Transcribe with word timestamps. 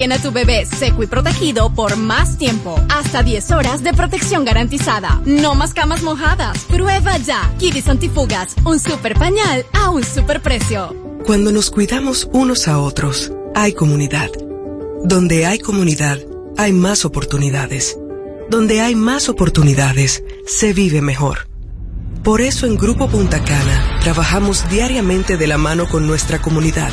Tiene 0.00 0.14
a 0.14 0.22
tu 0.22 0.30
bebé 0.30 0.64
seco 0.64 1.02
y 1.02 1.08
protegido 1.08 1.74
por 1.74 1.96
más 1.96 2.38
tiempo. 2.38 2.80
Hasta 2.88 3.24
10 3.24 3.50
horas 3.50 3.82
de 3.82 3.92
protección 3.92 4.44
garantizada. 4.44 5.20
No 5.26 5.56
más 5.56 5.74
camas 5.74 6.04
mojadas. 6.04 6.56
Prueba 6.66 7.16
ya. 7.16 7.52
Kidis 7.58 7.88
Antifugas. 7.88 8.54
Un 8.64 8.78
super 8.78 9.14
pañal 9.14 9.66
a 9.72 9.90
un 9.90 10.04
super 10.04 10.40
precio. 10.40 10.94
Cuando 11.26 11.50
nos 11.50 11.72
cuidamos 11.72 12.28
unos 12.32 12.68
a 12.68 12.78
otros, 12.78 13.32
hay 13.56 13.72
comunidad. 13.72 14.30
Donde 15.02 15.46
hay 15.46 15.58
comunidad, 15.58 16.20
hay 16.56 16.72
más 16.72 17.04
oportunidades. 17.04 17.98
Donde 18.48 18.80
hay 18.80 18.94
más 18.94 19.28
oportunidades, 19.28 20.22
se 20.46 20.74
vive 20.74 21.02
mejor. 21.02 21.48
Por 22.22 22.40
eso 22.40 22.66
en 22.66 22.76
Grupo 22.76 23.08
Punta 23.08 23.42
Cana 23.42 23.98
trabajamos 24.00 24.62
diariamente 24.70 25.36
de 25.36 25.48
la 25.48 25.58
mano 25.58 25.88
con 25.88 26.06
nuestra 26.06 26.40
comunidad 26.40 26.92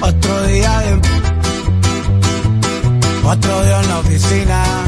Otro 0.00 0.42
día 0.44 0.80
de... 0.80 1.00
Otro 3.24 3.62
día 3.64 3.80
en 3.80 3.88
la 3.88 3.98
oficina. 3.98 4.87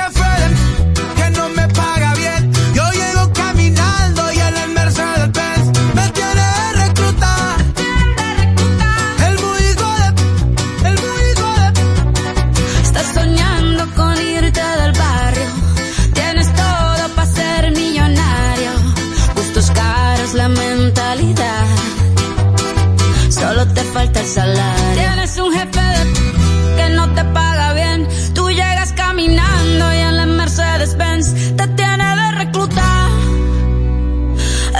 Tienes 24.23 25.35
un 25.39 25.51
jefe 25.51 25.81
de 25.81 26.75
que 26.77 26.89
no 26.91 27.11
te 27.15 27.23
paga 27.25 27.73
bien. 27.73 28.07
Tú 28.35 28.51
llegas 28.51 28.93
caminando 28.93 29.93
y 29.95 29.97
en 29.97 30.15
la 30.15 30.27
Mercedes 30.27 30.95
Benz 30.95 31.33
te 31.57 31.67
tiene 31.69 32.05
de 32.15 32.31
recluta. 32.33 33.09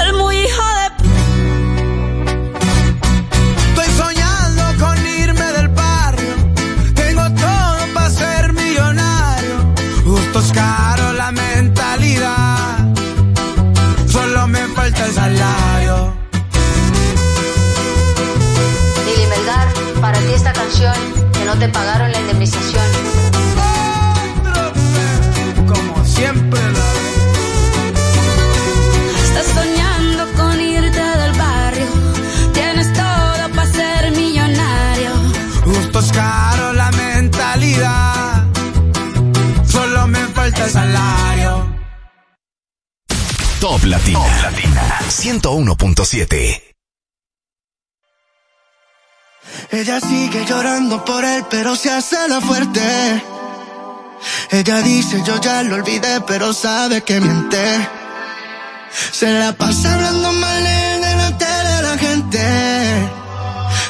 El 0.06 0.13
muy 0.13 0.35
hijo 0.35 0.63
de 0.78 0.85
Estoy 3.69 3.90
soñando 3.97 4.63
con 4.80 5.07
irme 5.07 5.51
del 5.53 5.69
barrio. 5.69 6.34
Tengo 6.94 7.24
todo 7.34 7.94
para 7.96 8.09
ser 8.12 8.53
millonario. 8.53 9.74
es 10.40 10.51
caro 10.51 11.13
la 11.13 11.31
mentalidad. 11.31 12.78
Solo 14.07 14.47
me 14.47 14.68
falta 14.75 15.03
el 15.03 15.13
salario. 15.13 15.81
canción 20.53 20.94
que 21.34 21.45
no 21.45 21.57
te 21.57 21.67
pagaron 21.69 22.12
la 22.12 22.19
indemnización. 22.19 22.85
Como 25.67 26.06
siempre 26.06 26.59
la... 26.59 26.91
Estás 29.23 29.47
soñando 29.53 30.31
con 30.34 30.62
irte 30.62 31.00
del 31.00 31.34
barrio. 31.38 31.88
Tienes 32.53 32.94
todo 32.94 33.50
para 33.56 33.72
ser 33.72 34.12
millonario. 34.12 35.12
Justo 35.65 36.00
es 36.00 36.12
caro 36.12 36.74
la 36.74 36.92
mentalidad. 36.92 38.45
Solo 39.65 40.07
me 40.07 40.19
falta 40.27 40.65
el 40.65 40.71
salario. 40.71 41.75
Top 43.59 43.83
Latina. 43.83 44.19
Top 44.19 44.42
Latina. 44.44 45.00
101.7 45.09 46.70
yo 55.25 55.39
ya 55.42 55.63
lo 55.63 55.75
olvidé, 55.75 56.21
pero 56.27 56.53
sabe 56.53 57.01
que 57.01 57.19
miente. 57.19 57.89
Se 59.12 59.31
la 59.31 59.53
pasa 59.53 59.94
hablando 59.94 60.31
mal 60.33 60.65
en 60.65 61.01
delante 61.01 61.45
de 61.45 61.81
la 61.81 61.98
gente. 61.98 63.09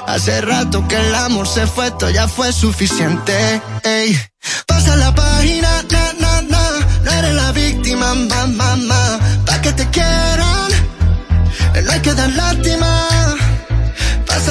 Hace 0.07 0.41
rato 0.41 0.87
que 0.87 0.95
el 0.95 1.15
amor 1.15 1.47
se 1.47 1.65
fue, 1.67 1.87
esto 1.87 2.09
ya 2.09 2.27
fue 2.27 2.51
suficiente. 2.51 3.61
Ey. 3.83 4.19
Pasa 4.65 4.95
la 4.95 5.13
página, 5.13 5.83
na, 5.91 6.13
na, 6.19 6.41
na. 6.41 6.63
No 7.03 7.11
eres 7.11 7.35
la 7.35 7.51
víctima, 7.51 8.13
mamá, 8.13 8.47
mamá. 8.47 9.19
Pa' 9.45 9.61
que 9.61 9.71
te 9.73 9.89
quieran, 9.89 10.71
no 11.83 11.91
hay 11.91 11.99
que 12.01 12.13
dar 12.13 12.29
lástima 12.29 13.20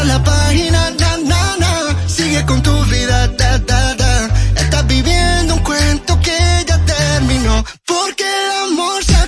la 0.04 0.22
página, 0.22 0.90
na, 0.90 1.16
na, 1.18 1.56
na. 1.58 2.08
Sigue 2.08 2.44
con 2.46 2.62
tu 2.62 2.74
vida, 2.84 3.28
da, 3.28 3.58
da, 3.58 3.94
da. 3.94 4.28
Estás 4.56 4.86
viviendo 4.86 5.54
un 5.54 5.62
cuento 5.62 6.18
que 6.20 6.38
ya 6.66 6.78
terminó. 6.84 7.64
Porque 7.86 8.24
el 8.24 8.72
amor 8.72 9.04
se 9.04 9.19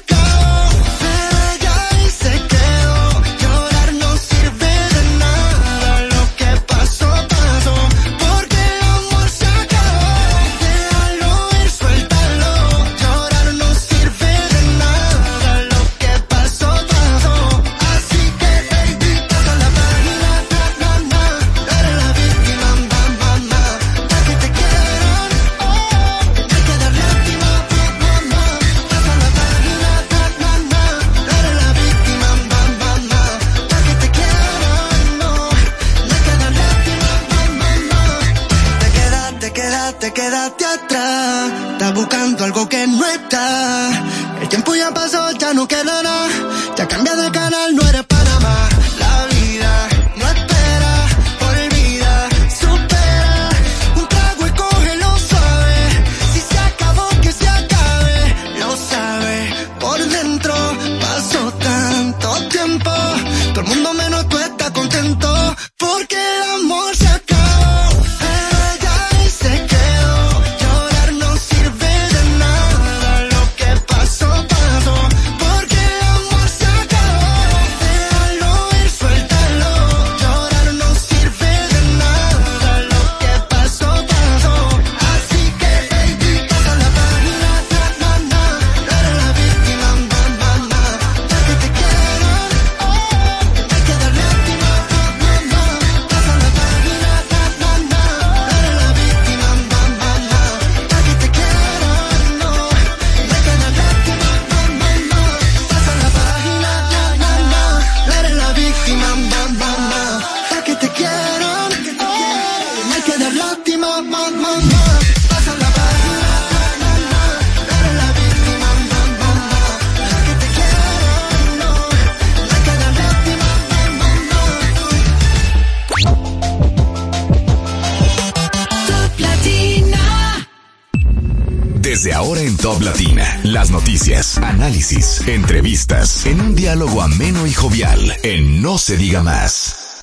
las 133.62 133.70
noticias, 133.70 134.38
análisis, 134.38 135.20
entrevistas, 135.28 136.26
en 136.26 136.40
un 136.40 136.56
diálogo 136.56 137.00
ameno 137.00 137.46
y 137.46 137.52
jovial, 137.52 138.00
en 138.24 138.60
No 138.60 138.76
se 138.76 138.96
diga 138.96 139.22
más. 139.22 140.02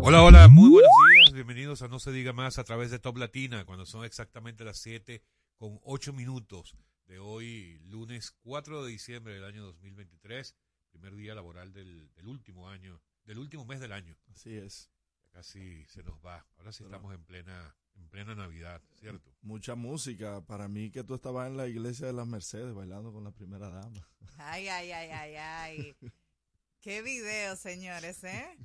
Hola, 0.00 0.22
hola, 0.22 0.48
muy 0.48 0.70
buenos 0.70 0.90
días. 1.12 1.34
Bienvenidos 1.34 1.82
a 1.82 1.88
No 1.88 1.98
se 1.98 2.12
diga 2.12 2.32
más 2.32 2.58
a 2.58 2.64
través 2.64 2.90
de 2.90 2.98
Top 2.98 3.18
Latina, 3.18 3.66
cuando 3.66 3.84
son 3.84 4.06
exactamente 4.06 4.64
las 4.64 4.78
7 4.78 5.22
con 5.58 5.78
8 5.82 6.14
minutos 6.14 6.74
de 7.04 7.18
hoy, 7.18 7.78
lunes 7.84 8.30
4 8.40 8.86
de 8.86 8.90
diciembre 8.90 9.34
del 9.34 9.44
año 9.44 9.64
2023, 9.64 10.56
primer 10.92 11.14
día 11.14 11.34
laboral 11.34 11.74
del, 11.74 12.10
del 12.14 12.26
último 12.26 12.70
año, 12.70 13.02
del 13.26 13.38
último 13.38 13.66
mes 13.66 13.80
del 13.80 13.92
año. 13.92 14.16
Así 14.30 14.56
es. 14.56 14.88
Casi 15.32 15.84
se 15.86 16.02
nos 16.02 16.18
va. 16.24 16.46
Ahora 16.56 16.72
sí 16.72 16.84
estamos 16.84 17.14
en 17.14 17.22
plena, 17.24 17.74
en 17.80 17.81
plena 18.12 18.34
Navidad, 18.34 18.82
¿cierto? 19.00 19.32
Mucha 19.40 19.74
música. 19.74 20.44
Para 20.46 20.68
mí 20.68 20.90
que 20.90 21.02
tú 21.02 21.14
estabas 21.14 21.48
en 21.48 21.56
la 21.56 21.66
iglesia 21.66 22.06
de 22.06 22.12
las 22.12 22.26
Mercedes 22.26 22.74
bailando 22.74 23.10
con 23.10 23.24
la 23.24 23.32
primera 23.32 23.70
dama. 23.70 24.06
Ay, 24.36 24.68
ay, 24.68 24.92
ay, 24.92 25.10
ay, 25.10 25.34
ay. 25.34 25.96
Qué 26.82 27.00
video, 27.00 27.56
señores, 27.56 28.22
¿eh? 28.24 28.58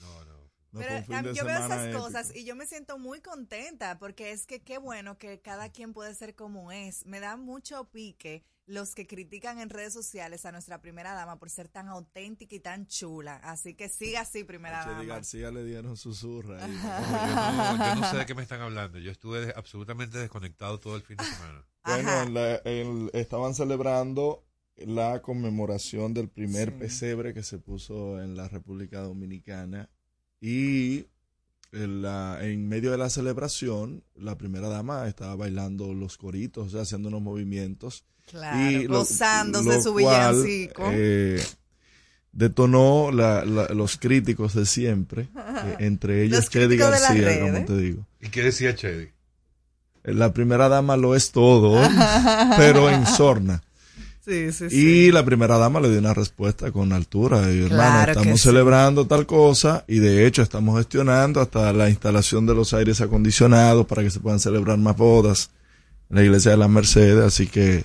No, 0.00 0.24
no. 0.24 0.33
No 0.74 0.80
Pero 0.80 0.90
fue 0.90 0.98
un 0.98 1.04
fin 1.06 1.14
a- 1.14 1.22
de 1.22 1.34
yo 1.34 1.44
veo 1.44 1.64
esas 1.64 1.84
épico. 1.86 2.02
cosas 2.02 2.34
y 2.34 2.44
yo 2.44 2.56
me 2.56 2.66
siento 2.66 2.98
muy 2.98 3.20
contenta 3.20 3.98
porque 3.98 4.32
es 4.32 4.44
que 4.46 4.60
qué 4.62 4.78
bueno 4.78 5.16
que 5.18 5.40
cada 5.40 5.68
quien 5.70 5.92
puede 5.92 6.14
ser 6.14 6.34
como 6.34 6.72
es. 6.72 7.06
Me 7.06 7.20
da 7.20 7.36
mucho 7.36 7.88
pique 7.90 8.44
los 8.66 8.94
que 8.94 9.06
critican 9.06 9.60
en 9.60 9.68
redes 9.70 9.92
sociales 9.92 10.44
a 10.46 10.50
nuestra 10.52 10.80
primera 10.80 11.12
dama 11.12 11.38
por 11.38 11.48
ser 11.50 11.68
tan 11.68 11.86
auténtica 11.88 12.54
y 12.56 12.60
tan 12.60 12.86
chula. 12.86 13.36
Así 13.44 13.74
que 13.74 13.88
siga 13.88 14.22
así, 14.22 14.42
primera 14.42 14.84
dama. 14.84 15.04
García 15.04 15.50
le 15.50 15.64
dieron 15.64 15.96
susurra. 15.96 16.64
ahí. 16.64 16.72
Yo 16.72 17.76
no, 17.76 17.94
yo 17.94 18.00
no 18.00 18.10
sé 18.10 18.16
de 18.16 18.26
qué 18.26 18.34
me 18.34 18.42
están 18.42 18.60
hablando. 18.62 18.98
Yo 18.98 19.10
estuve 19.12 19.52
absolutamente 19.54 20.18
desconectado 20.18 20.80
todo 20.80 20.96
el 20.96 21.02
fin 21.02 21.16
de 21.18 21.24
semana. 21.24 21.64
Bueno, 21.84 22.22
en 22.22 22.32
la- 22.34 22.60
en- 22.64 23.10
estaban 23.12 23.54
celebrando 23.54 24.46
la 24.76 25.20
conmemoración 25.20 26.14
del 26.14 26.30
primer 26.30 26.70
Sí. 26.70 26.76
pesebre 26.78 27.34
que 27.34 27.42
se 27.42 27.58
puso 27.58 28.22
en 28.22 28.36
la 28.38 28.48
República 28.48 29.00
Dominicana 29.02 29.90
y 30.46 31.06
en, 31.72 32.02
la- 32.02 32.38
en 32.42 32.68
medio 32.68 32.90
de 32.90 32.98
la 32.98 33.08
celebración 33.08 34.02
la 34.14 34.36
primera 34.36 34.68
dama 34.68 35.08
estaba 35.08 35.34
bailando 35.36 35.94
los 35.94 36.18
coritos, 36.18 36.66
o 36.66 36.70
sea, 36.70 36.82
haciendo 36.82 37.08
unos 37.08 37.22
movimientos 37.22 38.04
Claro, 38.26 38.70
y 38.70 38.86
lo- 38.86 38.98
gozándose 38.98 39.68
lo 39.76 39.82
su 39.82 39.92
cual, 39.94 40.34
villancico. 40.42 40.82
eh, 40.92 41.42
detonó 42.32 43.10
la- 43.12 43.44
la- 43.44 43.68
los 43.68 43.96
críticos 43.96 44.54
de 44.54 44.66
siempre, 44.66 45.28
eh, 45.36 45.76
entre 45.80 46.22
ellos 46.24 46.40
Los 46.40 46.50
Chedi 46.50 46.76
García, 46.76 47.40
como 47.40 47.64
te 47.64 47.76
digo. 47.76 48.06
¿Y 48.20 48.28
qué 48.28 48.42
decía 48.42 48.74
Chedi? 48.74 49.08
La 50.04 50.32
primera 50.34 50.68
dama 50.68 50.96
lo 50.98 51.14
es 51.16 51.32
todo, 51.32 51.72
pero 52.58 52.90
en 52.90 53.06
sorna. 53.06 53.62
Sí, 54.24 54.52
sí, 54.52 54.70
sí. 54.70 54.76
Y 54.76 55.12
la 55.12 55.24
primera 55.24 55.58
dama 55.58 55.80
le 55.80 55.90
dio 55.90 55.98
una 55.98 56.14
respuesta 56.14 56.70
con 56.72 56.92
altura. 56.92 57.50
Y, 57.52 57.64
hermano, 57.64 57.68
Claro 57.76 58.04
que 58.12 58.18
estamos 58.20 58.40
sí. 58.40 58.48
celebrando 58.48 59.06
tal 59.06 59.26
cosa 59.26 59.84
y 59.86 59.98
de 59.98 60.26
hecho 60.26 60.42
estamos 60.42 60.78
gestionando 60.78 61.40
hasta 61.40 61.72
la 61.72 61.88
instalación 61.90 62.46
de 62.46 62.54
los 62.54 62.72
aires 62.74 63.00
acondicionados 63.00 63.86
para 63.86 64.02
que 64.02 64.10
se 64.10 64.20
puedan 64.20 64.40
celebrar 64.40 64.78
más 64.78 64.96
bodas 64.96 65.50
en 66.10 66.16
la 66.16 66.22
iglesia 66.24 66.52
de 66.52 66.56
las 66.56 66.68
Mercedes. 66.70 67.24
Así 67.24 67.46
que 67.46 67.84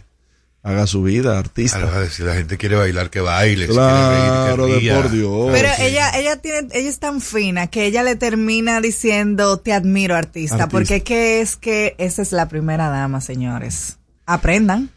haga 0.61 0.87
su 0.87 1.03
vida, 1.03 1.39
artista. 1.39 2.09
Si 2.09 2.21
la 2.23 2.33
gente 2.35 2.57
quiere 2.57 2.75
bailar, 2.75 3.09
que 3.09 3.21
baile. 3.21 3.67
si 3.67 3.71
quiere 3.73 3.87
reír, 3.87 4.29
Claro, 4.55 4.65
que 4.67 4.73
de 4.81 4.93
por 4.93 5.09
Dios. 5.11 5.47
Pero 5.51 5.69
sí. 5.77 5.83
ella, 5.83 6.09
ella 6.19 6.35
tiene, 6.37 6.67
ella 6.73 6.89
es 6.89 6.99
tan 6.99 7.21
fina 7.21 7.67
que 7.67 7.85
ella 7.85 8.03
le 8.03 8.15
termina 8.17 8.81
diciendo 8.81 9.57
te 9.57 9.71
admiro 9.73 10.15
artista, 10.15 10.55
Artista. 10.55 10.69
porque 10.69 11.01
que 11.01 11.39
es 11.41 11.55
que 11.55 11.95
esa 11.97 12.21
es 12.21 12.31
la 12.33 12.47
primera 12.49 12.89
dama, 12.89 13.21
señores. 13.21 13.97
Aprendan, 14.25 14.89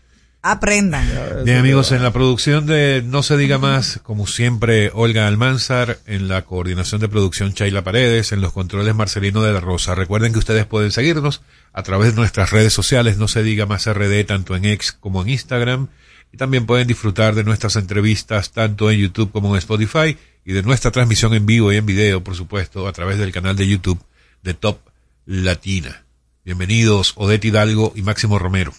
aprendan. 0.42 1.08
Bien 1.44 1.58
amigos, 1.58 1.92
en 1.92 2.02
la 2.02 2.12
producción 2.12 2.66
de 2.66 3.02
No 3.06 3.22
se 3.22 3.36
diga 3.36 3.58
más, 3.58 4.00
como 4.02 4.26
siempre, 4.26 4.90
Olga 4.92 5.28
Almanzar, 5.28 6.00
en 6.06 6.26
la 6.28 6.42
coordinación 6.42 7.00
de 7.00 7.08
producción 7.08 7.54
Chayla 7.54 7.84
Paredes, 7.84 8.32
en 8.32 8.40
los 8.40 8.52
controles 8.52 8.94
Marcelino 8.94 9.42
de 9.42 9.52
la 9.52 9.60
Rosa. 9.60 9.94
Recuerden 9.94 10.32
que 10.32 10.40
ustedes 10.40 10.66
pueden 10.66 10.90
seguirnos 10.90 11.42
a 11.72 11.84
través 11.84 12.10
de 12.10 12.16
nuestras 12.16 12.50
redes 12.50 12.72
sociales, 12.72 13.18
No 13.18 13.28
se 13.28 13.44
diga 13.44 13.66
más 13.66 13.86
RD, 13.86 14.24
tanto 14.26 14.56
en 14.56 14.64
X 14.64 14.92
como 14.92 15.22
en 15.22 15.28
Instagram, 15.28 15.88
y 16.32 16.36
también 16.36 16.66
pueden 16.66 16.88
disfrutar 16.88 17.36
de 17.36 17.44
nuestras 17.44 17.76
entrevistas 17.76 18.50
tanto 18.50 18.90
en 18.90 18.98
YouTube 18.98 19.30
como 19.30 19.54
en 19.54 19.58
Spotify, 19.58 20.18
y 20.44 20.52
de 20.52 20.62
nuestra 20.64 20.90
transmisión 20.90 21.34
en 21.34 21.46
vivo 21.46 21.72
y 21.72 21.76
en 21.76 21.86
video, 21.86 22.24
por 22.24 22.34
supuesto, 22.34 22.88
a 22.88 22.92
través 22.92 23.16
del 23.18 23.30
canal 23.30 23.54
de 23.54 23.68
YouTube 23.68 24.02
de 24.42 24.54
Top 24.54 24.80
Latina. 25.24 26.04
Bienvenidos, 26.44 27.12
Odette 27.14 27.44
Hidalgo 27.44 27.92
y 27.94 28.02
Máximo 28.02 28.40
Romero. 28.40 28.72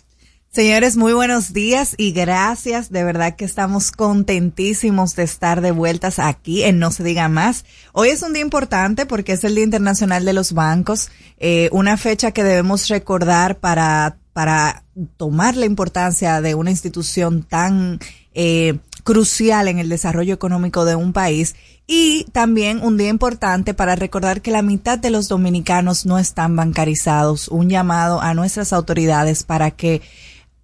Señores, 0.53 0.97
muy 0.97 1.13
buenos 1.13 1.51
días 1.51 1.95
y 1.97 2.11
gracias. 2.11 2.91
De 2.91 3.03
verdad 3.03 3.35
que 3.35 3.43
estamos 3.43 3.91
contentísimos 3.91 5.15
de 5.15 5.23
estar 5.23 5.61
de 5.61 5.71
vueltas 5.71 6.19
aquí 6.19 6.61
en 6.61 6.77
No 6.77 6.91
se 6.91 7.03
diga 7.03 7.27
más. 7.27 7.65
Hoy 7.91 8.09
es 8.09 8.21
un 8.21 8.33
día 8.33 8.43
importante 8.43 9.07
porque 9.07 9.31
es 9.31 9.43
el 9.43 9.55
Día 9.55 9.63
Internacional 9.63 10.25
de 10.25 10.33
los 10.33 10.53
Bancos, 10.53 11.09
eh, 11.39 11.69
una 11.71 11.97
fecha 11.97 12.33
que 12.33 12.43
debemos 12.43 12.87
recordar 12.87 13.57
para, 13.57 14.17
para 14.33 14.83
tomar 15.17 15.57
la 15.57 15.65
importancia 15.65 16.39
de 16.39 16.53
una 16.53 16.69
institución 16.69 17.41
tan 17.41 17.97
eh, 18.35 18.77
crucial 19.03 19.67
en 19.67 19.79
el 19.79 19.89
desarrollo 19.89 20.35
económico 20.35 20.85
de 20.85 20.95
un 20.95 21.13
país 21.13 21.55
y 21.87 22.25
también 22.31 22.79
un 22.83 22.97
día 22.97 23.09
importante 23.09 23.73
para 23.73 23.95
recordar 23.95 24.43
que 24.43 24.51
la 24.51 24.61
mitad 24.61 24.99
de 24.99 25.09
los 25.09 25.29
dominicanos 25.29 26.05
no 26.05 26.19
están 26.19 26.55
bancarizados. 26.55 27.47
Un 27.47 27.71
llamado 27.71 28.21
a 28.21 28.35
nuestras 28.35 28.71
autoridades 28.71 29.41
para 29.43 29.71
que 29.71 30.03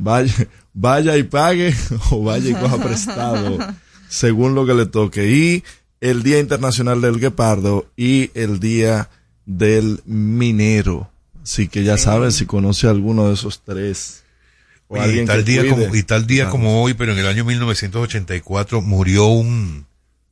Vaya, 0.00 0.34
vaya 0.74 1.16
y 1.16 1.22
pague 1.22 1.74
o 2.10 2.22
vaya 2.22 2.50
y 2.50 2.54
coja 2.54 2.76
prestado 2.76 3.58
según 4.08 4.54
lo 4.54 4.66
que 4.66 4.74
le 4.74 4.86
toque. 4.86 5.30
Y 5.30 5.64
el 6.00 6.22
Día 6.22 6.38
Internacional 6.38 7.00
del 7.00 7.18
Guepardo 7.18 7.90
y 7.96 8.30
el 8.34 8.60
Día 8.60 9.10
del 9.46 10.02
Minero. 10.04 11.10
Así 11.42 11.68
que 11.68 11.82
ya 11.82 11.96
saben 11.96 12.30
si 12.30 12.46
conoce 12.46 12.88
alguno 12.88 13.28
de 13.28 13.34
esos 13.34 13.62
tres. 13.64 14.22
O 14.88 14.96
y, 15.06 15.24
tal 15.24 15.44
día 15.44 15.68
como, 15.68 15.94
y 15.94 16.02
tal 16.02 16.26
día 16.26 16.48
como 16.48 16.82
hoy, 16.82 16.94
pero 16.94 17.12
en 17.12 17.18
el 17.18 17.26
año 17.26 17.44
1984 17.44 18.80
murió 18.80 19.26
un, 19.26 19.86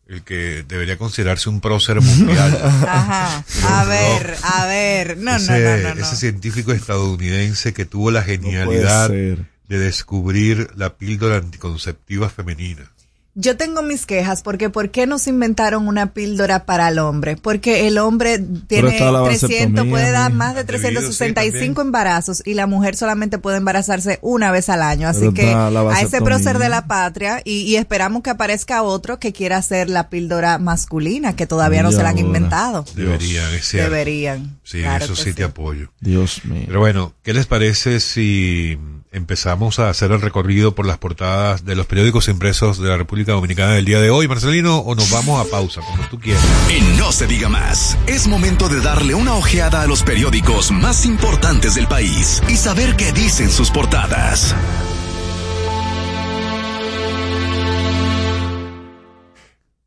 el 0.06 0.22
que 0.22 0.64
debería 0.66 0.96
considerarse 0.96 1.48
un 1.48 1.60
prócer 1.60 2.00
mundial. 2.00 2.58
Ajá. 2.86 3.44
A 3.68 3.84
ver, 3.84 4.36
a 4.42 4.66
ver. 4.66 5.18
No, 5.18 5.38
no, 5.38 5.58
no, 5.58 5.94
no, 5.94 6.00
Ese 6.00 6.16
científico 6.16 6.72
estadounidense 6.72 7.72
que 7.72 7.84
tuvo 7.84 8.10
la 8.10 8.22
genialidad 8.22 9.10
de 9.10 9.78
descubrir 9.78 10.70
la 10.76 10.96
píldora 10.96 11.36
anticonceptiva 11.36 12.28
femenina. 12.28 12.90
Yo 13.38 13.54
tengo 13.58 13.82
mis 13.82 14.06
quejas 14.06 14.40
porque 14.40 14.70
¿por 14.70 14.90
qué 14.90 15.06
nos 15.06 15.26
inventaron 15.26 15.88
una 15.88 16.14
píldora 16.14 16.64
para 16.64 16.88
el 16.88 16.98
hombre? 16.98 17.36
Porque 17.36 17.86
el 17.86 17.98
hombre 17.98 18.38
tiene 18.38 18.98
300, 18.98 19.86
puede 19.88 20.10
dar 20.10 20.32
más 20.32 20.54
de 20.54 20.64
365 20.64 21.82
embarazos 21.82 22.42
y 22.46 22.54
la 22.54 22.66
mujer 22.66 22.96
solamente 22.96 23.36
puede 23.36 23.58
embarazarse 23.58 24.18
una 24.22 24.50
vez 24.52 24.70
al 24.70 24.80
año. 24.80 25.06
Así 25.06 25.34
que 25.34 25.52
a 25.52 26.00
ese 26.00 26.22
prócer 26.22 26.58
de 26.58 26.70
la 26.70 26.86
patria 26.86 27.42
y, 27.44 27.76
esperamos 27.76 28.22
que 28.22 28.30
aparezca 28.30 28.82
otro 28.82 29.18
que 29.18 29.34
quiera 29.34 29.58
hacer 29.58 29.90
la 29.90 30.08
píldora 30.08 30.56
masculina 30.56 31.36
que 31.36 31.46
todavía 31.46 31.82
no 31.82 31.92
se 31.92 32.02
la 32.02 32.08
han 32.08 32.18
inventado. 32.18 32.86
Deberían, 32.94 33.52
es 33.52 33.70
Deberían. 33.70 34.58
Sí, 34.64 34.82
eso 34.82 35.14
sí, 35.14 35.34
te 35.34 35.44
apoyo. 35.44 35.92
Dios 36.00 36.42
mío. 36.46 36.64
Pero 36.68 36.80
bueno, 36.80 37.12
¿qué 37.22 37.34
les 37.34 37.44
parece 37.44 38.00
si 38.00 38.78
empezamos 39.12 39.78
a 39.78 39.88
hacer 39.88 40.12
el 40.12 40.20
recorrido 40.20 40.74
por 40.74 40.86
las 40.86 40.98
portadas 40.98 41.64
de 41.64 41.74
los 41.74 41.86
periódicos 41.86 42.28
impresos 42.28 42.78
de 42.78 42.88
la 42.88 42.96
República 42.96 43.32
Dominicana 43.32 43.72
del 43.72 43.84
día 43.84 44.00
de 44.00 44.10
hoy, 44.10 44.28
Marcelino, 44.28 44.78
o 44.78 44.94
nos 44.94 45.10
vamos 45.10 45.44
a 45.44 45.50
pausa, 45.50 45.80
como 45.80 46.06
tú 46.08 46.18
quieras. 46.18 46.42
Y 46.70 46.98
no 46.98 47.12
se 47.12 47.26
diga 47.26 47.48
más, 47.48 47.96
es 48.06 48.26
momento 48.26 48.68
de 48.68 48.80
darle 48.80 49.14
una 49.14 49.34
ojeada 49.34 49.82
a 49.82 49.86
los 49.86 50.02
periódicos 50.02 50.70
más 50.70 51.06
importantes 51.06 51.74
del 51.74 51.88
país 51.88 52.42
y 52.48 52.56
saber 52.56 52.96
qué 52.96 53.12
dicen 53.12 53.50
sus 53.50 53.70
portadas. 53.70 54.54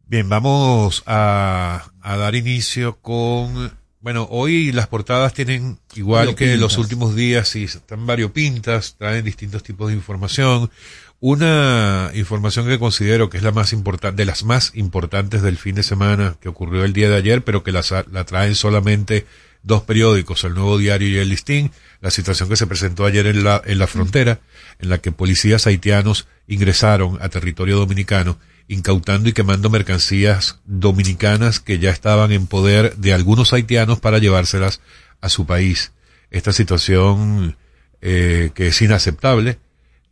Bien, 0.06 0.28
vamos 0.28 1.04
a, 1.06 1.84
a 2.02 2.18
dar 2.18 2.34
inicio 2.34 3.00
con 3.00 3.79
bueno, 4.02 4.28
hoy 4.32 4.72
las 4.72 4.88
portadas 4.88 5.34
tienen, 5.34 5.78
igual 5.96 6.36
que 6.36 6.56
los 6.56 6.78
últimos 6.78 7.16
días, 7.16 7.56
y 7.56 7.66
están 7.66 8.06
variopintas, 8.06 8.96
traen 8.98 9.26
distintos 9.26 9.62
tipos 9.64 9.90
de 9.90 9.96
información. 9.96 10.72
Una 11.20 12.12
información 12.14 12.66
que 12.66 12.80
considero 12.80 13.30
que 13.30 13.38
es 13.38 13.44
la 13.44 13.52
más 13.52 13.74
importante, 13.74 14.22
de 14.22 14.26
las 14.26 14.44
más 14.46 14.72
importantes 14.76 15.42
del 15.42 15.58
fin 15.58 15.76
de 15.76 15.84
semana 15.84 16.38
que 16.40 16.48
ocurrió 16.48 16.86
el 16.86 16.94
día 16.94 17.10
de 17.10 17.18
ayer, 17.18 17.44
pero 17.44 17.62
que 17.62 17.74
la, 17.74 17.84
la 18.12 18.24
traen 18.24 18.56
solamente 18.56 19.26
dos 19.64 19.84
periódicos, 19.84 20.46
el 20.46 20.54
Nuevo 20.54 20.78
Diario 20.78 21.10
y 21.10 21.18
el 21.18 21.28
Listín, 21.28 21.72
la 22.00 22.10
situación 22.10 22.48
que 22.48 22.56
se 22.56 22.68
presentó 22.68 23.06
ayer 23.06 23.28
en 23.28 23.44
la, 23.44 23.62
en 23.66 23.80
la 23.80 23.88
frontera, 23.88 24.40
en 24.80 24.90
la 24.90 25.00
que 25.00 25.12
policías 25.12 25.68
haitianos 25.68 26.28
ingresaron 26.48 27.18
a 27.22 27.28
territorio 27.28 27.78
dominicano 27.78 28.40
incautando 28.70 29.28
y 29.28 29.34
quemando 29.34 29.70
mercancías 29.70 30.60
dominicanas 30.66 31.60
que 31.60 31.80
ya 31.80 31.90
estaban 31.90 32.32
en 32.32 32.48
poder 32.48 32.96
de 32.96 33.14
algunos 33.14 33.52
haitianos 33.52 34.00
para 34.00 34.20
llevárselas 34.20 34.80
a 35.20 35.30
su 35.30 35.46
país. 35.46 35.92
Esta 36.30 36.54
situación 36.54 37.58
eh, 38.02 38.52
que 38.54 38.68
es 38.68 38.82
inaceptable 38.82 39.60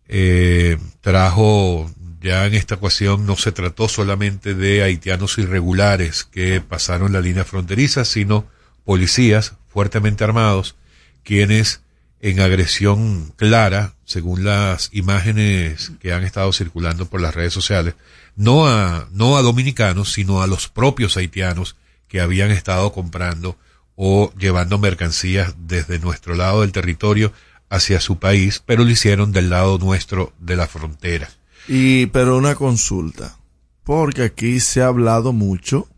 eh, 0.07 0.77
trajo 1.01 1.89
ya 2.19 2.47
en 2.47 2.55
esta 2.55 2.75
ocasión 2.75 3.27
no 3.27 3.37
se 3.37 3.51
trató 3.51 3.87
solamente 3.87 4.55
de 4.55 4.81
haitianos 4.81 5.37
irregulares 5.37 6.23
que 6.23 6.59
pasaron 6.59 7.13
la 7.13 7.21
línea 7.21 7.45
fronteriza, 7.45 8.05
sino 8.05 8.47
policías 8.83 9.53
fuertemente 9.67 10.23
armados 10.23 10.75
quienes 11.23 11.81
en 12.19 12.39
agresión 12.39 13.31
clara, 13.35 13.93
según 14.05 14.43
las 14.43 14.89
imágenes 14.93 15.91
que 15.99 16.11
han 16.11 16.23
estado 16.23 16.51
circulando 16.51 17.05
por 17.05 17.21
las 17.21 17.35
redes 17.35 17.53
sociales, 17.53 17.93
no 18.37 18.67
a, 18.67 19.09
no 19.11 19.35
a 19.35 19.41
dominicanos, 19.41 20.13
sino 20.13 20.41
a 20.41 20.47
los 20.47 20.69
propios 20.69 21.17
haitianos 21.17 21.75
que 22.07 22.21
habían 22.21 22.51
estado 22.51 22.93
comprando 22.93 23.57
o 23.95 24.31
llevando 24.37 24.77
mercancías 24.77 25.55
desde 25.57 25.99
nuestro 25.99 26.35
lado 26.35 26.61
del 26.61 26.71
territorio 26.71 27.33
hacia 27.69 27.99
su 27.99 28.19
país, 28.19 28.61
pero 28.65 28.85
lo 28.85 28.91
hicieron 28.91 29.31
del 29.33 29.49
lado 29.49 29.79
nuestro 29.79 30.31
de 30.39 30.55
la 30.55 30.67
frontera. 30.67 31.29
Y, 31.67 32.05
pero 32.07 32.37
una 32.37 32.55
consulta, 32.55 33.37
porque 33.83 34.21
aquí 34.21 34.59
se 34.59 34.81
ha 34.81 34.87
hablado 34.87 35.33
mucho 35.33 35.89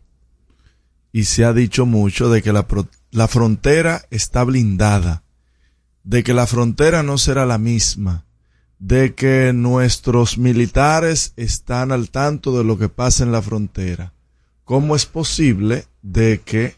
y 1.12 1.24
se 1.24 1.44
ha 1.44 1.52
dicho 1.52 1.86
mucho 1.86 2.30
de 2.30 2.42
que 2.42 2.52
la, 2.52 2.66
la 3.10 3.28
frontera 3.28 4.02
está 4.10 4.44
blindada, 4.44 5.22
de 6.02 6.24
que 6.24 6.32
la 6.32 6.46
frontera 6.46 7.02
no 7.02 7.18
será 7.18 7.44
la 7.44 7.58
misma, 7.58 8.24
de 8.80 9.14
que 9.14 9.52
nuestros 9.52 10.38
militares 10.38 11.34
están 11.36 11.92
al 11.92 12.10
tanto 12.10 12.56
de 12.56 12.64
lo 12.64 12.78
que 12.78 12.88
pasa 12.88 13.22
en 13.22 13.30
la 13.30 13.42
frontera. 13.42 14.14
¿Cómo 14.64 14.96
es 14.96 15.04
posible 15.04 15.84
de 16.02 16.40
que 16.42 16.74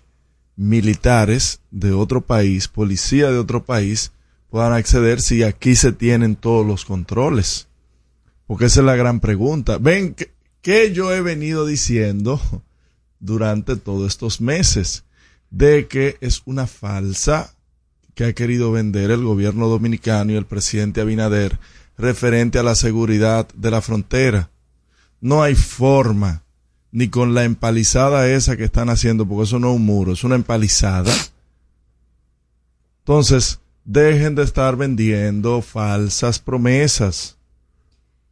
militares 0.56 1.60
de 1.70 1.92
otro 1.92 2.20
país, 2.20 2.66
policía 2.66 3.30
de 3.30 3.38
otro 3.38 3.64
país, 3.64 4.10
puedan 4.50 4.72
acceder 4.72 5.20
si 5.20 5.44
aquí 5.44 5.76
se 5.76 5.92
tienen 5.92 6.34
todos 6.34 6.66
los 6.66 6.84
controles? 6.84 7.68
Porque 8.48 8.64
esa 8.64 8.80
es 8.80 8.86
la 8.86 8.96
gran 8.96 9.20
pregunta. 9.20 9.78
Ven, 9.78 10.16
que, 10.60 10.92
yo 10.92 11.14
he 11.14 11.22
venido 11.22 11.66
diciendo 11.66 12.40
durante 13.20 13.76
todos 13.76 14.08
estos 14.08 14.40
meses? 14.40 15.04
De 15.50 15.86
que 15.86 16.16
es 16.20 16.42
una 16.46 16.66
falsa 16.66 17.54
que 18.14 18.24
ha 18.24 18.32
querido 18.32 18.72
vender 18.72 19.12
el 19.12 19.22
gobierno 19.22 19.68
dominicano 19.68 20.32
y 20.32 20.36
el 20.36 20.46
presidente 20.46 21.00
Abinader 21.00 21.58
referente 21.96 22.58
a 22.58 22.62
la 22.62 22.74
seguridad 22.74 23.48
de 23.54 23.70
la 23.70 23.80
frontera. 23.80 24.50
No 25.20 25.42
hay 25.42 25.54
forma, 25.54 26.42
ni 26.90 27.08
con 27.08 27.34
la 27.34 27.44
empalizada 27.44 28.28
esa 28.28 28.56
que 28.56 28.64
están 28.64 28.90
haciendo, 28.90 29.26
porque 29.26 29.44
eso 29.44 29.58
no 29.58 29.70
es 29.70 29.76
un 29.76 29.84
muro, 29.84 30.12
es 30.12 30.24
una 30.24 30.34
empalizada. 30.34 31.12
Entonces, 33.00 33.60
dejen 33.84 34.34
de 34.34 34.44
estar 34.44 34.76
vendiendo 34.76 35.62
falsas 35.62 36.38
promesas. 36.38 37.36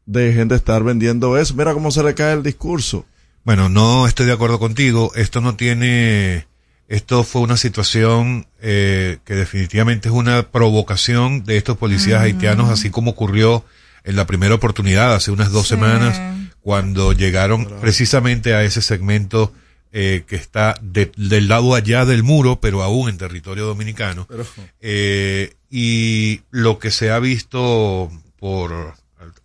Dejen 0.07 0.49
de 0.49 0.57
estar 0.57 0.83
vendiendo 0.83 1.39
eso. 1.39 1.55
Mira 1.55 1.75
cómo 1.75 1.91
se 1.91 2.03
le 2.03 2.15
cae 2.15 2.35
el 2.35 2.43
discurso. 2.43 3.05
Bueno, 3.45 3.69
no 3.69 4.07
estoy 4.07 4.27
de 4.27 4.33
acuerdo 4.33 4.59
contigo. 4.59 5.13
Esto 5.15 5.41
no 5.41 5.57
tiene 5.57 6.47
Esto 6.91 7.23
fue 7.23 7.41
una 7.43 7.57
situación 7.57 8.47
eh, 8.61 9.19
que 9.25 9.35
definitivamente 9.35 10.09
es 10.09 10.15
una 10.15 10.51
provocación 10.51 11.45
de 11.45 11.57
estos 11.57 11.79
policías 11.79 12.21
haitianos, 12.21 12.69
así 12.69 12.91
como 12.91 13.13
ocurrió 13.13 13.65
en 14.03 14.17
la 14.17 14.27
primera 14.27 14.55
oportunidad 14.57 15.15
hace 15.15 15.31
unas 15.31 15.53
dos 15.53 15.69
Sí. 15.69 15.75
semanas, 15.75 16.21
cuando 16.61 17.13
llegaron 17.13 17.67
precisamente 17.81 18.55
a 18.55 18.65
ese 18.65 18.83
segmento 18.83 19.53
eh, 19.93 20.23
que 20.27 20.37
está 20.37 20.75
de- 20.83 21.11
del 21.17 21.49
lado 21.49 21.75
allá 21.75 22.05
del 22.05 22.23
muro, 22.23 22.61
pero 22.61 22.83
aún 22.83 23.09
en 23.09 23.19
territorio 23.19 23.67
dominicano. 23.67 24.27
Pero- 24.29 24.47
Eh, 24.81 25.55
y 25.71 26.43
lo 26.51 26.79
que 26.79 26.91
se 26.93 27.11
ha 27.11 27.19
visto 27.21 28.11
por 28.39 28.73
a, 28.73 28.95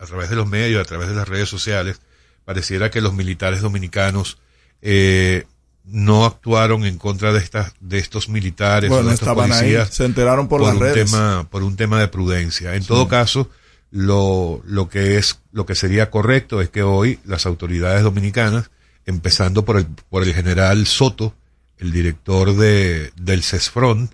a 0.03 0.05
través 0.05 0.29
de 0.31 0.35
los 0.35 0.47
medios, 0.47 0.81
a 0.81 0.85
través 0.85 1.09
de 1.09 1.15
las 1.15 1.27
redes 1.27 1.49
sociales, 1.49 1.99
pareciera 2.43 2.89
que 2.91 3.01
los 3.01 3.13
militares 3.13 3.61
dominicanos 3.61 4.37
eh, 4.81 5.45
no 5.87 6.25
actuaron 6.25 6.85
en 6.85 6.97
contra 6.97 7.31
de 7.31 7.39
estas 7.39 7.73
de 7.79 7.99
estos 7.99 8.29
militares 8.29 8.89
o 8.91 8.95
de 8.95 9.13
estos 9.13 9.27
estaban 9.27 9.51
ahí, 9.51 9.59
policías 9.59 9.89
se 9.89 10.05
enteraron 10.05 10.47
por, 10.47 10.61
las 10.61 10.73
un 10.73 10.79
redes. 10.79 11.11
tema 11.11 11.47
por 11.49 11.63
un 11.63 11.75
tema 11.75 11.99
de 11.99 12.07
prudencia. 12.07 12.75
En 12.75 12.85
todo 12.85 13.07
caso, 13.07 13.49
lo 13.91 14.61
lo 14.65 14.89
que 14.89 15.17
es 15.17 15.39
lo 15.51 15.65
que 15.65 15.75
sería 15.75 16.09
correcto 16.09 16.61
es 16.61 16.69
que 16.69 16.83
hoy 16.83 17.19
las 17.23 17.45
autoridades 17.45 18.03
dominicanas, 18.03 18.71
empezando 19.05 19.63
por 19.63 19.77
el 19.77 19.85
por 20.09 20.23
el 20.23 20.33
general 20.33 20.87
Soto, 20.87 21.35
el 21.77 21.91
director 21.91 22.55
de 22.55 23.11
del 23.15 23.43
CESFRON, 23.43 24.09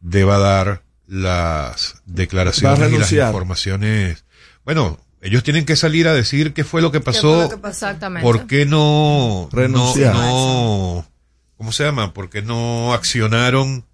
deba 0.00 0.38
dar 0.38 0.82
las 1.08 2.02
declaraciones 2.06 2.92
y 2.92 2.98
las 2.98 3.12
informaciones. 3.12 4.24
Bueno, 4.64 4.98
ellos 5.20 5.42
tienen 5.42 5.64
que 5.64 5.76
salir 5.76 6.06
a 6.08 6.14
decir 6.14 6.52
qué 6.52 6.62
fue 6.62 6.82
lo 6.82 6.92
que 6.92 7.00
pasó, 7.00 7.50
Exactamente. 7.52 8.22
por 8.22 8.46
qué 8.46 8.66
no 8.66 9.48
Renunciar. 9.50 10.14
no, 10.14 10.22
no 10.22 11.15
¿cómo 11.56 11.72
se 11.72 11.84
llama? 11.84 12.12
¿Por 12.12 12.30
qué 12.30 12.42
no 12.42 12.92
accionaron 12.94 13.84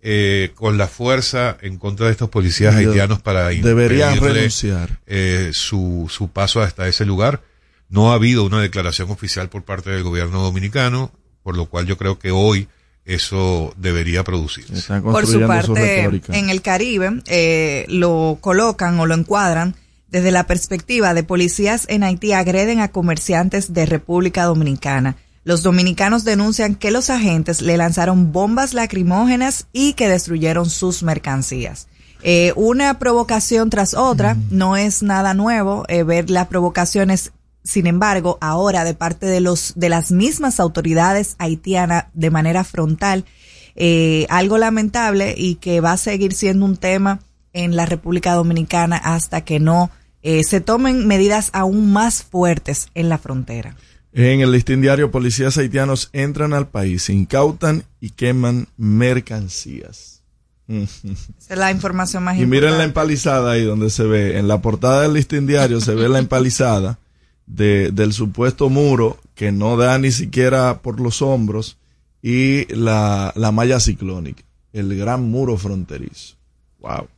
eh, 0.00 0.50
con 0.54 0.78
la 0.78 0.88
fuerza 0.88 1.56
en 1.60 1.78
contra 1.78 2.06
de 2.06 2.12
estos 2.12 2.28
policías 2.28 2.74
haitianos 2.74 3.20
para 3.22 3.48
Deberían 3.48 4.18
renunciar. 4.18 5.00
eh, 5.06 5.50
su, 5.52 6.08
su 6.10 6.28
paso 6.28 6.60
hasta 6.60 6.88
ese 6.88 7.04
lugar? 7.04 7.42
No 7.88 8.12
ha 8.12 8.14
habido 8.14 8.44
una 8.44 8.60
declaración 8.60 9.10
oficial 9.10 9.48
por 9.48 9.64
parte 9.64 9.90
del 9.90 10.02
gobierno 10.02 10.42
dominicano, 10.42 11.12
por 11.42 11.56
lo 11.56 11.66
cual 11.66 11.86
yo 11.86 11.98
creo 11.98 12.18
que 12.18 12.30
hoy 12.30 12.68
eso 13.04 13.74
debería 13.76 14.24
producirse. 14.24 15.00
Por 15.00 15.26
su 15.26 15.40
parte, 15.46 16.04
en 16.28 16.50
el 16.50 16.62
Caribe 16.62 17.22
eh, 17.26 17.84
lo 17.88 18.38
colocan 18.40 18.98
o 19.00 19.06
lo 19.06 19.14
encuadran 19.14 19.74
desde 20.08 20.30
la 20.30 20.46
perspectiva 20.46 21.14
de 21.14 21.24
policías 21.24 21.86
en 21.88 22.04
Haití 22.04 22.32
agreden 22.32 22.80
a 22.80 22.88
comerciantes 22.88 23.72
de 23.72 23.86
República 23.86 24.44
Dominicana. 24.44 25.16
Los 25.44 25.62
dominicanos 25.62 26.24
denuncian 26.24 26.74
que 26.74 26.90
los 26.90 27.10
agentes 27.10 27.62
le 27.62 27.76
lanzaron 27.76 28.32
bombas 28.32 28.74
lacrimógenas 28.74 29.66
y 29.72 29.94
que 29.94 30.08
destruyeron 30.08 30.70
sus 30.70 31.02
mercancías. 31.02 31.88
Eh, 32.22 32.52
una 32.54 32.98
provocación 32.98 33.68
tras 33.68 33.94
otra, 33.94 34.36
no 34.50 34.76
es 34.76 35.02
nada 35.02 35.34
nuevo 35.34 35.84
eh, 35.88 36.04
ver 36.04 36.30
las 36.30 36.46
provocaciones 36.46 37.32
sin 37.64 37.86
embargo, 37.86 38.38
ahora 38.40 38.84
de 38.84 38.94
parte 38.94 39.26
de 39.26 39.40
los 39.40 39.74
de 39.76 39.88
las 39.88 40.10
mismas 40.10 40.58
autoridades 40.58 41.36
haitianas 41.38 42.06
de 42.12 42.30
manera 42.30 42.64
frontal, 42.64 43.24
eh, 43.76 44.26
algo 44.30 44.58
lamentable 44.58 45.34
y 45.36 45.56
que 45.56 45.80
va 45.80 45.92
a 45.92 45.96
seguir 45.96 46.34
siendo 46.34 46.64
un 46.64 46.76
tema 46.76 47.20
en 47.52 47.76
la 47.76 47.86
República 47.86 48.34
Dominicana 48.34 48.96
hasta 48.96 49.42
que 49.42 49.60
no 49.60 49.90
eh, 50.22 50.42
se 50.44 50.60
tomen 50.60 51.06
medidas 51.06 51.50
aún 51.52 51.92
más 51.92 52.22
fuertes 52.22 52.88
en 52.94 53.08
la 53.08 53.18
frontera. 53.18 53.76
En 54.14 54.40
el 54.40 54.52
listín 54.52 54.82
diario, 54.82 55.10
policías 55.10 55.56
haitianos 55.56 56.10
entran 56.12 56.52
al 56.52 56.68
país, 56.68 57.08
incautan 57.08 57.84
y 58.00 58.10
queman 58.10 58.68
mercancías. 58.76 60.22
Esa 60.68 60.94
es 61.48 61.58
la 61.58 61.70
información 61.70 62.22
más 62.22 62.38
Y 62.38 62.46
miren 62.46 62.78
la 62.78 62.84
empalizada 62.84 63.52
ahí 63.52 63.64
donde 63.64 63.90
se 63.90 64.04
ve, 64.04 64.38
en 64.38 64.48
la 64.48 64.60
portada 64.62 65.02
del 65.02 65.14
listín 65.14 65.46
diario 65.46 65.80
se 65.80 65.94
ve 65.94 66.08
la 66.08 66.18
empalizada 66.18 66.98
de, 67.46 67.90
del 67.90 68.12
supuesto 68.12 68.68
muro 68.70 69.18
que 69.34 69.50
no 69.50 69.76
da 69.76 69.98
ni 69.98 70.12
siquiera 70.12 70.80
por 70.80 71.00
los 71.00 71.20
hombros 71.20 71.78
y 72.22 72.72
la, 72.74 73.32
la 73.34 73.50
malla 73.50 73.80
ciclónica, 73.80 74.44
el 74.72 74.96
gran 74.96 75.22
muro 75.24 75.56
fronterizo. 75.56 76.36
Wow. 76.80 77.08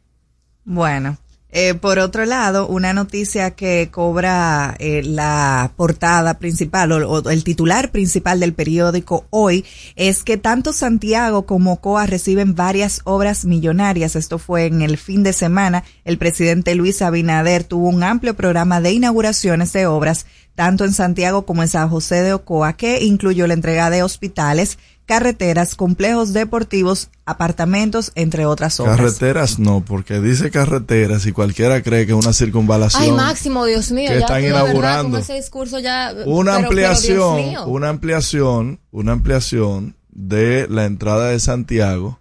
Bueno, 0.64 1.18
eh, 1.56 1.74
por 1.74 2.00
otro 2.00 2.24
lado, 2.24 2.66
una 2.66 2.92
noticia 2.92 3.52
que 3.52 3.88
cobra 3.92 4.74
eh, 4.80 5.02
la 5.04 5.72
portada 5.76 6.40
principal 6.40 6.90
o, 6.90 7.08
o 7.08 7.30
el 7.30 7.44
titular 7.44 7.92
principal 7.92 8.40
del 8.40 8.54
periódico 8.54 9.26
hoy 9.30 9.64
es 9.94 10.24
que 10.24 10.36
tanto 10.36 10.72
Santiago 10.72 11.46
como 11.46 11.80
COA 11.80 12.06
reciben 12.06 12.56
varias 12.56 13.02
obras 13.04 13.44
millonarias. 13.44 14.16
Esto 14.16 14.38
fue 14.38 14.66
en 14.66 14.82
el 14.82 14.98
fin 14.98 15.22
de 15.22 15.32
semana. 15.32 15.84
El 16.04 16.18
presidente 16.18 16.74
Luis 16.74 17.00
Abinader 17.02 17.62
tuvo 17.62 17.88
un 17.88 18.02
amplio 18.02 18.34
programa 18.34 18.80
de 18.80 18.90
inauguraciones 18.90 19.72
de 19.72 19.86
obras 19.86 20.26
tanto 20.54 20.84
en 20.84 20.92
Santiago 20.92 21.46
como 21.46 21.62
en 21.62 21.68
San 21.68 21.88
José 21.88 22.22
de 22.22 22.32
Ocoa, 22.32 22.74
que 22.74 23.04
incluyó 23.04 23.46
la 23.46 23.54
entrega 23.54 23.90
de 23.90 24.02
hospitales, 24.02 24.78
carreteras, 25.06 25.74
complejos 25.74 26.32
deportivos, 26.32 27.10
apartamentos, 27.26 28.12
entre 28.14 28.46
otras 28.46 28.80
obras. 28.80 28.96
Carreteras 28.96 29.58
no, 29.58 29.84
porque 29.84 30.20
dice 30.20 30.50
carreteras 30.50 31.26
y 31.26 31.32
cualquiera 31.32 31.82
cree 31.82 32.06
que 32.06 32.12
es 32.12 32.18
una 32.18 32.32
circunvalación. 32.32 33.02
Ay, 33.02 33.12
Máximo, 33.12 33.64
Dios 33.66 33.92
mío. 33.92 34.08
que 34.08 34.14
ya 34.14 34.20
están 34.20 34.42
verdad 34.42 34.62
inaugurando. 34.64 35.10
con 35.10 35.20
ese 35.20 35.34
discurso 35.34 35.78
ya. 35.78 36.10
una 36.10 36.16
pero- 36.16 36.24
pero, 36.24 36.50
Dios 36.50 36.56
ampliación, 36.64 37.36
mío. 37.36 37.66
una 37.66 37.88
ampliación, 37.90 38.80
una 38.92 39.12
ampliación 39.12 39.94
de 40.10 40.66
la 40.68 40.84
entrada 40.86 41.28
de 41.30 41.40
Santiago 41.40 42.20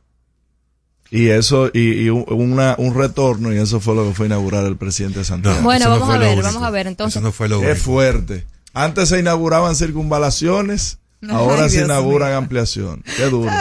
y 1.09 1.27
eso 1.29 1.69
y, 1.73 1.91
y 2.05 2.09
un- 2.09 2.25
una, 2.27 2.75
un 2.79 2.95
retorno 2.95 3.53
y 3.53 3.57
eso 3.59 3.79
fue 3.79 3.95
lo 3.95 4.07
que 4.07 4.13
fue 4.15 4.25
inaugurar 4.25 4.65
el 4.65 4.75
presidente 4.77 5.19
de 5.19 5.25
Santiago. 5.25 5.59
Bueno, 5.61 5.85
no 5.85 5.91
vamos 5.99 6.09
a 6.15 6.17
ver, 6.17 6.33
único. 6.33 6.47
vamos 6.47 6.63
a 6.63 6.69
ver, 6.71 6.87
entonces. 6.87 7.15
Eso 7.15 7.23
no 7.23 7.31
fue 7.31 7.47
lo 7.47 7.59
Qué 7.61 7.67
único. 7.67 7.79
fuerte. 7.85 8.45
Antes 8.73 9.09
se 9.09 9.19
inauguraban 9.19 9.75
circunvalaciones, 9.75 10.97
ahora 11.31 11.63
Ay, 11.63 11.69
se 11.69 11.77
Dios 11.77 11.85
inauguran 11.89 12.29
mío. 12.29 12.37
ampliación. 12.37 13.03
Qué 13.17 13.25
duro. 13.25 13.51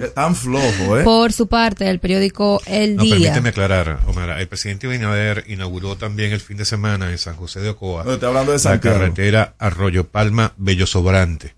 Qué 0.00 0.08
tan 0.08 0.34
flojo, 0.34 0.98
¿eh? 0.98 1.04
Por 1.04 1.32
su 1.32 1.46
parte, 1.48 1.88
el 1.88 2.00
periódico 2.00 2.60
El 2.66 2.96
No, 2.96 3.02
Día. 3.04 3.14
permíteme 3.16 3.48
aclarar, 3.50 4.00
Omar. 4.06 4.30
El 4.40 4.48
presidente 4.48 4.86
Abinader 4.86 5.44
inauguró 5.48 5.96
también 5.96 6.32
el 6.32 6.40
fin 6.40 6.56
de 6.56 6.64
semana 6.64 7.10
en 7.10 7.18
San 7.18 7.36
José 7.36 7.60
de 7.60 7.70
Ocoa 7.70 8.04
No, 8.04 8.14
estoy 8.14 8.28
hablando 8.28 8.52
de 8.52 8.56
la 8.56 8.62
Santiago. 8.62 8.98
carretera 8.98 9.54
Arroyo 9.58 10.08
Palma 10.08 10.52
Bello 10.56 10.86
Sobrante. 10.86 11.54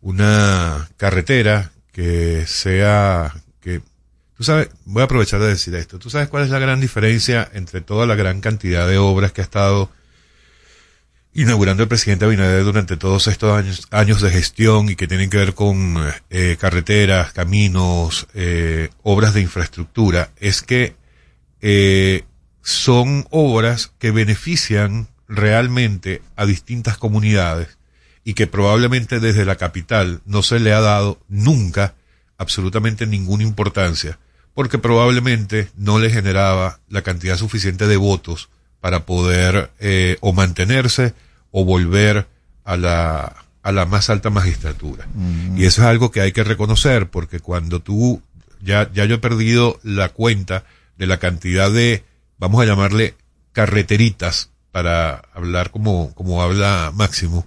Una 0.00 0.88
carretera 0.96 1.72
que 1.92 2.44
sea 2.46 3.32
que 3.60 3.80
tú 4.36 4.42
sabes, 4.44 4.68
voy 4.84 5.02
a 5.02 5.04
aprovechar 5.04 5.40
de 5.40 5.46
decir 5.48 5.74
esto. 5.74 5.98
¿Tú 5.98 6.10
sabes 6.10 6.28
cuál 6.28 6.42
es 6.44 6.50
la 6.50 6.58
gran 6.58 6.80
diferencia 6.80 7.48
entre 7.54 7.80
toda 7.80 8.06
la 8.06 8.14
gran 8.16 8.40
cantidad 8.40 8.88
de 8.88 8.98
obras 8.98 9.32
que 9.32 9.40
ha 9.42 9.44
estado 9.44 9.90
inaugurando 11.34 11.82
el 11.82 11.88
presidente 11.88 12.24
Abinader 12.24 12.64
durante 12.64 12.96
todos 12.96 13.26
estos 13.26 13.56
años, 13.56 13.86
años 13.90 14.20
de 14.20 14.30
gestión 14.30 14.88
y 14.88 14.96
que 14.96 15.06
tienen 15.06 15.30
que 15.30 15.38
ver 15.38 15.54
con 15.54 15.96
eh, 16.30 16.56
carreteras, 16.60 17.32
caminos, 17.32 18.26
eh, 18.34 18.90
obras 19.02 19.34
de 19.34 19.40
infraestructura? 19.40 20.30
Es 20.38 20.62
que 20.62 20.96
eh, 21.60 22.24
son 22.62 23.26
obras 23.30 23.92
que 23.98 24.10
benefician 24.10 25.08
realmente 25.28 26.22
a 26.36 26.44
distintas 26.44 26.98
comunidades 26.98 27.78
y 28.24 28.34
que 28.34 28.46
probablemente 28.46 29.18
desde 29.18 29.44
la 29.44 29.56
capital 29.56 30.20
no 30.26 30.42
se 30.42 30.60
le 30.60 30.72
ha 30.72 30.80
dado 30.80 31.18
nunca 31.28 31.94
absolutamente 32.36 33.06
ninguna 33.06 33.42
importancia 33.42 34.18
porque 34.54 34.78
probablemente 34.78 35.70
no 35.76 35.98
le 35.98 36.10
generaba 36.10 36.80
la 36.88 37.02
cantidad 37.02 37.36
suficiente 37.36 37.86
de 37.86 37.96
votos 37.96 38.50
para 38.82 39.06
poder 39.06 39.70
eh, 39.78 40.18
o 40.20 40.32
mantenerse 40.32 41.14
o 41.52 41.64
volver 41.64 42.26
a 42.64 42.76
la, 42.76 43.36
a 43.62 43.70
la 43.72 43.86
más 43.86 44.10
alta 44.10 44.28
magistratura. 44.28 45.06
Y 45.56 45.64
eso 45.64 45.82
es 45.82 45.86
algo 45.86 46.10
que 46.10 46.20
hay 46.20 46.32
que 46.32 46.42
reconocer 46.42 47.08
porque 47.08 47.38
cuando 47.38 47.78
tú, 47.78 48.20
ya, 48.60 48.90
ya 48.92 49.04
yo 49.04 49.14
he 49.14 49.18
perdido 49.18 49.78
la 49.84 50.08
cuenta 50.08 50.64
de 50.98 51.06
la 51.06 51.18
cantidad 51.18 51.70
de, 51.70 52.02
vamos 52.38 52.60
a 52.60 52.66
llamarle 52.66 53.14
carreteritas 53.52 54.50
para 54.72 55.22
hablar 55.32 55.70
como, 55.70 56.12
como 56.14 56.42
habla 56.42 56.90
Máximo, 56.92 57.46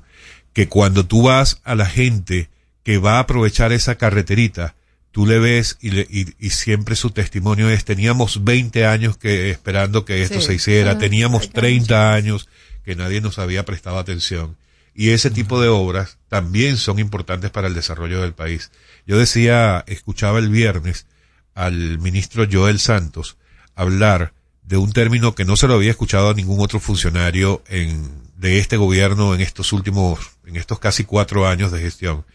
que 0.54 0.70
cuando 0.70 1.06
tú 1.06 1.24
vas 1.24 1.60
a 1.66 1.76
la 1.76 1.86
gente 1.86 2.50
que 2.84 2.98
va 2.98 3.18
a 3.18 3.20
aprovechar 3.20 3.74
esa 3.74 3.96
carreterita, 3.96 4.75
tú 5.16 5.26
le 5.26 5.40
ves 5.40 5.78
y, 5.80 5.92
le, 5.92 6.02
y, 6.10 6.26
y, 6.46 6.50
siempre 6.50 6.98
su 6.98 7.10
testimonio 7.10 7.70
es, 7.70 7.86
teníamos 7.86 8.44
20 8.44 8.86
años 8.86 9.16
que 9.16 9.50
esperando 9.50 10.04
que 10.04 10.22
esto 10.22 10.42
Sí. 10.42 10.48
se 10.48 10.54
hiciera, 10.56 10.98
teníamos 10.98 11.44
hay 11.44 11.48
que 11.48 11.54
30 11.54 12.12
años 12.14 12.50
que 12.84 12.98
nadie 12.98 13.22
nos 13.22 13.40
había 13.40 13.64
prestado 13.64 13.98
atención. 13.98 14.58
Y 14.94 15.12
ese 15.12 15.32
tipo 15.32 15.62
de 15.62 15.70
obras 15.70 16.18
también 16.28 16.76
son 16.76 17.00
importantes 17.00 17.50
para 17.50 17.70
el 17.70 17.74
desarrollo 17.74 18.20
del 18.22 18.34
país. 18.34 18.72
Yo 19.08 19.18
decía, 19.18 19.86
escuchaba 19.88 20.40
el 20.40 20.50
viernes 20.50 21.06
al 21.54 21.98
ministro 22.00 22.46
Joel 22.52 22.80
Santos 22.80 23.38
hablar 23.74 24.34
de 24.64 24.76
un 24.76 24.92
término 24.92 25.34
que 25.34 25.46
no 25.46 25.56
se 25.56 25.70
lo 25.70 25.76
había 25.76 25.92
escuchado 25.92 26.32
a 26.32 26.34
ningún 26.34 26.60
otro 26.60 26.82
funcionario 26.82 27.64
en, 27.70 28.12
de 28.36 28.60
este 28.60 28.76
gobierno 28.76 29.34
en 29.34 29.40
estos 29.40 29.72
últimos, 29.72 30.20
en 30.46 30.58
estos 30.58 30.78
casi 30.78 31.06
cuatro 31.06 31.48
años 31.48 31.72
de 31.72 31.80
gestión, 31.80 32.26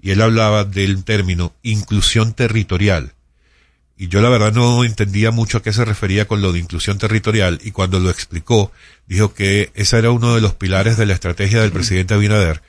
y 0.00 0.10
él 0.10 0.22
hablaba 0.22 0.64
del 0.64 1.04
término 1.04 1.52
inclusión 1.62 2.32
territorial. 2.32 3.14
Y 3.96 4.08
yo 4.08 4.20
la 4.22 4.28
verdad 4.28 4.52
no 4.52 4.84
entendía 4.84 5.32
mucho 5.32 5.58
a 5.58 5.62
qué 5.62 5.72
se 5.72 5.84
refería 5.84 6.28
con 6.28 6.40
lo 6.40 6.52
de 6.52 6.60
inclusión 6.60 6.98
territorial 6.98 7.58
y 7.64 7.72
cuando 7.72 7.98
lo 7.98 8.10
explicó 8.10 8.70
dijo 9.08 9.34
que 9.34 9.72
ese 9.74 9.98
era 9.98 10.12
uno 10.12 10.34
de 10.36 10.40
los 10.40 10.54
pilares 10.54 10.96
de 10.96 11.06
la 11.06 11.14
estrategia 11.14 11.60
del 11.60 11.72
presidente 11.72 12.14
Abinader 12.14 12.62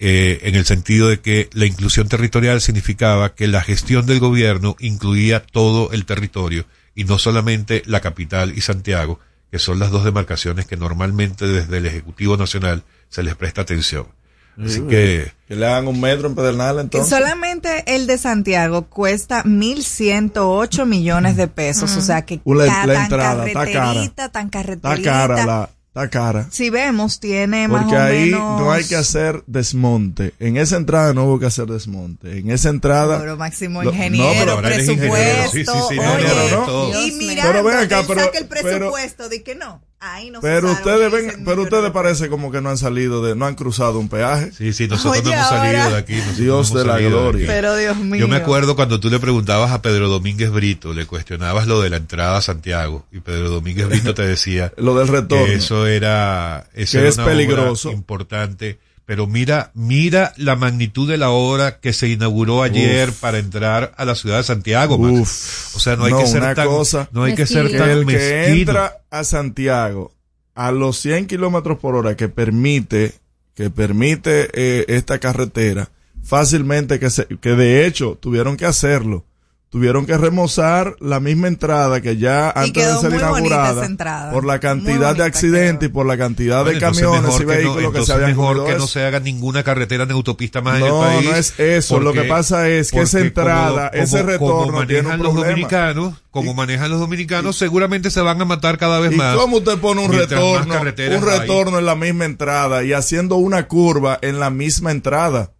eh, 0.00 0.40
en 0.42 0.56
el 0.56 0.64
sentido 0.64 1.08
de 1.08 1.20
que 1.20 1.48
la 1.52 1.66
inclusión 1.66 2.08
territorial 2.08 2.60
significaba 2.60 3.36
que 3.36 3.46
la 3.46 3.62
gestión 3.62 4.06
del 4.06 4.18
gobierno 4.18 4.74
incluía 4.80 5.40
todo 5.40 5.92
el 5.92 6.04
territorio 6.04 6.66
y 6.96 7.04
no 7.04 7.20
solamente 7.20 7.84
la 7.86 8.00
capital 8.00 8.52
y 8.56 8.62
Santiago, 8.62 9.20
que 9.52 9.60
son 9.60 9.78
las 9.78 9.92
dos 9.92 10.02
demarcaciones 10.02 10.66
que 10.66 10.76
normalmente 10.76 11.46
desde 11.46 11.76
el 11.76 11.86
Ejecutivo 11.86 12.36
Nacional 12.36 12.82
se 13.08 13.22
les 13.22 13.36
presta 13.36 13.60
atención. 13.60 14.08
Así 14.58 14.74
Sí, 14.74 14.82
que 14.88 15.32
Que 15.48 15.56
le 15.56 15.66
hagan 15.66 15.86
un 15.88 16.00
metro 16.00 16.28
en 16.28 16.34
Pedernal 16.34 16.76
Y 16.76 16.80
entonces. 16.80 17.08
solamente 17.10 17.84
el 17.94 18.06
de 18.06 18.18
Santiago 18.18 18.86
cuesta 18.88 19.42
1.108 19.44 20.86
millones 20.86 21.36
de 21.36 21.48
pesos. 21.48 21.96
O 21.96 22.00
sea 22.00 22.22
que 22.22 22.40
La- 22.44 22.66
ca- 22.66 22.86
la 22.86 22.94
tan 22.94 23.02
entrada, 23.04 23.46
está 23.46 23.60
cara. 23.66 23.72
carreterita, 23.72 24.28
tan 24.30 24.46
Está 24.46 24.58
carreterita. 24.58 25.02
cara 25.02 25.46
la, 25.46 25.70
está 25.88 26.08
cara. 26.10 26.46
Si 26.50 26.70
vemos, 26.70 27.20
tiene 27.20 27.68
más 27.68 27.82
Porque 27.82 27.96
o 27.96 28.02
ahí 28.02 28.30
menos... 28.30 28.60
no 28.60 28.72
hay 28.72 28.84
que 28.84 28.96
hacer 28.96 29.42
desmonte. 29.46 30.32
En 30.38 30.56
esa 30.56 30.76
entrada 30.76 31.12
no 31.14 31.24
hubo 31.24 31.38
que 31.38 31.46
hacer 31.46 31.66
desmonte. 31.66 32.38
En 32.38 32.50
esa 32.50 32.68
entrada. 32.70 33.18
Pero 33.18 33.36
Máximo 33.36 33.82
Ingeniero, 33.82 34.24
no, 34.32 34.38
pero 34.40 34.52
ahora 34.52 34.74
eres 34.74 34.88
ingeniero. 34.88 35.14
presupuesto. 35.14 35.52
Sí, 35.52 35.64
sí, 35.64 35.94
sí, 35.94 35.96
no, 35.96 36.12
oye, 36.14 36.50
no, 36.50 36.66
no, 36.66 36.92
no. 36.92 37.06
y 37.06 37.36
Pero 37.42 37.64
ven 37.64 37.76
acá, 37.78 38.02
pero- 38.06 38.20
saca 38.24 38.38
el 38.38 38.46
pero- 38.46 38.62
presupuesto, 38.62 39.28
di 39.28 39.40
que 39.40 39.54
no. 39.54 39.82
Ahí 40.04 40.30
no 40.30 40.40
se 40.40 40.46
pero 40.48 40.72
ustedes 40.72 41.12
ven, 41.12 41.44
pero 41.44 41.62
ustedes 41.62 41.84
de 41.84 41.90
parece 41.92 42.28
como 42.28 42.50
que 42.50 42.60
no 42.60 42.70
han 42.70 42.76
salido 42.76 43.22
de, 43.24 43.36
no 43.36 43.46
han 43.46 43.54
cruzado 43.54 44.00
un 44.00 44.08
peaje. 44.08 44.50
sí, 44.52 44.72
sí, 44.72 44.88
nosotros 44.88 45.12
Oye, 45.20 45.22
no 45.22 45.32
hemos 45.32 45.48
salido 45.48 45.82
ahora- 45.82 45.90
de 45.90 45.96
aquí. 45.96 46.14
Dios 46.36 46.74
de 46.74 46.84
la 46.84 46.98
gloria. 46.98 47.46
Pero 47.46 47.76
Dios 47.76 47.96
mío. 47.98 48.20
Yo 48.20 48.26
me 48.28 48.36
acuerdo 48.36 48.74
cuando 48.74 48.98
tú 48.98 49.10
le 49.10 49.20
preguntabas 49.20 49.70
a 49.70 49.80
Pedro 49.80 50.08
Domínguez 50.08 50.50
Brito, 50.50 50.92
le 50.92 51.06
cuestionabas 51.06 51.68
lo 51.68 51.80
de 51.80 51.90
la 51.90 51.98
entrada 51.98 52.36
a 52.38 52.42
Santiago 52.42 53.06
y 53.12 53.20
Pedro 53.20 53.48
Domínguez 53.50 53.88
Brito 53.88 54.12
te 54.12 54.22
decía 54.26 54.72
Lo 54.76 54.96
del 54.98 55.06
retorno. 55.08 55.46
que 55.46 55.54
eso 55.54 55.86
era, 55.86 56.66
eso 56.74 56.92
Que 56.92 56.98
era 56.98 57.08
es 57.08 57.14
una 57.16 57.24
obra 57.24 57.34
peligroso. 57.34 57.90
importante. 57.92 58.80
Pero 59.04 59.26
mira, 59.26 59.72
mira 59.74 60.32
la 60.36 60.54
magnitud 60.56 61.08
de 61.10 61.16
la 61.18 61.30
obra 61.30 61.80
que 61.80 61.92
se 61.92 62.08
inauguró 62.08 62.62
ayer 62.62 63.12
para 63.12 63.38
entrar 63.38 63.92
a 63.96 64.04
la 64.04 64.14
ciudad 64.14 64.38
de 64.38 64.44
Santiago. 64.44 64.96
Uf. 64.96 65.74
o 65.76 65.80
sea, 65.80 65.96
no 65.96 66.04
hay 66.04 66.12
No, 66.12 66.20
que 66.20 66.26
ser 66.26 66.54
tan, 66.54 66.66
cosa- 66.68 67.08
no 67.12 67.24
hay 67.24 67.34
que 67.34 67.46
ser 67.46 67.70
tan 67.76 67.90
el 67.90 68.00
que 68.06 68.12
mezquino. 68.14 68.56
entra 68.60 68.98
a 69.10 69.24
Santiago 69.24 70.12
a 70.54 70.70
los 70.70 70.98
100 71.00 71.26
kilómetros 71.26 71.78
por 71.78 71.96
hora 71.96 72.16
que 72.16 72.28
permite, 72.28 73.14
que 73.54 73.70
permite 73.70 74.50
eh, 74.52 74.84
esta 74.88 75.18
carretera, 75.18 75.88
fácilmente 76.22 76.98
que 77.00 77.10
se, 77.10 77.26
que 77.26 77.50
de 77.50 77.86
hecho 77.86 78.16
tuvieron 78.20 78.56
que 78.56 78.66
hacerlo. 78.66 79.24
Tuvieron 79.72 80.04
que 80.04 80.18
remozar 80.18 80.96
la 81.00 81.18
misma 81.18 81.48
entrada 81.48 82.02
que 82.02 82.18
ya 82.18 82.50
antes 82.50 82.74
de 82.74 82.80
quedó 82.82 83.00
ser 83.00 83.10
muy 83.12 83.20
bonita 83.22 83.38
inaugurada 83.46 83.86
entrada. 83.86 84.30
por 84.30 84.44
la 84.44 84.60
cantidad 84.60 85.16
de 85.16 85.24
accidentes 85.24 85.78
quedó. 85.78 85.86
y 85.88 85.92
por 85.94 86.04
la 86.04 86.18
cantidad 86.18 86.62
Bueno, 86.62 86.74
de 86.74 86.78
camiones 86.78 87.34
y 87.34 87.38
que 87.38 87.44
no- 87.44 87.48
vehículos 87.48 87.92
que, 87.94 88.04
se 88.04 88.12
habían 88.12 88.28
mejor 88.32 88.66
que 88.66 88.74
no 88.76 88.86
se 88.86 89.02
haga 89.06 89.18
ninguna 89.20 89.62
carretera 89.62 90.04
ni 90.04 90.12
autopista 90.12 90.60
más 90.60 90.76
en 90.78 90.82
el 90.82 90.88
No, 90.90 91.00
país. 91.00 91.24
no 91.26 91.34
es 91.36 91.58
eso. 91.58 92.00
Lo 92.00 92.12
que 92.12 92.24
pasa 92.24 92.68
es 92.68 92.90
que 92.90 93.00
esa 93.00 93.20
entrada, 93.20 93.88
ese 93.94 94.18
como 94.18 94.62
retorno 94.66 94.86
tiene 94.86 95.02
manejan 95.04 95.20
un 95.20 95.26
los 95.26 95.34
dominicanos, 95.36 96.14
como 96.30 96.52
manejan 96.52 96.90
los 96.90 97.00
dominicanos, 97.00 97.56
seguramente 97.56 98.10
se 98.10 98.20
van 98.20 98.42
a 98.42 98.44
matar 98.44 98.76
cada 98.76 99.00
vez 99.00 99.12
¿Y 99.12 99.16
más. 99.16 99.36
cómo 99.36 99.56
usted 99.56 99.78
pone 99.78 100.04
un 100.04 100.12
retorno, 100.12 100.74
un 100.82 100.86
hay. 100.86 101.38
retorno 101.38 101.78
en 101.78 101.86
la 101.86 101.94
misma 101.94 102.26
entrada 102.26 102.84
y 102.84 102.92
haciendo 102.92 103.36
una 103.36 103.68
curva 103.68 104.18
en 104.20 104.38
la 104.38 104.50
misma 104.50 104.90
entrada? 104.90 105.54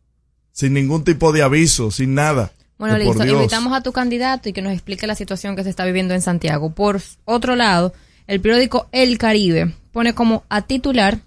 Sin 0.53 0.75
ningún 0.75 1.03
tipo 1.03 1.33
de 1.33 1.41
aviso, 1.43 1.91
sin 1.91 2.15
nada. 2.15 2.53
Bueno, 2.83 2.97
por 2.97 3.17
listo. 3.17 3.25
Invitamos 3.25 3.73
a 3.75 3.81
tu 3.81 3.93
candidato 3.93 4.49
y 4.49 4.53
que 4.53 4.61
nos 4.61 4.73
explique 4.73 5.07
la 5.07 5.15
situación 5.15 5.55
que 5.55 5.63
se 5.63 5.71
está 5.71 5.85
viviendo 5.85 6.15
en 6.15 6.21
Santiago. 6.21 6.75
Por 6.75 7.01
otro 7.25 7.55
lado, 7.55 7.93
el 8.27 8.41
periódico 8.41 8.89
El 8.91 9.19
Caribe 9.19 9.73
pone 9.93 10.15
como 10.15 10.43
a 10.49 10.63
titular 10.63 11.21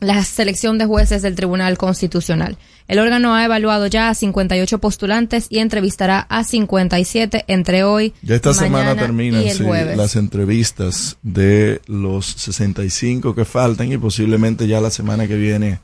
la 0.00 0.24
selección 0.24 0.78
de 0.78 0.86
jueces 0.86 1.20
del 1.20 1.34
Tribunal 1.34 1.76
Constitucional. 1.76 2.56
El 2.88 2.98
órgano 2.98 3.34
ha 3.34 3.44
evaluado 3.44 3.88
ya 3.88 4.08
a 4.08 4.14
58 4.14 4.78
postulantes 4.78 5.48
y 5.50 5.58
entrevistará 5.58 6.20
a 6.30 6.44
57 6.44 7.44
entre 7.46 7.84
hoy, 7.84 8.14
Ya 8.22 8.36
esta 8.36 8.54
semana 8.54 8.96
terminan 8.96 9.42
sí, 9.50 9.64
las 9.96 10.16
entrevistas 10.16 11.18
de 11.22 11.82
los 11.88 12.24
65 12.24 13.34
que 13.34 13.44
faltan 13.44 13.92
y 13.92 13.98
posiblemente 13.98 14.66
ya 14.66 14.80
la 14.80 14.90
semana 14.90 15.28
que 15.28 15.36
viene 15.36 15.80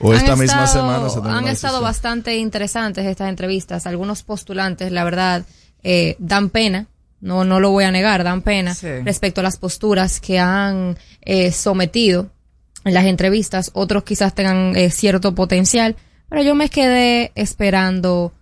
o 0.00 0.10
Han 0.12 0.16
esta 0.18 0.36
misma 0.36 0.64
estado- 0.64 0.82
semana 0.82 1.08
se 1.10 1.18
Han 1.18 1.46
estado 1.48 1.74
decisión. 1.78 1.82
bastante 1.82 2.36
interesantes 2.36 3.06
estas 3.06 3.28
entrevistas. 3.28 3.86
Algunos 3.86 4.22
postulantes, 4.22 4.90
la 4.92 5.04
verdad, 5.04 5.44
eh, 5.82 6.16
dan 6.18 6.50
pena. 6.50 6.86
No, 7.20 7.44
no 7.44 7.58
lo 7.60 7.70
voy 7.70 7.84
a 7.84 7.90
negar, 7.90 8.22
dan 8.24 8.42
pena 8.42 8.74
Sí. 8.74 8.86
respecto 9.04 9.40
a 9.40 9.44
las 9.44 9.56
posturas 9.56 10.20
que 10.20 10.38
han 10.38 10.98
eh, 11.22 11.52
sometido 11.52 12.30
en 12.84 12.92
las 12.92 13.06
entrevistas. 13.06 13.70
Otros 13.72 14.04
quizás 14.04 14.34
tengan 14.34 14.76
eh, 14.76 14.90
cierto 14.90 15.34
potencial, 15.34 15.96
pero 16.28 16.42
yo 16.42 16.54
me 16.54 16.68
quedé 16.68 17.32
esperando 17.34 18.32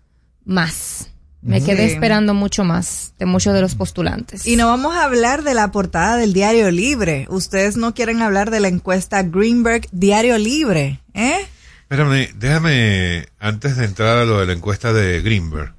más. 0.44 1.08
Me 1.44 1.60
quedé 1.60 1.86
esperando 1.86 2.34
mucho 2.34 2.62
más 2.62 3.14
de 3.18 3.26
muchos 3.26 3.52
de 3.52 3.60
los 3.60 3.74
postulantes. 3.74 4.46
Y 4.46 4.54
no 4.54 4.68
vamos 4.68 4.94
a 4.94 5.02
hablar 5.02 5.42
de 5.42 5.54
la 5.54 5.72
portada 5.72 6.16
del 6.16 6.32
Diario 6.32 6.70
Libre. 6.70 7.26
Ustedes 7.30 7.76
no 7.76 7.94
quieren 7.94 8.22
hablar 8.22 8.52
de 8.52 8.60
la 8.60 8.68
encuesta 8.68 9.24
Greenberg 9.24 9.88
Diario 9.90 10.38
Libre, 10.38 11.00
¿eh? 11.14 11.46
Espérame, 11.82 12.30
déjame, 12.36 13.26
antes 13.38 13.76
de 13.76 13.84
entrar 13.84 14.16
a 14.18 14.24
lo 14.24 14.40
de 14.40 14.46
la 14.46 14.52
encuesta 14.54 14.92
de 14.92 15.20
Greenberg, 15.20 15.74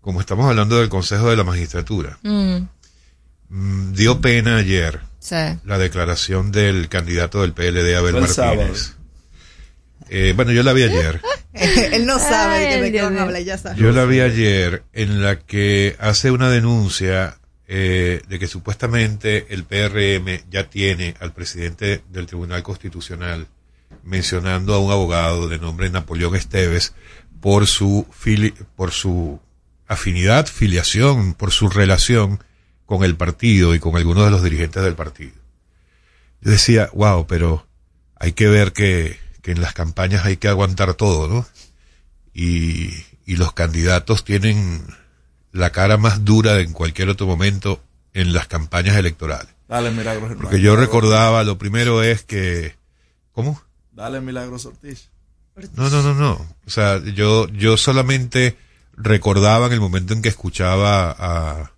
como 0.00 0.20
estamos 0.20 0.46
hablando 0.48 0.78
del 0.78 0.88
Consejo 0.88 1.30
de 1.30 1.36
la 1.36 1.44
Magistratura, 1.44 2.18
Mm, 2.22 2.66
mm, 3.50 3.92
dio 3.94 4.20
pena 4.20 4.56
ayer 4.56 5.00
sí. 5.20 5.36
la 5.64 5.78
declaración 5.78 6.50
del 6.52 6.88
candidato 6.88 7.42
del 7.42 7.52
PLD, 7.52 7.94
Abel 7.96 8.16
El 8.16 8.20
Martínez. 8.22 8.34
sábado. 8.34 8.74
Eh, 10.10 10.32
bueno, 10.36 10.52
yo 10.52 10.62
la 10.62 10.72
vi 10.72 10.82
ayer. 10.82 11.20
Él 11.54 12.04
no 12.04 12.18
sabe 12.18 12.56
Ay, 12.56 12.68
que 12.74 12.76
de 12.82 12.82
qué 12.86 12.90
Dios 12.92 13.04
van 13.04 13.12
a 13.12 13.16
mío. 13.16 13.22
hablar, 13.22 13.42
ya 13.42 13.56
sabe. 13.58 13.80
Yo 13.80 13.92
la 13.92 14.04
vi 14.04 14.20
ayer 14.20 14.82
en 14.92 15.22
la 15.22 15.38
que 15.38 15.96
hace 15.98 16.30
una 16.30 16.50
denuncia 16.50 17.38
eh, 17.68 18.20
de 18.28 18.38
que 18.38 18.46
supuestamente 18.46 19.46
el 19.50 19.64
PRM 19.64 20.42
ya 20.50 20.68
tiene 20.68 21.14
al 21.20 21.32
presidente 21.32 22.02
del 22.10 22.26
Tribunal 22.26 22.62
Constitucional 22.62 23.46
mencionando 24.04 24.74
a 24.74 24.78
un 24.78 24.92
abogado 24.92 25.48
de 25.48 25.58
nombre 25.58 25.90
Napoleón 25.90 26.36
Esteves 26.36 26.94
por 27.40 27.66
su 27.66 28.06
fili- 28.12 28.54
por 28.76 28.92
su 28.92 29.40
afinidad, 29.86 30.46
filiación, 30.46 31.34
por 31.34 31.50
su 31.52 31.68
relación 31.68 32.42
con 32.86 33.04
el 33.04 33.16
partido 33.16 33.74
y 33.74 33.80
con 33.80 33.96
algunos 33.96 34.24
de 34.24 34.30
los 34.30 34.42
dirigentes 34.42 34.82
del 34.82 34.94
partido. 34.94 35.32
Yo 36.40 36.50
decía, 36.50 36.90
wow, 36.94 37.26
pero 37.26 37.66
hay 38.16 38.32
que 38.32 38.46
ver 38.48 38.72
que, 38.72 39.18
que 39.42 39.52
en 39.52 39.60
las 39.60 39.72
campañas 39.74 40.24
hay 40.24 40.36
que 40.36 40.48
aguantar 40.48 40.94
todo, 40.94 41.28
¿no? 41.28 41.46
y, 42.34 42.90
y 43.26 43.36
los 43.36 43.52
candidatos 43.52 44.24
tienen 44.24 44.82
la 45.52 45.70
cara 45.70 45.96
más 45.96 46.24
dura 46.24 46.60
en 46.60 46.72
cualquier 46.72 47.08
otro 47.08 47.26
momento 47.26 47.82
en 48.12 48.32
las 48.32 48.46
campañas 48.48 48.96
electorales. 48.96 49.54
Dale, 49.68 49.90
Milagros. 49.90 50.32
Porque 50.40 50.60
yo 50.60 50.76
recordaba, 50.76 51.42
lo 51.44 51.58
primero 51.58 52.02
es 52.02 52.22
que, 52.24 52.76
¿cómo? 53.32 53.62
Dale, 53.94 54.20
Milagros 54.20 54.66
Ortiz. 54.66 55.08
No, 55.76 55.88
no, 55.88 56.02
no, 56.02 56.14
no. 56.14 56.32
O 56.66 56.70
sea, 56.70 57.02
yo, 57.02 57.48
yo 57.48 57.76
solamente 57.76 58.56
recordaba 58.96 59.66
en 59.66 59.72
el 59.72 59.80
momento 59.80 60.12
en 60.14 60.22
que 60.22 60.28
escuchaba 60.28 61.10
a, 61.10 61.72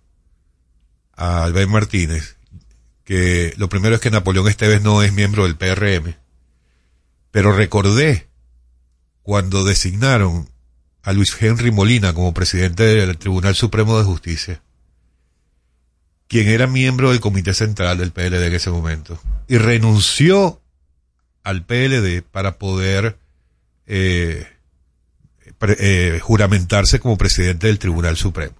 a 1.13 1.43
Albert 1.43 1.69
Martínez 1.69 2.37
que 3.07 3.53
lo 3.55 3.69
primero 3.69 3.95
es 3.95 4.01
que 4.01 4.11
Napoleón 4.11 4.49
Esteves 4.49 4.81
no 4.81 5.01
es 5.01 5.13
miembro 5.13 5.43
del 5.43 5.55
PRM. 5.55 6.15
Pero 7.31 7.53
recordé 7.53 8.27
cuando 9.21 9.63
designaron 9.63 10.49
a 11.03 11.13
Luis 11.13 11.33
Henry 11.41 11.71
Molina 11.71 12.13
como 12.13 12.33
presidente 12.33 12.83
del 12.83 13.17
Tribunal 13.17 13.55
Supremo 13.55 13.97
de 13.97 14.03
Justicia, 14.03 14.61
quien 16.27 16.49
era 16.49 16.67
miembro 16.67 17.11
del 17.11 17.21
Comité 17.21 17.53
Central 17.53 17.97
del 17.97 18.11
PLD 18.11 18.45
en 18.45 18.53
ese 18.53 18.71
momento, 18.71 19.17
y 19.47 19.57
renunció 19.57 20.59
al 21.47 21.63
PLD 21.63 22.23
para 22.23 22.57
poder 22.57 23.17
eh, 23.85 24.45
eh, 25.61 26.19
juramentarse 26.21 26.99
como 26.99 27.17
presidente 27.17 27.67
del 27.67 27.79
Tribunal 27.79 28.17
Supremo. 28.17 28.57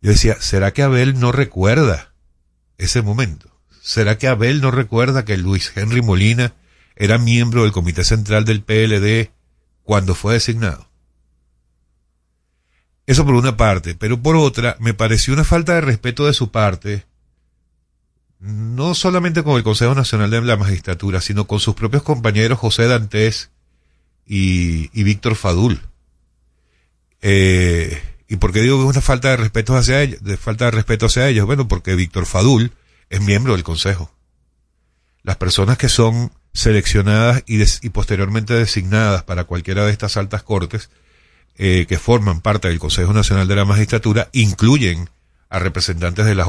Yo 0.00 0.10
decía, 0.10 0.36
¿será 0.40 0.72
que 0.72 0.82
Abel 0.82 1.20
no 1.20 1.30
recuerda 1.30 2.12
ese 2.76 3.02
momento? 3.02 3.48
¿Será 3.80 4.18
que 4.18 4.26
Abel 4.26 4.60
no 4.60 4.72
recuerda 4.72 5.24
que 5.24 5.36
Luis 5.36 5.70
Henry 5.76 6.02
Molina 6.02 6.54
era 6.96 7.18
miembro 7.18 7.62
del 7.62 7.70
Comité 7.70 8.02
Central 8.02 8.44
del 8.44 8.62
PLD 8.62 9.30
cuando 9.84 10.16
fue 10.16 10.34
designado? 10.34 10.90
Eso 13.06 13.24
por 13.24 13.34
una 13.34 13.56
parte, 13.56 13.94
pero 13.94 14.20
por 14.20 14.34
otra, 14.34 14.76
me 14.80 14.92
pareció 14.92 15.34
una 15.34 15.44
falta 15.44 15.74
de 15.74 15.82
respeto 15.82 16.26
de 16.26 16.34
su 16.34 16.50
parte, 16.50 17.06
no 18.40 18.94
solamente 18.94 19.42
con 19.42 19.56
el 19.56 19.62
Consejo 19.62 19.94
Nacional 19.94 20.30
de 20.30 20.40
la 20.40 20.56
Magistratura, 20.56 21.20
sino 21.20 21.46
con 21.46 21.60
sus 21.60 21.74
propios 21.74 22.02
compañeros 22.02 22.58
José 22.58 22.86
Dantes 22.86 23.50
y, 24.26 24.88
Víctor 25.02 25.36
Fadul. 25.36 25.80
Eh, 27.20 28.02
¿Y 28.28 28.36
por 28.36 28.52
qué 28.52 28.62
digo 28.62 28.78
que 28.78 28.84
es 28.84 28.90
una 28.90 29.00
falta 29.02 29.30
de 29.30 29.36
respeto 29.36 29.76
hacia 29.76 30.02
ellos? 30.02 30.20
Falta 30.38 30.66
de 30.66 30.70
respeto 30.70 31.06
hacia 31.06 31.28
ellos. 31.28 31.46
Bueno, 31.46 31.68
porque 31.68 31.94
Víctor 31.94 32.26
Fadul 32.26 32.72
es 33.10 33.20
miembro 33.20 33.52
del 33.52 33.64
Consejo. 33.64 34.10
Las 35.22 35.36
personas 35.36 35.76
que 35.76 35.88
son 35.88 36.32
seleccionadas 36.54 37.42
y, 37.46 37.60
y 37.62 37.90
posteriormente 37.90 38.54
designadas 38.54 39.24
para 39.24 39.44
cualquiera 39.44 39.84
de 39.84 39.92
estas 39.92 40.16
altas 40.16 40.42
cortes, 40.42 40.90
eh, 41.58 41.84
que 41.86 41.98
forman 41.98 42.40
parte 42.40 42.68
del 42.68 42.78
Consejo 42.78 43.12
Nacional 43.12 43.46
de 43.48 43.56
la 43.56 43.66
Magistratura, 43.66 44.30
incluyen 44.32 45.10
a 45.50 45.58
representantes 45.58 46.24
de, 46.24 46.34
las 46.34 46.46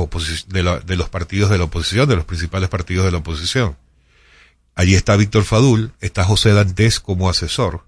de, 0.48 0.64
la- 0.64 0.80
de 0.80 0.96
los 0.96 1.10
partidos 1.10 1.50
de 1.50 1.58
la 1.58 1.66
oposición, 1.66 2.08
de 2.08 2.16
los 2.16 2.26
principales 2.26 2.70
partidos 2.70 3.04
de 3.06 3.12
la 3.12 3.18
oposición. 3.18 3.76
Allí 4.76 4.96
está 4.96 5.16
Víctor 5.18 5.44
Fadul, 5.44 5.92
está 6.00 6.24
José 6.24 6.54
Dantes 6.54 7.00
como 7.00 7.30
asesor. 7.30 7.84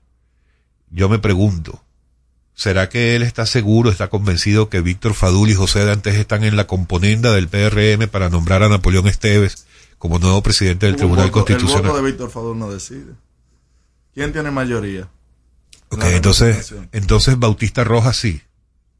Yo 0.89 1.07
me 1.09 1.19
pregunto, 1.19 1.81
¿será 2.55 2.89
que 2.89 3.15
él 3.15 3.21
está 3.23 3.45
seguro, 3.45 3.89
está 3.89 4.09
convencido 4.09 4.69
que 4.69 4.81
Víctor 4.81 5.13
Fadul 5.13 5.49
y 5.49 5.53
José 5.55 5.85
Dantes 5.85 6.15
están 6.15 6.43
en 6.43 6.55
la 6.55 6.67
componenda 6.67 7.31
del 7.31 7.47
PRM 7.47 8.07
para 8.09 8.29
nombrar 8.29 8.63
a 8.63 8.69
Napoleón 8.69 9.07
Esteves 9.07 9.65
como 9.97 10.19
nuevo 10.19 10.43
presidente 10.43 10.87
del 10.87 10.95
Un 10.95 10.97
Tribunal 10.99 11.27
voto- 11.31 11.39
El 11.39 11.45
Constitucional? 11.45 11.91
voto 11.91 12.03
de 12.03 12.11
Víctor 12.11 12.29
Fadul 12.31 12.57
no 12.59 12.71
decide. 12.71 13.13
¿Quién 14.13 14.33
tiene 14.33 14.51
mayoría? 14.51 15.07
Ok, 15.89 16.03
entonces, 16.05 16.73
entonces 16.91 17.37
Bautista 17.39 17.83
Rojas 17.83 18.17
sí. 18.17 18.41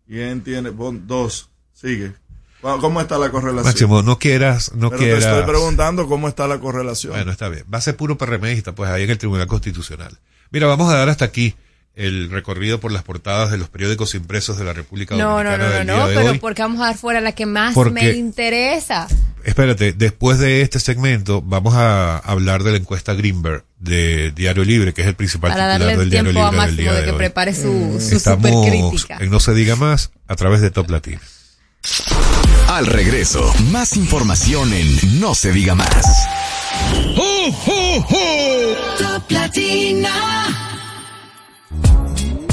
¿Quién 0.07 0.41
tiene? 0.41 0.71
dos. 0.71 1.49
Sigue. 1.83 2.13
¿Cómo 2.61 3.01
está 3.01 3.17
la 3.17 3.29
correlación? 3.29 3.65
Máximo, 3.65 4.01
no 4.03 4.17
quieras, 4.19 4.71
no 4.73 4.89
Pero 4.89 4.99
te 5.01 5.05
quieras. 5.09 5.25
estoy 5.25 5.43
preguntando 5.43 6.07
cómo 6.07 6.29
está 6.29 6.47
la 6.47 6.59
correlación. 6.59 7.11
Bueno, 7.13 7.31
está 7.31 7.49
bien. 7.49 7.65
Va 7.71 7.79
a 7.79 7.81
ser 7.81 7.97
puro 7.97 8.17
PRMista, 8.17 8.71
pues 8.73 8.89
ahí 8.89 9.03
en 9.03 9.09
el 9.09 9.17
Tribunal 9.17 9.47
Constitucional. 9.47 10.17
Mira, 10.49 10.67
vamos 10.67 10.89
a 10.91 10.95
dar 10.95 11.09
hasta 11.09 11.25
aquí 11.25 11.55
el 11.95 12.31
recorrido 12.31 12.79
por 12.79 12.91
las 12.93 13.03
portadas 13.03 13.51
de 13.51 13.57
los 13.57 13.67
periódicos 13.67 14.15
impresos 14.15 14.57
de 14.57 14.63
la 14.63 14.71
República 14.71 15.13
No, 15.15 15.43
no, 15.43 15.51
Dominicana 15.51 15.63
no, 15.63 15.69
no, 15.69 15.77
del 15.77 15.87
no, 15.87 16.07
de 16.07 16.15
pero 16.15 16.31
hoy. 16.31 16.39
porque 16.39 16.61
vamos 16.61 16.81
a 16.81 16.85
dar 16.85 16.97
fuera 16.97 17.19
la 17.19 17.33
que 17.33 17.45
más 17.45 17.73
Porque- 17.73 17.91
me 17.93 18.11
interesa. 18.13 19.07
Espérate, 19.43 19.91
después 19.91 20.39
de 20.39 20.61
este 20.61 20.79
segmento 20.79 21.41
vamos 21.41 21.73
a 21.75 22.17
hablar 22.19 22.63
de 22.63 22.71
la 22.71 22.77
encuesta 22.77 23.13
Greenberg 23.13 23.65
de 23.77 24.31
Diario 24.31 24.63
Libre, 24.63 24.93
que 24.93 25.01
es 25.01 25.07
el 25.07 25.15
principal 25.15 25.51
Para 25.51 25.65
titular 25.73 25.79
darle 25.81 25.97
del 25.97 26.09
Diario 26.09 26.31
tiempo 26.31 26.47
a 26.47 26.51
Libre 26.51 26.61
del 26.61 26.69
Máximo 26.69 26.81
día 26.81 26.91
de 26.93 26.99
de 26.99 27.05
que 27.05 27.11
hoy. 27.11 27.17
prepare 27.17 27.53
su, 27.53 27.97
su 27.99 28.15
Estamos 28.15 28.49
en 29.19 29.29
No 29.29 29.41
se 29.41 29.53
diga 29.53 29.75
más 29.75 30.11
a 30.29 30.35
través 30.37 30.61
de 30.61 30.71
Top 30.71 30.89
Latino. 30.89 31.19
Al 32.67 32.85
regreso, 32.85 33.53
más 33.71 33.97
información 33.97 34.73
en 34.73 35.19
No 35.19 35.35
se 35.35 35.51
diga 35.51 35.75
más. 35.75 36.05
Top 38.97 39.29
Latina. 39.29 40.62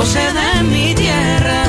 solo 0.00 0.06
se 0.06 0.32
da 0.32 0.60
en 0.60 0.70
mi 0.70 0.94
tierra. 0.94 1.64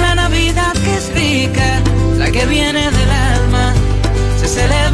La 0.00 0.14
Navidad 0.14 0.72
que 0.72 0.94
es 0.96 1.14
rica, 1.14 1.82
la 2.16 2.30
que 2.30 2.46
viene 2.46 2.90
del 2.90 3.10
alma, 3.10 3.74
se 4.40 4.48
celebra 4.48 4.93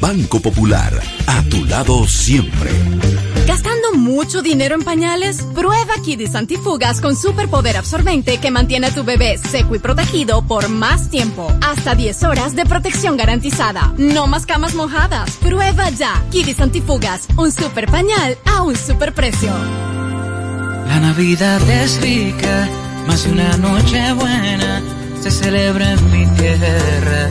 Banco 0.00 0.40
Popular, 0.40 0.92
a 1.26 1.42
tu 1.44 1.64
lado 1.64 2.06
siempre. 2.06 2.70
¿Gastando 3.46 3.92
mucho 3.94 4.42
dinero 4.42 4.74
en 4.74 4.82
pañales? 4.82 5.42
Prueba 5.54 5.94
Kidis 6.04 6.34
Antifugas 6.34 7.00
con 7.00 7.16
superpoder 7.16 7.76
absorbente 7.76 8.38
que 8.38 8.50
mantiene 8.50 8.88
a 8.88 8.94
tu 8.94 9.04
bebé 9.04 9.38
seco 9.38 9.74
y 9.74 9.78
protegido 9.78 10.42
por 10.46 10.68
más 10.68 11.08
tiempo. 11.10 11.50
Hasta 11.62 11.94
10 11.94 12.22
horas 12.24 12.54
de 12.54 12.66
protección 12.66 13.16
garantizada. 13.16 13.92
No 13.96 14.26
más 14.26 14.46
camas 14.46 14.74
mojadas. 14.74 15.30
Prueba 15.36 15.90
ya. 15.90 16.24
Kidis 16.30 16.60
Antifugas, 16.60 17.26
un 17.36 17.50
super 17.50 17.86
pañal 17.86 18.36
a 18.44 18.62
un 18.62 18.76
super 18.76 19.14
precio. 19.14 19.52
La 20.86 21.00
Navidad 21.00 21.60
es 21.68 22.00
rica, 22.00 22.68
más 23.06 23.26
una 23.26 23.56
noche 23.56 24.12
buena 24.12 24.82
se 25.20 25.44
celebra 25.44 25.92
en 25.92 26.10
mi 26.12 26.26
tierra 26.36 27.30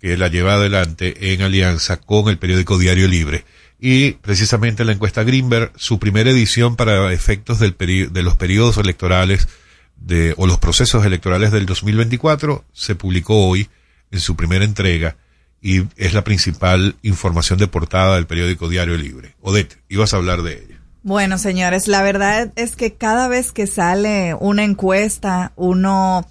que 0.00 0.16
la 0.16 0.28
lleva 0.28 0.54
adelante 0.54 1.32
en 1.32 1.42
alianza 1.42 1.98
con 1.98 2.28
el 2.28 2.38
periódico 2.38 2.78
Diario 2.78 3.08
Libre. 3.08 3.44
Y 3.80 4.12
precisamente 4.12 4.84
la 4.84 4.92
encuesta 4.92 5.24
Greenberg, 5.24 5.72
su 5.76 5.98
primera 5.98 6.30
edición 6.30 6.76
para 6.76 7.12
efectos 7.12 7.58
del 7.58 7.74
de 7.76 8.22
los 8.22 8.36
periodos 8.36 8.76
electorales 8.76 9.48
de, 9.96 10.34
o 10.36 10.46
los 10.46 10.58
procesos 10.58 11.04
electorales 11.04 11.52
del 11.52 11.66
2024, 11.66 12.64
se 12.72 12.94
publicó 12.94 13.46
hoy 13.46 13.68
en 14.10 14.20
su 14.20 14.36
primera 14.36 14.64
entrega 14.64 15.16
y 15.64 15.86
es 15.96 16.12
la 16.12 16.22
principal 16.22 16.94
información 17.00 17.58
de 17.58 17.66
portada 17.66 18.16
del 18.16 18.26
periódico 18.26 18.68
Diario 18.68 18.98
Libre. 18.98 19.34
Odette, 19.40 19.78
ibas 19.88 20.12
a 20.12 20.18
hablar 20.18 20.42
de 20.42 20.58
ella. 20.58 20.80
Bueno, 21.02 21.38
señores, 21.38 21.88
la 21.88 22.02
verdad 22.02 22.52
es 22.54 22.76
que 22.76 22.92
cada 22.92 23.28
vez 23.28 23.50
que 23.50 23.66
sale 23.66 24.34
una 24.34 24.62
encuesta, 24.62 25.52
uno 25.56 26.28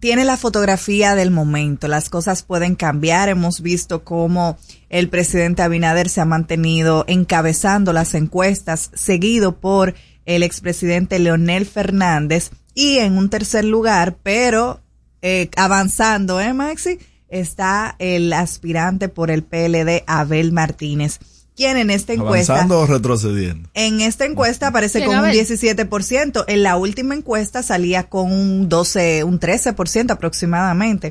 tiene 0.00 0.24
la 0.24 0.36
fotografía 0.36 1.14
del 1.14 1.30
momento. 1.30 1.86
Las 1.86 2.10
cosas 2.10 2.42
pueden 2.42 2.74
cambiar. 2.74 3.28
Hemos 3.28 3.60
visto 3.60 4.02
cómo 4.02 4.58
el 4.90 5.08
presidente 5.08 5.62
Abinader 5.62 6.08
se 6.08 6.20
ha 6.20 6.24
mantenido 6.24 7.04
encabezando 7.06 7.92
las 7.92 8.14
encuestas, 8.14 8.90
seguido 8.94 9.60
por 9.60 9.94
el 10.26 10.42
expresidente 10.42 11.20
Leonel 11.20 11.66
Fernández. 11.66 12.50
Y 12.74 12.98
en 12.98 13.16
un 13.16 13.30
tercer 13.30 13.64
lugar, 13.64 14.16
pero 14.24 14.80
eh, 15.20 15.50
avanzando, 15.54 16.40
¿eh, 16.40 16.52
Maxi? 16.52 16.98
Está 17.32 17.96
el 17.98 18.30
aspirante 18.34 19.08
por 19.08 19.30
el 19.30 19.42
PLD, 19.42 20.04
Abel 20.06 20.52
Martínez, 20.52 21.18
quien 21.56 21.78
en 21.78 21.88
esta 21.88 22.12
encuesta... 22.12 22.52
¿Avanzando 22.52 22.80
o 22.80 22.86
retrocediendo? 22.86 23.70
En 23.72 24.02
esta 24.02 24.26
encuesta 24.26 24.68
aparece 24.68 24.98
¿Quién, 24.98 25.08
con 25.08 25.18
un 25.18 25.24
Abel? 25.24 25.38
17%. 25.38 26.44
En 26.46 26.62
la 26.62 26.76
última 26.76 27.14
encuesta 27.14 27.62
salía 27.62 28.04
con 28.04 28.30
un 28.30 28.68
12, 28.68 29.24
un 29.24 29.40
13% 29.40 30.10
aproximadamente. 30.10 31.10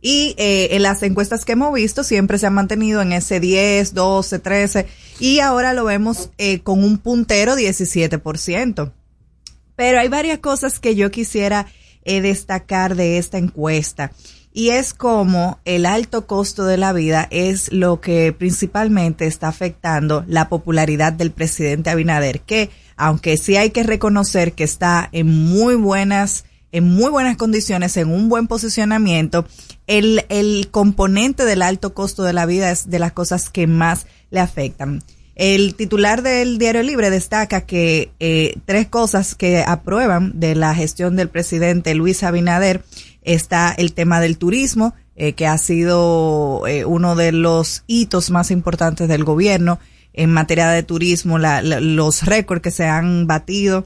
Y 0.00 0.34
eh, 0.38 0.70
en 0.72 0.82
las 0.82 1.04
encuestas 1.04 1.44
que 1.44 1.52
hemos 1.52 1.72
visto 1.72 2.02
siempre 2.02 2.38
se 2.38 2.46
han 2.48 2.54
mantenido 2.54 3.00
en 3.00 3.12
ese 3.12 3.38
10, 3.38 3.94
12, 3.94 4.40
13. 4.40 4.86
Y 5.20 5.38
ahora 5.38 5.72
lo 5.72 5.84
vemos 5.84 6.30
eh, 6.38 6.60
con 6.62 6.82
un 6.82 6.98
puntero 6.98 7.54
17%. 7.54 8.92
Pero 9.76 10.00
hay 10.00 10.08
varias 10.08 10.40
cosas 10.40 10.80
que 10.80 10.96
yo 10.96 11.12
quisiera 11.12 11.66
eh, 12.04 12.20
destacar 12.20 12.96
de 12.96 13.18
esta 13.18 13.38
encuesta. 13.38 14.10
Y 14.52 14.70
es 14.70 14.94
como 14.94 15.60
el 15.64 15.86
alto 15.86 16.26
costo 16.26 16.64
de 16.64 16.76
la 16.76 16.92
vida 16.92 17.28
es 17.30 17.72
lo 17.72 18.00
que 18.00 18.32
principalmente 18.32 19.26
está 19.26 19.48
afectando 19.48 20.24
la 20.26 20.48
popularidad 20.48 21.12
del 21.12 21.30
presidente 21.30 21.90
Abinader, 21.90 22.40
que 22.40 22.70
aunque 22.96 23.36
sí 23.36 23.56
hay 23.56 23.70
que 23.70 23.84
reconocer 23.84 24.52
que 24.52 24.64
está 24.64 25.08
en 25.12 25.28
muy 25.28 25.76
buenas, 25.76 26.44
en 26.72 26.84
muy 26.84 27.10
buenas 27.10 27.36
condiciones, 27.36 27.96
en 27.96 28.10
un 28.10 28.28
buen 28.28 28.48
posicionamiento, 28.48 29.46
el, 29.86 30.24
el 30.28 30.68
componente 30.70 31.44
del 31.44 31.62
alto 31.62 31.94
costo 31.94 32.24
de 32.24 32.32
la 32.32 32.44
vida 32.46 32.72
es 32.72 32.90
de 32.90 32.98
las 32.98 33.12
cosas 33.12 33.50
que 33.50 33.68
más 33.68 34.06
le 34.30 34.40
afectan. 34.40 35.00
El 35.40 35.74
titular 35.74 36.20
del 36.20 36.58
Diario 36.58 36.82
Libre 36.82 37.08
destaca 37.08 37.62
que 37.62 38.10
eh, 38.20 38.56
tres 38.66 38.88
cosas 38.88 39.34
que 39.34 39.64
aprueban 39.66 40.38
de 40.38 40.54
la 40.54 40.74
gestión 40.74 41.16
del 41.16 41.30
presidente 41.30 41.94
Luis 41.94 42.22
Abinader 42.24 42.82
está 43.22 43.72
el 43.76 43.92
tema 43.92 44.20
del 44.20 44.38
turismo, 44.38 44.94
eh, 45.16 45.34
que 45.34 45.46
ha 45.46 45.58
sido 45.58 46.66
eh, 46.66 46.84
uno 46.84 47.14
de 47.16 47.32
los 47.32 47.84
hitos 47.86 48.30
más 48.30 48.50
importantes 48.50 49.08
del 49.08 49.24
gobierno 49.24 49.78
en 50.12 50.32
materia 50.32 50.68
de 50.68 50.82
turismo, 50.82 51.38
la- 51.38 51.62
la- 51.62 51.80
los 51.80 52.22
récords 52.24 52.62
que 52.62 52.70
se 52.70 52.86
han 52.86 53.26
batido. 53.26 53.84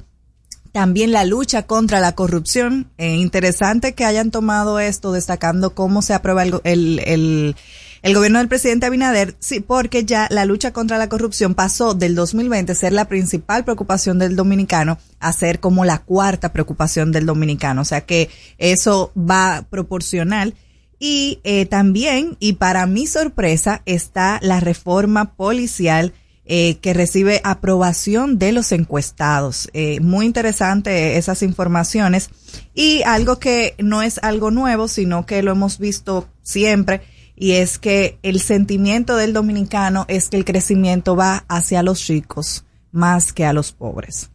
También 0.72 1.12
la 1.12 1.24
lucha 1.24 1.64
contra 1.66 2.00
la 2.00 2.14
corrupción. 2.14 2.90
Eh, 2.98 3.14
interesante 3.16 3.94
que 3.94 4.04
hayan 4.04 4.30
tomado 4.30 4.78
esto, 4.80 5.12
destacando 5.12 5.74
cómo 5.74 6.02
se 6.02 6.14
aprueba 6.14 6.42
el, 6.42 6.60
el, 6.64 7.56
el 8.04 8.14
gobierno 8.14 8.38
del 8.38 8.48
presidente 8.48 8.84
Abinader, 8.84 9.34
sí, 9.38 9.60
porque 9.60 10.04
ya 10.04 10.28
la 10.30 10.44
lucha 10.44 10.74
contra 10.74 10.98
la 10.98 11.08
corrupción 11.08 11.54
pasó 11.54 11.94
del 11.94 12.14
2020 12.14 12.70
a 12.70 12.74
ser 12.74 12.92
la 12.92 13.08
principal 13.08 13.64
preocupación 13.64 14.18
del 14.18 14.36
dominicano 14.36 14.98
a 15.20 15.32
ser 15.32 15.58
como 15.58 15.86
la 15.86 16.00
cuarta 16.02 16.52
preocupación 16.52 17.12
del 17.12 17.24
dominicano. 17.24 17.80
O 17.80 17.84
sea 17.86 18.02
que 18.02 18.28
eso 18.58 19.10
va 19.16 19.64
proporcional. 19.70 20.52
Y 20.98 21.40
eh, 21.44 21.64
también, 21.64 22.36
y 22.40 22.52
para 22.52 22.84
mi 22.86 23.06
sorpresa, 23.06 23.80
está 23.86 24.38
la 24.42 24.60
reforma 24.60 25.34
policial 25.34 26.12
eh, 26.44 26.76
que 26.82 26.92
recibe 26.92 27.40
aprobación 27.42 28.38
de 28.38 28.52
los 28.52 28.72
encuestados. 28.72 29.70
Eh, 29.72 30.00
muy 30.00 30.26
interesante 30.26 31.16
esas 31.16 31.42
informaciones. 31.42 32.28
Y 32.74 33.02
algo 33.04 33.38
que 33.38 33.74
no 33.78 34.02
es 34.02 34.18
algo 34.22 34.50
nuevo, 34.50 34.88
sino 34.88 35.24
que 35.24 35.42
lo 35.42 35.52
hemos 35.52 35.78
visto 35.78 36.28
siempre, 36.42 37.00
y 37.36 37.52
es 37.52 37.78
que 37.78 38.18
el 38.22 38.40
sentimiento 38.40 39.16
del 39.16 39.32
dominicano 39.32 40.04
es 40.08 40.28
que 40.28 40.36
el 40.36 40.44
crecimiento 40.44 41.16
va 41.16 41.44
hacia 41.48 41.82
los 41.82 42.06
ricos 42.06 42.64
más 42.92 43.32
que 43.32 43.44
a 43.44 43.52
los 43.52 43.72
pobres. 43.72 44.30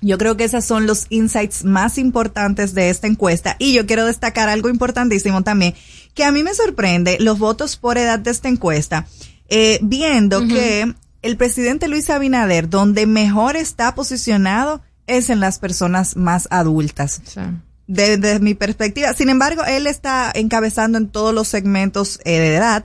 Yo 0.00 0.16
creo 0.16 0.36
que 0.36 0.44
esos 0.44 0.64
son 0.64 0.86
los 0.86 1.06
insights 1.10 1.64
más 1.64 1.98
importantes 1.98 2.72
de 2.72 2.90
esta 2.90 3.08
encuesta 3.08 3.56
y 3.58 3.72
yo 3.72 3.86
quiero 3.86 4.06
destacar 4.06 4.48
algo 4.48 4.68
importantísimo 4.68 5.42
también, 5.42 5.74
que 6.14 6.24
a 6.24 6.30
mí 6.30 6.44
me 6.44 6.54
sorprende 6.54 7.18
los 7.18 7.38
votos 7.38 7.76
por 7.76 7.98
edad 7.98 8.20
de 8.20 8.30
esta 8.30 8.48
encuesta, 8.48 9.08
eh, 9.48 9.80
viendo 9.82 10.46
que 10.46 10.94
el 11.22 11.36
presidente 11.36 11.88
Luis 11.88 12.10
Abinader, 12.10 12.68
donde 12.68 13.06
mejor 13.06 13.56
está 13.56 13.96
posicionado, 13.96 14.82
es 15.08 15.30
en 15.30 15.40
las 15.40 15.58
personas 15.58 16.16
más 16.16 16.46
adultas. 16.50 17.20
Desde 17.88 18.38
mi 18.38 18.52
perspectiva. 18.52 19.14
Sin 19.14 19.30
embargo, 19.30 19.64
él 19.64 19.86
está 19.86 20.30
encabezando 20.34 20.98
en 20.98 21.08
todos 21.08 21.34
los 21.34 21.48
segmentos 21.48 22.20
eh, 22.24 22.38
de 22.38 22.56
edad. 22.56 22.84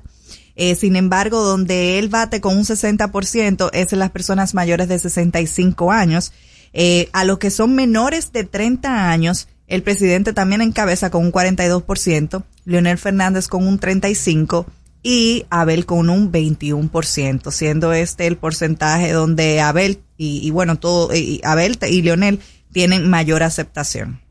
Eh, 0.55 0.75
sin 0.75 0.95
embargo, 0.95 1.43
donde 1.43 1.99
él 1.99 2.07
bate 2.07 2.39
con 2.39 2.55
un 2.55 2.63
60% 2.63 3.69
es 3.73 3.91
en 3.91 3.99
las 3.99 4.11
personas 4.11 4.53
mayores 4.53 4.87
de 4.87 4.97
65 4.97 5.91
años. 5.91 6.31
Eh, 6.71 7.09
a 7.11 7.25
los 7.25 7.37
que 7.37 7.51
son 7.51 7.75
menores 7.75 8.31
de 8.31 8.45
30 8.45 9.09
años, 9.11 9.49
El 9.65 9.81
presidente 9.81 10.33
también 10.33 10.61
encabeza 10.61 11.09
con 11.09 11.25
un 11.25 11.31
42%, 11.31 12.43
Leonel 12.65 12.97
Fernández 12.97 13.47
con 13.47 13.65
un 13.65 13.79
35% 13.79 14.65
y 15.01 15.45
Abel 15.49 15.85
con 15.85 16.09
un 16.09 16.31
21%, 16.31 17.49
siendo 17.49 17.93
este 17.93 18.27
el 18.27 18.37
porcentaje 18.37 19.13
donde 19.13 19.61
Abel 19.61 20.01
y, 20.17 20.49
bueno, 20.51 20.77
todo, 20.77 21.09
Abel 21.43 21.77
y 21.89 22.01
Leonel 22.01 22.39
tienen 22.73 23.09
mayor 23.09 23.41
aceptación. 23.41 24.22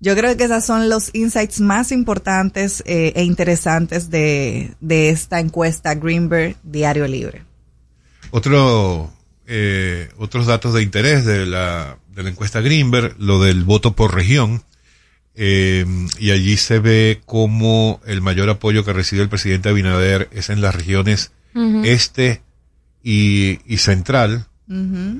Yo 0.00 0.14
creo 0.14 0.36
que 0.36 0.44
esos 0.44 0.64
son 0.64 0.88
los 0.88 1.10
insights 1.12 1.60
más 1.60 1.90
importantes 1.90 2.82
eh, 2.86 3.12
e 3.16 3.24
interesantes 3.24 4.10
de, 4.10 4.74
de 4.80 5.10
esta 5.10 5.40
encuesta 5.40 5.94
Greenberg 5.94 6.56
Diario 6.62 7.06
Libre. 7.08 7.42
Otro, 8.30 9.12
eh, 9.46 10.08
otros 10.18 10.46
datos 10.46 10.74
de 10.74 10.82
interés 10.82 11.24
de 11.24 11.46
la, 11.46 11.98
de 12.14 12.22
la 12.22 12.30
encuesta 12.30 12.60
Greenberg, 12.60 13.16
lo 13.18 13.42
del 13.42 13.64
voto 13.64 13.96
por 13.96 14.14
región, 14.14 14.62
eh, 15.34 15.86
y 16.18 16.32
allí 16.32 16.56
se 16.56 16.80
ve 16.80 17.20
como 17.24 18.00
el 18.06 18.20
mayor 18.20 18.50
apoyo 18.50 18.84
que 18.84 18.92
recibe 18.92 19.22
el 19.22 19.28
presidente 19.28 19.68
Abinader 19.68 20.28
es 20.32 20.50
en 20.50 20.60
las 20.60 20.74
regiones 20.74 21.30
este 21.84 22.42
y, 23.02 23.60
y 23.66 23.78
central. 23.78 24.46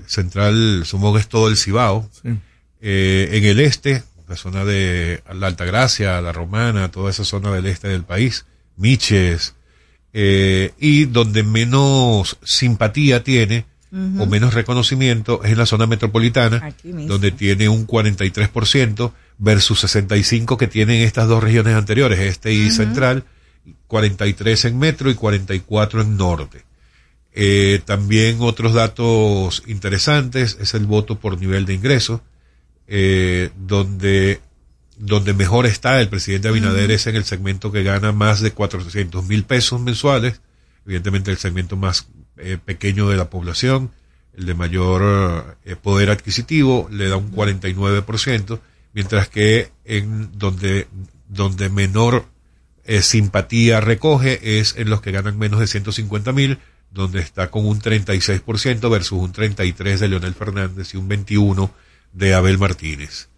Central, 0.07 0.83
supongo 0.85 1.14
que 1.14 1.20
es 1.20 1.29
todo 1.29 1.49
el 1.49 1.57
Cibao. 1.57 2.09
Eh, 2.81 3.29
en 3.33 3.45
el 3.45 3.61
este, 3.61 4.03
la 4.29 4.37
zona 4.37 4.64
de 4.64 5.22
la 5.33 5.47
Altagracia, 5.47 6.20
la 6.20 6.33
Romana, 6.33 6.91
toda 6.91 7.11
esa 7.11 7.24
zona 7.24 7.51
del 7.53 7.66
este 7.66 7.89
del 7.89 8.05
país, 8.05 8.45
Miches, 8.76 9.55
eh, 10.12 10.72
y 10.79 11.07
donde 11.07 11.43
menos 11.43 12.39
simpatía 12.43 13.22
tiene 13.22 13.66
o 13.91 14.26
menos 14.26 14.53
reconocimiento 14.53 15.43
es 15.45 15.53
en 15.53 15.59
la 15.59 15.64
zona 15.64 15.87
metropolitana, 15.87 16.74
donde 16.83 17.31
tiene 17.31 17.70
un 17.70 17.87
43% 17.87 19.12
versus 19.39 19.81
65 19.81 20.59
que 20.59 20.66
tienen 20.66 21.01
estas 21.01 21.26
dos 21.26 21.43
regiones 21.43 21.74
anteriores, 21.74 22.18
este 22.20 22.53
y 22.53 22.70
central, 22.70 23.24
43 23.87 24.66
en 24.66 24.79
metro 24.79 25.11
y 25.11 25.14
44 25.14 26.03
en 26.03 26.16
norte. 26.18 26.64
Eh, 27.33 27.81
también 27.85 28.39
otros 28.41 28.74
datos 28.74 29.62
interesantes 29.66 30.59
es 30.61 30.74
el 30.74 30.85
voto 30.85 31.18
por 31.18 31.41
nivel 31.41 31.64
de 31.64 31.74
ingreso, 31.74 32.20
eh, 32.89 33.51
donde, 33.57 34.41
donde 34.97 35.34
mejor 35.34 35.66
está 35.66 36.01
el 36.01 36.09
presidente 36.09 36.49
Abinader 36.49 36.91
es 36.91 37.07
en 37.07 37.16
el 37.16 37.24
segmento 37.24 37.70
que 37.70 37.82
gana 37.82 38.12
más 38.12 38.41
de 38.41 38.51
400 38.51 39.24
mil 39.26 39.45
pesos 39.45 39.80
mensuales, 39.80 40.41
evidentemente 40.84 41.30
el 41.30 41.39
segmento 41.39 41.76
más 41.76 42.09
eh, 42.39 42.59
pequeño 42.64 43.09
de 43.09 43.16
la 43.16 43.30
población, 43.30 43.93
el 44.36 44.47
de 44.47 44.55
mayor 44.55 45.57
eh, 45.64 45.76
poder 45.76 46.11
adquisitivo, 46.11 46.89
le 46.91 47.09
da 47.09 47.16
un 47.16 47.32
49%, 47.32 48.61
mientras 48.95 49.28
que 49.28 49.70
en 49.84 50.39
donde, 50.39 50.89
donde 51.28 51.68
menor 51.68 52.26
eh, 52.84 53.03
simpatía 53.03 53.80
recoge 53.80 54.61
es 54.61 54.76
en 54.78 54.89
los 54.89 55.03
que 55.03 55.12
ganan 55.12 55.39
menos 55.39 55.61
de 55.61 55.66
150 55.66 56.32
mil, 56.32 56.59
donde 56.91 57.20
está 57.20 57.51
con 57.51 57.66
un 57.66 57.80
36% 57.80 58.91
versus 58.91 59.18
un 59.18 59.32
33 59.32 60.01
de 60.01 60.09
Leonel 60.09 60.34
Fernández 60.34 60.95
y 60.95 60.97
un 60.97 61.07
21 61.07 61.70
de 62.18 62.34
Abel 62.34 62.58
Martínez. 62.58 63.28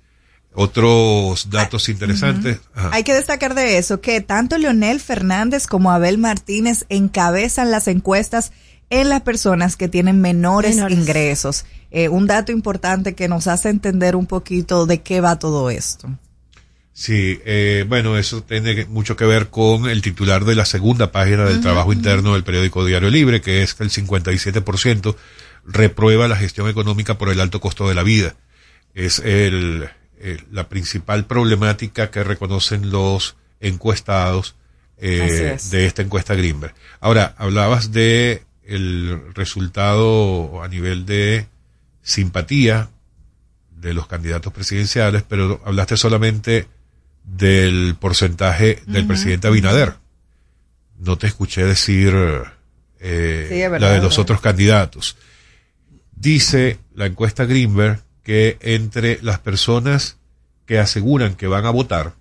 Otros 0.53 1.51
datos 1.51 1.89
interesantes. 1.89 2.59
Hay 2.75 3.05
que 3.05 3.15
destacar 3.15 3.55
de 3.55 3.79
eso 3.79 4.01
que 4.01 4.21
tanto 4.21 4.59
Leonel 4.59 4.99
Fernández 4.99 5.69
como 5.69 5.93
Abel 5.93 6.19
Martínez 6.19 6.87
encabezan 6.89 7.71
las 7.71 7.87
encuestas 7.87 8.51
en 8.89 9.09
las 9.09 9.21
personas 9.21 9.77
que 9.77 9.89
tienen 9.89 10.21
menores, 10.21 10.75
Menores. 10.75 10.99
ingresos. 10.99 11.65
Eh, 11.93 12.09
un 12.09 12.27
dato 12.27 12.51
importante 12.51 13.15
que 13.15 13.29
nos 13.29 13.47
hace 13.47 13.69
entender 13.69 14.17
un 14.17 14.27
poquito 14.27 14.87
de 14.87 15.03
qué 15.03 15.21
va 15.21 15.39
todo 15.39 15.71
esto. 15.71 16.09
Sí, 16.93 17.41
eh, 17.47 17.85
bueno, 17.89 18.19
eso 18.19 18.43
tiene 18.43 18.85
mucho 18.87 19.17
que 19.17 19.25
ver 19.25 19.49
con 19.49 19.89
el 19.89 20.03
titular 20.03 20.45
de 20.45 20.57
la 20.57 20.65
segunda 20.65 21.13
página 21.13 21.45
del 21.45 21.61
trabajo 21.61 21.93
interno 21.93 22.35
del 22.35 22.43
periódico 22.45 22.85
Diario 22.85 23.11
Libre, 23.11 23.41
que 23.41 23.63
es 23.63 23.75
que 23.75 23.85
el 23.85 23.91
57% 23.91 25.15
reprueba 25.65 26.27
la 26.27 26.37
gestión 26.37 26.69
económica 26.69 27.17
por 27.17 27.29
el 27.29 27.41
alto 27.41 27.61
costo 27.61 27.89
de 27.89 27.95
la 27.95 28.03
vida. 28.03 28.35
Es 28.95 29.19
el, 29.21 29.89
el- 30.21 30.45
la 30.51 30.69
principal 30.69 31.27
problemática 31.27 32.11
que 32.11 32.25
reconocen 32.25 32.91
los 32.91 33.37
encuestados 33.61 34.55
eh, 34.99 35.53
es. 35.55 35.71
de 35.71 35.87
esta 35.87 36.03
encuesta 36.03 36.35
Greenberg. 36.35 36.75
Ahora, 37.01 37.35
hablabas 37.39 37.93
de 37.93 38.43
el 38.65 39.21
resultado 39.35 40.63
a 40.63 40.69
nivel 40.69 41.07
de 41.07 41.47
simpatía 42.03 42.91
de 43.77 43.95
los 43.95 44.07
candidatos 44.07 44.53
presidenciales, 44.53 45.23
pero 45.27 45.61
hablaste 45.65 45.97
solamente 45.97 46.67
del 47.25 47.97
porcentaje 47.99 48.83
del 48.87 49.07
presidente 49.07 49.47
Abinader. 49.49 49.95
No 50.99 51.17
te 51.17 51.27
escuché 51.29 51.65
decir 51.65 52.15
eh, 53.01 53.47
Sí, 53.49 53.63
es 53.63 53.71
verdad, 53.71 53.89
la 53.89 53.95
de 53.95 54.03
los 54.03 54.19
otros 54.19 54.41
candidatos. 54.41 55.17
Dice 56.15 56.79
la 56.95 57.07
encuesta 57.07 57.45
Greenberg 57.47 58.03
que 58.23 58.59
entre 58.61 59.19
las 59.23 59.39
personas 59.39 60.17
que 60.67 60.79
aseguran 60.79 61.35
que 61.35 61.47
van 61.47 61.67
a 61.67 61.71
votar, 61.71 62.15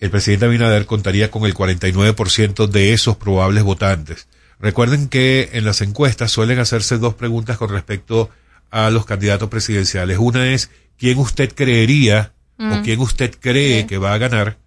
el 0.00 0.10
presidente 0.10 0.46
Abinader 0.46 0.86
contaría 0.86 1.30
con 1.30 1.44
el 1.44 1.54
49% 1.54 2.68
de 2.68 2.92
esos 2.92 3.16
probables 3.16 3.64
votantes. 3.64 4.28
Recuerden 4.60 5.08
que 5.08 5.50
en 5.52 5.64
las 5.64 5.80
encuestas 5.80 6.30
suelen 6.30 6.58
hacerse 6.58 6.98
dos 6.98 7.14
preguntas 7.14 7.58
con 7.58 7.70
respecto 7.70 8.30
a 8.70 8.90
los 8.90 9.06
candidatos 9.06 9.48
presidenciales. 9.48 10.18
Una 10.18 10.52
es 10.52 10.70
quién 10.96 11.18
usted 11.18 11.52
creería 11.54 12.32
o 12.58 12.64
Mm. 12.64 12.82
quién 12.82 13.00
usted 13.00 13.34
cree 13.38 13.86
que 13.86 13.98
va 13.98 14.14
a 14.14 14.18
ganar, 14.18 14.58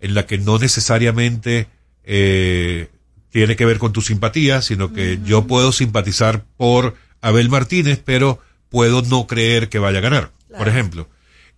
en 0.00 0.14
la 0.14 0.26
que 0.26 0.36
no 0.38 0.58
necesariamente 0.58 1.66
eh, 2.04 2.88
tiene 3.30 3.56
que 3.56 3.64
ver 3.66 3.78
con 3.78 3.92
tu 3.92 4.00
simpatía, 4.02 4.62
sino 4.62 4.92
que 4.92 5.18
yo 5.24 5.46
puedo 5.46 5.72
simpatizar 5.72 6.44
por 6.56 6.94
Abel 7.20 7.48
Martínez, 7.50 8.00
pero 8.04 8.38
puedo 8.68 9.02
no 9.02 9.26
creer 9.26 9.68
que 9.68 9.78
vaya 9.78 9.98
a 9.98 10.02
ganar. 10.02 10.32
Por 10.56 10.68
ejemplo, 10.68 11.08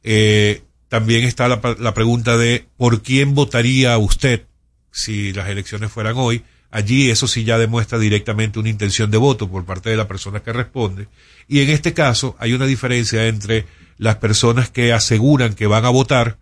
eh, 0.02 0.62
también 0.88 1.24
está 1.24 1.48
la, 1.48 1.60
la 1.78 1.94
pregunta 1.94 2.36
de 2.36 2.66
por 2.76 3.02
quién 3.02 3.34
votaría 3.34 3.96
usted 3.98 4.46
si 4.90 5.32
las 5.32 5.48
elecciones 5.48 5.90
fueran 5.90 6.16
hoy. 6.16 6.42
Allí 6.70 7.10
eso 7.10 7.26
sí 7.26 7.44
ya 7.44 7.58
demuestra 7.58 7.98
directamente 7.98 8.58
una 8.58 8.68
intención 8.68 9.10
de 9.10 9.18
voto 9.18 9.48
por 9.48 9.64
parte 9.64 9.90
de 9.90 9.96
la 9.96 10.06
persona 10.06 10.40
que 10.40 10.52
responde. 10.52 11.08
Y 11.48 11.60
en 11.60 11.70
este 11.70 11.92
caso 11.92 12.36
hay 12.38 12.52
una 12.52 12.66
diferencia 12.66 13.26
entre 13.26 13.66
las 13.98 14.16
personas 14.16 14.70
que 14.70 14.92
aseguran 14.92 15.54
que 15.54 15.66
van 15.66 15.84
a 15.84 15.90
votar 15.90 16.38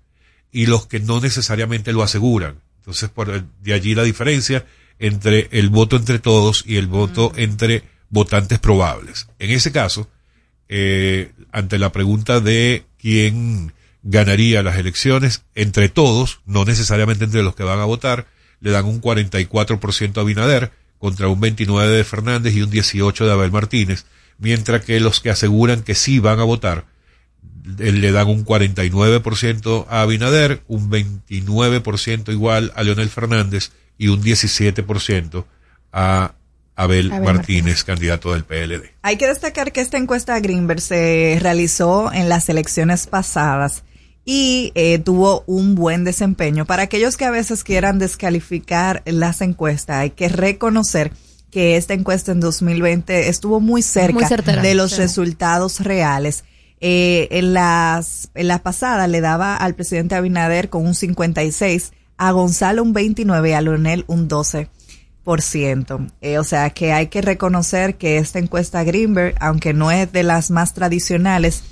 y 0.52 0.66
los 0.66 0.86
que 0.86 1.00
no 1.00 1.20
necesariamente 1.20 1.92
lo 1.92 2.02
aseguran. 2.02 2.60
Entonces, 2.78 3.08
por 3.10 3.42
de 3.42 3.72
allí 3.72 3.94
la 3.94 4.02
diferencia 4.02 4.64
entre 4.98 5.48
el 5.52 5.68
voto 5.68 5.96
entre 5.96 6.18
todos 6.18 6.64
y 6.66 6.76
el 6.76 6.86
voto 6.86 7.32
entre 7.36 7.84
votantes 8.10 8.58
probables. 8.58 9.28
En 9.38 9.50
ese 9.50 9.72
caso, 9.72 10.08
eh, 10.68 11.32
ante 11.52 11.78
la 11.78 11.92
pregunta 11.92 12.40
de 12.40 12.84
quién 12.98 13.72
ganaría 14.02 14.62
las 14.62 14.76
elecciones, 14.78 15.44
entre 15.54 15.88
todos, 15.88 16.40
no 16.46 16.64
necesariamente 16.64 17.24
entre 17.24 17.42
los 17.42 17.54
que 17.54 17.64
van 17.64 17.80
a 17.80 17.84
votar, 17.84 18.26
le 18.60 18.70
dan 18.70 18.86
un 18.86 19.00
44% 19.00 20.20
a 20.20 20.24
Binader 20.24 20.72
contra 20.98 21.28
un 21.28 21.40
29% 21.40 21.86
de 21.88 22.04
Fernández 22.04 22.54
y 22.54 22.62
un 22.62 22.70
18% 22.70 23.24
de 23.24 23.32
Abel 23.32 23.52
Martínez, 23.52 24.06
mientras 24.38 24.84
que 24.84 25.00
los 25.00 25.20
que 25.20 25.30
aseguran 25.30 25.82
que 25.82 25.94
sí 25.94 26.18
van 26.18 26.40
a 26.40 26.44
votar, 26.44 26.86
eh, 27.78 27.92
le 27.92 28.12
dan 28.12 28.28
un 28.28 28.44
49% 28.44 29.86
a 29.88 30.02
Abinader, 30.02 30.62
un 30.68 30.90
29% 30.90 32.32
igual 32.32 32.72
a 32.74 32.82
Leonel 32.82 33.10
Fernández 33.10 33.72
y 33.98 34.08
un 34.08 34.22
17% 34.22 35.44
a 35.92 36.34
Abel, 36.78 37.10
Abel 37.10 37.24
Martínez, 37.24 37.82
candidato 37.82 38.32
del 38.32 38.44
PLD. 38.44 38.84
Hay 39.02 39.16
que 39.16 39.26
destacar 39.26 39.72
que 39.72 39.80
esta 39.80 39.98
encuesta 39.98 40.38
Greenberg 40.38 40.80
se 40.80 41.36
realizó 41.42 42.12
en 42.12 42.28
las 42.28 42.48
elecciones 42.48 43.08
pasadas 43.08 43.82
y 44.24 44.70
eh, 44.76 45.00
tuvo 45.00 45.42
un 45.48 45.74
buen 45.74 46.04
desempeño. 46.04 46.66
Para 46.66 46.84
aquellos 46.84 47.16
que 47.16 47.24
a 47.24 47.32
veces 47.32 47.64
quieran 47.64 47.98
descalificar 47.98 49.02
las 49.06 49.40
encuestas, 49.40 49.96
hay 49.96 50.10
que 50.10 50.28
reconocer 50.28 51.10
que 51.50 51.76
esta 51.76 51.94
encuesta 51.94 52.30
en 52.30 52.38
2020 52.38 53.28
estuvo 53.28 53.58
muy 53.58 53.82
cerca 53.82 54.12
Muy 54.12 54.24
certera, 54.26 54.62
de 54.62 54.74
los 54.74 54.92
sí. 54.92 54.98
resultados 54.98 55.80
reales. 55.80 56.44
Eh, 56.80 57.26
en 57.32 57.54
las 57.54 58.30
en 58.36 58.46
la 58.46 58.62
pasada 58.62 59.08
le 59.08 59.20
daba 59.20 59.56
al 59.56 59.74
presidente 59.74 60.14
Abinader 60.14 60.68
con 60.68 60.86
un 60.86 60.94
56, 60.94 61.92
a 62.18 62.30
Gonzalo 62.30 62.84
un 62.84 62.92
29 62.92 63.50
y 63.50 63.52
a 63.52 63.60
Leonel 63.62 64.04
un 64.06 64.28
12 64.28 64.68
Eh, 66.20 66.38
o 66.38 66.44
sea 66.44 66.70
que 66.70 66.92
hay 66.92 67.08
que 67.08 67.20
reconocer 67.22 67.96
que 67.96 68.18
esta 68.18 68.38
encuesta 68.38 68.82
Greenberg, 68.84 69.34
aunque 69.40 69.74
no 69.74 69.90
es 69.90 70.10
de 70.12 70.22
las 70.22 70.50
más 70.50 70.74
tradicionales, 70.74 71.62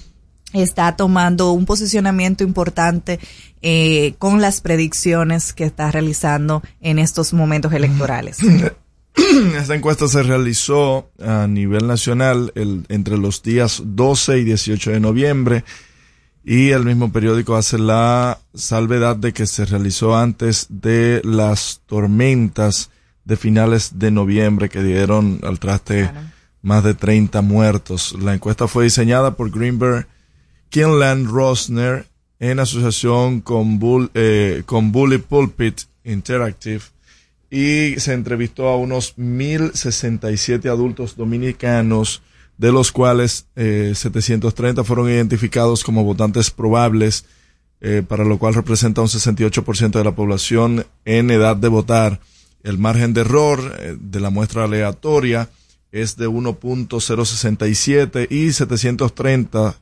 está 0.53 0.97
tomando 0.97 1.53
un 1.53 1.67
posicionamiento 1.67 2.45
importante 2.45 3.19
eh, 3.63 4.15
con 4.19 4.41
las 4.41 4.61
predicciones 4.61 5.53
que 5.53 5.65
está 5.65 5.91
realizando 5.91 6.63
en 6.81 6.99
estos 6.99 7.33
momentos 7.33 7.73
electorales. 7.73 8.39
Esta 9.59 9.75
encuesta 9.75 10.09
se 10.09 10.23
realizó 10.23 11.11
a 11.19 11.47
nivel 11.47 11.87
nacional 11.87 12.53
el- 12.55 12.85
entre 12.91 13.17
los 13.17 13.43
días 13.43 13.83
12 13.85 14.39
y 14.41 14.45
18 14.45 14.91
de 14.91 15.01
noviembre 15.01 15.65
Y 16.45 16.71
el 16.71 16.85
mismo 16.85 17.11
periódico 17.11 17.57
hace 17.57 17.79
la 17.79 18.39
salvedad 18.55 19.17
de 19.17 19.33
que 19.33 19.47
se 19.47 19.65
realizó 19.65 20.17
antes 20.17 20.67
de 20.69 21.21
las 21.25 21.81
tormentas 21.87 22.91
de 23.27 23.37
finales 23.37 23.99
de 23.99 24.11
noviembre 24.11 24.71
que 24.71 24.83
dieron 24.83 25.41
al 25.43 25.59
traste 25.59 26.11
más 26.63 26.83
de 26.83 26.95
30 26.95 27.43
muertos. 27.43 28.17
La 28.21 28.33
encuesta 28.33 28.69
fue 28.69 28.85
diseñada 28.85 29.37
por 29.37 29.51
Greenberg 29.51 30.07
Kinland 30.71 31.29
Rosner 31.29 32.07
en 32.39 32.61
asociación 32.61 33.41
con, 33.41 33.79
Bull, 33.79 34.11
eh, 34.15 34.63
con 34.65 34.93
Bully 34.93 35.19
Pulpit 35.19 35.83
Interactive 36.05 36.83
y 37.51 37.99
se 37.99 38.13
entrevistó 38.13 38.69
a 38.69 38.77
unos 38.77 39.15
1067 39.17 40.69
adultos 40.69 41.17
dominicanos, 41.17 42.23
de 42.59 42.73
los 42.73 42.93
cuales 42.93 43.47
eh, 43.57 43.93
730 43.95 44.85
fueron 44.85 45.11
identificados 45.11 45.83
como 45.83 46.05
votantes 46.05 46.51
probables, 46.51 47.25
eh, 47.81 48.03
para 48.07 48.25
lo 48.25 48.39
cual 48.39 48.55
representa 48.55 49.01
un 49.01 49.09
68% 49.09 49.91
de 49.91 50.05
la 50.05 50.15
población 50.15 50.87
en 51.05 51.31
edad 51.31 51.57
de 51.57 51.69
votar. 51.69 52.21
El 52.67 52.79
margen 52.79 53.15
de 53.15 53.21
error 53.21 53.77
eh, 53.79 53.97
de 53.97 54.19
la 54.19 54.31
muestra 54.31 54.65
aleatoria 54.65 55.49
es 55.93 56.17
de 56.17 56.27
1.067 56.29 58.27
y 58.29 58.53
730 58.53 59.77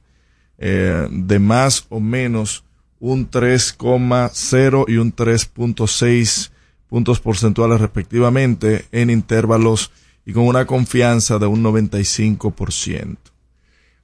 eh, 0.59 1.09
de 1.11 1.39
más 1.39 1.87
o 1.89 1.99
menos 1.99 2.63
un 3.01 3.31
3,0 3.31 4.85
y 4.87 4.99
un 4.99 5.17
3.6 5.17 6.51
puntos 6.91 7.21
porcentuales 7.21 7.81
respectivamente 7.81 8.85
en 8.93 9.09
intervalos 9.09 9.91
y 10.27 10.35
con 10.35 10.47
una 10.47 10.67
confianza 10.67 11.39
de 11.39 11.47
un 11.47 11.65
95%. 11.65 13.17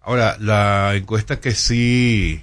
Ahora, 0.01 0.39
la 0.41 0.97
encuesta 0.97 1.39
que 1.39 1.53
sí 1.53 2.43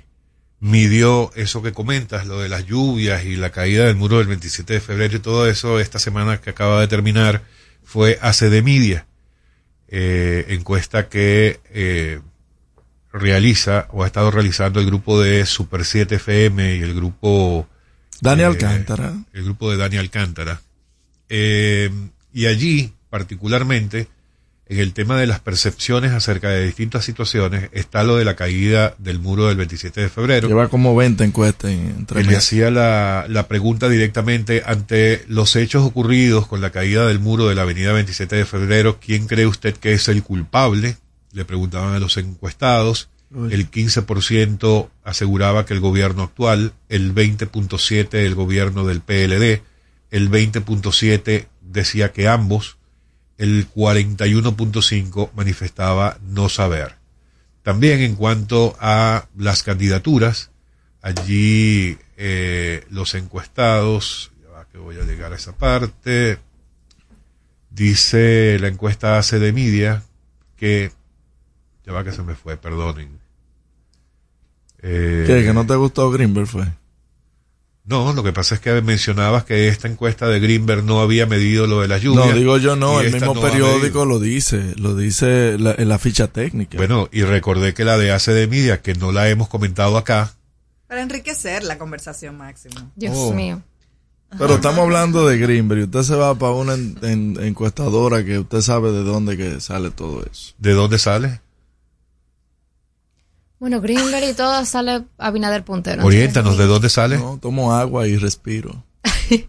midió 0.60 1.32
eso 1.36 1.62
que 1.62 1.72
comentas, 1.72 2.26
lo 2.26 2.39
de 2.39 2.49
las 2.49 2.66
lluvias 2.66 3.26
y 3.26 3.36
la 3.36 3.51
caída 3.51 3.86
del 3.86 3.95
muro 3.95 4.18
del 4.18 4.28
27 4.28 4.74
de 4.74 4.80
febrero 4.80 5.18
y 5.18 5.20
todo 5.20 5.47
eso, 5.47 5.80
esta 5.80 5.99
semana 5.99 6.41
que 6.41 6.49
acaba 6.49 6.82
de 6.82 6.88
terminar, 6.88 7.43
fue 7.84 8.18
ACD 8.22 8.64
Media, 8.64 9.05
eh, 9.88 10.45
encuesta 10.49 11.10
que 11.10 11.60
eh, 11.72 12.20
realiza 13.14 13.88
o 13.91 14.03
ha 14.03 14.08
estado 14.08 14.32
realizando 14.32 14.80
el 14.80 14.86
grupo 14.86 15.22
de 15.22 15.45
Super 15.45 15.86
7 15.86 16.16
FM 16.16 16.76
y 16.76 16.82
el 16.82 16.93
grupo 16.93 17.68
Dani 18.22 18.41
eh, 18.41 18.45
Alcántara. 18.45 19.14
el 19.34 19.43
grupo 19.43 19.72
de 19.72 19.78
Dani 19.78 19.97
Alcántara. 19.97 20.62
Eh, 21.30 21.89
y 22.34 22.45
allí, 22.45 22.93
particularmente, 23.10 24.08
en 24.70 24.80
el 24.80 24.93
tema 24.93 25.18
de 25.18 25.28
las 25.28 25.39
percepciones 25.39 26.11
acerca 26.11 26.49
de 26.49 26.65
distintas 26.65 27.05
situaciones, 27.05 27.70
está 27.72 28.03
lo 28.03 28.18
de 28.18 28.26
la 28.26 28.36
caída 28.36 28.95
del 28.97 29.20
muro 29.20 29.47
del 29.47 29.55
27 29.57 30.01
de 30.01 30.09
febrero. 30.09 30.47
Lleva 30.47 30.68
como 30.68 30.95
20 30.95 31.24
encuestas 31.24 31.72
en 31.72 32.05
le 32.09 32.36
hacía 32.36 32.70
la, 32.70 33.26
la 33.30 33.47
pregunta 33.47 33.88
directamente 33.88 34.63
ante 34.65 35.24
los 35.28 35.55
hechos 35.55 35.84
ocurridos 35.84 36.47
con 36.47 36.59
la 36.59 36.72
caída 36.72 37.07
del 37.07 37.20
muro 37.20 37.47
de 37.47 37.55
la 37.55 37.61
avenida 37.61 37.93
27 37.93 38.36
de 38.36 38.45
febrero, 38.45 38.99
¿quién 38.99 39.28
cree 39.28 39.47
usted 39.47 39.76
que 39.76 39.93
es 39.93 40.07
el 40.09 40.24
culpable? 40.24 40.97
Le 41.32 41.45
preguntaban 41.45 41.93
a 41.93 41.99
los 41.99 42.18
encuestados. 42.18 43.09
Uy. 43.30 43.53
El 43.53 43.70
15% 43.70 44.89
aseguraba 45.03 45.65
que 45.65 45.74
el 45.74 45.82
gobierno 45.82 46.24
actual, 46.24 46.74
el 46.89 47.13
20.7% 47.13 48.13
el 48.13 48.36
gobierno 48.36 48.86
del 48.86 49.01
PLD, 49.01 49.61
el 50.11 50.32
20.7% 50.32 51.47
decía 51.61 52.11
que 52.11 52.28
ambos, 52.28 52.78
el 53.38 53.71
41.5% 53.73 55.31
manifestaba 55.35 56.17
no 56.21 56.49
saber. 56.49 56.95
También 57.63 57.99
en 57.99 58.15
cuanto 58.15 58.75
a 58.79 59.27
las 59.38 59.63
candidaturas, 59.63 60.51
allí 61.01 61.97
eh, 62.15 62.85
los 62.89 63.13
encuestados, 63.13 64.31
ya 64.41 64.49
va 64.49 64.65
que 64.65 64.77
voy 64.77 64.97
a 64.97 65.03
llegar 65.03 65.33
a 65.33 65.35
esa 65.35 65.55
parte, 65.55 66.39
dice 67.69 68.57
la 68.59 68.69
encuesta 68.69 69.17
AC 69.17 69.31
de 69.31 69.53
Media 69.53 70.03
que, 70.55 70.91
ya 71.85 71.93
va 71.93 72.03
que 72.03 72.11
se 72.11 72.23
me 72.23 72.35
fue, 72.35 72.57
perdonen. 72.57 73.19
¿Qué? 74.81 75.25
¿Que 75.45 75.53
no 75.53 75.65
te 75.65 75.75
gustó 75.75 76.09
Greenberg 76.09 76.47
fue? 76.47 76.65
No, 77.88 78.11
lo 78.13 78.21
que 78.23 78.33
pasa 78.33 78.55
es 78.55 78.61
que 78.61 78.81
mencionabas 78.81 79.45
que 79.45 79.67
esta 79.69 79.88
encuesta 79.88 80.27
de 80.27 80.39
Greenberg 80.39 80.83
no 80.83 80.99
había 81.01 81.25
medido 81.25 81.67
lo 81.67 81.81
de 81.81 81.88
las 81.88 82.01
lluvias. 82.01 82.27
No, 82.27 82.33
digo 82.33 82.57
yo 82.57 82.75
no, 82.75 82.99
el 83.01 83.13
mismo 83.13 83.33
no 83.33 83.41
periódico 83.41 84.05
lo 84.05 84.19
dice, 84.19 84.73
lo 84.77 84.95
dice 84.95 85.57
la- 85.57 85.73
en 85.77 85.88
la 85.89 85.97
ficha 85.97 86.27
técnica. 86.27 86.77
Bueno, 86.77 87.07
y 87.11 87.23
recordé 87.23 87.73
que 87.73 87.85
la 87.85 87.97
de 87.97 88.11
AC 88.11 88.27
de 88.33 88.47
Media, 88.47 88.81
que 88.81 88.93
no 88.93 89.11
la 89.11 89.29
hemos 89.29 89.47
comentado 89.47 89.97
acá, 89.97 90.33
Para 90.88 91.01
enriquecer 91.01 91.63
la 91.63 91.77
conversación 91.77 92.38
máximo. 92.38 92.91
Dios 92.95 93.13
Oh. 93.15 93.33
mío. 93.33 93.61
Pero 94.38 94.55
estamos 94.55 94.79
hablando 94.79 95.25
de 95.25 95.38
Greenberg 95.38 95.79
y 95.79 95.83
usted 95.83 96.03
se 96.03 96.15
va 96.15 96.35
para 96.35 96.51
una 96.53 96.73
en- 96.73 96.97
en- 97.01 97.38
encuestadora 97.41 98.23
que 98.25 98.39
usted 98.39 98.59
sabe 98.61 98.91
de 98.91 99.03
dónde 99.03 99.38
que 99.38 99.61
sale 99.61 99.91
todo 99.91 100.25
eso. 100.29 100.53
¿de 100.57 100.73
dónde 100.73 100.99
sale? 100.99 101.39
Bueno, 103.60 103.82
Greenberg 103.82 104.30
y 104.30 104.34
todo 104.34 104.64
sale 104.66 105.03
Abinader 105.18 105.64
puntero. 105.64 106.05
Oriéntanos, 106.05 106.58
¿de 106.58 106.66
dónde 106.66 106.89
sale? 106.89 107.18
No, 107.18 107.39
tomo 107.41 107.74
agua 107.74 108.08
y 108.08 108.18
respiro. 108.18 108.84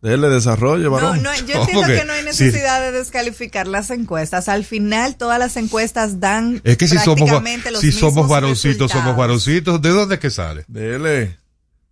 Dele 0.00 0.28
desarrollo, 0.28 0.84
No, 0.84 0.90
varón. 0.92 1.22
no, 1.22 1.34
yo 1.34 1.54
entiendo 1.60 1.86
que 1.86 2.04
no 2.04 2.12
hay 2.12 2.22
necesidad 2.24 2.80
de 2.80 2.92
descalificar 2.92 3.66
las 3.66 3.90
encuestas. 3.90 4.48
Al 4.48 4.64
final, 4.64 5.16
todas 5.16 5.38
las 5.40 5.56
encuestas 5.56 6.20
dan 6.20 6.60
Es 6.64 6.76
que 6.76 6.86
si 6.86 6.98
somos, 6.98 7.28
los 7.30 7.80
si 7.80 7.90
somos 7.90 8.28
varoncitos, 8.28 8.92
somos 8.92 9.16
varoncitos, 9.16 9.82
¿de 9.82 9.88
dónde 9.90 10.14
es 10.16 10.20
que 10.20 10.30
sale? 10.30 10.64
Dele, 10.68 11.38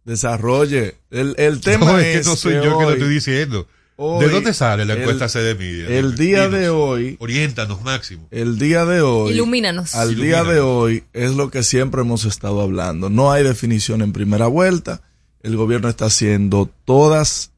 desarrolle. 0.04 0.96
El, 1.10 1.34
el 1.38 1.60
tema 1.60 1.86
no, 1.92 1.98
es, 1.98 2.06
es 2.06 2.22
que 2.22 2.28
no 2.30 2.36
soy 2.36 2.54
yo 2.54 2.62
que 2.62 2.68
lo 2.68 2.76
hoy- 2.78 2.92
estoy 2.94 3.08
diciendo. 3.14 3.66
Hoy 3.96 4.24
¿De 4.26 4.30
dónde 4.32 4.52
sale 4.54 4.84
la 4.84 4.94
el- 4.94 5.00
encuesta 5.00 5.28
CD 5.28 5.54
Media? 5.54 5.88
El 5.88 6.14
día 6.16 6.48
de 6.48 6.68
hoy, 6.68 7.16
Oriéntanos, 7.18 7.82
Máximo. 7.82 8.26
el 8.30 8.58
día 8.58 8.84
de 8.84 9.00
hoy, 9.00 9.32
Ilumínanos. 9.32 9.94
al 9.94 10.14
día 10.16 10.44
de 10.44 10.60
hoy 10.60 11.04
es 11.12 11.34
lo 11.34 11.50
que 11.50 11.62
siempre 11.62 12.02
hemos 12.02 12.24
estado 12.24 12.60
hablando. 12.60 13.10
No 13.10 13.32
hay 13.32 13.42
definición 13.44 14.02
en 14.02 14.12
primera 14.12 14.46
vuelta. 14.46 15.02
El 15.42 15.56
gobierno 15.56 15.88
está 15.88 16.06
haciendo 16.06 16.70
todas 16.84 17.52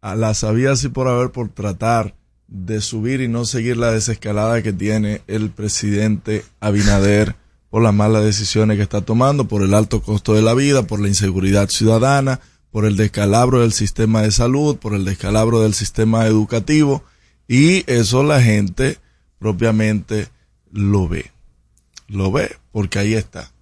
a 0.00 0.14
las 0.16 0.42
habidas 0.44 0.82
y 0.84 0.88
por 0.88 1.08
haber 1.08 1.30
por 1.30 1.48
tratar 1.48 2.14
de 2.48 2.80
subir 2.80 3.20
y 3.20 3.28
no 3.28 3.44
seguir 3.44 3.76
la 3.76 3.92
desescalada 3.92 4.60
que 4.62 4.72
tiene 4.72 5.22
el 5.26 5.50
presidente 5.50 6.44
Abinader 6.60 7.36
por 7.70 7.82
las 7.82 7.94
malas 7.94 8.22
decisiones 8.24 8.76
que 8.76 8.82
está 8.82 9.00
tomando, 9.00 9.48
por 9.48 9.62
el 9.62 9.72
alto 9.72 10.02
costo 10.02 10.34
de 10.34 10.42
la 10.42 10.52
vida, 10.52 10.82
por 10.86 11.00
la 11.00 11.08
inseguridad 11.08 11.70
ciudadana, 11.70 12.40
por 12.72 12.86
el 12.86 12.96
descalabro 12.96 13.60
del 13.60 13.72
sistema 13.72 14.22
de 14.22 14.32
salud, 14.32 14.78
por 14.78 14.94
el 14.94 15.04
descalabro 15.04 15.60
del 15.60 15.74
sistema 15.74 16.26
educativo 16.26 17.04
y 17.46 17.84
eso 17.90 18.22
la 18.22 18.42
gente 18.42 18.98
propiamente 19.38 20.28
lo 20.72 21.06
ve. 21.06 21.30
Lo 22.08 22.32
ve 22.32 22.56
porque 22.72 22.98
ahí 22.98 23.14
está. 23.14 23.52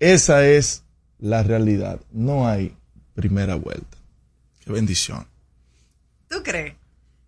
Esa 0.00 0.46
es 0.46 0.82
la 1.18 1.42
realidad. 1.42 2.00
No 2.12 2.48
hay 2.48 2.74
primera 3.14 3.54
vuelta. 3.54 3.96
Qué 4.64 4.72
bendición. 4.72 5.26
¿Tú 6.28 6.42
crees? 6.42 6.74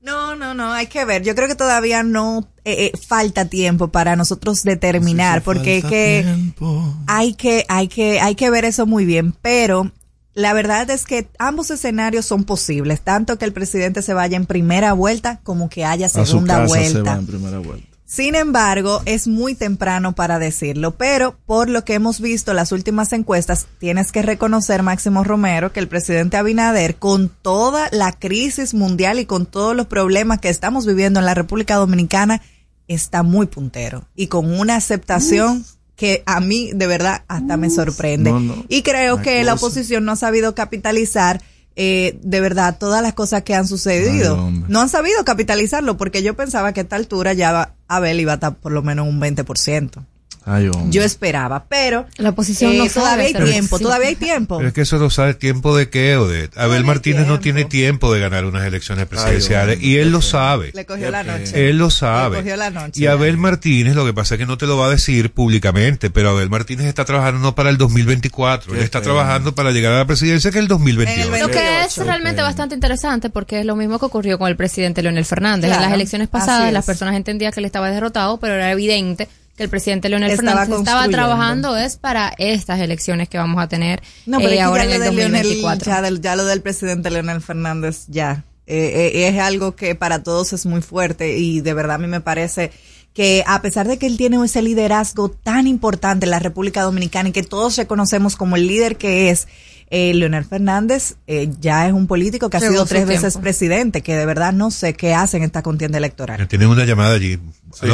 No, 0.01 0.37
no, 0.37 0.55
no, 0.55 0.73
hay 0.73 0.87
que 0.87 1.05
ver. 1.05 1.23
Yo 1.23 1.35
creo 1.35 1.49
que 1.49 1.55
todavía 1.55 2.03
no 2.03 2.49
eh, 2.65 2.87
eh, 2.87 2.99
falta 2.99 3.49
tiempo 3.49 3.89
para 3.89 4.15
nosotros 4.15 4.63
determinar, 4.63 5.43
porque 5.43 5.79
es 5.79 5.85
que 5.85 6.23
tiempo. 6.25 6.97
hay 7.07 7.35
que, 7.35 7.65
hay 7.69 7.89
que, 7.89 8.21
hay 8.21 8.35
que 8.35 8.51
ver 8.51 8.65
eso 8.65 8.87
muy 8.87 9.05
bien. 9.05 9.33
Pero 9.43 9.93
la 10.37 10.53
verdad 10.53 10.91
es 10.91 11.07
que 11.07 11.29
ambos 11.39 11.71
escenarios 11.71 12.27
son 12.27 12.45
posibles, 12.45 13.01
tanto 13.01 13.39
que 13.39 13.47
el 13.47 13.55
presidente 13.55 14.03
se 14.03 14.13
vaya 14.13 14.37
en 14.37 14.45
primera 14.45 14.93
vuelta 14.93 15.41
como 15.43 15.71
que 15.71 15.87
haya 15.87 16.07
A 16.07 16.09
su 16.11 16.27
segunda 16.27 16.59
casa 16.59 16.75
se 16.75 16.93
vuelta. 16.93 17.13
va 17.15 17.19
en 17.19 17.27
primera 17.27 17.59
vuelta. 17.59 17.89
Sin 18.05 18.35
embargo, 18.35 19.01
es 19.07 19.27
muy 19.27 19.55
temprano 19.55 20.15
para 20.15 20.39
decirlo, 20.39 20.95
pero 20.95 21.39
por 21.47 21.71
lo 21.71 21.87
que 21.87 21.95
hemos 21.95 22.21
visto 22.21 22.53
las 22.53 22.71
últimas 22.71 23.15
encuestas, 23.15 23.67
tienes 23.79 24.13
que 24.13 24.21
reconocer, 24.21 24.83
Máximo 24.83 25.25
Romero, 25.25 25.73
que 25.73 25.81
el 25.81 25.89
presidente 25.89 26.37
Abinader, 26.37 26.97
con 26.97 27.31
toda 27.31 27.89
la 27.91 28.13
crisis 28.13 28.75
mundial 28.75 29.19
y 29.19 29.25
con 29.25 29.47
todos 29.47 29.75
los 29.75 29.87
problemas 29.87 30.39
que 30.39 30.51
estamos 30.51 30.85
viviendo 30.85 31.19
en 31.19 31.27
la 31.27 31.35
República 31.35 31.77
Dominicana, 31.77 32.43
está 32.89 33.23
muy 33.23 33.47
puntero 33.47 34.07
y 34.15 34.27
con 34.27 34.53
una 34.53 34.77
aceptación 34.77 35.65
que 35.97 36.23
a 36.27 36.41
mí 36.41 36.71
de 36.75 36.87
verdad 36.87 37.25
hasta 37.27 37.57
me 37.57 37.71
sorprende. 37.71 38.31
No, 38.31 38.41
no. 38.41 38.65
Y 38.69 38.83
creo 38.83 39.23
que 39.23 39.43
la 39.43 39.55
oposición 39.55 40.05
no 40.05 40.13
ha 40.13 40.17
sabido 40.17 40.55
capitalizar 40.55 41.43
eh, 41.75 42.19
de 42.23 42.41
verdad 42.41 42.77
todas 42.79 43.03
las 43.03 43.15
cosas 43.15 43.43
que 43.43 43.55
han 43.55 43.67
sucedido. 43.67 44.39
Ay, 44.47 44.65
no 44.69 44.81
han 44.81 44.89
sabido 44.89 45.25
capitalizarlo 45.25 45.97
porque 45.97 46.23
yo 46.23 46.35
pensaba 46.35 46.73
que 46.73 46.81
a 46.81 46.83
esta 46.85 46.97
altura 46.97 47.33
ya 47.33 47.75
Abel 47.89 48.21
iba 48.21 48.33
a 48.33 48.35
estar 48.37 48.57
por 48.57 48.73
lo 48.73 48.83
menos 48.83 49.09
un 49.09 49.21
20%. 49.21 50.05
Ay. 50.49 50.71
Yo 50.91 51.03
esperaba, 51.03 51.65
pero 51.69 52.07
La 52.19 52.31
oposición 52.31 52.73
eh, 52.73 52.79
no 52.79 52.89
todavía 52.89 53.27
hay 53.27 53.35
tiempo, 53.35 53.81
todavía 53.81 54.09
hay 54.09 54.15
tiempo. 54.15 54.59
Pero 54.59 54.69
es 54.69 54.75
que 54.75 54.83
eso 54.83 54.97
no 54.99 55.11
sabe 55.11 55.35
tiempo 55.35 55.77
de 55.77 55.91
qué, 55.91 56.17
o 56.17 56.29
de 56.29 56.49
Abel 56.55 56.85
Martínez 56.85 57.27
no 57.27 57.41
tiene 57.41 57.65
tiempo 57.65 58.15
de 58.15 58.21
ganar 58.21 58.45
unas 58.45 58.65
elecciones 58.65 59.07
presidenciales 59.07 59.83
y 59.83 59.99
él 59.99 60.13
lo 60.13 60.23
sabe. 60.23 60.71
Le 60.73 60.87
cogió 60.87 61.11
la 61.11 61.25
noche. 61.25 61.69
Él 61.69 61.79
lo 61.79 61.87
Le 61.87 61.91
sabe. 61.91 62.37
cogió 62.39 62.57
la 62.57 62.71
noche. 62.71 63.01
Y 63.01 63.07
Abel 63.07 63.37
Martínez, 63.37 63.97
lo 63.97 64.07
que 64.07 64.15
pasa 64.15 64.37
es 64.37 64.39
que 64.39 64.47
no 64.47 64.57
te 64.57 64.67
lo 64.67 64.77
va 64.79 64.87
a 64.87 64.91
decir 64.91 65.33
públicamente, 65.33 66.11
pero 66.11 66.31
Abel 66.31 66.49
Martínez 66.49 66.87
está 66.87 67.05
trabajando 67.05 67.41
no 67.41 67.55
para 67.57 67.71
el 67.71 67.77
2024, 67.77 68.75
él 68.77 68.83
está 68.83 69.03
trabajando 69.03 69.55
para 69.55 69.73
llegar 69.73 69.93
a 69.95 69.99
la 69.99 70.07
presidencia 70.07 70.53
que 70.53 70.59
es 70.59 70.63
el 70.63 70.69
2028. 70.69 71.39
Lo 71.39 71.49
que 71.49 71.83
es 71.85 71.97
realmente 71.99 72.41
bastante 72.43 72.77
interesante 72.77 73.31
porque 73.31 73.61
es 73.61 73.67
lo 73.67 73.75
mismo 73.75 73.99
que 73.99 74.07
ocurrió 74.07 74.39
con 74.39 74.49
el 74.49 74.57
presidente 74.57 75.03
Leonel 75.03 75.25
Fernández. 75.25 75.69
Claro, 75.69 75.83
en 75.83 75.89
las 75.91 75.95
elecciones 75.97 76.29
pasadas 76.29 76.73
las 76.73 76.85
personas 76.87 77.17
entendían 77.17 77.53
que 77.53 77.59
él 77.61 77.67
estaba 77.67 77.91
derrotado, 77.91 78.39
pero 78.39 78.55
era 78.55 78.71
evidente 78.71 79.29
que 79.57 79.63
el 79.65 79.71
presidente 79.71 80.09
Leonel 80.09 80.31
Estaba 80.31 80.61
Fernández 80.61 80.79
estaba 80.81 81.09
trabajando 81.09 81.77
es 81.77 81.97
para 81.97 82.29
estas 82.39 82.79
elecciones 82.81 83.29
que 83.29 83.39
vamos 83.39 83.63
a 83.63 83.69
tener 83.69 84.03
No, 84.27 84.39
pero 84.39 84.51
eh, 84.51 84.61
ahora 84.61 84.85
ya 84.85 84.95
en 84.97 85.01
lo, 85.01 85.05
el 85.07 85.11
de 85.11 85.17
Leonel, 85.17 85.43
2024. 85.45 85.93
ya, 85.93 86.03
del- 86.03 86.21
ya 86.21 86.37
lo 86.37 86.45
del 86.45 86.61
presidente 86.61 87.11
Leonel 87.11 87.41
Fernández, 87.41 88.05
ya. 88.09 88.45
Eh, 88.67 89.13
eh, 89.15 89.29
es 89.29 89.39
algo 89.41 89.75
que 89.77 89.95
para 89.95 90.23
todos 90.23 90.53
es 90.53 90.67
muy 90.67 90.83
fuerte 90.83 91.39
y 91.39 91.61
de 91.61 91.73
verdad 91.73 91.97
a 91.97 91.99
mí 91.99 92.07
me 92.09 92.21
parece 92.21 92.71
que 93.15 93.43
a 93.47 93.63
pesar 93.63 93.89
de 93.89 93.97
que 93.97 94.07
él 94.07 94.17
tiene 94.19 94.45
ese 94.45 94.61
liderazgo 94.61 95.31
tan 95.31 95.67
importante 95.67 96.27
en 96.27 96.31
la 96.31 96.39
República 96.39 96.83
Dominicana 96.83 97.31
y 97.31 97.33
que 97.33 97.43
todos 97.43 97.77
reconocemos 97.77 98.37
como 98.37 98.57
el 98.57 98.67
líder 98.67 98.97
que 98.97 99.31
es, 99.31 99.49
eh, 99.89 100.13
Leonel 100.13 100.45
Fernández 100.45 101.15
eh, 101.29 101.49
ya 101.61 101.87
es 101.87 101.93
un 101.95 102.09
político 102.09 102.51
que 102.51 102.57
ha 102.59 102.61
sido 102.61 102.85
tres 102.85 103.07
veces 103.07 103.33
tiempo. 103.35 103.41
presidente, 103.41 104.03
que 104.03 104.17
de 104.17 104.27
verdad 104.27 104.53
no 104.53 104.71
sé 104.71 104.93
qué 104.95 105.15
hace 105.15 105.37
en 105.39 105.45
esta 105.45 105.63
contienda 105.63 105.97
electoral. 105.97 106.47
Tienen 106.49 106.69
una 106.69 106.85
llamada 106.85 107.15
allí. 107.15 107.39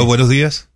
Buenos 0.06 0.28
días. 0.28 0.70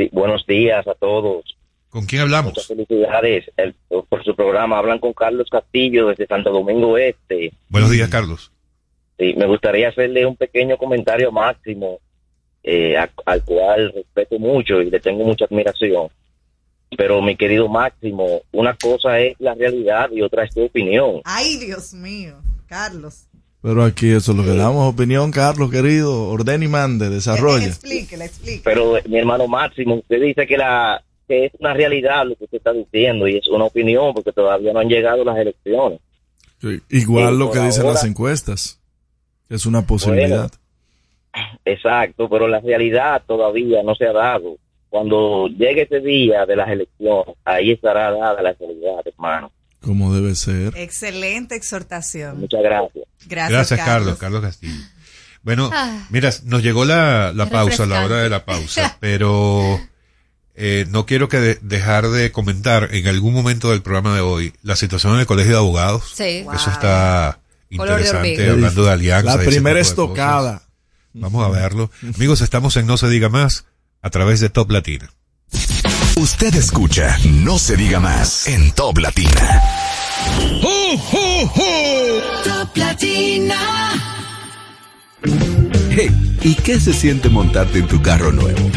Sí, 0.00 0.08
buenos 0.12 0.46
días 0.46 0.88
a 0.88 0.94
todos. 0.94 1.44
¿Con 1.90 2.06
quién 2.06 2.22
hablamos? 2.22 2.52
Muchas 2.52 2.68
felicidades 2.68 3.44
el- 3.58 3.74
por 4.08 4.24
su 4.24 4.34
programa. 4.34 4.78
Hablan 4.78 4.98
con 4.98 5.12
Carlos 5.12 5.46
Castillo 5.50 6.08
desde 6.08 6.26
Santo 6.26 6.50
Domingo 6.50 6.96
Este. 6.96 7.52
Buenos 7.68 7.90
días, 7.90 8.08
Carlos. 8.08 8.50
Sí, 9.18 9.34
me 9.36 9.44
gustaría 9.44 9.90
hacerle 9.90 10.24
un 10.24 10.36
pequeño 10.36 10.78
comentario 10.78 11.28
a 11.28 11.32
Máximo, 11.32 11.98
eh, 12.62 12.96
a- 12.96 13.10
al 13.26 13.44
cual 13.44 13.92
respeto 13.94 14.38
mucho 14.38 14.80
y 14.80 14.88
le 14.88 15.00
tengo 15.00 15.22
mucha 15.22 15.44
admiración. 15.44 16.08
Pero 16.96 17.20
mi 17.20 17.36
querido 17.36 17.68
Máximo, 17.68 18.40
una 18.52 18.74
cosa 18.82 19.20
es 19.20 19.34
la 19.38 19.52
realidad 19.54 20.10
y 20.10 20.22
otra 20.22 20.44
es 20.44 20.54
tu 20.54 20.64
opinión. 20.64 21.20
Ay, 21.24 21.58
Dios 21.58 21.92
mío, 21.92 22.40
Carlos. 22.66 23.26
Pero 23.62 23.84
aquí 23.84 24.10
eso 24.10 24.32
es 24.32 24.38
lo 24.38 24.44
que 24.44 24.54
damos 24.54 24.92
opinión, 24.92 25.30
Carlos, 25.30 25.70
querido. 25.70 26.28
Orden 26.28 26.62
y 26.62 26.68
mande, 26.68 27.10
desarrolla. 27.10 27.70
Pero 28.64 28.96
eh, 28.96 29.02
mi 29.06 29.18
hermano 29.18 29.46
Máximo, 29.48 29.96
usted 29.96 30.20
dice 30.20 30.46
que 30.46 30.56
la 30.56 31.02
que 31.28 31.44
es 31.46 31.52
una 31.60 31.74
realidad 31.74 32.26
lo 32.26 32.34
que 32.34 32.44
usted 32.44 32.58
está 32.58 32.72
diciendo 32.72 33.28
y 33.28 33.36
es 33.36 33.46
una 33.48 33.64
opinión 33.66 34.12
porque 34.14 34.32
todavía 34.32 34.72
no 34.72 34.80
han 34.80 34.88
llegado 34.88 35.24
las 35.24 35.36
elecciones. 35.38 36.00
Sí, 36.60 36.80
Igual 36.88 37.34
Sí, 37.34 37.38
lo 37.38 37.50
que 37.52 37.60
dicen 37.60 37.82
ahora- 37.82 37.94
las 37.94 38.04
encuestas. 38.04 38.80
Es 39.48 39.66
una 39.66 39.86
posibilidad. 39.86 40.50
Exacto, 41.64 42.28
pero 42.28 42.48
la 42.48 42.60
realidad 42.60 43.22
todavía 43.26 43.82
no 43.82 43.94
se 43.94 44.06
ha 44.06 44.12
dado. 44.12 44.56
Cuando 44.88 45.46
llegue 45.48 45.82
ese 45.82 46.00
día 46.00 46.46
de 46.46 46.56
las 46.56 46.68
elecciones, 46.68 47.36
ahí 47.44 47.72
estará 47.72 48.10
dada 48.10 48.42
la 48.42 48.52
realidad, 48.52 49.00
hermano. 49.04 49.52
Como 49.80 50.14
debe 50.14 50.34
ser. 50.34 50.76
Excelente 50.76 51.54
exhortación. 51.54 52.40
Muchas 52.40 52.60
gracias. 52.62 53.04
Gracias, 53.26 53.50
Gracias, 53.50 53.78
Carlos. 53.80 54.18
Carlos. 54.18 54.18
Carlos 54.18 54.42
Castillo. 54.42 54.84
Bueno, 55.42 55.70
Ah. 55.72 56.06
mira, 56.10 56.30
nos 56.44 56.62
llegó 56.62 56.84
la, 56.84 57.32
la 57.34 57.46
pausa, 57.48 57.86
la 57.86 58.04
hora 58.04 58.16
de 58.18 58.28
la 58.28 58.44
pausa, 58.44 58.98
pero 59.00 59.80
eh, 60.54 60.84
no 60.90 61.06
quiero 61.06 61.30
que 61.30 61.38
de- 61.40 61.58
dejar 61.62 62.08
de 62.10 62.30
comentar 62.30 62.90
en 62.94 63.06
algún 63.08 63.32
momento 63.32 63.70
del 63.70 63.80
programa 63.80 64.14
de 64.14 64.20
hoy 64.20 64.52
la 64.62 64.76
situación 64.76 65.14
en 65.14 65.20
el 65.20 65.26
Colegio 65.26 65.52
de 65.52 65.58
Abogados. 65.58 66.12
Sí. 66.14 66.44
Eso 66.54 66.70
está 66.70 67.40
de 67.70 67.76
interesante, 67.76 68.50
hablando 68.50 68.84
de 68.84 68.90
alianza. 68.92 69.36
La 69.36 69.42
primera 69.42 69.80
estocada. 69.80 70.62
Vamos 71.14 71.44
a 71.46 71.48
verlo. 71.48 71.90
Amigos, 72.14 72.42
estamos 72.42 72.76
en 72.76 72.86
No 72.86 72.98
se 72.98 73.08
diga 73.08 73.30
más 73.30 73.64
a 74.02 74.10
través 74.10 74.40
de 74.40 74.50
Top 74.50 74.70
Latina. 74.70 75.10
Usted 76.20 76.54
escucha 76.54 77.16
No 77.24 77.58
se 77.58 77.76
diga 77.78 77.98
más 77.98 78.46
en 78.46 78.72
Top 78.72 78.98
Latina. 78.98 79.62
Top 82.44 82.76
Latina. 82.76 83.56
Hey, 85.90 86.38
¿y 86.42 86.54
qué 86.56 86.78
se 86.78 86.92
siente 86.92 87.30
montarte 87.30 87.78
en 87.78 87.86
tu 87.86 88.02
carro 88.02 88.32
nuevo? 88.32 88.70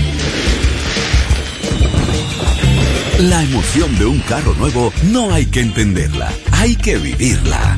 La 3.19 3.43
emoción 3.43 3.93
de 3.99 4.05
un 4.05 4.19
carro 4.19 4.53
nuevo 4.53 4.93
no 5.11 5.33
hay 5.33 5.45
que 5.47 5.59
entenderla, 5.59 6.31
hay 6.53 6.77
que 6.77 6.97
vivirla. 6.97 7.77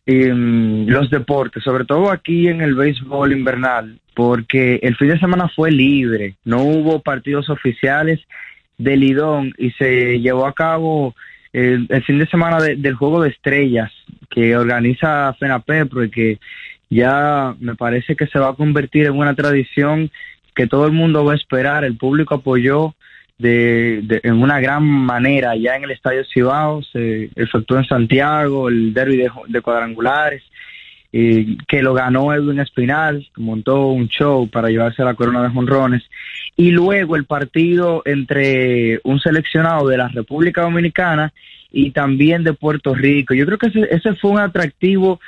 em, 0.06 0.86
los 0.88 1.10
deportes, 1.10 1.64
sobre 1.64 1.86
todo 1.86 2.12
aquí 2.12 2.50
en 2.50 2.60
el 2.60 2.76
béisbol 2.76 3.32
invernal, 3.32 3.98
porque 4.14 4.82
el 4.84 4.98
fin 4.98 5.08
de 5.08 5.20
semana 5.20 5.48
fue 5.56 5.72
libre, 5.72 6.36
no 6.44 6.64
hubo 6.64 7.00
partidos 7.02 7.50
oficiales 7.50 8.20
de 8.78 8.98
Lidón 8.98 9.54
y 9.58 9.72
se 9.72 10.20
llevó 10.20 10.48
a 10.48 10.54
cabo 10.54 11.16
el, 11.54 11.88
fin 12.04 12.20
de 12.20 12.28
semana 12.28 12.60
de- 12.60 12.76
del 12.76 12.96
Juego 12.96 13.22
de 13.22 13.30
Estrellas 13.30 13.90
que 14.30 14.58
organiza 14.58 15.34
FENAPEPRO 15.40 16.04
y 16.04 16.10
que 16.10 16.40
ya 16.90 17.56
me 17.62 17.76
parece 17.76 18.18
que 18.18 18.28
se 18.28 18.38
va 18.38 18.50
a 18.50 18.54
convertir 18.56 19.06
en 19.06 19.16
una 19.16 19.34
tradición 19.34 20.12
que 20.54 20.68
todo 20.68 20.88
el 20.88 20.92
mundo 20.92 21.24
va 21.24 21.32
a 21.32 21.38
esperar. 21.38 21.86
El 21.86 21.96
público 21.96 22.36
apoyó 22.36 22.94
de, 23.38 24.02
de- 24.04 24.22
en 24.24 24.42
una 24.42 24.60
gran 24.60 24.84
manera 24.84 25.56
ya 25.56 25.76
en 25.76 25.84
el 25.84 25.92
Estadio 25.92 26.24
Cibao, 26.26 26.82
se 26.84 27.30
efectuó 27.36 27.78
en 27.78 27.86
Santiago 27.86 28.70
el 28.70 28.94
derby 28.94 29.18
de, 29.48 29.62
cuadrangulares, 29.62 30.44
eh, 31.14 31.56
que 31.68 31.82
lo 31.82 31.94
ganó 31.94 32.34
Edwin 32.34 32.60
Espinal, 32.60 33.28
montó 33.38 33.88
un 33.88 34.08
show 34.10 34.48
para 34.50 34.70
llevarse 34.70 35.04
la 35.04 35.14
corona 35.14 35.44
de 35.44 35.50
jonrones, 35.50 36.04
y 36.56 36.72
luego 36.72 37.16
el 37.16 37.26
partido 37.26 38.02
entre 38.06 39.00
un 39.04 39.20
seleccionado 39.20 39.88
de 39.88 39.98
la 39.98 40.08
República 40.10 40.62
Dominicana 40.64 41.32
y 41.72 41.92
también 41.92 42.44
de 42.44 42.54
Puerto 42.54 42.94
Rico. 42.96 43.34
Yo 43.34 43.46
creo 43.46 43.58
que 43.58 43.68
ese, 43.68 43.88
ese 43.92 44.16
fue 44.16 44.32
un 44.32 44.40
atractivo 44.40 45.20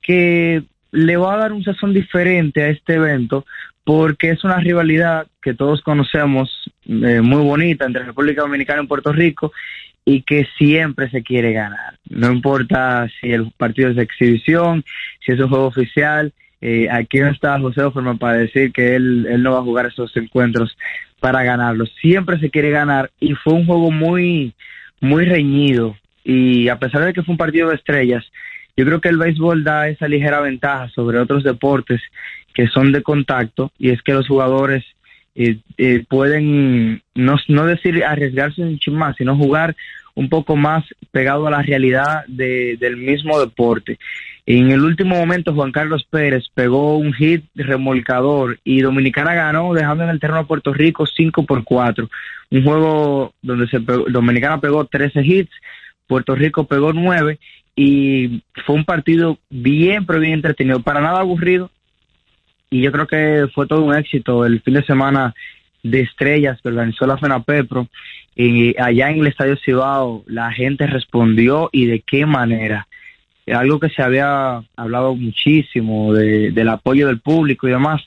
que 0.00 0.62
le 0.92 1.16
va 1.16 1.34
a 1.34 1.38
dar 1.38 1.52
un 1.52 1.64
sazón 1.64 1.92
diferente 1.92 2.62
a 2.62 2.68
este 2.68 2.94
evento 2.94 3.44
porque 3.84 4.30
es 4.30 4.44
una 4.44 4.58
rivalidad 4.58 5.26
que 5.42 5.54
todos 5.54 5.80
conocemos 5.82 6.70
eh, 6.86 7.20
muy 7.20 7.42
bonita 7.42 7.86
entre 7.86 8.04
República 8.04 8.42
Dominicana 8.42 8.82
y 8.82 8.86
Puerto 8.86 9.12
Rico 9.12 9.52
y 10.04 10.22
que 10.22 10.46
siempre 10.58 11.10
se 11.10 11.22
quiere 11.22 11.52
ganar. 11.52 11.98
No 12.08 12.30
importa 12.30 13.08
si 13.20 13.32
el 13.32 13.50
partido 13.56 13.90
es 13.90 13.96
de 13.96 14.02
exhibición, 14.02 14.84
si 15.24 15.32
es 15.32 15.40
un 15.40 15.48
juego 15.48 15.66
oficial. 15.66 16.32
eh, 16.62 16.88
aquí 16.90 17.18
no 17.20 17.28
está 17.28 17.58
José 17.58 17.82
Offerman 17.82 18.18
para 18.18 18.34
decir 18.34 18.70
que 18.72 18.94
él, 18.94 19.26
él 19.30 19.42
no 19.42 19.52
va 19.52 19.60
a 19.60 19.62
jugar 19.62 19.86
esos 19.86 20.14
encuentros 20.16 20.76
para 21.18 21.42
ganarlos. 21.42 21.90
Siempre 22.00 22.38
se 22.38 22.50
quiere 22.50 22.70
ganar 22.70 23.10
y 23.18 23.34
fue 23.34 23.54
un 23.54 23.66
juego 23.66 23.90
muy, 23.90 24.54
muy 25.00 25.24
reñido. 25.24 25.96
Y 26.22 26.68
a 26.68 26.78
pesar 26.78 27.04
de 27.04 27.12
que 27.12 27.22
fue 27.22 27.32
un 27.32 27.38
partido 27.38 27.68
de 27.70 27.76
estrellas, 27.76 28.24
yo 28.80 28.86
creo 28.86 29.00
que 29.00 29.08
el 29.10 29.18
béisbol 29.18 29.62
da 29.62 29.88
esa 29.88 30.08
ligera 30.08 30.40
ventaja 30.40 30.88
sobre 30.94 31.18
otros 31.18 31.44
deportes 31.44 32.00
que 32.54 32.66
son 32.66 32.92
de 32.92 33.02
contacto 33.02 33.70
y 33.78 33.90
es 33.90 34.02
que 34.02 34.12
los 34.12 34.26
jugadores 34.26 34.84
eh, 35.34 35.58
eh, 35.78 36.04
pueden 36.08 37.02
no, 37.14 37.36
no 37.48 37.66
decir 37.66 38.04
arriesgarse 38.04 38.76
chin 38.78 38.94
más, 38.96 39.16
sino 39.16 39.36
jugar 39.36 39.76
un 40.14 40.28
poco 40.28 40.56
más 40.56 40.84
pegado 41.12 41.46
a 41.46 41.50
la 41.50 41.62
realidad 41.62 42.24
de- 42.26 42.76
del 42.80 42.96
mismo 42.96 43.38
deporte. 43.38 43.98
En 44.44 44.70
el 44.70 44.80
último 44.82 45.14
momento 45.16 45.54
Juan 45.54 45.70
Carlos 45.70 46.04
Pérez 46.10 46.44
pegó 46.52 46.96
un 46.96 47.12
hit 47.12 47.44
remolcador 47.54 48.58
y 48.64 48.80
Dominicana 48.80 49.34
ganó 49.34 49.72
dejando 49.72 50.02
en 50.04 50.10
el 50.10 50.18
terreno 50.20 50.40
a 50.40 50.46
Puerto 50.46 50.72
Rico 50.74 51.06
5 51.06 51.44
por 51.44 51.62
4. 51.62 52.10
Un 52.50 52.64
juego 52.64 53.32
donde 53.42 53.68
se 53.68 53.80
pegó- 53.80 54.06
Dominicana 54.10 54.60
pegó 54.60 54.84
13 54.84 55.20
hits, 55.24 55.52
Puerto 56.08 56.34
Rico 56.34 56.64
pegó 56.64 56.92
9 56.92 57.38
y 57.82 58.42
fue 58.66 58.74
un 58.74 58.84
partido 58.84 59.38
bien 59.48 60.04
pero 60.04 60.20
bien 60.20 60.34
entretenido, 60.34 60.80
para 60.80 61.00
nada 61.00 61.20
aburrido. 61.20 61.70
Y 62.68 62.82
yo 62.82 62.92
creo 62.92 63.06
que 63.06 63.48
fue 63.54 63.66
todo 63.66 63.82
un 63.82 63.94
éxito 63.96 64.44
el 64.44 64.60
fin 64.60 64.74
de 64.74 64.84
semana 64.84 65.34
de 65.82 66.02
estrellas 66.02 66.60
que 66.60 66.68
organizó 66.68 67.06
la 67.06 67.16
FENAPEPRO. 67.16 67.88
Y 68.36 68.78
allá 68.78 69.10
en 69.10 69.20
el 69.20 69.26
Estadio 69.28 69.56
Cibao 69.56 70.24
la 70.26 70.52
gente 70.52 70.86
respondió 70.86 71.70
y 71.72 71.86
de 71.86 72.00
qué 72.00 72.26
manera. 72.26 72.86
Algo 73.46 73.80
que 73.80 73.88
se 73.88 74.02
había 74.02 74.62
hablado 74.76 75.16
muchísimo 75.16 76.12
de- 76.12 76.50
del 76.52 76.68
apoyo 76.68 77.06
del 77.06 77.20
público 77.20 77.66
y 77.66 77.70
demás. 77.72 78.02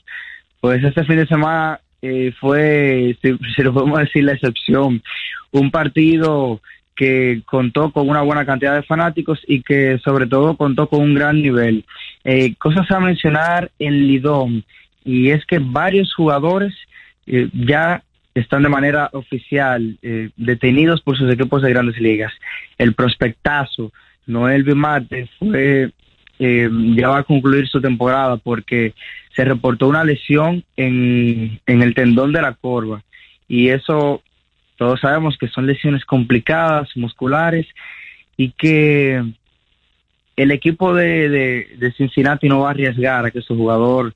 Pues 0.60 0.84
este 0.84 1.04
fin 1.04 1.16
de 1.16 1.26
semana 1.26 1.80
eh, 2.00 2.32
fue 2.38 3.16
si, 3.20 3.36
si 3.54 3.62
lo 3.62 3.74
podemos 3.74 3.98
decir 3.98 4.22
la 4.24 4.34
excepción. 4.34 5.02
Un 5.50 5.70
partido 5.70 6.60
que 6.94 7.42
contó 7.46 7.90
con 7.90 8.08
una 8.08 8.22
buena 8.22 8.46
cantidad 8.46 8.74
de 8.74 8.82
fanáticos 8.82 9.40
y 9.46 9.62
que 9.62 9.98
sobre 10.04 10.26
todo 10.26 10.56
contó 10.56 10.88
con 10.88 11.00
un 11.00 11.14
gran 11.14 11.42
nivel. 11.42 11.84
Eh, 12.24 12.54
cosas 12.56 12.90
a 12.90 13.00
mencionar 13.00 13.70
en 13.78 14.06
Lidón, 14.06 14.64
y 15.04 15.30
es 15.30 15.44
que 15.44 15.58
varios 15.58 16.12
jugadores 16.14 16.74
eh, 17.26 17.48
ya 17.52 18.02
están 18.34 18.62
de 18.62 18.68
manera 18.68 19.10
oficial 19.12 19.96
eh, 20.02 20.30
detenidos 20.36 21.00
por 21.02 21.16
sus 21.16 21.30
equipos 21.32 21.62
de 21.62 21.70
grandes 21.70 22.00
ligas. 22.00 22.32
El 22.78 22.94
prospectazo, 22.94 23.92
Noel 24.26 24.64
Bimarte, 24.64 25.28
fue, 25.38 25.90
eh, 26.38 26.68
ya 26.96 27.08
va 27.08 27.18
a 27.18 27.24
concluir 27.24 27.68
su 27.68 27.80
temporada 27.80 28.36
porque 28.38 28.94
se 29.36 29.44
reportó 29.44 29.88
una 29.88 30.04
lesión 30.04 30.64
en, 30.76 31.60
en 31.66 31.82
el 31.82 31.94
tendón 31.94 32.32
de 32.32 32.42
la 32.42 32.54
corva 32.54 33.02
y 33.46 33.68
eso 33.68 34.22
todos 34.76 35.00
sabemos 35.00 35.36
que 35.38 35.48
son 35.48 35.66
lesiones 35.66 36.04
complicadas, 36.04 36.96
musculares, 36.96 37.66
y 38.36 38.50
que 38.50 39.22
el 40.36 40.50
equipo 40.50 40.94
de, 40.94 41.28
de, 41.78 41.92
Cincinnati 41.92 42.48
no 42.48 42.60
va 42.60 42.68
a 42.68 42.70
arriesgar 42.72 43.24
a 43.24 43.30
que 43.30 43.40
su 43.40 43.56
jugador 43.56 44.14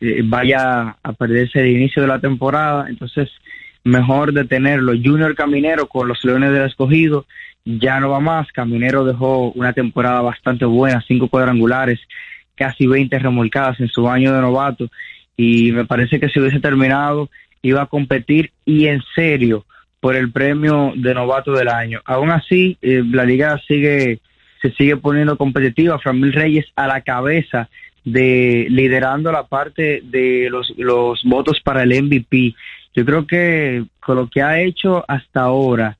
eh, 0.00 0.20
vaya 0.24 0.96
a 1.02 1.12
perderse 1.14 1.60
el 1.60 1.68
inicio 1.68 2.02
de 2.02 2.08
la 2.08 2.20
temporada, 2.20 2.86
entonces 2.88 3.30
mejor 3.82 4.32
detenerlo. 4.32 4.92
Junior 4.92 5.34
Caminero 5.34 5.88
con 5.88 6.08
los 6.08 6.22
Leones 6.24 6.52
del 6.52 6.66
Escogido 6.66 7.26
ya 7.64 8.00
no 8.00 8.10
va 8.10 8.20
más. 8.20 8.52
Caminero 8.52 9.04
dejó 9.04 9.52
una 9.52 9.72
temporada 9.72 10.20
bastante 10.20 10.66
buena, 10.66 11.02
cinco 11.06 11.28
cuadrangulares, 11.28 12.00
casi 12.54 12.86
20 12.86 13.18
remolcadas 13.18 13.80
en 13.80 13.88
su 13.88 14.08
año 14.08 14.34
de 14.34 14.40
novato 14.40 14.90
y 15.36 15.72
me 15.72 15.84
parece 15.84 16.20
que 16.20 16.28
si 16.28 16.40
hubiese 16.40 16.60
terminado 16.60 17.28
iba 17.62 17.82
a 17.82 17.86
competir 17.86 18.52
y 18.64 18.86
en 18.86 19.02
serio 19.14 19.64
por 20.04 20.16
el 20.16 20.30
premio 20.30 20.92
de 20.94 21.14
novato 21.14 21.52
del 21.52 21.68
año. 21.68 22.02
Aún 22.04 22.30
así, 22.30 22.76
eh, 22.82 23.02
la 23.10 23.24
liga 23.24 23.58
sigue 23.66 24.20
se 24.60 24.70
sigue 24.72 24.98
poniendo 24.98 25.38
competitiva. 25.38 25.98
Framil 25.98 26.34
Reyes 26.34 26.66
a 26.76 26.86
la 26.86 27.00
cabeza 27.00 27.70
de 28.04 28.66
liderando 28.68 29.32
la 29.32 29.44
parte 29.44 30.02
de 30.04 30.48
los, 30.50 30.74
los 30.76 31.22
votos 31.24 31.58
para 31.64 31.84
el 31.84 32.02
MVP. 32.02 32.54
Yo 32.94 33.06
creo 33.06 33.26
que 33.26 33.86
con 33.98 34.16
lo 34.16 34.28
que 34.28 34.42
ha 34.42 34.60
hecho 34.60 35.06
hasta 35.08 35.40
ahora 35.40 35.96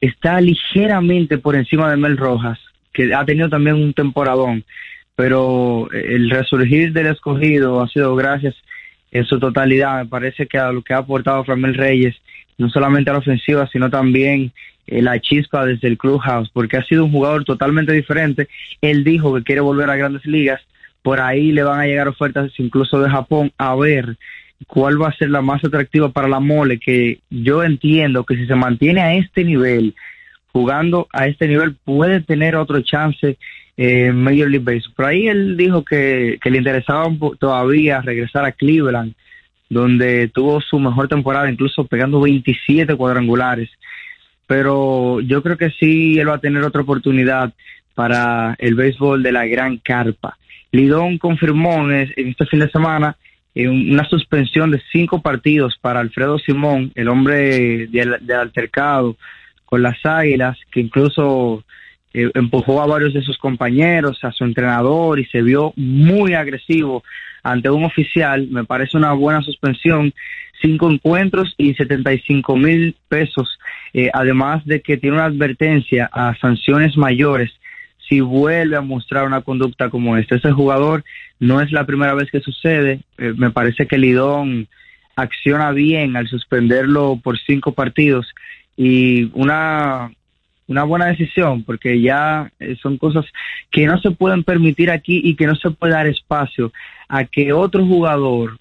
está 0.00 0.40
ligeramente 0.40 1.38
por 1.38 1.54
encima 1.54 1.88
de 1.88 1.98
Mel 1.98 2.16
Rojas, 2.16 2.58
que 2.92 3.14
ha 3.14 3.24
tenido 3.24 3.48
también 3.48 3.76
un 3.76 3.94
temporadón, 3.94 4.64
pero 5.14 5.88
el 5.92 6.30
resurgir 6.30 6.92
del 6.92 7.06
escogido 7.06 7.80
ha 7.80 7.88
sido 7.90 8.16
gracias 8.16 8.56
en 9.12 9.24
su 9.24 9.38
totalidad. 9.38 10.02
Me 10.02 10.06
parece 10.06 10.48
que 10.48 10.58
a 10.58 10.72
lo 10.72 10.82
que 10.82 10.94
ha 10.94 10.98
aportado 10.98 11.44
Framil 11.44 11.74
Reyes, 11.74 12.16
no 12.60 12.68
solamente 12.68 13.08
a 13.08 13.14
la 13.14 13.20
ofensiva, 13.20 13.66
sino 13.72 13.88
también 13.88 14.52
eh, 14.86 15.00
la 15.00 15.18
chispa 15.18 15.64
desde 15.64 15.88
el 15.88 15.96
clubhouse, 15.96 16.50
porque 16.52 16.76
ha 16.76 16.84
sido 16.84 17.06
un 17.06 17.10
jugador 17.10 17.44
totalmente 17.44 17.92
diferente. 17.92 18.48
Él 18.82 19.02
dijo 19.02 19.34
que 19.34 19.42
quiere 19.42 19.62
volver 19.62 19.88
a 19.88 19.96
grandes 19.96 20.26
ligas, 20.26 20.60
por 21.02 21.20
ahí 21.20 21.52
le 21.52 21.62
van 21.62 21.80
a 21.80 21.86
llegar 21.86 22.06
ofertas 22.06 22.52
incluso 22.58 23.00
de 23.00 23.08
Japón 23.08 23.50
a 23.56 23.74
ver 23.74 24.18
cuál 24.66 25.00
va 25.00 25.08
a 25.08 25.16
ser 25.16 25.30
la 25.30 25.40
más 25.40 25.64
atractiva 25.64 26.10
para 26.10 26.28
la 26.28 26.38
mole, 26.38 26.78
que 26.78 27.20
yo 27.30 27.64
entiendo 27.64 28.24
que 28.24 28.36
si 28.36 28.46
se 28.46 28.54
mantiene 28.54 29.00
a 29.00 29.14
este 29.14 29.42
nivel, 29.42 29.94
jugando 30.52 31.08
a 31.14 31.26
este 31.28 31.48
nivel, 31.48 31.76
puede 31.82 32.20
tener 32.20 32.56
otro 32.56 32.82
chance 32.82 33.38
eh, 33.78 34.06
en 34.08 34.22
Major 34.22 34.50
League 34.50 34.66
Baseball. 34.66 34.94
Por 34.94 35.06
ahí 35.06 35.28
él 35.28 35.56
dijo 35.56 35.82
que, 35.82 36.38
que 36.42 36.50
le 36.50 36.58
interesaba 36.58 37.08
todavía 37.38 38.02
regresar 38.02 38.44
a 38.44 38.52
Cleveland, 38.52 39.14
donde 39.70 40.28
tuvo 40.28 40.60
su 40.60 40.78
mejor 40.78 41.08
temporada, 41.08 41.50
incluso 41.50 41.84
pegando 41.86 42.20
27 42.20 42.94
cuadrangulares. 42.96 43.70
Pero 44.46 45.20
yo 45.20 45.42
creo 45.42 45.56
que 45.56 45.70
sí, 45.70 46.18
él 46.18 46.28
va 46.28 46.34
a 46.34 46.38
tener 46.40 46.62
otra 46.64 46.82
oportunidad 46.82 47.52
para 47.94 48.56
el 48.58 48.74
béisbol 48.74 49.22
de 49.22 49.32
la 49.32 49.46
Gran 49.46 49.78
Carpa. 49.78 50.36
Lidón 50.72 51.18
confirmó 51.18 51.84
en, 51.88 51.92
es- 51.92 52.18
en 52.18 52.28
este 52.28 52.46
fin 52.46 52.60
de 52.60 52.70
semana 52.70 53.16
eh, 53.54 53.68
una 53.68 54.04
suspensión 54.08 54.70
de 54.70 54.82
cinco 54.92 55.20
partidos 55.22 55.76
para 55.80 56.00
Alfredo 56.00 56.38
Simón, 56.38 56.92
el 56.94 57.08
hombre 57.08 57.86
del, 57.88 58.16
del 58.20 58.36
altercado 58.38 59.16
con 59.64 59.82
las 59.82 60.04
Águilas, 60.04 60.58
que 60.72 60.80
incluso 60.80 61.64
eh, 62.12 62.28
empujó 62.34 62.82
a 62.82 62.86
varios 62.86 63.14
de 63.14 63.22
sus 63.22 63.38
compañeros, 63.38 64.22
a 64.24 64.32
su 64.32 64.44
entrenador 64.44 65.20
y 65.20 65.26
se 65.26 65.42
vio 65.42 65.72
muy 65.76 66.34
agresivo 66.34 67.04
ante 67.42 67.70
un 67.70 67.84
oficial. 67.84 68.48
Me 68.48 68.64
parece 68.64 68.96
una 68.96 69.12
buena 69.12 69.42
suspensión. 69.42 70.12
Cinco 70.60 70.90
encuentros 70.90 71.54
y 71.56 71.74
75 71.74 72.54
mil 72.56 72.94
pesos 73.08 73.58
eh, 73.92 74.10
además 74.12 74.64
de 74.66 74.80
que 74.82 74.96
tiene 74.96 75.16
una 75.16 75.26
advertencia 75.26 76.08
a 76.12 76.36
sanciones 76.36 76.96
mayores 76.96 77.50
si 78.08 78.20
vuelve 78.20 78.76
a 78.76 78.80
mostrar 78.80 79.26
una 79.26 79.40
conducta 79.42 79.88
como 79.88 80.16
esta. 80.16 80.36
Ese 80.36 80.50
jugador 80.50 81.04
no 81.38 81.60
es 81.60 81.70
la 81.72 81.86
primera 81.86 82.14
vez 82.14 82.30
que 82.30 82.40
sucede. 82.40 83.00
Eh, 83.18 83.34
me 83.36 83.50
parece 83.50 83.86
que 83.86 83.98
Lidón 83.98 84.68
acciona 85.16 85.70
bien 85.72 86.16
al 86.16 86.28
suspenderlo 86.28 87.20
por 87.22 87.38
cinco 87.38 87.72
partidos 87.72 88.26
y 88.76 89.30
una 89.34 90.10
una 90.70 90.84
buena 90.84 91.06
decisión 91.06 91.64
porque 91.64 92.00
ya 92.00 92.50
eh, 92.60 92.76
son 92.80 92.96
cosas 92.96 93.26
que 93.70 93.86
no 93.86 93.98
se 93.98 94.12
pueden 94.12 94.44
permitir 94.44 94.90
aquí 94.90 95.20
y 95.22 95.34
que 95.34 95.46
no 95.46 95.56
se 95.56 95.70
puede 95.70 95.94
dar 95.94 96.06
espacio 96.06 96.72
a 97.08 97.24
que 97.24 97.52
otro 97.52 97.84
jugador 97.84 98.58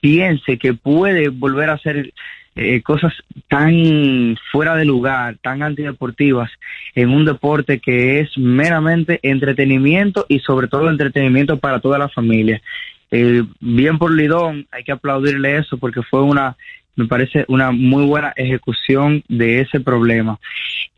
piense 0.00 0.58
que 0.58 0.72
puede 0.72 1.28
volver 1.28 1.68
a 1.68 1.74
hacer 1.74 2.12
eh, 2.56 2.82
cosas 2.82 3.12
tan 3.48 4.36
fuera 4.50 4.76
de 4.76 4.86
lugar, 4.86 5.36
tan 5.42 5.62
antideportivas 5.62 6.50
en 6.94 7.10
un 7.10 7.26
deporte 7.26 7.80
que 7.80 8.20
es 8.20 8.30
meramente 8.38 9.20
entretenimiento 9.22 10.24
y 10.28 10.40
sobre 10.40 10.68
todo 10.68 10.88
entretenimiento 10.88 11.58
para 11.58 11.80
toda 11.80 11.98
la 11.98 12.08
familia. 12.08 12.62
Eh, 13.10 13.42
bien 13.60 13.98
por 13.98 14.10
Lidón, 14.10 14.66
hay 14.70 14.84
que 14.84 14.92
aplaudirle 14.92 15.58
eso 15.58 15.76
porque 15.76 16.02
fue 16.02 16.22
una, 16.22 16.56
me 16.96 17.06
parece 17.06 17.44
una 17.48 17.70
muy 17.70 18.04
buena 18.04 18.32
ejecución 18.36 19.22
de 19.28 19.60
ese 19.60 19.80
problema. 19.80 20.38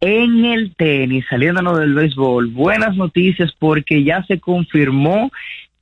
En 0.01 0.45
el 0.45 0.75
tenis, 0.75 1.25
saliéndonos 1.29 1.79
del 1.79 1.95
béisbol, 1.95 2.49
buenas 2.49 2.97
noticias 2.97 3.53
porque 3.59 4.03
ya 4.03 4.25
se 4.25 4.41
confirmó 4.41 5.31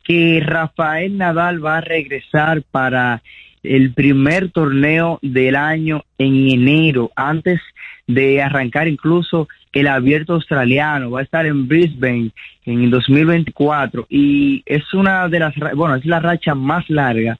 que 0.04 0.42
Rafael 0.44 1.16
Nadal 1.16 1.64
va 1.64 1.78
a 1.78 1.80
regresar 1.80 2.62
para 2.70 3.22
el 3.62 3.92
primer 3.92 4.50
torneo 4.50 5.18
del 5.22 5.54
año 5.56 6.04
en 6.18 6.50
enero, 6.50 7.12
antes 7.14 7.60
de 8.06 8.42
arrancar 8.42 8.88
incluso 8.88 9.48
el 9.72 9.86
abierto 9.86 10.34
australiano, 10.34 11.12
va 11.12 11.20
a 11.20 11.22
estar 11.22 11.46
en 11.46 11.68
Brisbane 11.68 12.30
en 12.66 12.82
el 12.82 12.90
2024 12.90 14.06
y 14.10 14.62
es 14.66 14.92
una 14.92 15.28
de 15.28 15.38
las, 15.38 15.54
bueno, 15.74 15.94
es 15.94 16.04
la 16.04 16.20
racha 16.20 16.54
más 16.54 16.88
larga 16.90 17.38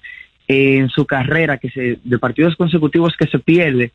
en 0.53 0.89
su 0.89 1.07
carrera 1.07 1.59
que 1.59 1.71
se, 1.71 1.99
de 2.03 2.19
partidos 2.19 2.57
consecutivos 2.57 3.17
que 3.17 3.27
se 3.27 3.39
pierde, 3.39 3.93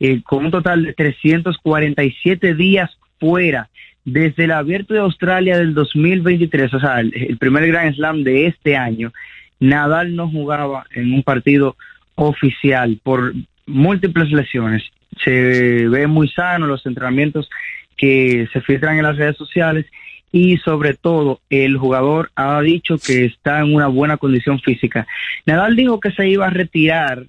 eh, 0.00 0.22
con 0.22 0.44
un 0.44 0.50
total 0.50 0.84
de 0.84 0.92
347 0.92 2.54
días 2.54 2.96
fuera 3.18 3.68
desde 4.04 4.44
el 4.44 4.52
abierto 4.52 4.94
de 4.94 5.00
Australia 5.00 5.58
del 5.58 5.74
2023, 5.74 6.72
o 6.74 6.80
sea, 6.80 7.00
el, 7.00 7.36
primer 7.38 7.66
Grand 7.66 7.94
Slam 7.94 8.24
de 8.24 8.46
este 8.46 8.76
año, 8.76 9.12
Nadal 9.60 10.16
no 10.16 10.30
jugaba 10.30 10.86
en 10.94 11.12
un 11.12 11.22
partido 11.22 11.76
oficial 12.14 12.98
por 13.02 13.34
múltiples 13.66 14.30
lesiones. 14.30 14.82
Se 15.22 15.88
ve 15.88 16.06
muy 16.06 16.28
sano 16.28 16.66
los 16.66 16.86
entrenamientos 16.86 17.50
que 17.96 18.48
se 18.52 18.60
filtran 18.60 18.96
en 18.96 19.02
las 19.02 19.16
redes 19.16 19.36
sociales 19.36 19.84
y 20.32 20.58
sobre 20.58 20.94
todo 20.94 21.40
el 21.48 21.76
jugador 21.78 22.30
ha 22.34 22.60
dicho 22.60 22.98
que 22.98 23.24
está 23.24 23.60
en 23.60 23.74
una 23.74 23.86
buena 23.86 24.16
condición 24.16 24.60
física. 24.60 25.06
Nadal 25.46 25.76
dijo 25.76 26.00
que 26.00 26.12
se 26.12 26.28
iba 26.28 26.46
a 26.46 26.50
retirar 26.50 27.24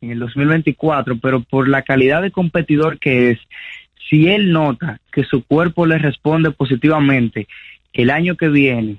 en 0.00 0.10
el 0.10 0.18
2024, 0.18 1.18
pero 1.18 1.40
por 1.42 1.68
la 1.68 1.82
calidad 1.82 2.22
de 2.22 2.30
competidor 2.30 2.98
que 2.98 3.30
es, 3.30 3.38
si 4.08 4.28
él 4.28 4.50
nota 4.52 5.00
que 5.12 5.24
su 5.24 5.44
cuerpo 5.44 5.86
le 5.86 5.98
responde 5.98 6.50
positivamente 6.50 7.46
el 7.92 8.10
año 8.10 8.36
que 8.36 8.48
viene, 8.48 8.96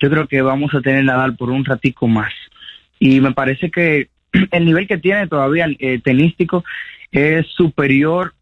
yo 0.00 0.10
creo 0.10 0.26
que 0.26 0.42
vamos 0.42 0.74
a 0.74 0.80
tener 0.80 1.04
Nadal 1.04 1.36
por 1.36 1.50
un 1.50 1.64
ratico 1.64 2.08
más. 2.08 2.32
Y 2.98 3.20
me 3.20 3.32
parece 3.32 3.70
que 3.70 4.08
el 4.50 4.64
nivel 4.64 4.86
que 4.86 4.98
tiene 4.98 5.26
todavía 5.26 5.66
eh, 5.78 6.00
tenístico 6.02 6.64
es 7.10 7.46
superior 7.48 8.34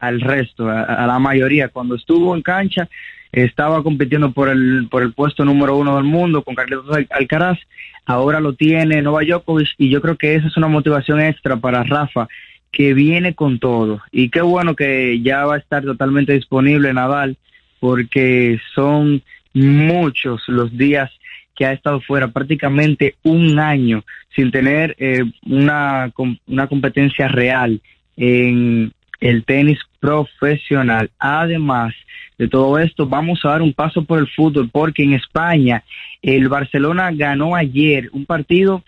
al 0.00 0.20
resto, 0.20 0.68
a, 0.68 0.82
a 0.82 1.06
la 1.06 1.18
mayoría. 1.18 1.68
Cuando 1.68 1.94
estuvo 1.94 2.34
en 2.34 2.42
cancha, 2.42 2.88
estaba 3.32 3.82
compitiendo 3.82 4.32
por 4.32 4.48
el, 4.48 4.88
por 4.90 5.02
el 5.02 5.12
puesto 5.12 5.44
número 5.44 5.76
uno 5.76 5.96
del 5.96 6.04
mundo 6.04 6.42
con 6.42 6.54
Carlitos 6.54 6.90
Al- 6.90 7.06
Alcaraz, 7.10 7.58
ahora 8.06 8.40
lo 8.40 8.54
tiene 8.54 9.02
Novak 9.02 9.26
Djokovic 9.26 9.68
y 9.78 9.88
yo 9.88 10.00
creo 10.00 10.16
que 10.16 10.34
esa 10.34 10.48
es 10.48 10.56
una 10.56 10.68
motivación 10.68 11.20
extra 11.20 11.56
para 11.56 11.84
Rafa 11.84 12.28
que 12.72 12.94
viene 12.94 13.34
con 13.34 13.58
todo. 13.58 14.00
Y 14.12 14.30
qué 14.30 14.42
bueno 14.42 14.74
que 14.76 15.20
ya 15.22 15.44
va 15.44 15.56
a 15.56 15.58
estar 15.58 15.82
totalmente 15.82 16.32
disponible 16.32 16.92
Nadal 16.92 17.36
porque 17.80 18.60
son 18.74 19.22
muchos 19.52 20.42
los 20.48 20.76
días 20.76 21.10
que 21.56 21.66
ha 21.66 21.72
estado 21.72 22.00
fuera, 22.00 22.28
prácticamente 22.28 23.16
un 23.22 23.58
año 23.58 24.04
sin 24.34 24.50
tener 24.50 24.94
eh, 24.98 25.24
una, 25.44 26.12
una 26.46 26.66
competencia 26.68 27.28
real 27.28 27.80
en 28.16 28.92
el 29.20 29.44
tenis 29.44 29.78
profesional. 30.00 31.10
Además 31.18 31.94
de 32.38 32.48
todo 32.48 32.78
esto, 32.78 33.06
vamos 33.06 33.44
a 33.44 33.50
dar 33.50 33.62
un 33.62 33.74
paso 33.74 34.04
por 34.04 34.18
el 34.18 34.28
fútbol 34.28 34.70
porque 34.70 35.02
en 35.02 35.12
España 35.12 35.84
el 36.22 36.48
Barcelona 36.48 37.10
ganó 37.12 37.54
ayer 37.54 38.08
un 38.12 38.24
partido 38.24 38.82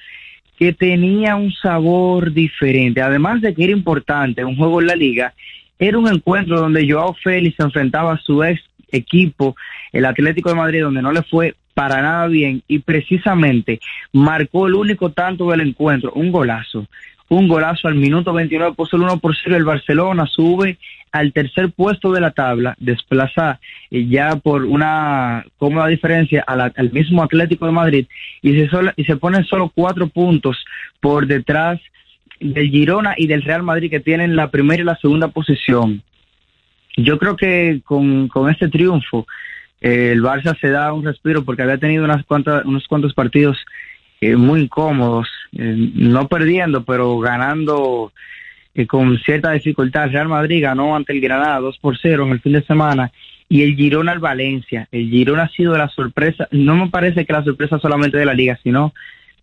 que 0.59 0.73
tenía 0.73 1.37
un 1.37 1.53
sabor 1.53 2.33
diferente. 2.33 3.03
Además 3.03 3.41
de 3.41 3.55
que 3.55 3.65
era 3.65 3.73
importante, 3.73 4.45
un 4.45 4.57
juego 4.57 4.81
en 4.81 4.87
la 4.87 4.97
liga, 4.97 5.35
era 5.79 5.99
un 5.99 6.09
encuentro 6.09 6.61
donde 6.61 6.91
Joao 6.91 7.15
Félix 7.15 7.59
enfrentaba 7.61 8.15
a 8.15 8.19
su 8.19 8.43
ex 8.43 8.63
equipo, 8.91 9.57
el 9.93 10.05
Atlético 10.05 10.51
de 10.51 10.57
Madrid, 10.57 10.83
donde 10.83 11.03
no 11.03 11.13
le 11.13 11.23
fue 11.23 11.57
para 11.75 12.03
nada 12.03 12.27
bien 12.29 12.63
y 12.69 12.79
precisamente 12.81 13.81
marcó 14.13 14.67
el 14.67 14.75
único 14.75 15.11
tanto 15.11 15.51
del 15.51 15.63
encuentro, 15.63 16.13
un 16.13 16.31
golazo. 16.31 16.87
Un 17.33 17.49
golazo 17.49 17.89
al 17.89 17.95
minuto 17.95 18.35
29, 18.35 18.75
puso 18.75 18.97
el 18.97 19.05
1 19.05 19.17
por 19.19 19.35
0. 19.35 19.57
El 19.57 19.65
Barcelona 19.65 20.27
sube 20.27 20.77
al 21.13 21.33
tercer 21.33 21.71
puesto 21.73 22.13
de 22.13 22.21
la 22.21 22.33
tabla, 22.33 22.75
desplaza 22.79 23.59
eh, 23.91 24.07
ya 24.07 24.37
por 24.37 24.65
una 24.67 25.43
cómoda 25.57 25.87
diferencia 25.87 26.45
al 26.47 26.93
mismo 26.93 27.23
Atlético 27.23 27.65
de 27.65 27.73
Madrid 27.73 28.07
y 28.43 28.53
se, 28.53 28.69
sola- 28.69 28.93
y 28.97 29.05
se 29.05 29.17
pone 29.17 29.43
solo 29.45 29.73
cuatro 29.75 30.09
puntos 30.09 30.63
por 31.01 31.27
detrás 31.27 31.81
del 32.39 32.69
Girona 32.69 33.15
y 33.17 33.27
del 33.29 33.43
Real 33.43 33.63
Madrid 33.63 33.89
que 33.89 34.01
tienen 34.01 34.37
la 34.37 34.51
primera 34.51 34.83
y 34.83 34.85
la 34.85 34.97
segunda 34.97 35.29
posición. 35.29 36.03
Yo 36.99 37.19
creo 37.19 37.37
que 37.37 37.81
con, 37.83 38.29
con 38.29 38.51
este 38.51 38.69
triunfo 38.69 39.27
eh, 39.81 40.11
el 40.13 40.23
Barça 40.23 40.55
se 40.61 40.69
da 40.69 40.93
un 40.93 41.03
respiro 41.03 41.45
porque 41.47 41.63
había 41.63 41.79
tenido 41.79 42.05
unas 42.05 42.27
cuantas, 42.27 42.67
unos 42.67 42.87
cuantos 42.89 43.15
partidos 43.15 43.57
eh, 44.21 44.37
muy 44.37 44.61
incómodos, 44.65 45.29
eh, 45.57 45.91
no 45.95 46.29
perdiendo, 46.29 46.85
pero 46.85 47.19
ganando 47.19 48.13
eh, 48.75 48.87
con 48.87 49.19
cierta 49.19 49.53
dificultad. 49.53 50.11
Real 50.11 50.29
Madrid 50.29 50.63
ganó 50.63 50.97
ante 50.97 51.13
el 51.13 51.21
Granada 51.21 51.61
2 51.61 51.79
por 51.79 51.99
0 51.99 52.27
en 52.27 52.33
el 52.33 52.41
fin 52.41 52.53
de 52.53 52.63
semana 52.63 53.13
y 53.49 53.63
el 53.63 53.77
Girona 53.77 54.13
al 54.13 54.19
Valencia. 54.19 54.89
El 54.91 55.11
Girona 55.11 55.45
ha 55.45 55.49
sido 55.51 55.77
la 55.77 55.89
sorpresa, 55.89 56.49
no 56.53 56.77
me 56.77 56.89
parece 56.89 57.27
que 57.27 57.33
la 57.35 57.45
sorpresa 57.45 57.79
solamente 57.79 58.17
de 58.17 58.25
la 58.25 58.35
liga, 58.35 58.59
sino 58.63 58.95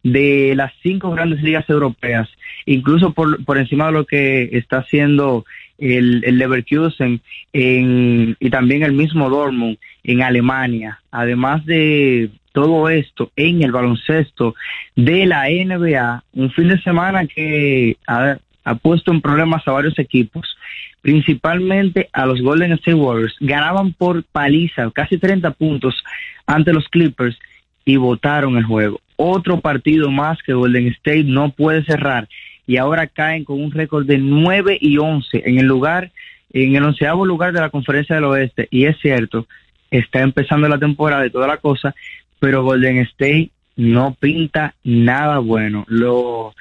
de 0.01 0.53
las 0.55 0.73
cinco 0.81 1.11
grandes 1.11 1.43
ligas 1.43 1.69
europeas, 1.69 2.27
incluso 2.65 3.11
por, 3.13 3.43
por 3.43 3.57
encima 3.57 3.87
de 3.87 3.91
lo 3.91 4.05
que 4.05 4.49
está 4.53 4.77
haciendo 4.79 5.45
el, 5.77 6.23
el 6.25 6.37
Leverkusen 6.37 7.21
en, 7.53 8.35
y 8.39 8.49
también 8.49 8.83
el 8.83 8.93
mismo 8.93 9.29
Dortmund 9.29 9.77
en 10.03 10.21
Alemania. 10.21 11.01
Además 11.11 11.65
de 11.65 12.29
todo 12.51 12.89
esto 12.89 13.31
en 13.35 13.63
el 13.63 13.71
baloncesto 13.71 14.55
de 14.95 15.25
la 15.25 15.49
NBA, 15.49 16.23
un 16.33 16.51
fin 16.51 16.69
de 16.69 16.81
semana 16.81 17.25
que 17.27 17.97
ha, 18.07 18.37
puesto 18.81 19.11
en 19.11 19.21
problemas 19.21 19.67
a 19.67 19.71
varios 19.71 19.97
equipos, 19.97 20.57
principalmente 21.01 22.09
a 22.13 22.25
los 22.25 22.41
Golden 22.41 22.73
State 22.73 22.93
Warriors. 22.93 23.35
Ganaban 23.39 23.93
por 23.93 24.23
paliza, 24.23 24.91
casi 24.91 25.17
30 25.17 25.51
puntos 25.51 26.03
ante 26.45 26.73
los 26.73 26.87
Clippers 26.89 27.37
y 27.85 27.95
votaron 27.97 28.57
el 28.57 28.65
juego. 28.65 28.99
Otro 29.15 29.59
partido 29.59 30.11
más 30.11 30.37
que 30.43 30.53
Golden 30.53 30.87
State 30.87 31.23
no 31.23 31.49
puede 31.49 31.83
cerrar 31.83 32.27
y 32.69 32.77
ahora 32.77 33.07
caen 33.07 33.45
con 33.45 33.59
un 33.59 33.71
récord 33.71 34.05
de 34.05 34.19
9 34.19 34.77
y 34.79 34.99
11 34.99 35.41
en 35.43 35.57
el 35.57 35.65
lugar, 35.65 36.11
en 36.53 36.75
el 36.75 36.83
onceavo 36.83 37.25
lugar 37.25 37.51
de 37.51 37.61
la 37.61 37.71
Conferencia 37.71 38.15
del 38.15 38.25
Oeste. 38.25 38.67
Y 38.69 38.85
es 38.85 38.95
cierto, 38.99 39.47
está 39.89 40.21
empezando 40.21 40.67
la 40.67 40.77
temporada 40.77 41.25
y 41.25 41.31
toda 41.31 41.47
la 41.47 41.57
cosa, 41.57 41.95
pero 42.39 42.63
Golden 42.63 42.97
State 42.99 43.51
no 43.75 44.15
pinta 44.19 44.75
nada 44.83 45.39
bueno. 45.39 45.85
Lo, 45.87 46.53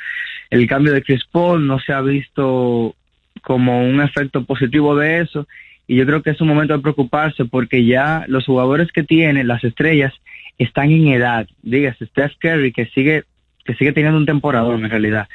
el 0.51 0.66
cambio 0.66 0.93
de 0.93 1.03
Chris 1.03 1.24
Paul 1.31 1.66
no 1.66 1.79
se 1.81 1.93
ha 1.93 2.01
visto 2.01 2.95
como 3.43 3.83
un 3.83 4.01
efecto 4.01 4.45
positivo 4.45 4.97
de 4.97 5.20
eso 5.20 5.47
y 5.87 5.97
yo 5.97 6.05
creo 6.07 6.22
que 6.22 6.31
es 6.31 6.41
un 6.41 6.49
momento 6.49 6.74
de 6.74 6.83
preocuparse 6.83 7.45
porque 7.47 7.85
ya 7.85 8.24
los 8.29 8.45
jugadores 8.45 8.93
que 8.93 9.03
tienen, 9.03 9.49
las 9.49 9.64
estrellas, 9.64 10.12
están 10.59 10.91
en 10.91 11.09
edad. 11.09 11.49
Dígase, 11.62 12.07
Steph 12.07 12.35
Curry 12.39 12.72
que 12.72 12.87
sigue 12.87 13.24
que 13.64 13.74
sigue 13.74 13.93
teniendo 13.93 14.18
un 14.18 14.24
temporadón 14.24 14.85
en 14.85 14.91
realidad, 14.91 15.29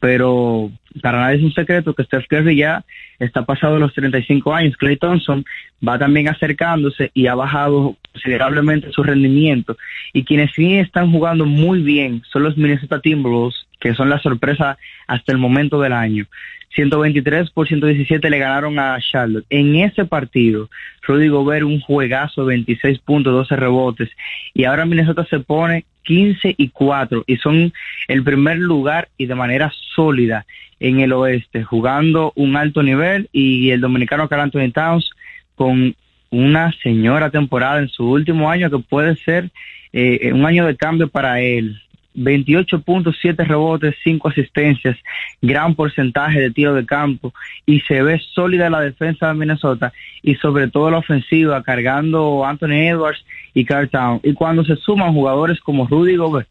pero 0.00 0.70
para 1.02 1.20
nadie 1.20 1.36
es 1.36 1.42
un 1.42 1.52
secreto 1.52 1.94
que 1.94 2.04
Steph 2.04 2.26
Curry 2.26 2.56
ya 2.56 2.84
está 3.18 3.44
pasado 3.44 3.78
los 3.78 3.92
35 3.92 4.54
años. 4.54 4.76
Clay 4.76 4.96
Thompson 4.96 5.44
va 5.86 5.98
también 5.98 6.28
acercándose 6.28 7.10
y 7.12 7.26
ha 7.26 7.34
bajado 7.34 7.96
considerablemente 8.12 8.90
su 8.92 9.02
rendimiento. 9.02 9.76
Y 10.14 10.24
quienes 10.24 10.52
sí 10.52 10.78
están 10.78 11.12
jugando 11.12 11.44
muy 11.44 11.82
bien 11.82 12.22
son 12.32 12.44
los 12.44 12.56
Minnesota 12.56 13.00
Timberwolves, 13.00 13.66
que 13.78 13.94
son 13.94 14.08
la 14.08 14.18
sorpresa 14.18 14.78
hasta 15.06 15.32
el 15.32 15.38
momento 15.38 15.80
del 15.80 15.92
año. 15.92 16.26
123 16.70 17.50
por 17.50 17.66
117 17.66 18.30
le 18.30 18.38
ganaron 18.38 18.78
a 18.78 18.98
Charlotte. 19.00 19.44
En 19.50 19.76
ese 19.76 20.04
partido, 20.04 20.70
Rudy 21.02 21.28
Gobert 21.28 21.64
un 21.64 21.80
juegazo, 21.80 22.44
26 22.44 22.98
puntos, 23.00 23.32
12 23.32 23.56
rebotes. 23.56 24.10
Y 24.54 24.64
ahora 24.64 24.86
Minnesota 24.86 25.26
se 25.28 25.40
pone 25.40 25.84
15 26.04 26.54
y 26.56 26.68
4 26.68 27.24
y 27.26 27.36
son 27.36 27.72
el 28.08 28.22
primer 28.22 28.58
lugar 28.58 29.08
y 29.16 29.26
de 29.26 29.34
manera 29.34 29.72
sólida 29.94 30.46
en 30.78 31.00
el 31.00 31.12
oeste, 31.12 31.62
jugando 31.62 32.32
un 32.36 32.56
alto 32.56 32.82
nivel 32.82 33.28
y 33.32 33.70
el 33.70 33.80
dominicano 33.80 34.28
Carl 34.28 34.42
Anthony 34.42 34.70
Towns 34.72 35.10
con 35.54 35.94
una 36.30 36.72
señora 36.82 37.30
temporada 37.30 37.80
en 37.80 37.88
su 37.88 38.08
último 38.08 38.50
año 38.50 38.70
que 38.70 38.78
puede 38.78 39.16
ser 39.16 39.50
eh, 39.92 40.32
un 40.32 40.46
año 40.46 40.66
de 40.66 40.76
cambio 40.76 41.08
para 41.08 41.40
él. 41.40 41.80
28.7 42.14 43.46
rebotes, 43.46 43.94
5 44.02 44.28
asistencias, 44.28 44.96
gran 45.40 45.74
porcentaje 45.74 46.40
de 46.40 46.50
tiro 46.50 46.74
de 46.74 46.84
campo 46.84 47.32
y 47.66 47.80
se 47.80 48.02
ve 48.02 48.20
sólida 48.34 48.70
la 48.70 48.80
defensa 48.80 49.28
de 49.28 49.34
Minnesota 49.34 49.92
y 50.22 50.34
sobre 50.36 50.68
todo 50.68 50.90
la 50.90 50.98
ofensiva 50.98 51.62
cargando 51.62 52.44
Anthony 52.44 52.88
Edwards 52.88 53.24
y 53.54 53.64
Carl 53.64 53.88
Town. 53.88 54.20
Y 54.22 54.32
cuando 54.32 54.64
se 54.64 54.76
suman 54.76 55.12
jugadores 55.12 55.60
como 55.60 55.86
Rudy 55.86 56.16
Gobert, 56.16 56.48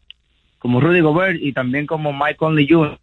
como 0.58 0.80
Rudy 0.80 1.00
Gobert 1.00 1.40
y 1.40 1.52
también 1.52 1.86
como 1.86 2.12
Mike 2.12 2.36
Conley 2.36 2.66
Jr., 2.68 2.98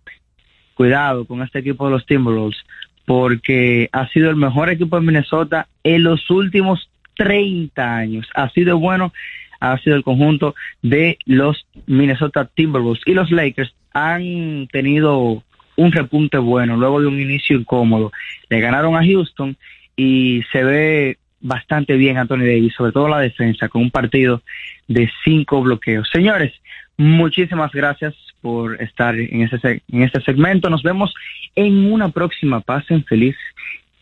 cuidado 0.73 1.25
con 1.25 1.41
este 1.41 1.59
equipo 1.59 1.85
de 1.85 1.91
los 1.91 2.05
Timberwolves 2.05 2.63
porque 3.07 3.87
ha 3.93 4.05
sido 4.09 4.29
el 4.29 4.35
mejor 4.35 4.69
equipo 4.69 4.99
de 4.99 5.05
Minnesota 5.05 5.69
en 5.81 6.03
los 6.03 6.29
últimos 6.29 6.89
30 7.15 7.95
años. 7.95 8.27
Ha 8.35 8.49
sido 8.49 8.77
bueno 8.79 9.13
ha 9.59 9.77
sido 9.79 9.95
el 9.95 10.03
conjunto 10.03 10.55
de 10.81 11.17
los 11.25 11.65
Minnesota 11.85 12.45
Timberwolves 12.45 13.03
y 13.05 13.13
los 13.13 13.31
Lakers 13.31 13.73
han 13.93 14.67
tenido 14.71 15.43
un 15.75 15.91
repunte 15.91 16.37
bueno 16.37 16.75
luego 16.77 17.01
de 17.01 17.07
un 17.07 17.19
inicio 17.19 17.57
incómodo. 17.57 18.11
Le 18.49 18.59
ganaron 18.59 18.95
a 18.95 19.05
Houston 19.05 19.55
y 19.95 20.43
se 20.51 20.63
ve 20.63 21.17
bastante 21.39 21.95
bien 21.95 22.17
Anthony 22.17 22.39
Davis, 22.39 22.73
sobre 22.75 22.91
todo 22.91 23.07
la 23.07 23.19
defensa, 23.19 23.69
con 23.69 23.83
un 23.83 23.91
partido 23.91 24.41
de 24.87 25.09
cinco 25.23 25.61
bloqueos. 25.61 26.09
Señores, 26.11 26.53
muchísimas 26.97 27.71
gracias 27.71 28.15
por 28.41 28.81
estar 28.81 29.15
en 29.15 29.41
este, 29.41 29.81
en 29.91 30.03
este 30.03 30.21
segmento. 30.21 30.69
Nos 30.69 30.83
vemos 30.83 31.13
en 31.55 31.91
una 31.91 32.09
próxima. 32.09 32.61
Pasen 32.61 33.03
feliz 33.05 33.35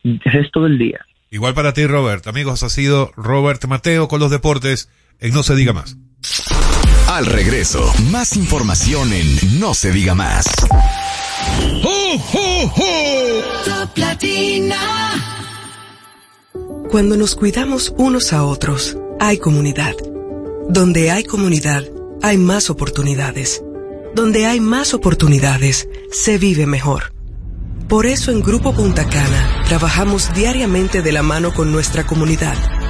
resto 0.04 0.64
del 0.64 0.78
día. 0.78 1.06
Igual 1.32 1.54
para 1.54 1.74
ti, 1.74 1.86
Robert. 1.86 2.28
Amigos, 2.28 2.64
ha 2.64 2.70
sido 2.70 3.12
Robert 3.16 3.64
Mateo 3.66 4.08
con 4.08 4.20
los 4.20 4.32
deportes 4.32 4.90
en 5.20 5.34
No 5.34 5.44
Se 5.44 5.56
Diga 5.56 5.74
Más. 5.74 5.98
Al 7.08 7.26
regreso, 7.26 7.94
más 8.12 8.36
información 8.36 9.14
en 9.14 9.60
No 9.60 9.74
Se 9.74 9.92
Diga 9.92 10.16
Más. 10.16 10.46
Cuando 16.90 17.18
nos 17.18 17.36
cuidamos 17.36 17.94
unos 17.98 18.34
a 18.34 18.44
otros, 18.44 18.98
hay 19.20 19.38
comunidad. 19.38 19.96
Donde 20.70 21.12
hay 21.12 21.24
comunidad, 21.24 21.84
hay 22.22 22.38
más 22.38 22.70
oportunidades. 22.70 23.62
Donde 24.16 24.46
hay 24.46 24.60
más 24.60 24.94
oportunidades, 24.94 25.88
se 26.12 26.38
vive 26.38 26.66
mejor. 26.66 27.14
Por 27.88 28.08
eso 28.08 28.32
en 28.32 28.42
Grupo 28.42 28.74
Punta 28.74 29.08
Cana 29.08 29.64
trabajamos 29.68 30.34
diariamente 30.34 31.02
de 31.02 31.12
la 31.12 31.22
mano 31.22 31.54
con 31.54 31.72
nuestra 31.72 32.08
comunidad, 32.08 32.56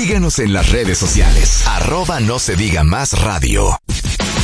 Síguenos 0.00 0.38
en 0.38 0.52
las 0.52 0.70
redes 0.70 0.96
sociales. 0.96 1.66
Arroba 1.66 2.20
No 2.20 2.38
Se 2.38 2.54
Diga 2.54 2.84
Más 2.84 3.20
Radio. 3.20 3.80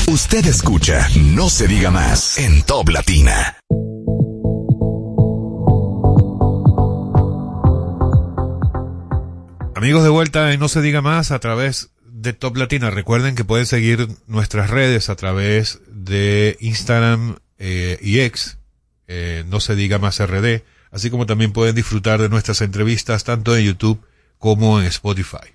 Usted 0.09 0.45
escucha 0.47 1.09
No 1.17 1.49
Se 1.49 1.69
Diga 1.69 1.93
Más 1.93 2.39
en 2.39 2.65
Top 2.65 2.89
Latina. 2.89 3.57
Amigos 9.77 10.03
de 10.03 10.09
vuelta 10.09 10.53
en 10.53 10.59
No 10.59 10.67
Se 10.67 10.83
Diga 10.83 11.03
Más 11.03 11.31
a 11.31 11.39
través 11.39 11.91
de 12.05 12.33
Top 12.33 12.57
Latina. 12.57 12.91
Recuerden 12.91 13.37
que 13.37 13.45
pueden 13.45 13.67
seguir 13.67 14.09
nuestras 14.27 14.71
redes 14.71 15.09
a 15.09 15.15
través 15.15 15.79
de 15.87 16.57
Instagram 16.59 17.37
eh, 17.61 18.01
y 18.03 18.19
X, 18.19 18.59
eh, 19.07 19.45
No 19.47 19.61
Se 19.61 19.77
Diga 19.77 20.01
Más 20.01 20.19
RD, 20.19 20.65
así 20.91 21.11
como 21.11 21.27
también 21.27 21.53
pueden 21.53 21.77
disfrutar 21.77 22.21
de 22.21 22.29
nuestras 22.29 22.61
entrevistas 22.61 23.23
tanto 23.23 23.57
en 23.57 23.67
YouTube 23.67 24.05
como 24.45 24.79
en 24.79 24.85
Spotify. 24.85 25.55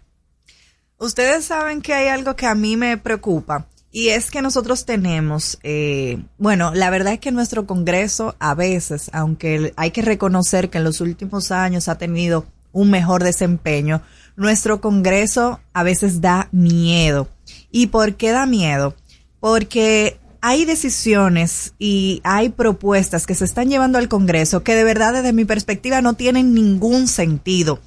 Ustedes 0.98 1.46
saben 1.46 1.84
que 1.84 1.94
hay 1.94 2.08
algo 2.08 2.36
que 2.36 2.48
a 2.48 2.56
mí 2.56 2.76
me 2.76 2.98
preocupa 2.98 3.68
y 3.92 4.08
es 4.08 4.32
que 4.32 4.42
nosotros 4.42 4.86
tenemos, 4.86 5.60
eh, 5.62 6.18
bueno, 6.40 6.72
la 6.74 6.90
verdad 6.90 7.14
es 7.14 7.20
que 7.20 7.32
nuestro 7.32 7.68
Congreso 7.68 8.36
a 8.40 8.56
veces, 8.56 9.12
aunque 9.14 9.74
hay 9.76 9.92
que 9.92 10.02
reconocer 10.02 10.72
que 10.72 10.80
en 10.80 10.86
los 10.86 11.02
últimos 11.02 11.52
años 11.52 11.88
ha 11.88 12.00
tenido 12.00 12.48
un 12.72 12.90
mejor 12.90 13.24
desempeño, 13.24 14.02
nuestro 14.36 14.82
Congreso 14.82 15.60
a 15.72 15.84
veces 15.84 16.20
da 16.20 16.50
miedo. 16.52 17.28
¿Y 17.70 17.88
por 17.88 18.16
qué 18.16 18.32
da 18.32 18.48
miedo? 18.48 18.96
Porque 19.40 20.20
hay 20.42 20.66
decisiones 20.66 21.74
y 21.78 22.22
hay 22.24 22.50
propuestas 22.50 23.28
que 23.28 23.36
se 23.36 23.46
están 23.46 23.70
llevando 23.70 24.00
al 24.00 24.10
Congreso 24.10 24.64
que 24.64 24.74
de 24.74 24.84
verdad 24.84 25.14
desde 25.14 25.32
mi 25.32 25.46
perspectiva 25.46 26.02
no 26.02 26.16
tienen 26.16 26.56
ningún 26.56 27.08
sentido. 27.08 27.80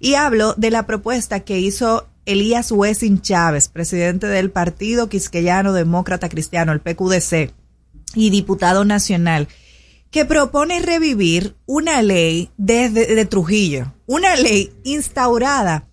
Y 0.00 0.14
hablo 0.14 0.54
de 0.56 0.70
la 0.70 0.86
propuesta 0.86 1.40
que 1.40 1.58
hizo 1.58 2.08
Elías 2.26 2.72
Wessing 2.72 3.22
Chávez, 3.22 3.68
presidente 3.68 4.26
del 4.26 4.50
Partido 4.50 5.08
Quisqueyano 5.08 5.72
Demócrata 5.72 6.28
Cristiano, 6.28 6.72
el 6.72 6.80
PQDC, 6.80 7.52
y 8.14 8.30
diputado 8.30 8.84
nacional, 8.84 9.48
que 10.10 10.24
propone 10.24 10.80
revivir 10.80 11.56
una 11.66 12.02
ley 12.02 12.50
desde 12.56 13.14
de 13.14 13.24
Trujillo, 13.26 13.94
una 14.06 14.36
ley 14.36 14.72
instaurada 14.84 15.88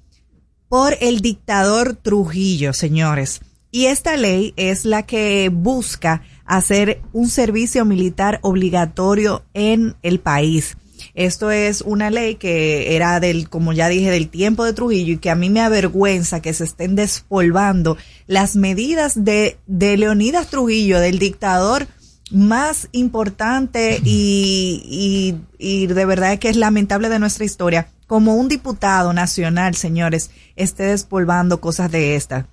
por 0.69 0.97
el 1.01 1.19
dictador 1.19 1.95
Trujillo, 1.95 2.73
señores. 2.73 3.41
Y 3.69 3.87
esta 3.87 4.17
ley 4.17 4.53
es 4.55 4.85
la 4.85 5.03
que 5.03 5.49
busca 5.53 6.23
hacer 6.45 7.01
un 7.11 7.29
servicio 7.29 7.85
militar 7.85 8.39
obligatorio 8.41 9.43
en 9.53 9.95
el 10.03 10.19
país. 10.19 10.77
Esto 11.15 11.51
es 11.51 11.81
una 11.81 12.09
ley 12.09 12.35
que 12.35 12.95
era 12.95 13.19
del, 13.19 13.47
como 13.47 13.71
ya 13.71 13.87
dije, 13.87 14.09
del 14.09 14.29
tiempo 14.29 14.65
de 14.65 14.73
Trujillo 14.73 15.13
y 15.13 15.17
que 15.17 15.29
a 15.29 15.35
mí 15.35 15.49
me 15.49 15.61
avergüenza 15.61 16.41
que 16.41 16.53
se 16.53 16.63
estén 16.63 16.95
despolvando 16.95 17.97
las 18.25 18.55
medidas 18.55 19.23
de, 19.23 19.57
de 19.67 19.97
Leonidas 19.97 20.47
Trujillo, 20.47 20.99
del 20.99 21.19
dictador 21.19 21.87
más 22.31 22.87
importante 22.93 24.01
y, 24.03 24.81
y, 25.59 25.83
y 25.83 25.85
de 25.85 26.05
verdad 26.05 26.39
que 26.39 26.49
es 26.49 26.55
lamentable 26.55 27.09
de 27.09 27.19
nuestra 27.19 27.45
historia, 27.45 27.89
como 28.07 28.35
un 28.35 28.47
diputado 28.47 29.13
nacional, 29.13 29.75
señores, 29.75 30.31
esté 30.55 30.83
despolvando 30.83 31.61
cosas 31.61 31.91
de 31.91 32.15
esta. 32.15 32.47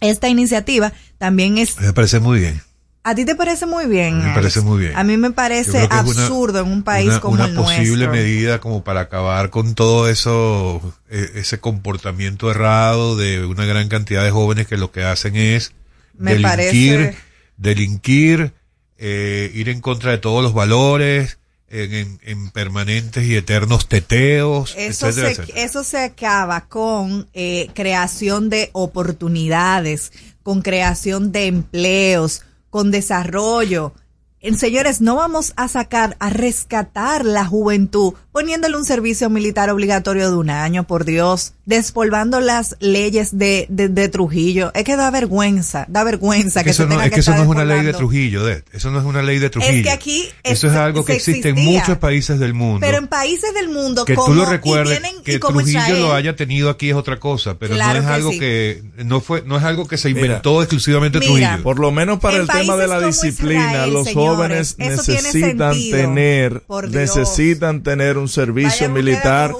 Esta 0.00 0.28
iniciativa 0.28 0.92
también 1.18 1.58
es... 1.58 1.78
Me 1.80 1.92
parece 1.92 2.18
muy 2.18 2.40
bien. 2.40 2.60
¿A 3.02 3.14
ti 3.14 3.24
te 3.24 3.34
parece 3.34 3.64
muy 3.64 3.86
bien? 3.86 4.18
Me 4.18 4.24
Alex? 4.24 4.34
parece 4.34 4.60
muy 4.60 4.78
bien. 4.80 4.92
A 4.96 5.02
mí 5.04 5.16
me 5.16 5.30
parece 5.30 5.86
una- 5.86 6.00
absurdo 6.00 6.60
en 6.60 6.66
un 6.70 6.82
país 6.82 7.08
una, 7.08 7.20
como 7.20 7.34
una 7.34 7.46
el 7.46 7.54
posible 7.54 8.06
nuestro. 8.06 8.12
medida 8.12 8.60
como 8.60 8.84
para 8.84 9.00
acabar 9.00 9.48
con 9.48 9.74
todo 9.74 10.08
eso, 10.08 10.82
eh, 11.08 11.30
ese 11.36 11.58
comportamiento 11.60 12.50
errado 12.50 13.16
de 13.16 13.44
una 13.46 13.64
gran 13.64 13.88
cantidad 13.88 14.22
de 14.22 14.30
jóvenes 14.30 14.66
que 14.66 14.76
lo 14.76 14.92
que 14.92 15.02
hacen 15.04 15.34
es 15.36 15.72
Me 16.18 16.32
delinquir, 16.34 16.96
parece- 16.96 17.16
delinquir, 17.56 18.52
eh, 18.98 19.50
ir 19.54 19.70
en 19.70 19.80
contra 19.80 20.10
de 20.10 20.18
todos 20.18 20.42
los 20.42 20.52
valores, 20.52 21.38
en, 21.70 21.94
en- 21.94 22.20
en 22.24 22.50
permanentes 22.50 23.24
y 23.24 23.34
eternos 23.36 23.88
teteos, 23.88 24.74
Eso 24.76 25.06
etcétera, 25.06 25.28
se, 25.34 25.40
etcétera. 25.42 25.64
eso 25.64 25.84
se 25.84 25.98
acaba 26.00 26.66
con 26.66 27.28
eh, 27.32 27.68
creación 27.74 28.50
de 28.50 28.68
oportunidades, 28.72 30.12
con 30.42 30.62
creación 30.62 31.32
de 31.32 31.46
empleos, 31.46 32.42
con 32.70 32.90
desarrollo. 32.90 33.92
En, 34.42 34.56
señores, 34.56 35.00
no 35.02 35.16
vamos 35.16 35.52
a 35.56 35.68
sacar, 35.68 36.16
a 36.18 36.30
rescatar 36.30 37.24
la 37.26 37.44
juventud 37.44 38.14
poniéndole 38.32 38.76
un 38.76 38.84
servicio 38.84 39.28
militar 39.28 39.70
obligatorio 39.70 40.30
de 40.30 40.36
un 40.36 40.50
año, 40.50 40.86
por 40.86 41.04
Dios, 41.04 41.52
despolvando 41.66 42.40
las 42.40 42.76
leyes 42.80 43.36
de, 43.36 43.66
de, 43.68 43.88
de 43.88 44.08
Trujillo. 44.08 44.70
Es 44.74 44.84
que 44.84 44.96
da 44.96 45.10
vergüenza, 45.10 45.84
da 45.88 46.04
vergüenza 46.04 46.60
Es 46.60 46.64
que, 46.64 46.68
que 46.68 46.70
eso 46.70 46.82
se 46.84 46.88
no, 46.88 46.94
tenga 46.94 47.06
es 47.06 47.12
que 47.12 47.20
eso 47.20 47.34
no 47.34 47.42
es 47.42 47.48
una 47.48 47.64
ley 47.64 47.84
de. 47.84 47.92
Trujillo, 47.92 48.44
de, 48.44 48.64
eso 48.72 48.90
no 48.90 48.98
es 49.00 49.04
una 49.04 49.22
ley 49.22 49.40
de 49.40 49.50
Trujillo. 49.50 49.82
que 49.82 49.90
aquí 49.90 50.28
eso 50.42 50.68
es 50.68 50.72
es- 50.72 50.78
algo 50.78 51.04
que 51.04 51.14
existe 51.14 51.50
en 51.50 51.56
muchos 51.56 51.98
países 51.98 52.38
del 52.38 52.54
mundo. 52.54 52.78
Pero 52.80 52.98
en 52.98 53.08
países 53.08 53.52
del 53.52 53.68
mundo, 53.68 54.04
que 54.04 54.14
tú 54.14 54.22
como, 54.22 54.34
lo 54.36 54.42
y 54.44 54.46
recuerdes 54.46 55.00
y 55.18 55.22
que 55.22 55.40
como 55.40 55.58
Trujillo 55.58 55.80
Israel, 55.80 56.00
lo 56.00 56.14
haya 56.14 56.36
tenido 56.36 56.70
aquí 56.70 56.88
es 56.90 56.96
otra 56.96 57.18
cosa 57.18 57.58
pero 57.58 57.74
Claro 57.74 57.94
no 57.94 57.98
es 58.00 58.06
que 58.06 58.12
algo 58.14 58.30
sí. 58.32 58.38
que 58.38 58.82
no 59.04 59.20
fue 59.20 59.42
no 59.44 59.56
es 59.58 59.64
algo 59.64 59.86
que 59.86 59.98
se 59.98 60.10
inventó 60.10 60.62
exclusivamente 60.62 61.18
Trujillo 61.20 61.62
Por 61.62 61.78
lo 61.78 61.90
menos 61.90 62.20
para 62.20 62.36
En 62.36 62.42
el 62.42 62.48
tema 62.48 62.76
de 62.76 62.86
la 62.86 63.00
disciplina, 63.00 63.66
Israel, 63.72 63.92
los 63.92 64.06
señores, 64.06 64.29
jóvenes 64.36 64.78
necesitan 64.78 65.72
sentido. 65.74 65.98
tener, 65.98 66.62
necesitan 66.90 67.82
tener 67.82 68.18
un 68.18 68.28
servicio 68.28 68.88
militar 68.90 69.52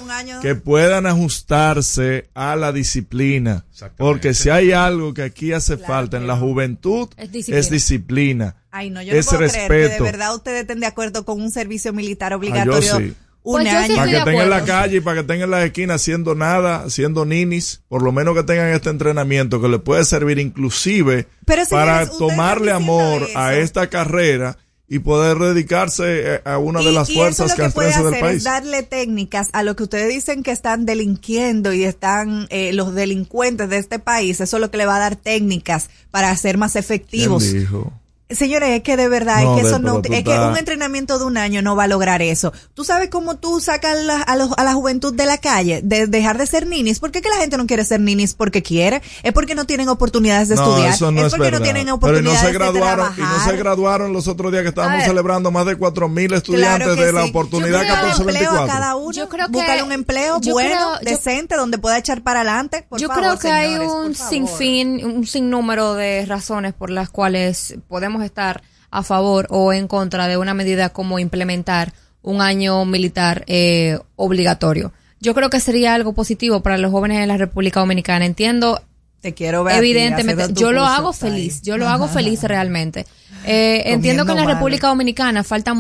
que 0.43 0.55
puedan 0.55 1.07
ajustarse 1.07 2.29
a 2.35 2.57
la 2.57 2.73
disciplina. 2.73 3.65
Porque 3.97 4.35
si 4.35 4.51
hay 4.51 4.73
algo 4.73 5.15
que 5.15 5.23
aquí 5.23 5.53
hace 5.53 5.77
falta 5.77 6.17
en 6.17 6.27
la 6.27 6.37
juventud, 6.37 7.09
Es 7.17 7.25
es 7.27 7.33
disciplina. 7.33 7.71
disciplina. 7.71 8.57
Ay, 8.71 8.91
no, 8.91 9.03
yo 9.03 9.13
no 9.13 9.19
es 9.19 9.27
puedo 9.27 9.39
creer 9.39 9.53
que 9.69 9.75
de 9.75 9.79
respeto. 9.89 10.05
verdad 10.05 10.35
ustedes 10.35 10.61
estén 10.63 10.81
de 10.81 10.87
acuerdo 10.87 11.25
con 11.25 11.41
un 11.41 11.51
servicio 11.51 11.93
militar 11.93 12.33
Ah, 12.33 12.37
obligatorio 12.37 12.81
yo 12.81 12.99
sí. 12.99 13.15
Un 13.43 13.63
Pues 13.63 13.87
sí 13.87 13.95
para 13.95 14.11
que 14.11 14.19
estén 14.19 14.35
en 14.35 14.51
la 14.51 14.65
calle 14.65 14.97
y 14.99 15.01
para 15.01 15.15
que 15.15 15.21
estén 15.21 15.43
en 15.43 15.51
las 15.51 15.65
esquinas 15.65 16.01
haciendo 16.01 16.35
nada, 16.35 16.85
haciendo 16.85 17.25
ninis, 17.25 17.83
por 17.89 18.03
lo 18.03 18.13
menos 18.13 18.35
que 18.35 18.43
tengan 18.43 18.69
este 18.69 18.91
entrenamiento 18.91 19.61
que 19.61 19.69
les 19.69 19.81
puede 19.81 20.05
servir 20.05 20.39
inclusive 20.39 21.27
Pero, 21.45 21.63
para 21.71 22.07
tomarle 22.07 22.73
amor 22.73 23.27
a 23.35 23.55
esta 23.55 23.89
carrera 23.89 24.59
y 24.93 24.99
poder 24.99 25.39
dedicarse 25.39 26.35
eh, 26.35 26.41
a 26.45 26.59
una 26.59 26.83
de 26.83 26.91
las 26.91 27.09
y 27.09 27.15
fuerzas 27.15 27.53
eso 27.53 27.63
lo 27.63 27.69
que 27.69 27.73
puede 27.73 27.97
del 27.97 28.07
hacer 28.09 28.25
es 28.25 28.43
darle 28.43 28.83
técnicas 28.83 29.49
a 29.53 29.63
lo 29.63 29.77
que 29.77 29.85
ustedes 29.85 30.09
dicen 30.09 30.43
que 30.43 30.51
están 30.51 30.85
delinquiendo 30.85 31.73
y 31.73 31.85
están 31.85 32.49
eh, 32.51 32.73
los 32.73 32.93
delincuentes 32.93 33.69
de 33.69 33.79
este 33.79 34.01
país. 34.01 34.41
Eso 34.41 34.57
es 34.57 34.61
lo 34.61 34.69
que 34.73 34.79
le 34.79 34.87
va 34.87 34.97
a 34.97 34.99
dar 34.99 35.15
técnicas 35.15 35.91
para 36.11 36.35
ser 36.37 36.59
más 36.59 36.75
efectivos. 36.75 37.45
¿Quién 37.45 37.61
dijo? 37.61 38.00
Señores, 38.31 38.71
es 38.71 38.83
que 38.83 38.97
de 38.97 39.09
verdad, 39.09 39.43
No, 39.43 39.57
es 39.57 39.63
que 39.63 39.69
eso 39.69 39.79
no, 39.79 40.01
pero 40.03 40.15
es 40.15 40.25
que 40.25 40.39
un 40.39 40.57
entrenamiento 40.57 41.19
de 41.19 41.25
un 41.25 41.37
año 41.37 41.63
no 41.63 41.77
va 41.77 41.85
a 41.85 41.87
lograr 41.89 42.23
eso. 42.23 42.53
¿Tú 42.75 42.85
sabes 42.85 43.09
cómo 43.11 43.37
tú 43.37 43.61
sacas 43.61 44.03
la- 44.05 44.23
a, 44.23 44.37
los- 44.37 44.51
a 44.57 44.65
la 44.65 44.75
juventud 44.75 45.15
de 45.15 45.27
la 45.27 45.39
calle? 45.39 45.81
De 45.83 46.07
dejar 46.07 46.39
de 46.39 46.47
ser 46.47 46.67
ninis. 46.67 47.01
¿Por 47.01 47.11
qué 47.11 47.21
que 47.23 47.29
la 47.29 47.37
gente 47.37 47.57
no 47.57 47.67
quiere 47.67 47.85
ser 47.85 48.01
ninis 48.01 48.35
porque 48.35 48.63
quiere? 48.63 49.03
Es 49.23 49.33
porque 49.33 49.55
no 49.55 49.67
tienen 49.67 49.89
oportunidades 49.89 50.49
de 50.49 50.57
No, 50.57 50.63
estudiar. 50.69 50.95
eso 50.95 51.11
no 51.11 51.27
es, 51.27 51.31
porque 51.31 51.43
verdad. 51.45 51.59
no 51.59 51.65
tienen 51.65 51.83
Pero 51.83 51.87
y 51.87 51.87
no 51.91 51.95
oportunidades 51.97 52.41
se 52.41 52.53
graduaron, 52.53 53.07
de 53.09 53.21
y 53.21 53.21
no 53.25 53.27
trabajar. 53.29 53.51
se 53.51 53.57
graduaron 53.57 54.13
los 54.13 54.29
otros 54.29 54.53
días 54.53 54.63
que 54.63 54.69
estábamos 54.71 55.05
celebrando 55.05 55.51
más 55.51 55.67
de 55.67 55.77
cuatro 55.77 56.09
mil 56.09 56.33
estudiantes 56.33 56.87
Claro 56.87 56.95
de 57.03 57.13
la 57.13 57.23
sí. 57.25 57.31
oportunidad 57.31 57.81
Yo 57.83 57.89
creo 57.89 58.01
que 58.01 58.11
empleo 58.11 58.51
a 58.51 58.67
1424. 58.67 58.67
cada 58.67 58.97
uno. 58.97 59.13
Yo 59.13 59.29
creo 59.29 59.47
que- 59.47 59.53
Búscale 59.53 59.83
un 59.83 59.93
empleo 59.93 60.41
yo 60.41 60.53
bueno, 60.53 60.71
creo- 60.71 61.01
yo- 61.01 61.11
decente, 61.11 61.57
donde 61.57 61.79
pueda 61.79 61.99
echar 61.99 62.23
para 62.23 62.41
adelante. 62.41 62.87
Por 62.89 63.01
Yo 63.01 63.09
favor, 63.09 63.23
creo 63.23 63.39
que 63.39 63.51
hay 63.51 63.75
un 63.77 64.15
sinfín, 64.15 65.05
un 65.05 65.27
sinnúmero 65.27 65.95
de 65.95 66.25
razones 66.27 66.75
por 66.75 66.91
las 66.91 67.11
cuales 67.11 67.75
podemos 67.89 68.20
estar 68.27 68.63
a 68.91 69.03
favor 69.03 69.47
o 69.51 69.73
en 69.73 69.89
contra 69.89 70.29
de 70.29 70.37
una 70.37 70.55
medida 70.55 70.91
como 70.91 71.19
implementar 71.19 71.93
un 72.23 72.43
año 72.43 72.85
militar 72.85 73.45
eh, 73.47 73.99
obligatorio. 74.17 74.93
Yo 75.21 75.35
creo 75.35 75.51
que 75.51 75.61
sería 75.61 75.95
algo 75.95 76.13
positivo 76.13 76.61
para 76.61 76.79
los 76.79 76.91
jóvenes 76.91 77.19
en 77.19 77.29
la 77.29 77.37
República 77.37 77.81
Dominicana. 77.81 78.25
Entiendo 78.25 78.81
Te 79.21 79.35
quiero 79.35 79.65
ver 79.65 79.75
ti 79.75 79.79
Evidentemente, 79.81 80.53
yo 80.55 80.73
lo 80.73 80.85
hago 80.85 81.13
feliz, 81.13 81.63
yo 81.63 81.77
lo 81.77 81.89
hago 81.89 82.09
feliz 82.09 82.43
realmente. 82.43 83.07
Eh, 83.45 83.83
entiendo 83.87 84.25
que 84.25 84.33
en 84.33 84.39
la. 84.39 84.45
República 84.45 84.89
Dominicana 84.89 85.45
falta 85.45 85.75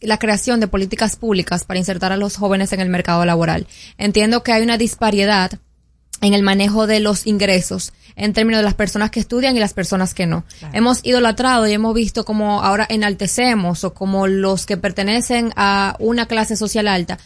la 0.00 0.18
creación 0.18 0.60
de 0.60 0.68
políticas 0.68 1.16
públicas 1.16 1.64
para 1.64 1.78
insertar 1.78 2.12
a 2.12 2.16
los 2.16 2.36
jóvenes 2.36 2.72
en 2.72 2.80
el 2.80 2.88
mercado 2.88 3.24
laboral. 3.24 3.66
Entiendo 3.98 4.42
que 4.42 4.52
hay 4.52 4.62
una 4.62 4.78
disparidad 4.78 5.52
en 6.20 6.34
el 6.34 6.42
manejo 6.42 6.86
de 6.86 7.00
los 7.00 7.26
ingresos 7.26 7.92
en 8.16 8.32
términos 8.32 8.58
de 8.58 8.64
las 8.64 8.74
personas 8.74 9.10
que 9.10 9.20
estudian 9.20 9.56
y 9.56 9.60
las 9.60 9.72
personas 9.72 10.12
que 10.14 10.26
no. 10.26 10.44
Hemos 10.72 11.00
idolatrado 11.04 11.66
y 11.66 11.72
hemos 11.72 11.94
visto 11.94 12.24
como 12.24 12.62
ahora 12.62 12.86
enaltecemos 12.88 13.82
o 13.84 13.94
como 13.94 14.26
los 14.26 14.66
que 14.66 14.76
pertenecen 14.76 15.52
a 15.56 15.96
una 15.98 16.26
clase 16.26 16.56
social 16.56 16.88
alta 16.88 17.18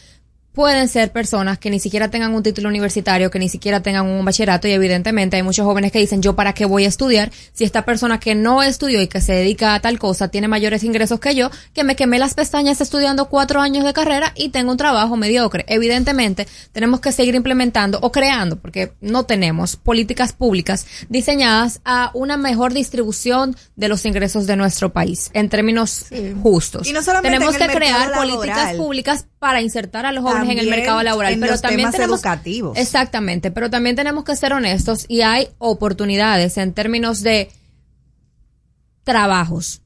pueden 0.55 0.87
ser 0.87 1.11
personas 1.11 1.59
que 1.59 1.69
ni 1.69 1.79
siquiera 1.79 2.09
tengan 2.09 2.33
un 2.33 2.41
título 2.41 2.69
universitario, 2.69 3.29
que 3.29 3.37
ni 3.37 3.49
siquiera 3.49 3.81
tengan 3.81 4.07
un 4.07 4.23
bachillerato 4.25 4.67
y 4.67 4.71
evidentemente 4.71 5.35
hay 5.35 5.43
muchos 5.43 5.65
jóvenes 5.65 5.91
que 5.91 5.99
dicen 5.99 6.21
yo 6.21 6.35
para 6.35 6.53
qué 6.53 6.65
voy 6.65 6.85
a 6.85 6.87
estudiar 6.87 7.31
si 7.53 7.65
esta 7.65 7.85
persona 7.85 8.19
que 8.19 8.33
no 8.33 8.63
estudió 8.63 9.01
y 9.01 9.07
que 9.07 9.21
se 9.21 9.33
dedica 9.33 9.75
a 9.75 9.81
tal 9.81 9.99
cosa 9.99 10.29
tiene 10.29 10.47
mayores 10.47 10.83
ingresos 10.83 11.19
que 11.19 11.35
yo, 11.35 11.51
que 11.73 11.83
me 11.83 11.95
quemé 11.95 12.17
las 12.17 12.33
pestañas 12.33 12.79
estudiando 12.81 13.29
cuatro 13.29 13.61
años 13.61 13.83
de 13.83 13.93
carrera 13.93 14.31
y 14.35 14.49
tengo 14.49 14.71
un 14.71 14.77
trabajo 14.77 15.17
mediocre. 15.17 15.65
Evidentemente 15.67 16.47
tenemos 16.71 17.01
que 17.01 17.11
seguir 17.11 17.35
implementando 17.35 17.99
o 18.01 18.11
creando, 18.11 18.57
porque 18.57 18.93
no 19.01 19.25
tenemos 19.25 19.75
políticas 19.75 20.31
públicas 20.31 20.85
diseñadas 21.09 21.81
a 21.83 22.11
una 22.13 22.37
mejor 22.37 22.73
distribución 22.73 23.57
de 23.75 23.89
los 23.89 24.05
ingresos 24.05 24.47
de 24.47 24.55
nuestro 24.55 24.93
país 24.93 25.31
en 25.33 25.49
términos 25.49 26.05
justos. 26.41 26.87
Y 26.87 26.93
no 26.93 27.03
solamente 27.03 27.29
tenemos 27.29 27.57
que 27.57 27.67
crear 27.67 28.07
mercado 28.07 28.21
políticas 28.21 28.57
laboral. 28.57 28.77
públicas 28.77 29.25
para 29.39 29.61
insertar 29.61 30.05
a 30.05 30.11
los 30.11 30.23
jóvenes 30.23 30.44
en 30.49 30.59
el 30.59 30.69
mercado 30.69 31.01
laboral, 31.03 31.33
en 31.33 31.39
pero 31.39 31.53
los 31.53 31.61
también 31.61 31.81
temas 31.81 31.95
tenemos 31.95 32.19
educativos. 32.19 32.77
Exactamente, 32.77 33.51
pero 33.51 33.69
también 33.69 33.95
tenemos 33.95 34.23
que 34.23 34.35
ser 34.35 34.53
honestos 34.53 35.05
y 35.07 35.21
hay 35.21 35.49
oportunidades 35.57 36.57
en 36.57 36.73
términos 36.73 37.21
de 37.21 37.49
trabajos. 39.03 39.81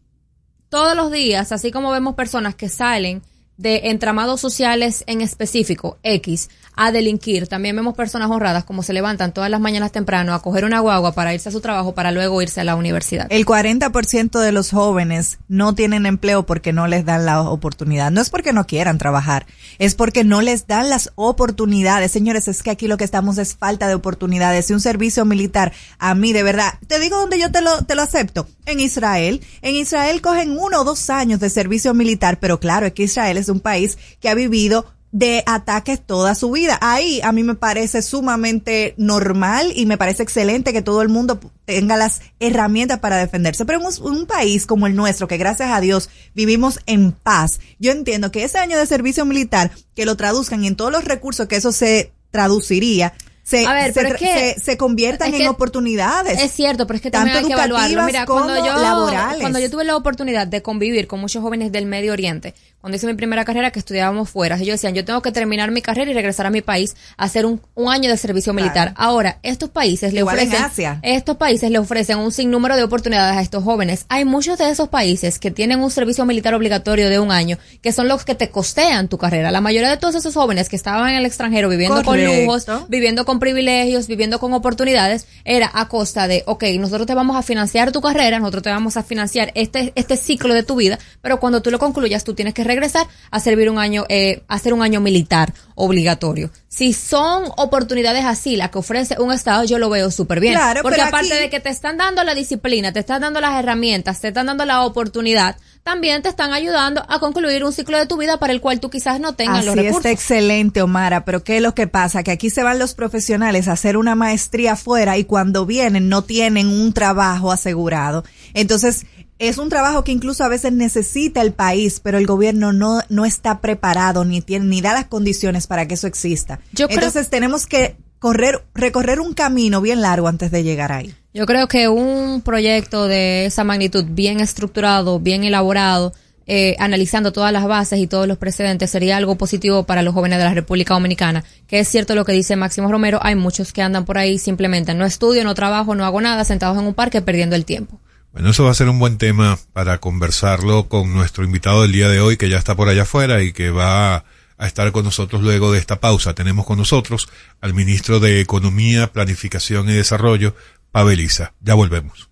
Todos 0.70 0.96
los 0.96 1.12
días, 1.12 1.52
así 1.52 1.72
como 1.72 1.92
vemos 1.92 2.16
personas 2.16 2.56
que 2.56 2.70
salen 2.70 3.22
de 3.58 3.90
entramados 3.90 4.40
sociales 4.40 5.04
en 5.06 5.22
específico, 5.22 5.98
X, 6.04 6.50
a 6.82 6.94
delinquir, 6.94 7.48
también 7.48 7.76
vemos 7.76 7.94
personas 7.94 8.32
honradas 8.32 8.64
como 8.64 8.84
se 8.84 8.94
levantan 8.94 9.34
todas 9.34 9.50
las 9.50 9.60
mañanas 9.60 9.92
temprano 9.92 10.34
a 10.34 10.42
coger 10.42 10.64
una 10.64 10.80
guagua 10.80 11.12
para 11.12 11.34
irse 11.34 11.50
a 11.50 11.52
su 11.52 11.60
trabajo 11.60 11.94
para 11.94 12.14
luego 12.14 12.42
irse 12.42 12.62
a 12.62 12.64
la 12.64 12.78
universidad. 12.78 13.28
El 13.30 13.46
40% 13.46 14.40
de 14.40 14.52
los 14.54 14.72
jóvenes 14.72 15.40
no 15.50 15.76
tienen 15.76 16.06
empleo 16.06 16.46
porque 16.46 16.72
no 16.72 16.88
les 16.88 17.04
dan 17.04 17.26
la 17.26 17.42
oportunidad. 17.42 18.12
No 18.12 18.22
es 18.22 18.30
porque 18.30 18.54
no 18.54 18.66
quieran 18.66 18.98
trabajar, 18.98 19.46
es 19.78 19.94
porque 19.94 20.24
no 20.24 20.42
les 20.42 20.68
dan 20.68 20.90
las 20.90 21.12
oportunidades. 21.16 22.14
Señores, 22.14 22.48
es 22.48 22.64
que 22.64 22.72
aquí 22.72 22.88
lo 22.88 22.96
que 22.96 23.04
estamos 23.04 23.38
es 23.40 23.58
falta 23.58 23.90
de 23.90 23.96
oportunidades. 23.96 24.70
Y 24.70 24.74
un 24.74 24.80
servicio 24.80 25.26
militar, 25.26 25.74
a 25.98 26.16
mí 26.16 26.32
de 26.32 26.44
verdad, 26.44 26.76
te 26.88 26.98
digo 27.00 27.18
donde 27.18 27.42
yo 27.42 27.52
te 27.52 27.60
lo, 27.60 27.84
te 27.84 27.96
lo 27.96 28.04
acepto. 28.04 28.48
En 28.66 28.80
Israel, 28.80 29.42
en 29.62 29.76
Israel 29.76 30.22
cogen 30.22 30.58
uno 30.58 30.80
o 30.80 30.84
dos 30.86 31.10
años 31.10 31.42
de 31.42 31.50
servicio 31.50 31.94
militar, 31.94 32.40
pero 32.40 32.62
claro, 32.62 32.86
es 32.86 32.94
que 32.94 33.04
Israel 33.04 33.36
es 33.36 33.50
un 33.50 33.60
país 33.60 33.98
que 34.22 34.30
ha 34.30 34.34
vivido 34.34 34.86
de 35.12 35.44
ataques 35.46 36.06
toda 36.06 36.36
su 36.36 36.52
vida. 36.52 36.78
Ahí 36.82 37.20
a 37.24 37.32
mí 37.32 37.44
me 37.44 37.56
parece 37.56 38.02
sumamente 38.02 38.94
normal 38.98 39.72
y 39.76 39.86
me 39.86 39.98
parece 39.98 40.24
excelente 40.24 40.74
que 40.74 40.82
todo 40.82 41.02
el 41.02 41.10
mundo 41.10 41.40
tenga 41.66 41.98
las 41.98 42.22
herramientas 42.40 43.00
para 43.00 43.18
defenderse. 43.18 43.66
Pero 43.66 43.80
en 43.80 43.88
un, 44.02 44.26
país 44.26 44.66
como 44.66 44.88
el 44.88 44.96
nuestro, 44.96 45.28
que 45.28 45.38
gracias 45.38 45.72
a 45.72 45.82
Dios 45.82 46.10
vivimos 46.36 46.80
en 46.86 47.12
paz, 47.12 47.60
yo 47.80 47.92
entiendo 47.92 48.32
que 48.32 48.44
ese 48.44 48.60
año 48.60 48.78
de 48.78 48.86
servicio 48.86 49.26
militar, 49.26 49.72
que 49.96 50.06
lo 50.06 50.16
traduzcan 50.16 50.64
en 50.64 50.76
todos 50.76 50.92
los 50.92 51.06
recursos 51.06 51.48
que 51.48 51.56
eso 51.56 51.72
se 51.72 52.14
traduciría, 52.32 53.14
se, 53.50 53.66
A 53.66 53.74
ver, 53.74 53.94
se, 53.94 54.02
pero 54.02 54.16
es 54.16 54.22
que- 54.22 54.54
se- 54.56 54.60
se 54.60 54.78
conviertan 54.78 55.34
es 55.34 55.40
en 55.42 55.48
oportunidades. 55.48 56.40
Es 56.42 56.52
cierto, 56.52 56.86
pero 56.86 56.98
es 56.98 57.02
que 57.02 57.10
también 57.12 57.38
hay 57.38 57.46
que 57.46 57.54
evaluarlo. 57.54 58.04
Mira, 58.04 58.26
cuando 58.26 58.56
yo, 58.58 58.78
laborales. 58.78 59.40
cuando 59.42 59.60
yo 59.60 59.70
tuve 59.72 59.84
la 59.86 59.96
oportunidad 59.96 60.46
de 60.48 60.62
convivir 60.62 61.08
con 61.08 61.20
muchos 61.20 61.42
jóvenes 61.42 61.72
del 61.72 61.86
Medio 61.86 62.14
Oriente, 62.14 62.54
cuando 62.82 62.96
hice 62.96 63.08
mi 63.08 63.14
primera 63.16 63.44
carrera 63.46 63.72
que 63.72 63.80
estudiábamos 63.80 64.30
fuera, 64.30 64.56
ellos 64.56 64.76
decían, 64.76 64.94
yo 64.94 65.04
tengo 65.04 65.22
que 65.22 65.32
terminar 65.32 65.70
mi 65.72 65.82
carrera 65.82 66.12
y 66.12 66.14
regresar 66.14 66.46
a 66.46 66.50
mi 66.50 66.62
país 66.62 66.96
a 67.18 67.26
hacer 67.26 67.46
un, 67.46 67.60
un 67.76 67.92
año 67.92 68.10
de 68.10 68.18
servicio 68.18 68.54
militar. 68.54 68.94
Ahora, 68.96 69.40
estos 69.44 69.70
países 69.70 70.14
le 70.14 70.20
Igual 70.20 70.40
en 70.40 70.48
ofrecen, 70.48 70.66
Asia. 70.66 71.00
estos 71.04 71.36
países 71.38 71.70
le 71.72 71.80
ofrecen 71.80 72.20
un 72.20 72.32
sinnúmero 72.32 72.76
de 72.78 72.84
oportunidades 72.84 73.36
a 73.38 73.42
estos 73.42 73.64
jóvenes. 73.64 74.06
Hay 74.10 74.24
muchos 74.26 74.58
de 74.58 74.70
esos 74.70 74.88
países 74.90 75.40
que 75.40 75.52
tienen 75.52 75.80
un 75.82 75.92
servicio 75.92 76.26
militar 76.26 76.54
obligatorio 76.54 77.10
de 77.10 77.20
un 77.20 77.32
año, 77.32 77.58
que 77.82 77.92
son 77.92 78.08
los 78.08 78.24
que 78.24 78.36
te 78.36 78.50
costean 78.50 79.08
tu 79.10 79.18
carrera. 79.18 79.52
La 79.52 79.60
mayoría 79.62 79.90
de 79.90 79.98
todos 79.98 80.16
esos 80.16 80.34
jóvenes 80.34 80.70
que 80.70 80.76
estaban 80.78 81.10
en 81.10 81.16
el 81.16 81.26
extranjero 81.26 81.68
viviendo 81.68 82.04
con 82.04 82.24
lujos, 82.24 82.66
viviendo 82.88 83.26
con 83.26 83.39
con 83.40 83.54
privilegios, 83.54 84.08
viviendo 84.08 84.38
con 84.40 84.54
oportunidades, 84.54 85.26
era 85.46 85.72
a 85.74 85.88
costa 85.88 86.28
de, 86.28 86.44
ok, 86.46 86.64
nosotros 86.80 87.08
te 87.08 87.16
vamos 87.16 87.38
a 87.38 87.42
financiar 87.42 87.92
tu 87.94 88.02
carrera, 88.02 88.38
nosotros 88.40 88.64
te 88.64 88.70
vamos 88.70 88.98
a 88.98 89.04
financiar 89.04 89.52
este, 89.56 89.94
este 89.96 90.18
ciclo 90.18 90.54
de 90.54 90.64
tu 90.64 90.76
vida, 90.76 91.00
pero 91.22 91.40
cuando 91.40 91.62
tú 91.62 91.72
lo 91.72 91.80
concluyas, 91.80 92.24
tú 92.26 92.34
tienes 92.34 92.54
que 92.54 92.64
regresar 92.66 93.08
a 93.32 93.40
servir 93.40 93.70
un 93.70 93.80
año, 93.80 94.06
eh, 94.10 94.44
a 94.50 94.56
hacer 94.56 94.74
un 94.74 94.82
año 94.82 95.00
militar 95.00 95.54
obligatorio. 95.76 96.52
Si 96.68 96.92
son 96.94 97.46
oportunidades 97.58 98.26
así 98.26 98.56
las 98.58 98.70
que 98.70 98.80
ofrece 98.80 99.16
un 99.20 99.32
Estado, 99.32 99.64
yo 99.64 99.80
lo 99.80 99.90
veo 99.90 100.12
súper 100.12 100.40
bien. 100.42 100.54
Claro, 100.56 100.82
Porque 100.82 101.02
aparte 101.02 101.34
aquí- 101.34 101.44
de 101.44 101.50
que 101.50 101.60
te 101.62 101.70
están 101.70 101.98
dando 101.98 102.24
la 102.26 102.36
disciplina, 102.36 102.92
te 102.92 103.00
están 103.00 103.22
dando 103.22 103.40
las 103.40 103.58
herramientas, 103.58 104.20
te 104.20 104.28
están 104.28 104.48
dando 104.48 104.66
la 104.66 104.84
oportunidad, 104.84 105.56
también 105.84 106.22
te 106.22 106.30
están 106.30 106.54
ayudando 106.54 107.04
a 107.10 107.20
concluir 107.20 107.64
un 107.64 107.74
ciclo 107.74 107.98
de 107.98 108.06
tu 108.06 108.18
vida 108.18 108.38
para 108.38 108.54
el 108.54 108.62
cual 108.62 108.80
tú 108.80 108.90
quizás 108.90 109.20
no 109.20 109.34
tengas 109.34 109.66
los 109.66 109.74
Así 109.74 109.84
recursos. 109.88 109.98
está 109.98 110.12
excelente, 110.12 110.82
Omara, 110.82 111.26
pero 111.26 111.44
¿qué 111.44 111.58
es 111.58 111.64
lo 111.64 111.74
que 111.74 111.88
pasa? 111.88 112.22
Que 112.24 112.32
aquí 112.32 112.50
se 112.50 112.62
van 112.64 112.78
los 112.80 112.94
profesionales 112.94 113.68
a 113.68 113.72
hacer 113.74 113.98
una 113.98 114.14
maestría 114.16 114.74
afuera 114.74 115.18
y 115.18 115.24
cuando 115.24 115.66
vienen 115.66 116.10
no 116.10 116.24
tienen 116.24 116.68
un 116.68 116.94
trabajo 116.94 117.52
asegurado. 117.52 118.24
Entonces, 118.54 119.06
es 119.40 119.58
un 119.58 119.70
trabajo 119.70 120.04
que 120.04 120.12
incluso 120.12 120.44
a 120.44 120.50
veces 120.50 120.74
necesita 120.74 121.42
el 121.42 121.54
país, 121.54 122.02
pero 122.02 122.18
el 122.18 122.28
gobierno 122.28 122.74
no, 122.74 123.00
no 123.10 123.26
está 123.26 123.62
preparado 123.62 124.26
ni 124.26 124.42
tiene, 124.42 124.66
ni 124.66 124.82
da 124.82 124.94
las 124.94 125.06
condiciones 125.06 125.66
para 125.66 125.88
que 125.88 125.94
eso 125.96 126.08
exista. 126.08 126.60
Yo 126.74 126.88
creo- 126.88 126.98
Entonces, 127.00 127.30
tenemos 127.30 127.66
que 127.66 127.96
correr, 128.20 128.66
recorrer 128.76 129.22
un 129.22 129.34
camino 129.34 129.80
bien 129.80 130.02
largo 130.02 130.28
antes 130.28 130.52
de 130.52 130.64
llegar 130.64 130.92
ahí. 130.92 131.16
Yo 131.34 131.46
creo 131.46 131.68
que 131.68 131.88
un 131.88 132.42
proyecto 132.42 133.08
de 133.08 133.46
esa 133.46 133.64
magnitud, 133.64 134.04
bien 134.10 134.40
estructurado, 134.40 135.20
bien 135.20 135.44
elaborado, 135.44 136.12
eh, 136.48 136.76
analizando 136.80 137.32
todas 137.32 137.54
las 137.54 137.68
bases 137.68 138.00
y 138.00 138.08
todos 138.08 138.28
los 138.28 138.40
precedentes, 138.40 138.90
sería 138.90 139.16
algo 139.16 139.36
positivo 139.36 139.84
para 139.84 140.02
los 140.02 140.16
jóvenes 140.16 140.40
de 140.40 140.46
la 140.46 140.56
República 140.56 140.96
Dominicana. 140.96 141.44
Que 141.68 141.80
es 141.80 141.88
cierto 141.88 142.16
lo 142.16 142.26
que 142.26 142.32
dice 142.32 142.56
Máximo 142.56 142.92
Romero, 142.92 143.20
hay 143.22 143.36
muchos 143.36 143.72
que 143.72 143.84
andan 143.84 144.06
por 144.06 144.18
ahí 144.18 144.40
simplemente 144.40 144.96
no 144.96 145.06
estudio, 145.06 145.44
no 145.44 145.54
trabajo, 145.54 145.94
no 145.94 146.04
hago 146.04 146.20
nada, 146.20 146.44
sentados 146.46 146.80
en 146.80 146.88
un 146.88 146.96
parque 146.96 147.22
perdiendo 147.22 147.56
el 147.56 147.66
tiempo. 147.66 148.00
Bueno, 148.34 148.50
eso 148.50 148.64
va 148.64 148.72
a 148.72 148.76
ser 148.76 148.90
un 148.90 148.98
buen 148.98 149.20
tema 149.20 149.60
para 149.74 150.00
conversarlo 150.00 150.88
con 150.88 151.14
nuestro 151.14 151.44
invitado 151.44 151.84
del 151.84 151.92
día 151.92 152.10
de 152.10 152.22
hoy, 152.22 152.38
que 152.38 152.50
ya 152.50 152.58
está 152.58 152.74
por 152.76 152.90
allá 152.90 153.04
afuera 153.04 153.44
y 153.44 153.54
que 153.54 153.70
va 153.70 154.26
a 154.60 154.68
estar 154.68 154.92
con 154.92 155.06
nosotros 155.06 155.42
luego 155.42 155.72
de 155.72 155.80
esta 155.80 156.00
pausa. 156.00 156.34
Tenemos 156.34 156.66
con 156.66 156.78
nosotros 156.78 157.30
al 157.62 157.74
ministro 157.74 158.20
de 158.20 158.42
Economía, 158.42 159.12
Planificación 159.14 159.90
y 159.90 159.94
Desarrollo, 159.94 160.56
Pavel 160.92 161.20
Isa. 161.20 161.54
Ya 161.62 161.74
volvemos. 161.76 162.30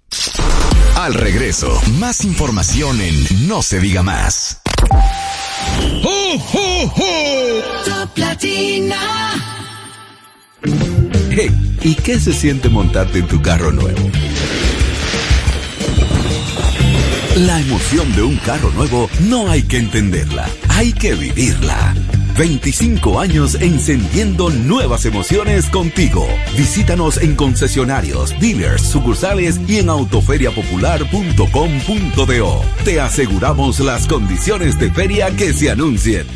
Al 0.95 1.13
regreso, 1.13 1.79
más 1.99 2.25
información 2.25 2.99
en 3.01 3.47
No 3.47 3.61
se 3.61 3.79
diga 3.79 4.01
más. 4.01 4.61
Top 7.85 8.17
Latina. 8.17 8.97
Hey, 11.29 11.77
¿y 11.83 11.93
qué 11.95 12.19
se 12.19 12.33
siente 12.33 12.67
montarte 12.69 13.19
en 13.19 13.27
tu 13.27 13.41
carro 13.41 13.71
nuevo? 13.71 14.09
La 17.35 17.59
emoción 17.59 18.15
de 18.15 18.23
un 18.23 18.37
carro 18.37 18.71
nuevo 18.71 19.07
no 19.21 19.51
hay 19.51 19.61
que 19.61 19.77
entenderla, 19.77 20.49
hay 20.69 20.93
que 20.93 21.13
vivirla. 21.13 21.93
25 22.37 23.19
años 23.19 23.55
encendiendo 23.55 24.49
nuevas 24.49 25.05
emociones 25.05 25.69
contigo. 25.69 26.25
Visítanos 26.55 27.17
en 27.17 27.35
concesionarios, 27.35 28.33
dealers, 28.39 28.83
sucursales 28.83 29.59
y 29.67 29.79
en 29.79 29.89
autoferiapopular.com.do. 29.89 32.61
Te 32.85 33.01
aseguramos 33.01 33.79
las 33.79 34.07
condiciones 34.07 34.79
de 34.79 34.91
feria 34.91 35.35
que 35.35 35.51
se 35.53 35.71
anuncien. 35.71 36.27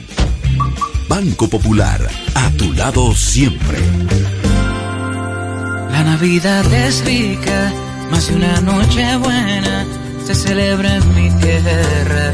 Banco 1.08 1.48
Popular, 1.48 2.10
a 2.34 2.50
tu 2.52 2.74
lado 2.74 3.14
siempre. 3.14 3.78
La 5.92 6.04
Navidad 6.04 6.74
es 6.74 7.06
rica, 7.06 7.72
más 8.10 8.28
una 8.30 8.60
noche 8.62 9.18
buena 9.18 9.86
se 10.26 10.36
celebra 10.36 10.96
en 10.96 11.16
mi 11.16 11.30
tierra. 11.40 12.34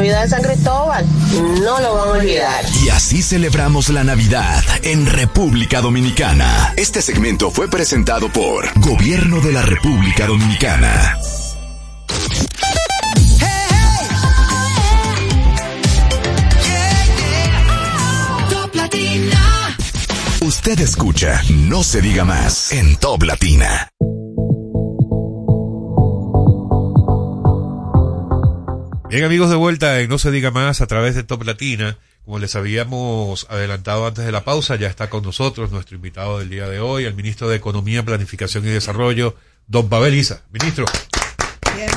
de 0.09 0.27
San 0.27 0.41
Cristóbal, 0.41 1.05
no 1.61 1.79
lo 1.79 1.95
van 1.95 2.07
a 2.07 2.11
olvidar. 2.13 2.65
Y 2.83 2.89
así 2.89 3.21
celebramos 3.21 3.89
la 3.89 4.03
Navidad 4.03 4.63
en 4.83 5.05
República 5.05 5.81
Dominicana. 5.81 6.73
Este 6.75 7.01
segmento 7.01 7.51
fue 7.51 7.69
presentado 7.69 8.29
por 8.29 8.67
Gobierno 8.79 9.39
de 9.41 9.51
la 9.51 9.61
República 9.61 10.25
Dominicana. 10.25 11.17
Usted 20.41 20.79
escucha 20.79 21.41
No 21.49 21.83
se 21.83 22.01
diga 22.01 22.25
más 22.25 22.71
en 22.71 22.95
Top 22.97 23.23
Latina. 23.23 23.91
Bien 29.11 29.25
amigos 29.25 29.49
de 29.49 29.57
vuelta 29.57 29.99
en 29.99 30.09
No 30.09 30.17
se 30.17 30.31
diga 30.31 30.51
más 30.51 30.79
a 30.79 30.87
través 30.87 31.15
de 31.15 31.23
Top 31.23 31.43
Latina. 31.43 31.97
Como 32.23 32.39
les 32.39 32.55
habíamos 32.55 33.45
adelantado 33.49 34.07
antes 34.07 34.23
de 34.25 34.31
la 34.31 34.45
pausa, 34.45 34.77
ya 34.77 34.87
está 34.87 35.09
con 35.09 35.21
nosotros 35.21 35.69
nuestro 35.69 35.97
invitado 35.97 36.39
del 36.39 36.49
día 36.49 36.69
de 36.69 36.79
hoy, 36.79 37.03
el 37.03 37.13
ministro 37.13 37.49
de 37.49 37.57
Economía, 37.57 38.05
Planificación 38.05 38.65
y 38.65 38.69
Desarrollo, 38.69 39.35
don 39.67 39.89
Pavel 39.89 40.15
Isa. 40.15 40.43
Ministro. 40.53 40.85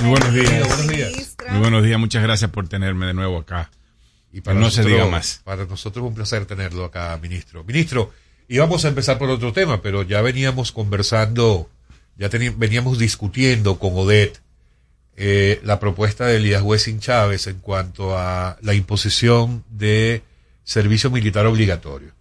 Muy 0.01 0.11
buenos 0.11 0.35
días. 0.35 0.67
Buenos 0.67 0.89
días. 0.89 1.37
Muy 1.51 1.61
buenos 1.61 1.85
días, 1.85 2.01
muchas 2.01 2.21
gracias 2.21 2.51
por 2.51 2.67
tenerme 2.67 3.07
de 3.07 3.15
nuevo 3.15 3.39
acá. 3.39 3.71
Y 4.33 4.41
para 4.41 4.59
no 4.59 4.69
se 4.73 4.79
nosotros- 4.81 4.93
diga 4.93 5.07
más. 5.07 5.41
Para 5.45 5.67
nosotros 5.67 6.03
es 6.05 6.09
un 6.09 6.15
placer 6.17 6.47
tenerlo 6.47 6.85
acá, 6.85 7.17
ministro. 7.23 7.63
Ministro, 7.63 8.13
íbamos 8.49 8.85
a 8.85 8.89
empezar 8.89 9.19
por 9.19 9.31
otro 9.31 9.53
tema, 9.53 9.83
pero 9.83 10.03
ya 10.03 10.21
veníamos 10.21 10.73
conversando, 10.73 11.71
ya 12.17 12.29
veníamos 12.57 12.99
discutiendo 12.99 13.79
con 13.79 13.93
Odette 13.95 14.41
eh, 15.17 15.61
la 15.65 15.79
propuesta 15.79 16.27
de 16.27 16.37
Elías 16.37 16.63
Wessing 16.63 17.01
Chávez 17.01 17.47
en 17.47 17.59
cuanto 17.61 18.19
a 18.19 18.57
la 18.63 18.75
imposición 18.75 19.65
de 19.71 20.23
servicio 20.65 21.11
militar 21.11 21.47
obligatorio. 21.47 22.13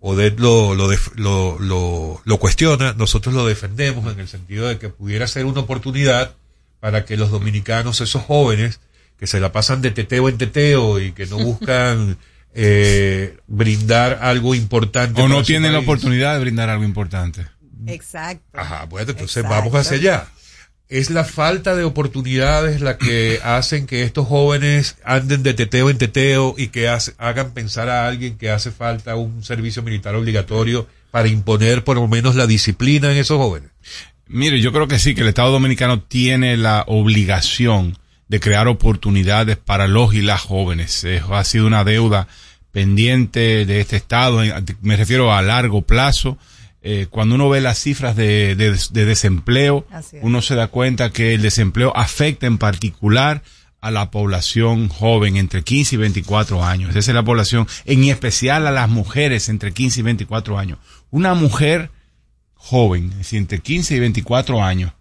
Odette 0.00 0.38
lo, 0.38 0.74
lo, 0.74 0.88
lo, 1.14 1.58
lo, 1.58 2.20
lo 2.24 2.38
cuestiona, 2.38 2.92
nosotros 2.92 3.34
lo 3.34 3.46
defendemos 3.46 4.12
en 4.12 4.20
el 4.20 4.28
sentido 4.28 4.68
de 4.68 4.78
que 4.78 4.90
pudiera 4.90 5.26
ser 5.26 5.46
una 5.46 5.60
oportunidad 5.60 6.34
para 6.80 7.06
que 7.06 7.16
los 7.16 7.30
dominicanos, 7.30 8.02
esos 8.02 8.22
jóvenes 8.22 8.80
que 9.18 9.26
se 9.26 9.40
la 9.40 9.52
pasan 9.52 9.80
de 9.80 9.90
teteo 9.90 10.28
en 10.28 10.36
teteo 10.36 11.00
y 11.00 11.12
que 11.12 11.24
no 11.26 11.38
buscan 11.42 12.18
eh, 12.52 13.38
brindar 13.46 14.18
algo 14.20 14.54
importante. 14.54 15.22
O 15.22 15.28
no 15.28 15.42
tienen 15.42 15.72
la 15.72 15.78
oportunidad 15.78 16.34
de 16.34 16.40
brindar 16.40 16.68
algo 16.68 16.84
importante. 16.84 17.46
Exacto. 17.86 18.58
Ajá, 18.58 18.84
bueno, 18.84 19.10
entonces 19.12 19.38
Exacto. 19.38 19.56
vamos 19.56 19.74
hacia 19.74 19.96
allá. 19.96 20.28
Es 20.88 21.10
la 21.10 21.24
falta 21.24 21.74
de 21.74 21.84
oportunidades 21.84 22.80
la 22.80 22.98
que 22.98 23.40
hacen 23.44 23.86
que 23.86 24.02
estos 24.02 24.26
jóvenes 24.28 24.96
anden 25.04 25.42
de 25.42 25.54
teteo 25.54 25.90
en 25.90 25.98
teteo 25.98 26.54
y 26.56 26.68
que 26.68 26.88
hace- 26.88 27.14
hagan 27.18 27.52
pensar 27.52 27.88
a 27.88 28.06
alguien 28.06 28.36
que 28.36 28.50
hace 28.50 28.70
falta 28.70 29.16
un 29.16 29.42
servicio 29.42 29.82
militar 29.82 30.14
obligatorio 30.14 30.86
para 31.10 31.28
imponer 31.28 31.84
por 31.84 31.96
lo 31.96 32.06
menos 32.08 32.34
la 32.34 32.46
disciplina 32.46 33.10
en 33.10 33.18
esos 33.18 33.38
jóvenes. 33.38 33.70
Mire, 34.26 34.60
yo 34.60 34.72
creo 34.72 34.88
que 34.88 34.98
sí, 34.98 35.14
que 35.14 35.20
el 35.20 35.28
Estado 35.28 35.52
Dominicano 35.52 36.00
tiene 36.02 36.56
la 36.56 36.84
obligación 36.86 37.96
de 38.28 38.40
crear 38.40 38.68
oportunidades 38.68 39.56
para 39.58 39.86
los 39.86 40.14
y 40.14 40.22
las 40.22 40.40
jóvenes. 40.40 41.04
Eso 41.04 41.34
ha 41.36 41.44
sido 41.44 41.66
una 41.66 41.84
deuda 41.84 42.26
pendiente 42.72 43.64
de 43.66 43.80
este 43.80 43.96
Estado, 43.96 44.40
me 44.82 44.96
refiero 44.96 45.32
a 45.32 45.42
largo 45.42 45.82
plazo. 45.82 46.36
Eh, 46.86 47.06
cuando 47.08 47.34
uno 47.36 47.48
ve 47.48 47.62
las 47.62 47.78
cifras 47.78 48.14
de, 48.14 48.54
de- 48.56 48.78
de 48.90 49.04
desempleo, 49.06 49.86
uno 50.22 50.42
se 50.42 50.54
da 50.54 50.66
cuenta 50.68 51.10
que 51.10 51.32
el 51.32 51.40
desempleo 51.40 51.96
afecta 51.96 52.46
en 52.46 52.58
particular 52.58 53.42
a 53.80 53.90
la 53.90 54.10
población 54.10 54.88
joven 54.88 55.36
entre 55.36 55.62
15 55.62 55.94
y 55.94 55.98
24 55.98 56.62
años. 56.62 56.90
Esa 56.94 57.10
es 57.10 57.14
la 57.14 57.22
población, 57.22 57.66
en 57.86 58.04
especial 58.04 58.66
a 58.66 58.70
las 58.70 58.88
mujeres 58.90 59.48
entre 59.48 59.72
15 59.72 60.00
y 60.00 60.02
24 60.02 60.58
años. 60.58 60.78
Una 61.10 61.32
mujer 61.34 61.90
joven, 62.54 63.10
es 63.12 63.18
decir, 63.18 63.38
entre 63.38 63.60
15 63.60 63.96
y 63.96 64.00
24 64.00 64.62
años, 64.62 64.92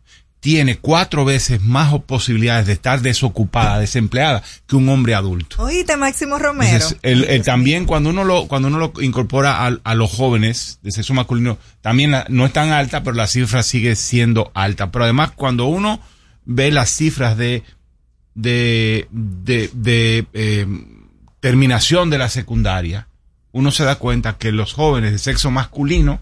tiene 0.44 0.78
cuatro 0.78 1.24
veces 1.24 1.62
más 1.62 1.94
posibilidades 2.02 2.68
de 2.68 2.74
estar 2.74 3.00
desocupada, 3.00 3.80
desempleada, 3.80 4.44
que 4.68 4.76
un 4.76 4.90
hombre 4.90 5.16
adulto. 5.16 5.64
Oíste, 5.64 5.96
Máximo 5.96 6.38
Romero. 6.38 6.74
Entonces, 6.74 6.98
el- 7.02 7.24
el 7.24 7.44
también 7.44 7.86
cuando 7.86 8.10
uno 8.10 8.26
lo 8.26 8.46
cuando 8.50 8.68
uno 8.68 8.78
lo 8.78 8.92
incorpora 9.02 9.66
a, 9.66 9.78
a 9.86 9.96
los 9.96 10.12
jóvenes 10.12 10.80
de 10.84 10.92
sexo 10.92 11.14
masculino, 11.14 11.58
también 11.80 12.12
la- 12.12 12.26
no 12.28 12.46
es 12.46 12.52
tan 12.52 12.72
alta, 12.72 13.04
pero 13.04 13.16
la 13.16 13.28
cifra 13.28 13.64
sigue 13.64 13.96
siendo 13.96 14.52
alta. 14.54 14.92
Pero 14.92 15.06
además, 15.06 15.32
cuando 15.32 15.68
uno 15.68 16.02
ve 16.44 16.72
las 16.72 16.90
cifras 16.90 17.38
de 17.38 17.64
de, 18.36 19.08
de, 19.12 19.70
de, 19.74 20.26
eh, 20.34 20.68
terminación 21.40 22.10
de 22.10 22.18
la 22.18 22.28
secundaria, 22.28 23.08
uno 23.54 23.72
se 23.72 23.86
da 23.86 23.96
cuenta 23.96 24.38
que 24.38 24.52
los 24.52 24.74
jóvenes 24.74 25.14
de 25.14 25.20
sexo 25.20 25.52
masculino 25.52 26.20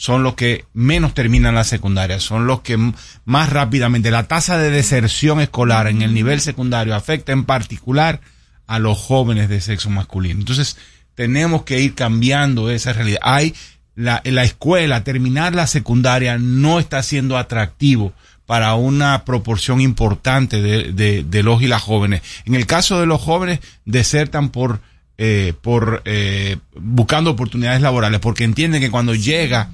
son 0.00 0.22
los 0.22 0.34
que 0.34 0.64
menos 0.74 1.12
terminan 1.12 1.56
la 1.56 1.64
secundaria, 1.64 2.20
son 2.20 2.46
los 2.46 2.60
que 2.60 2.78
más 3.24 3.50
rápidamente 3.50 4.12
la 4.12 4.28
tasa 4.28 4.56
de 4.56 4.70
deserción 4.70 5.40
escolar 5.40 5.88
en 5.88 6.02
el 6.02 6.14
nivel 6.14 6.40
secundario 6.40 6.94
afecta 6.94 7.32
en 7.32 7.44
particular 7.44 8.20
a 8.68 8.78
los 8.78 8.96
jóvenes 8.96 9.48
de 9.48 9.60
sexo 9.60 9.90
masculino. 9.90 10.38
Entonces, 10.38 10.76
tenemos 11.16 11.64
que 11.64 11.80
ir 11.80 11.96
cambiando 11.96 12.70
esa 12.70 12.92
realidad. 12.92 13.18
Hay 13.22 13.56
la, 13.96 14.22
la 14.24 14.44
escuela, 14.44 15.02
terminar 15.02 15.52
la 15.56 15.66
secundaria 15.66 16.38
no 16.38 16.78
está 16.78 17.02
siendo 17.02 17.36
atractivo 17.36 18.12
para 18.46 18.76
una 18.76 19.24
proporción 19.24 19.80
importante 19.80 20.62
de, 20.62 20.92
de- 20.92 21.24
de 21.24 21.42
los 21.42 21.60
y 21.60 21.66
las 21.66 21.82
jóvenes. 21.82 22.22
En 22.44 22.54
el 22.54 22.66
caso 22.66 23.00
de 23.00 23.06
los 23.06 23.20
jóvenes, 23.20 23.58
desertan 23.84 24.50
por, 24.50 24.80
eh, 25.18 25.54
por 25.60 26.02
eh, 26.04 26.58
buscando 26.76 27.32
oportunidades 27.32 27.80
laborales, 27.82 28.20
porque 28.20 28.44
entienden 28.44 28.80
que 28.80 28.92
cuando 28.92 29.16
llega, 29.16 29.70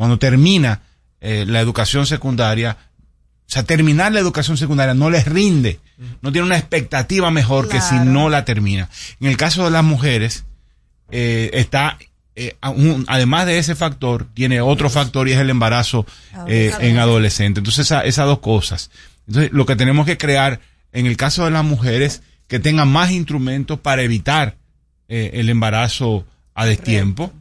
cuando 0.00 0.18
termina 0.18 0.80
eh, 1.20 1.44
la 1.46 1.60
educación 1.60 2.06
secundaria, 2.06 2.78
o 3.46 3.52
sea, 3.52 3.64
terminar 3.64 4.10
la 4.12 4.20
educación 4.20 4.56
secundaria 4.56 4.94
no 4.94 5.10
les 5.10 5.26
rinde, 5.26 5.78
no 6.22 6.32
tiene 6.32 6.46
una 6.46 6.56
expectativa 6.56 7.30
mejor 7.30 7.68
que 7.68 7.82
si 7.82 7.96
no 7.96 8.30
la 8.30 8.46
termina. 8.46 8.88
En 9.20 9.26
el 9.26 9.36
caso 9.36 9.62
de 9.66 9.70
las 9.70 9.84
mujeres, 9.84 10.44
eh, 11.10 11.50
está, 11.52 11.98
eh, 12.34 12.56
aún- 12.62 13.04
además 13.08 13.44
de 13.44 13.58
ese 13.58 13.74
factor, 13.74 14.26
tiene 14.32 14.62
otro 14.62 14.88
factor 14.88 15.28
y 15.28 15.32
es 15.32 15.38
el 15.38 15.50
embarazo 15.50 16.06
eh, 16.48 16.72
en 16.80 16.96
adolescente. 16.96 17.60
Entonces, 17.60 17.84
esa- 17.84 18.00
esas 18.00 18.24
dos 18.24 18.38
cosas. 18.38 18.90
Entonces, 19.26 19.52
lo 19.52 19.66
que 19.66 19.76
tenemos 19.76 20.06
que 20.06 20.16
crear, 20.16 20.60
en 20.92 21.04
el 21.04 21.18
caso 21.18 21.44
de 21.44 21.50
las 21.50 21.62
mujeres, 21.64 22.22
que 22.48 22.58
tengan 22.58 22.88
más 22.88 23.10
instrumentos 23.10 23.78
para 23.80 24.00
evitar 24.00 24.56
eh, 25.08 25.32
el 25.34 25.50
embarazo 25.50 26.24
a 26.54 26.64
destiempo, 26.64 27.34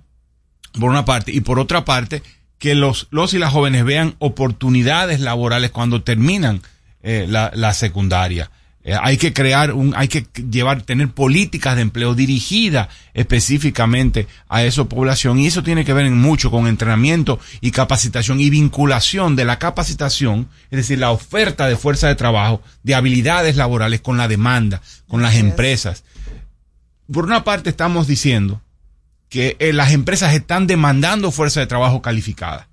por 0.78 0.90
una 0.90 1.06
parte, 1.06 1.32
y 1.32 1.40
por 1.42 1.58
otra 1.60 1.86
parte, 1.86 2.22
que 2.60 2.76
los, 2.76 3.08
los 3.10 3.34
y 3.34 3.40
las 3.40 3.52
jóvenes 3.52 3.86
vean 3.86 4.16
oportunidades 4.20 5.22
laborales 5.22 5.72
cuando 5.72 6.04
terminan 6.04 6.62
eh, 7.02 7.26
la, 7.28 7.52
la 7.56 7.74
secundaria. 7.74 8.52
Eh, 8.82 8.96
hay 9.02 9.18
que 9.18 9.34
crear 9.34 9.74
un, 9.74 9.94
hay 9.96 10.08
que 10.08 10.26
llevar, 10.50 10.82
tener 10.84 11.10
políticas 11.10 11.76
de 11.76 11.82
empleo 11.82 12.16
dirigidas 12.16 12.88
específicamente 13.14 14.28
a 14.48 14.64
esa 14.64 14.86
población 14.86 15.38
y 15.38 15.48
eso 15.48 15.64
tiene 15.64 15.84
que 15.84 15.94
ver 15.94 16.06
en 16.06 16.18
mucho 16.18 16.50
con 16.50 16.66
entrenamiento 16.66 17.40
y 17.60 17.72
capacitación 17.72 18.40
y 18.40 18.50
vinculación 18.50 19.36
de 19.36 19.44
la 19.46 19.60
capacitación, 19.60 20.48
es 20.72 20.78
decir, 20.78 20.98
la 21.00 21.12
oferta 21.12 21.68
de 21.68 21.76
fuerza 21.76 22.08
de 22.08 22.16
trabajo, 22.16 22.62
de 22.84 22.96
habilidades 22.96 23.58
laborales 23.58 24.00
con 24.00 24.18
la 24.18 24.30
demanda, 24.30 24.82
con 25.08 25.22
las 25.22 25.36
empresas. 25.36 26.04
Por 27.12 27.26
una 27.26 27.44
parte 27.44 27.70
estamos 27.70 28.08
diciendo 28.08 28.62
que 29.30 29.56
eh, 29.60 29.74
las 29.74 29.92
empresas 29.94 30.34
están 30.34 30.68
demandando 30.68 31.32
fuerza 31.32 31.60
de 31.60 31.68
trabajo 31.68 32.02
calificada. 32.02 32.68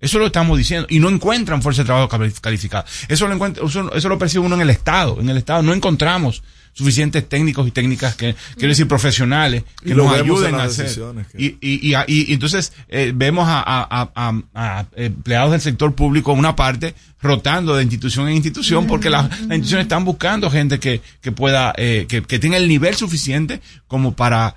Eso 0.00 0.18
lo 0.18 0.26
estamos 0.26 0.58
diciendo. 0.58 0.86
Y 0.90 0.98
no 0.98 1.08
encuentran 1.08 1.62
fuerza 1.62 1.82
de 1.82 1.86
trabajo 1.86 2.08
cali- 2.08 2.32
calificada. 2.40 2.84
Eso 3.08 3.28
lo, 3.28 3.34
encuentra, 3.34 3.64
eso, 3.64 3.92
eso 3.94 4.08
lo 4.08 4.18
percibe 4.18 4.44
uno 4.44 4.56
en 4.56 4.62
el 4.62 4.70
Estado. 4.70 5.20
En 5.20 5.28
el 5.28 5.36
Estado 5.36 5.62
no 5.62 5.72
encontramos 5.72 6.42
suficientes 6.72 7.28
técnicos 7.28 7.68
y 7.68 7.70
técnicas 7.70 8.16
que, 8.16 8.34
quiero 8.54 8.70
decir, 8.70 8.88
profesionales 8.88 9.62
que 9.80 9.94
nos 9.94 10.06
ayuden 10.24 10.54
en 10.54 10.60
a 10.60 10.64
hacer. 10.64 10.86
decisiones 10.86 11.26
que- 11.28 11.38
Y, 11.40 11.58
y, 11.60 11.94
y, 12.08 12.32
entonces 12.32 12.72
eh, 12.88 13.12
vemos 13.14 13.46
a, 13.46 13.60
a- 13.60 13.86
a- 13.90 14.10
a- 14.14 14.42
a 14.54 14.86
empleados 14.96 15.52
del 15.52 15.60
sector 15.60 15.94
público, 15.94 16.32
una 16.32 16.56
parte, 16.56 16.94
rotando 17.20 17.76
de 17.76 17.82
institución 17.84 18.26
en 18.28 18.34
institución, 18.36 18.86
porque 18.88 19.08
las, 19.10 19.28
las 19.30 19.40
instituciones 19.42 19.84
están 19.84 20.04
buscando 20.04 20.50
gente 20.50 20.80
que, 20.80 21.00
que 21.20 21.30
pueda, 21.30 21.74
eh, 21.76 22.06
que, 22.08 22.22
que 22.22 22.38
tenga 22.40 22.56
el 22.56 22.66
nivel 22.66 22.96
suficiente 22.96 23.60
como 23.86 24.14
para 24.16 24.56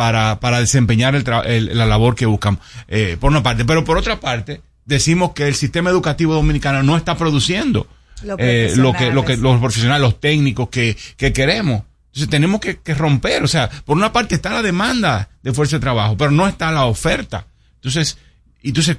para, 0.00 0.40
para 0.40 0.60
desempeñar 0.60 1.14
el 1.14 1.24
el- 1.44 1.76
la 1.76 1.84
labor 1.84 2.14
que 2.14 2.24
buscan, 2.24 2.58
eh, 2.88 3.18
por 3.20 3.30
una 3.30 3.42
parte. 3.42 3.66
Pero 3.66 3.84
por 3.84 3.98
otra 3.98 4.18
parte, 4.18 4.62
decimos 4.86 5.32
que 5.34 5.46
el 5.46 5.54
sistema 5.54 5.90
educativo 5.90 6.32
dominicano 6.32 6.82
no 6.82 6.96
está 6.96 7.18
produciendo 7.18 7.86
Los 8.22 8.38
eh, 8.40 8.72
lo 8.76 8.94
que, 8.94 9.12
lo 9.12 9.26
que 9.26 9.36
los 9.36 9.60
profesionales, 9.60 10.00
los 10.00 10.18
técnicos 10.18 10.70
que, 10.70 10.96
que 11.18 11.34
queremos. 11.34 11.82
Entonces 12.06 12.30
tenemos 12.30 12.60
que, 12.62 12.78
que 12.78 12.94
romper. 12.94 13.42
O 13.44 13.46
sea, 13.46 13.68
por 13.84 13.94
una 13.98 14.10
parte 14.10 14.34
está 14.36 14.48
la 14.48 14.62
demanda 14.62 15.28
de 15.42 15.52
fuerza 15.52 15.76
de 15.76 15.80
trabajo, 15.80 16.16
pero 16.16 16.30
no 16.30 16.48
está 16.48 16.72
la 16.72 16.86
oferta. 16.86 17.44
Entonces, 17.74 18.16
entonces, 18.62 18.96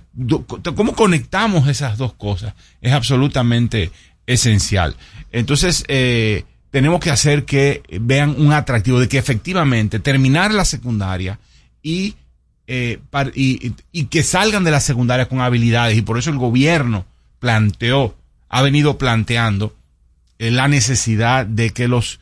¿cómo 0.76 0.94
conectamos 0.94 1.68
esas 1.68 1.98
dos 1.98 2.14
cosas? 2.14 2.54
Es 2.80 2.94
absolutamente 2.94 3.90
esencial. 4.28 4.96
Entonces, 5.32 5.84
eh, 5.88 6.44
tenemos 6.72 7.00
que 7.00 7.12
hacer 7.12 7.46
que 7.46 7.84
vean 8.02 8.36
un 8.38 8.54
atractivo 8.54 9.00
de 9.00 9.08
que 9.10 9.18
efectivamente 9.18 10.00
terminar 10.00 10.54
la 10.54 10.66
secundaria 10.66 11.38
y, 11.84 12.16
eh, 12.68 13.00
par- 13.10 13.32
y, 13.36 13.74
y 13.92 14.06
que 14.06 14.24
salgan 14.24 14.64
de 14.64 14.72
la 14.72 14.80
secundaria 14.80 15.28
con 15.28 15.42
habilidades. 15.42 15.98
Y 15.98 16.02
por 16.02 16.18
eso 16.18 16.30
el 16.30 16.38
gobierno 16.38 17.06
planteó, 17.40 18.16
ha 18.50 18.62
venido 18.62 18.98
planteando 18.98 19.76
eh, 20.40 20.52
la 20.52 20.68
necesidad 20.68 21.46
de 21.46 21.72
que 21.72 21.88
los 21.88 22.20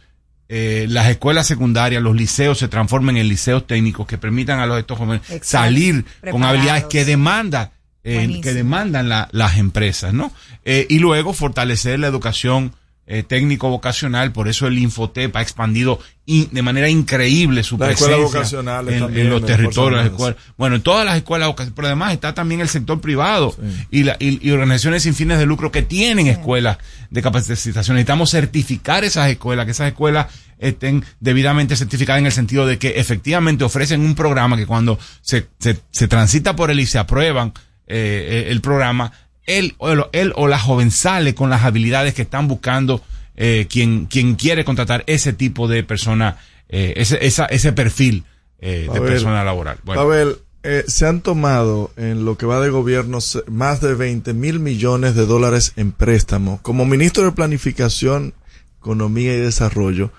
eh, 0.52 0.88
las 0.90 1.08
escuelas 1.10 1.46
secundarias, 1.46 2.02
los 2.02 2.16
liceos 2.16 2.58
se 2.58 2.68
transformen 2.68 3.18
en 3.18 3.28
liceos 3.28 3.68
técnicos 3.68 4.08
que 4.08 4.18
permitan 4.18 4.60
a 4.60 4.66
los 4.66 4.80
estos 4.80 4.98
jóvenes 4.98 5.22
Exacto. 5.30 5.46
salir 5.48 6.06
con 6.32 6.44
habilidades 6.44 6.86
que 6.86 7.06
demanda 7.06 7.72
eh, 8.04 8.40
que 8.42 8.54
demandan 8.54 9.10
la- 9.10 9.30
las 9.32 9.58
empresas, 9.60 10.12
¿no? 10.12 10.32
Y 10.66 10.98
luego 10.98 11.34
fortalecer 11.34 12.00
la 12.00 12.08
educación 12.08 12.74
eh, 13.12 13.24
técnico 13.24 13.70
vocacional, 13.70 14.32
por 14.32 14.48
eso 14.48 14.68
el 14.68 14.78
Infotep 14.78 15.36
ha 15.36 15.42
expandido 15.42 16.00
in- 16.28 16.48
de 16.52 16.62
manera 16.62 16.88
increíble 16.90 17.64
su 17.64 17.76
Las 17.76 17.90
escuelas 17.90 18.18
presencia 18.18 18.40
vocacionales 18.40 18.94
en, 18.94 19.00
también, 19.00 19.26
en 19.26 19.32
los 19.34 19.44
territorios. 19.46 20.04
las 20.04 20.12
escuelas. 20.12 20.38
Bueno, 20.58 20.76
en 20.76 20.84
todas 20.84 21.06
las 21.06 21.18
escuelas 21.18 21.48
vocacionales, 21.48 21.74
pero 21.76 21.88
además 21.88 22.14
está 22.14 22.36
también 22.36 22.62
el 22.62 22.70
sector 22.70 23.02
privado 23.02 23.56
y, 23.90 24.04
la- 24.04 24.16
y- 24.20 24.48
y 24.48 24.52
organizaciones 24.52 25.02
sin 25.04 25.16
fines 25.16 25.40
de 25.40 25.48
lucro 25.48 25.72
que 25.72 25.82
tienen 25.82 26.28
escuelas 26.28 26.78
de 27.10 27.22
capacitación. 27.24 27.96
Necesitamos 27.96 28.30
certificar 28.30 29.04
esas 29.04 29.28
escuelas, 29.32 29.66
que 29.66 29.72
esas 29.72 29.88
escuelas 29.88 30.28
estén 30.60 31.04
debidamente 31.20 31.76
certificadas 31.76 32.20
en 32.20 32.28
el 32.28 32.32
sentido 32.32 32.68
de 32.68 32.78
que 32.78 33.00
efectivamente 33.00 33.64
ofrecen 33.64 34.02
un 34.02 34.14
programa 34.14 34.56
que 34.56 34.68
cuando 34.68 35.00
se, 35.22 35.48
se, 35.58 35.80
se 35.90 36.08
transita 36.08 36.56
por 36.56 36.70
él 36.70 36.80
y 36.80 36.86
se 36.86 37.00
aprueban 37.00 37.54
eh, 37.88 38.46
eh, 38.46 38.52
el 38.52 38.62
programa, 38.62 39.12
él, 39.58 39.76
él 40.12 40.34
o 40.36 40.48
la 40.48 40.60
joven 40.60 40.92
sale 40.92 41.36
con 41.36 41.50
las 41.50 41.64
habilidades 41.64 42.14
que 42.14 42.22
están 42.22 42.48
buscando 42.48 43.04
eh, 43.36 43.68
quien, 43.70 44.06
quien 44.06 44.36
quiere 44.36 44.64
contratar 44.64 45.04
ese 45.08 45.34
tipo 45.34 45.68
de 45.68 45.84
persona, 45.84 46.38
eh, 46.68 46.94
ese, 46.98 47.26
esa, 47.26 47.46
ese 47.46 47.74
perfil 47.74 48.24
eh, 48.60 48.88
de 48.92 49.02
persona 49.02 49.44
laboral. 49.44 49.78
Bueno, 49.84 50.02
Pavel, 50.02 50.38
eh, 50.62 50.84
se 50.88 51.06
han 51.06 51.22
tomado 51.22 51.92
en 51.96 52.26
lo 52.26 52.38
que 52.38 52.46
va 52.46 52.60
de 52.60 52.70
gobierno 52.70 53.20
más 53.48 53.80
de 53.80 53.96
20 53.96 54.34
mil 54.34 54.60
millones 54.60 55.16
de 55.16 55.26
dólares 55.26 55.72
en 55.78 55.94
préstamos. 55.94 56.60
Como 56.62 56.86
ministro 56.86 57.24
de 57.24 57.32
Planificación, 57.32 58.34
Economía 58.78 59.34
y 59.36 59.40
Desarrollo, 59.40 60.12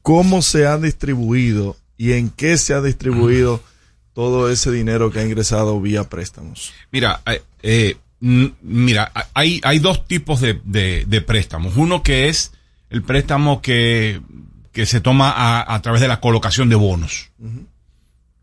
¿cómo 0.00 0.40
se 0.40 0.66
han 0.66 0.82
distribuido 0.82 1.76
y 1.98 2.12
en 2.12 2.30
qué 2.30 2.56
se 2.56 2.72
ha 2.72 2.80
distribuido 2.80 3.60
todo 4.14 4.50
ese 4.50 4.70
dinero 4.70 5.10
que 5.10 5.20
ha 5.20 5.24
ingresado 5.24 5.78
vía 5.78 6.08
préstamos? 6.08 6.72
Mira, 6.90 7.20
eh, 7.62 7.96
mira, 8.22 9.10
hay, 9.34 9.60
hay 9.64 9.78
dos 9.80 10.06
tipos 10.06 10.40
de, 10.40 10.60
de- 10.64 11.04
de 11.06 11.20
préstamos. 11.22 11.76
Uno 11.76 12.02
que 12.02 12.28
es 12.28 12.52
el 12.88 13.02
préstamo 13.02 13.60
que, 13.60 14.20
que 14.72 14.86
se 14.86 15.00
toma 15.00 15.30
a, 15.30 15.74
a 15.74 15.82
través 15.82 16.00
de 16.00 16.08
la 16.08 16.20
colocación 16.20 16.68
de 16.68 16.76
bonos. 16.76 17.30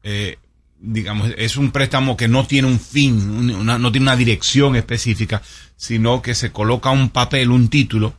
Eh, 0.04 0.38
digamos, 0.82 1.32
es 1.38 1.58
un 1.58 1.72
préstamo 1.72 2.16
que 2.18 2.28
no 2.28 2.46
tiene 2.46 2.68
un 2.68 2.80
fin, 2.80 3.16
un- 3.30 3.50
una- 3.52 3.78
no 3.78 3.92
tiene 3.92 4.04
una 4.06 4.16
dirección 4.16 4.76
específica, 4.76 5.42
sino 5.76 6.22
que 6.22 6.36
se 6.36 6.52
coloca 6.52 6.90
un 6.90 7.10
papel, 7.10 7.50
un 7.52 7.70
título, 7.70 8.14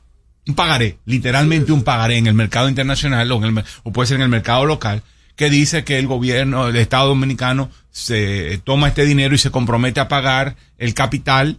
un 0.46 0.54
pagaré, 0.54 0.96
literalmente 1.04 1.72
un 1.72 1.82
pagaré 1.84 2.16
en 2.16 2.26
el 2.26 2.34
mercado 2.34 2.68
internacional 2.68 3.30
o, 3.32 3.36
en 3.44 3.58
el 3.58 3.64
o 3.82 3.92
puede 3.92 4.06
ser 4.06 4.16
en 4.16 4.22
el 4.22 4.28
mercado 4.30 4.64
local, 4.64 5.02
que 5.40 5.48
dice 5.48 5.84
que 5.84 5.98
el 5.98 6.06
gobierno, 6.06 6.68
el 6.68 6.76
Estado 6.76 7.08
Dominicano 7.08 7.70
se 7.90 8.60
toma 8.62 8.88
este 8.88 9.06
dinero 9.06 9.34
y 9.34 9.38
se 9.38 9.50
compromete 9.50 9.98
a 9.98 10.06
pagar 10.06 10.54
el 10.76 10.92
capital 10.92 11.58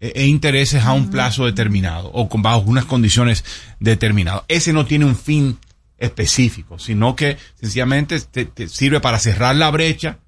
e, 0.00 0.12
e 0.16 0.24
intereses 0.24 0.82
a 0.84 0.94
un 0.94 1.10
plazo 1.10 1.44
determinado 1.44 2.10
o 2.14 2.30
con 2.30 2.40
bajo 2.40 2.60
unas 2.60 2.86
condiciones 2.86 3.44
determinadas. 3.80 4.44
Ese 4.48 4.72
no 4.72 4.86
tiene 4.86 5.04
un 5.04 5.14
fin 5.14 5.58
específico, 5.98 6.78
sino 6.78 7.16
que 7.16 7.36
sencillamente 7.60 8.18
te- 8.18 8.46
te 8.46 8.66
sirve 8.66 8.98
para 9.00 9.18
cerrar 9.18 9.56
la 9.56 9.70
brecha 9.70 10.20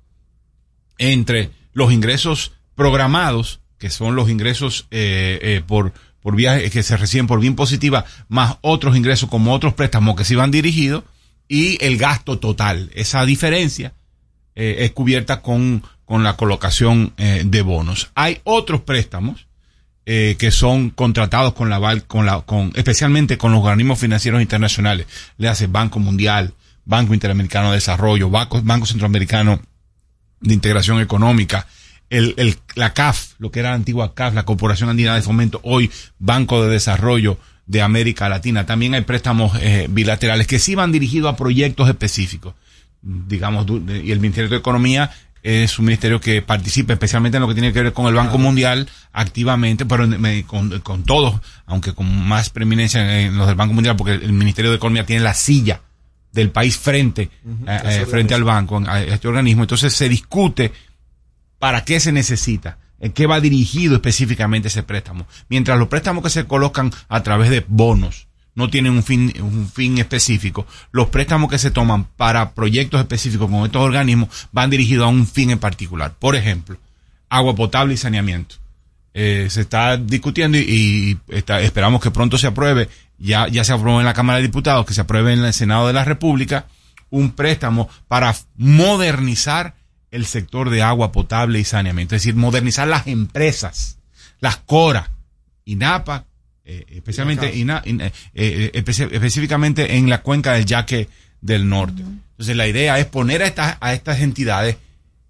entre 0.99 1.49
los 1.73 1.95
ingresos 1.95 2.53
programados, 2.75 3.61
que 3.79 3.89
son 3.89 4.15
los 4.15 4.29
ingresos 4.29 4.89
eh, 4.91 5.39
eh, 5.41 5.63
por, 5.67 5.95
por 6.21 6.37
vía 6.37 6.69
que 6.69 6.83
se 6.83 6.99
reciben 6.99 7.27
por 7.27 7.41
bien 7.41 7.55
positiva, 7.55 8.05
más 8.29 8.59
otros 8.61 8.95
ingresos 8.95 9.31
como 9.31 9.55
otros 9.55 9.73
préstamos 9.73 10.17
que 10.17 10.27
se 10.27 10.35
iban 10.35 10.51
dirigidos, 10.51 11.05
y 11.51 11.85
el 11.85 11.99
gasto 11.99 12.39
total. 12.39 12.91
Esa 12.95 13.27
diferencia 13.27 13.93
eh, 14.55 14.77
es 14.79 14.93
cubierta 14.93 15.43
con, 15.43 15.83
con 16.05 16.23
la 16.23 16.37
colocación 16.37 17.13
eh, 17.19 17.43
de 17.45 17.63
bonos. 17.63 18.13
Hay 18.15 18.41
otros 18.45 18.83
préstamos 18.83 19.49
eh, 20.07 20.37
que 20.39 20.53
son 20.53 20.91
contratados 20.91 21.53
con 21.53 21.69
la 21.69 22.01
con 22.07 22.25
la, 22.25 22.43
con, 22.43 22.71
especialmente 22.77 23.37
con 23.37 23.51
los 23.51 23.63
organismos 23.63 23.99
financieros 23.99 24.41
internacionales. 24.41 25.09
Le 25.39 25.49
hace 25.49 25.67
Banco 25.67 25.99
Mundial, 25.99 26.55
Banco 26.85 27.15
Interamericano 27.15 27.71
de 27.71 27.75
Desarrollo, 27.75 28.31
Banco, 28.31 28.63
Banco 28.63 28.87
Centroamericano 28.87 29.61
de 30.41 30.55
Integración 30.55 31.01
Económica, 31.01 31.67
el, 32.11 32.35
el, 32.37 32.59
la 32.77 32.95
CAF, 32.95 33.33
lo 33.39 33.51
que 33.51 33.59
era 33.59 33.71
la 33.71 33.75
antigua 33.75 34.15
CAF, 34.15 34.35
la 34.35 34.45
Corporación 34.45 34.89
Andina 34.89 35.17
de 35.17 35.23
Fomento, 35.23 35.61
hoy 35.65 35.91
Banco 36.21 36.63
de 36.63 36.71
Desarrollo 36.71 37.39
de 37.71 37.83
América 37.83 38.29
Latina. 38.29 38.67
También 38.67 38.95
hay 38.95 39.03
préstamos 39.03 39.53
eh, 39.61 39.87
bilaterales 39.89 40.49
que 40.49 40.59
sí 40.59 40.75
van 40.75 40.91
dirigidos 40.91 41.33
a 41.33 41.37
proyectos 41.37 41.89
específicos. 41.89 42.55
Digamos, 43.01 43.65
y 44.03 44.11
el 44.11 44.19
Ministerio 44.19 44.51
de 44.51 44.57
Economía 44.57 45.13
es 45.45 45.79
un 45.79 45.85
ministerio 45.85 46.21
que 46.21 46.43
participa 46.43 46.95
especialmente 46.95 47.37
en 47.37 47.43
lo 47.43 47.49
que 47.49 47.55
tiene 47.55 47.73
que 47.73 47.81
ver 47.81 47.93
con 47.93 48.07
el 48.09 48.15
Banco 48.15 48.39
Mundial 48.39 48.89
activamente, 49.13 49.87
pero 49.87 50.05
con, 50.49 50.81
con 50.81 51.05
todos, 51.05 51.41
aunque 51.67 51.95
con 51.95 52.27
más 52.27 52.51
preeminencia 52.51 53.21
en 53.21 53.39
los 53.39 53.47
del 53.47 53.55
Banco 53.55 53.73
Mundial, 53.73 53.95
porque 53.95 54.15
el 54.15 54.33
Ministerio 54.33 54.73
de 54.73 54.77
Economía 54.77 55.07
tiene 55.07 55.23
la 55.23 55.35
silla 55.35 55.81
del 56.33 56.51
país 56.51 56.77
frente, 56.77 57.23
eh, 57.23 57.81
eh, 57.85 58.07
frente 58.07 58.35
al 58.35 58.43
banco, 58.43 58.83
a 58.85 59.01
este 59.01 59.29
organismo. 59.29 59.63
Entonces 59.63 59.95
se 59.95 60.09
discute 60.09 60.73
para 61.61 61.85
qué 61.85 62.01
se 62.01 62.11
necesita, 62.11 62.79
en 63.01 63.13
qué 63.13 63.27
va 63.27 63.41
dirigido 63.41 63.97
específicamente 63.97 64.69
ese 64.69 64.83
préstamo. 64.83 65.27
Mientras 65.49 65.79
los 65.79 65.89
préstamos 65.89 66.23
que 66.23 66.31
se 66.31 66.45
colocan 66.45 66.93
a 67.09 67.23
través 67.23 67.51
de 67.51 67.65
bonos 67.67 68.29
no 68.55 68.69
tienen 68.69 68.93
un 68.93 69.03
fin, 69.03 69.33
un 69.41 69.69
fin 69.69 69.99
específico, 69.99 70.67
los 70.93 71.09
préstamos 71.09 71.51
que 71.51 71.59
se 71.59 71.71
toman 71.71 72.05
para 72.05 72.53
proyectos 72.53 73.01
específicos 73.01 73.49
con 73.51 73.65
estos 73.65 73.83
organismos 73.83 74.29
van 74.53 74.71
dirigidos 74.71 75.07
a 75.07 75.09
un 75.09 75.27
fin 75.27 75.51
en 75.51 75.59
particular. 75.59 76.15
Por 76.19 76.37
ejemplo, 76.37 76.77
agua 77.29 77.55
potable 77.55 77.95
y 77.95 77.97
saneamiento. 77.97 78.57
Eh, 79.15 79.49
se 79.51 79.63
está 79.63 79.97
discutiendo 79.97 80.57
y, 80.59 81.19
esperamos 81.29 82.01
que 82.01 82.11
pronto 82.11 82.39
se 82.39 82.47
apruebe, 82.47 82.89
ya, 83.19 83.49
ya 83.49 83.65
se 83.65 83.73
aprobó 83.73 83.99
en 84.01 84.07
la 84.07 84.15
Cámara 84.15 84.37
de 84.39 84.45
Diputados, 84.47 84.87
que 84.87 84.95
se 84.95 85.01
apruebe 85.01 85.33
en 85.33 85.45
el 85.45 85.53
Senado 85.53 85.87
de 85.87 85.93
la 85.93 86.05
República, 86.05 86.67
un 87.11 87.33
préstamo 87.33 87.89
para 88.07 88.35
modernizar 88.57 89.75
el 90.11 90.27
sector 90.27 90.71
de 90.71 90.83
agua 90.83 91.13
potable 91.13 91.59
y 91.61 91.65
saneamiento, 91.65 92.17
es 92.17 92.23
decir, 92.23 92.35
modernizar 92.35 92.89
las 92.89 93.07
empresas, 93.07 93.99
las 94.41 94.57
CORA, 94.57 95.11
INAPA, 95.65 96.25
eh, 96.65 96.85
especialmente 96.91 97.55
INA- 97.55 97.83
INA- 97.85 98.07
eh, 98.35 98.71
eh, 98.75 99.09
específicamente 99.13 99.97
en 99.97 100.09
la 100.11 100.23
cuenca 100.23 100.53
del 100.55 100.65
Yaque 100.67 101.09
del 101.41 101.69
Norte. 101.69 102.03
Entonces 102.03 102.57
la 102.57 102.67
idea 102.67 102.99
es 102.99 103.07
poner 103.07 103.43
a 103.43 103.47
estas, 103.47 103.77
a 103.81 103.93
estas 103.95 104.21
entidades 104.21 104.77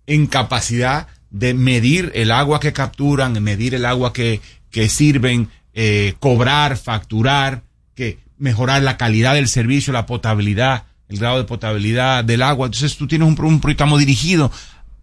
en 0.07 0.27
capacidad 0.27 1.09
de 1.31 1.55
medir 1.55 2.11
el 2.15 2.31
agua 2.33 2.59
que 2.59 2.73
capturan, 2.73 3.41
medir 3.43 3.75
el 3.75 3.85
agua 3.85 4.13
que, 4.13 4.41
que 4.71 4.89
sirven, 4.89 5.49
eh, 5.75 6.15
cobrar, 6.19 6.77
facturar, 6.77 7.63
que 7.95 8.19
mejorar 8.39 8.83
la 8.83 8.97
calidad 8.97 9.35
del 9.35 9.49
servicio, 9.49 9.93
la 9.93 10.07
potabilidad, 10.07 10.85
el 11.11 11.19
grado 11.19 11.39
de 11.39 11.45
potabilidad 11.45 12.25
del 12.25 12.43
agua. 12.43 12.67
Entonces 12.67 12.97
tú 12.97 13.07
tienes 13.07 13.29
un, 13.29 13.39
un 13.45 13.61
dirigido 13.99 14.51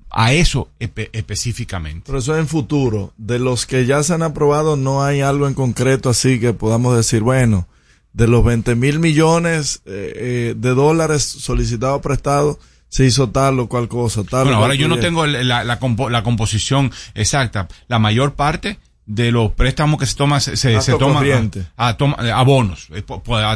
a 0.09 0.34
eso 0.34 0.69
espe- 0.79 1.09
específicamente. 1.13 2.03
Pero 2.05 2.19
eso 2.19 2.38
en 2.38 2.47
futuro. 2.47 3.13
De 3.17 3.39
los 3.39 3.65
que 3.65 3.85
ya 3.85 4.01
se 4.03 4.13
han 4.13 4.23
aprobado, 4.23 4.75
no 4.77 5.03
hay 5.03 5.21
algo 5.21 5.47
en 5.47 5.53
concreto 5.53 6.09
así 6.09 6.39
que 6.39 6.53
podamos 6.53 6.95
decir, 6.95 7.21
bueno, 7.21 7.67
de 8.13 8.27
los 8.27 8.43
20 8.43 8.75
mil 8.75 8.99
millones 8.99 9.81
eh, 9.85 10.13
eh, 10.15 10.53
de 10.57 10.69
dólares 10.73 11.23
solicitados 11.23 12.01
prestados, 12.01 12.57
se 12.89 13.05
hizo 13.05 13.29
tal 13.29 13.59
o 13.59 13.67
cual 13.67 13.89
cosa. 13.89 14.23
Tal 14.23 14.41
o 14.41 14.43
Bueno, 14.45 14.57
cual 14.59 14.71
ahora 14.71 14.75
yo 14.75 14.88
no 14.88 14.97
tengo 14.97 15.25
la, 15.27 15.63
la, 15.65 15.79
compo- 15.79 16.09
la 16.09 16.23
composición 16.23 16.89
exacta. 17.13 17.67
La 17.89 17.99
mayor 17.99 18.34
parte 18.34 18.79
de 19.09 19.31
los 19.31 19.53
préstamos 19.53 19.97
que 19.99 20.05
se 20.05 20.15
toman 20.15 20.41
se, 20.41 20.57
se, 20.57 20.73
toman 20.99 21.15
corriente. 21.15 21.65
a, 21.77 21.88
a, 21.88 21.97
toma- 21.97 22.17
a 22.19 22.43
bonos, 22.43 22.89
a, 22.91 23.51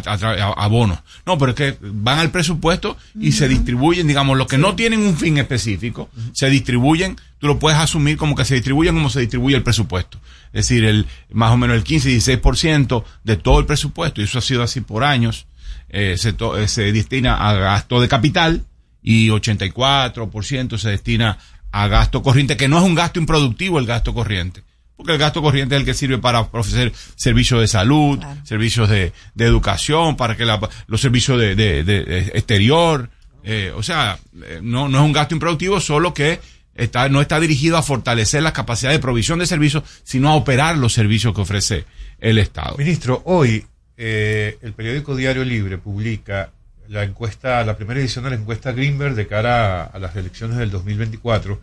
a 0.63 0.67
bonos. 0.67 0.99
No, 1.25 1.37
pero 1.37 1.51
es 1.51 1.55
que 1.57 1.77
van 1.81 2.19
al 2.19 2.31
presupuesto 2.31 2.95
y 3.19 3.33
se 3.33 3.49
distribuyen, 3.49 4.07
digamos, 4.07 4.37
los 4.37 4.47
que 4.47 4.57
no 4.57 4.75
tienen 4.75 5.01
un 5.01 5.17
fin 5.17 5.37
específico, 5.37 6.09
se 6.31 6.49
distribuyen, 6.49 7.17
tú 7.39 7.47
lo 7.47 7.59
puedes 7.59 7.77
asumir 7.77 8.15
como 8.15 8.33
que 8.35 8.45
se 8.45 8.55
distribuyen 8.55 8.95
como 8.95 9.09
se 9.09 9.19
distribuye 9.19 9.57
el 9.57 9.63
presupuesto. 9.63 10.19
Es 10.53 10.67
decir, 10.67 10.85
el 10.85 11.05
más 11.33 11.51
o 11.51 11.57
menos 11.57 11.75
el 11.75 11.83
15 11.83 12.09
y 12.11 12.15
16% 12.17 13.03
de 13.25 13.35
todo 13.35 13.59
el 13.59 13.65
presupuesto, 13.65 14.21
y 14.21 14.23
eso 14.23 14.39
ha 14.39 14.41
sido 14.41 14.63
así 14.63 14.79
por 14.79 15.03
años, 15.03 15.47
eh, 15.89 16.15
se, 16.17 16.31
to- 16.31 16.57
eh, 16.57 16.69
se 16.69 16.93
destina 16.93 17.35
a 17.35 17.53
gasto 17.55 17.99
de 17.99 18.07
capital 18.07 18.63
y 19.03 19.27
84% 19.75 20.77
se 20.77 20.89
destina 20.89 21.37
a 21.73 21.87
gasto 21.87 22.21
corriente, 22.21 22.57
que 22.57 22.67
no 22.67 22.77
es 22.77 22.83
un 22.83 22.95
gasto 22.95 23.19
improductivo 23.19 23.79
el 23.79 23.85
gasto 23.85 24.13
corriente. 24.13 24.63
Porque 25.01 25.13
el 25.13 25.17
gasto 25.19 25.41
corriente 25.41 25.75
es 25.75 25.79
el 25.81 25.85
que 25.85 25.93
sirve 25.93 26.17
para 26.19 26.41
ofrecer 26.41 26.93
servicios 27.15 27.59
de 27.61 27.67
salud, 27.67 28.19
servicios 28.43 28.87
de, 28.89 29.11
de 29.35 29.45
educación, 29.45 30.15
para 30.15 30.37
que 30.37 30.45
la- 30.45 30.59
los 30.87 31.01
servicios 31.01 31.39
de, 31.39 31.55
de- 31.55 31.83
de 31.83 32.31
exterior, 32.35 33.09
eh, 33.43 33.71
o 33.75 33.81
sea, 33.83 34.19
eh, 34.43 34.59
no, 34.61 34.87
no 34.89 34.99
es 34.99 35.03
un 35.03 35.11
gasto 35.13 35.33
improductivo, 35.33 35.79
solo 35.79 36.13
que 36.13 36.39
está, 36.75 37.09
no 37.09 37.19
está 37.21 37.39
dirigido 37.39 37.77
a 37.77 37.81
fortalecer 37.83 38.43
la 38.43 38.53
capacidad 38.53 38.91
de 38.91 38.99
provisión 38.99 39.39
de 39.39 39.47
servicios, 39.47 39.83
sino 40.03 40.29
a 40.29 40.35
operar 40.35 40.77
los 40.77 40.93
servicios 40.93 41.33
que 41.33 41.41
ofrece 41.41 41.85
el 42.19 42.37
Estado. 42.37 42.75
Ministro, 42.77 43.23
hoy 43.25 43.65
eh, 43.97 44.57
el 44.61 44.73
periódico 44.73 45.15
Diario 45.15 45.43
Libre 45.43 45.77
publica 45.79 46.51
la 46.87 47.03
encuesta, 47.03 47.63
la 47.63 47.75
primera 47.77 47.99
edición 47.99 48.23
de 48.25 48.31
la 48.31 48.35
encuesta 48.35 48.71
Greenberg 48.71 49.15
de 49.15 49.25
cara 49.25 49.81
a, 49.81 49.83
a 49.85 49.97
las 49.99 50.15
elecciones 50.15 50.57
del 50.57 50.69
2024 50.71 51.59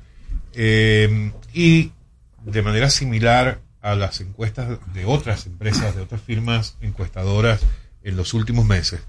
eh, 0.55 1.31
y 1.55 1.93
de 2.51 2.63
manera 2.63 2.91
similar 2.91 3.61
a 3.81 3.95
las 3.95 4.21
encuestas 4.21 4.79
de 4.95 5.05
otras 5.05 5.47
empresas, 5.47 5.95
de 5.95 6.03
otras 6.03 6.21
firmas 6.21 6.77
encuestadoras 6.81 7.61
en 8.03 8.17
los 8.17 8.35
últimos 8.35 8.65
meses, 8.65 9.01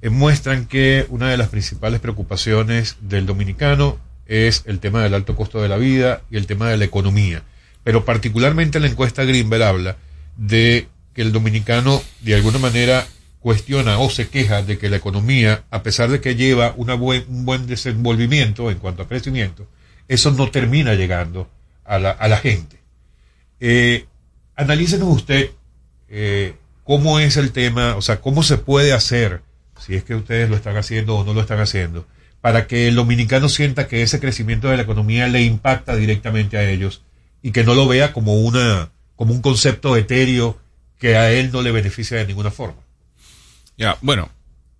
eh, 0.00 0.10
muestran 0.10 0.66
que 0.66 1.06
una 1.08 1.30
de 1.30 1.36
las 1.36 1.48
principales 1.48 2.00
preocupaciones 2.00 2.96
del 3.00 3.26
dominicano 3.26 3.98
es 4.26 4.62
el 4.66 4.80
tema 4.80 5.02
del 5.02 5.14
alto 5.14 5.36
costo 5.36 5.60
de 5.60 5.68
la 5.68 5.76
vida 5.76 6.22
y 6.30 6.36
el 6.36 6.46
tema 6.46 6.68
de 6.68 6.76
la 6.76 6.84
economía. 6.84 7.42
Pero 7.84 8.04
particularmente 8.04 8.80
la 8.80 8.88
encuesta 8.88 9.24
Greenbelt 9.24 9.64
habla 9.64 9.96
de 10.36 10.88
que 11.14 11.22
el 11.22 11.32
dominicano 11.32 12.02
de 12.20 12.34
alguna 12.34 12.58
manera 12.58 13.06
cuestiona 13.40 13.98
o 13.98 14.10
se 14.10 14.28
queja 14.28 14.62
de 14.62 14.78
que 14.78 14.90
la 14.90 14.96
economía, 14.96 15.64
a 15.70 15.82
pesar 15.82 16.10
de 16.10 16.20
que 16.20 16.36
lleva 16.36 16.70
buen, 16.70 17.24
un 17.28 17.44
buen 17.44 17.66
desenvolvimiento 17.66 18.70
en 18.70 18.78
cuanto 18.78 19.02
a 19.02 19.08
crecimiento, 19.08 19.66
eso 20.06 20.30
no 20.30 20.50
termina 20.50 20.94
llegando 20.94 21.48
a 21.84 21.98
la 21.98 22.36
gente. 22.36 22.77
Eh, 23.60 24.06
analícenos 24.56 25.08
usted 25.08 25.50
eh, 26.08 26.54
cómo 26.84 27.20
es 27.20 27.36
el 27.36 27.52
tema, 27.52 27.96
o 27.96 28.02
sea, 28.02 28.20
cómo 28.20 28.42
se 28.42 28.58
puede 28.58 28.92
hacer, 28.92 29.42
si 29.78 29.94
es 29.94 30.04
que 30.04 30.14
ustedes 30.14 30.48
lo 30.48 30.56
están 30.56 30.76
haciendo 30.76 31.16
o 31.16 31.24
no 31.24 31.34
lo 31.34 31.40
están 31.40 31.60
haciendo, 31.60 32.06
para 32.40 32.66
que 32.66 32.88
el 32.88 32.94
dominicano 32.94 33.48
sienta 33.48 33.88
que 33.88 34.02
ese 34.02 34.20
crecimiento 34.20 34.68
de 34.68 34.76
la 34.76 34.84
economía 34.84 35.28
le 35.28 35.42
impacta 35.42 35.96
directamente 35.96 36.56
a 36.56 36.68
ellos 36.68 37.02
y 37.42 37.52
que 37.52 37.64
no 37.64 37.74
lo 37.74 37.86
vea 37.86 38.12
como 38.12 38.40
una 38.40 38.90
como 39.16 39.34
un 39.34 39.42
concepto 39.42 39.96
etéreo 39.96 40.56
que 40.98 41.16
a 41.16 41.32
él 41.32 41.50
no 41.52 41.60
le 41.60 41.72
beneficia 41.72 42.16
de 42.16 42.26
ninguna 42.26 42.52
forma. 42.52 42.80
Ya, 43.76 43.98
bueno, 44.00 44.30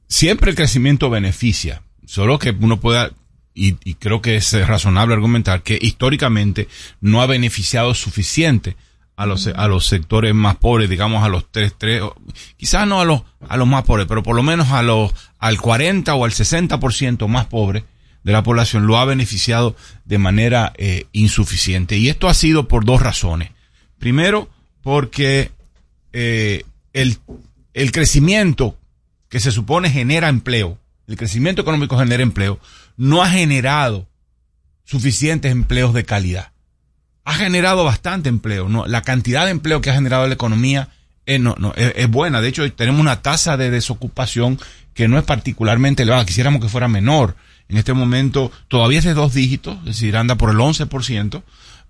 siempre 0.07 0.51
el 0.51 0.57
crecimiento 0.57 1.11
beneficia, 1.11 1.83
solo 2.07 2.39
que 2.39 2.51
uno 2.51 2.79
pueda, 2.79 3.11
y, 3.59 3.77
y 3.85 3.95
creo 3.95 4.23
que 4.23 4.37
es 4.37 4.53
razonable 4.67 5.15
argumentar, 5.15 5.63
que 5.63 5.79
históricamente 5.81 6.69
no 7.01 7.21
ha 7.23 7.27
beneficiado 7.27 7.95
suficiente 7.95 8.77
a 9.19 9.27
los, 9.27 9.49
a 9.49 9.67
los 9.67 9.85
sectores 9.85 10.33
más 10.33 10.57
pobres, 10.57 10.89
digamos 10.89 11.25
a 11.25 11.29
los 11.29 11.51
tres, 11.51 11.75
tres, 11.77 12.03
quizás 12.57 12.87
no 12.87 13.01
a 13.01 13.05
los, 13.05 13.23
a 13.49 13.57
los 13.57 13.67
más 13.67 13.83
pobres, 13.83 14.07
pero 14.07 14.23
por 14.23 14.37
lo 14.37 14.45
menos 14.45 14.69
a 14.71 14.83
los, 14.83 15.13
al 15.41 15.61
40 15.61 16.15
o 16.15 16.25
al 16.25 16.31
60% 16.31 17.27
más 17.27 17.47
pobre 17.47 17.85
de 18.23 18.33
la 18.33 18.45
población 18.45 18.87
lo 18.87 18.97
ha 18.97 19.05
beneficiado 19.05 19.75
de 20.05 20.19
manera 20.19 20.73
eh, 20.77 21.07
insuficiente. 21.11 21.97
Y 21.97 22.09
esto 22.09 22.29
ha 22.29 22.35
sido 22.35 22.69
por 22.69 22.85
dos 22.85 23.03
razones. 23.03 23.51
Primero, 23.99 24.49
porque 24.83 25.51
eh, 26.13 26.63
el, 26.93 27.19
el 27.75 27.91
crecimiento 27.91 28.77
que 29.29 29.41
se 29.41 29.51
supone 29.51 29.91
genera 29.91 30.29
empleo, 30.29 30.79
el 31.09 31.17
crecimiento 31.17 31.63
económico 31.63 31.99
genera 31.99 32.23
empleo, 32.23 32.61
no 32.99 33.23
ha 33.23 33.31
generado 33.31 34.07
suficientes 34.85 35.51
empleos 35.51 35.95
de 35.95 36.05
calidad. 36.05 36.53
Ha 37.25 37.33
generado 37.35 37.85
bastante 37.85 38.29
empleo, 38.29 38.69
¿no? 38.69 38.87
La 38.87 39.01
cantidad 39.01 39.47
de 39.47 39.53
empleo 39.53 39.81
que 39.81 39.89
ha 39.89 39.95
generado 39.95 40.27
la 40.27 40.35
economía 40.35 40.91
no, 41.39 41.55
no, 41.59 41.75
es, 41.77 41.93
es 41.97 42.11
buena. 42.11 42.41
De 42.41 42.49
hecho, 42.49 42.71
tenemos 42.73 43.01
una 43.01 43.21
tasa 43.21 43.57
de 43.57 43.71
desocupación 43.71 44.59
que 44.95 45.09
no 45.09 45.19
es 45.19 45.25
particularmente 45.25 46.03
elevada. 46.03 46.25
Quisiéramos 46.25 46.63
que 46.63 46.69
fuera 46.69 46.89
menor. 46.89 47.37
En 47.69 47.77
este 47.77 47.93
momento 47.93 48.51
todavía 48.69 49.01
es 49.01 49.05
de 49.05 49.13
dos 49.13 49.35
dígitos, 49.35 49.77
es 49.81 49.85
decir, 49.85 50.17
anda 50.17 50.37
por 50.37 50.51
el 50.51 50.57
11%, 50.57 51.43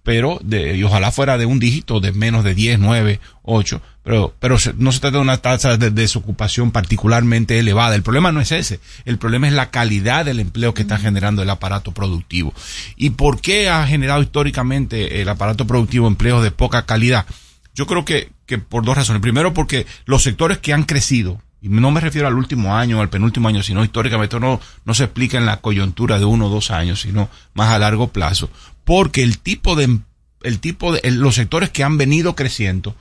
pero 0.02 0.40
de, 0.43 0.76
y 0.76 0.82
ojalá 0.82 1.12
fuera 1.12 1.39
de 1.39 1.47
un 1.47 1.60
dígito 1.60 2.01
de 2.01 2.10
menos 2.10 2.43
de 2.43 2.55
10, 2.55 2.80
9, 2.80 3.20
8, 3.43 3.80
pero, 4.09 4.35
pero 4.40 4.56
no 4.78 4.90
se 4.90 5.01
trata 5.01 5.18
de 5.18 5.22
una 5.22 5.36
tasa 5.36 5.76
de 5.76 5.90
desocupación 5.90 6.70
particularmente 6.70 7.59
elevada. 7.59 7.94
El 7.94 8.02
problema 8.02 8.32
no 8.32 8.40
es 8.40 8.52
ese, 8.52 8.80
el 9.05 9.18
problema 9.18 9.48
es 9.48 9.52
la 9.52 9.70
calidad 9.70 10.24
del 10.24 10.40
empleo 10.40 10.72
que 10.72 10.80
está 10.80 10.97
generando 10.97 11.43
el 11.43 11.51
aparato 11.51 11.93
productivo. 11.93 12.55
¿Y 12.97 13.10
por 13.10 13.43
qué 13.43 13.68
ha 13.68 13.86
generado 13.86 14.22
históricamente 14.22 15.20
el 15.20 15.28
aparato 15.28 15.66
productivo 15.66 16.06
empleos 16.09 16.43
de 16.43 16.51
poca 16.51 16.86
calidad? 16.86 17.26
Yo 17.74 17.86
creo 17.86 18.06
que, 18.06 18.30
que 18.47 18.56
por 18.56 18.82
dos 18.82 18.97
razones. 18.97 19.20
Primero, 19.20 19.52
porque 19.52 19.85
los 20.06 20.22
sectores 20.22 20.56
que 20.56 20.72
han 20.72 20.85
crecido, 20.85 21.43
y 21.60 21.68
no 21.68 21.90
me 21.90 22.01
refiero 22.01 22.28
al 22.28 22.39
último 22.39 22.74
año, 22.74 23.02
al 23.02 23.10
penúltimo 23.10 23.48
año, 23.48 23.62
sino 23.62 23.85
históricamente 23.85 24.36
esto 24.36 24.40
no, 24.40 24.59
no 24.86 24.94
se 24.94 25.05
explica 25.05 25.36
en 25.36 25.44
la 25.44 25.59
coyuntura 25.59 26.18
de 26.18 26.24
uno 26.24 26.47
o 26.47 26.51
dos 26.51 26.70
años, 26.70 27.02
sino 27.02 27.28
más 27.52 27.68
a 27.68 27.78
largo 27.78 28.09
plazo. 28.09 28.48
Porque 28.86 29.22
el 29.22 29.36
tipo 29.36 29.76
de, 29.76 29.98
el 30.44 30.60
tipo 30.60 30.94
de, 30.94 31.10
los 31.10 31.35
sectores 31.35 31.68
que 31.68 31.85
han 31.85 31.98
venido 31.98 32.35
creciendo 32.35 32.97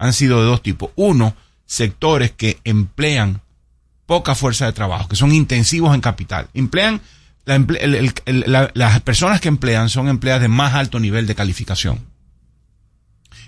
han 0.00 0.14
sido 0.14 0.40
de 0.40 0.46
dos 0.46 0.62
tipos. 0.62 0.90
Uno, 0.96 1.36
sectores 1.66 2.32
que 2.32 2.58
emplean 2.64 3.42
poca 4.06 4.34
fuerza 4.34 4.66
de 4.66 4.72
trabajo, 4.72 5.08
que 5.08 5.14
son 5.14 5.30
intensivos 5.30 5.94
en 5.94 6.00
capital. 6.00 6.48
Emplean, 6.54 7.00
las 7.44 9.00
personas 9.02 9.40
que 9.40 9.48
emplean 9.48 9.88
son 9.88 10.08
empleadas 10.08 10.42
de 10.42 10.48
más 10.48 10.74
alto 10.74 10.98
nivel 10.98 11.26
de 11.26 11.34
calificación 11.34 12.06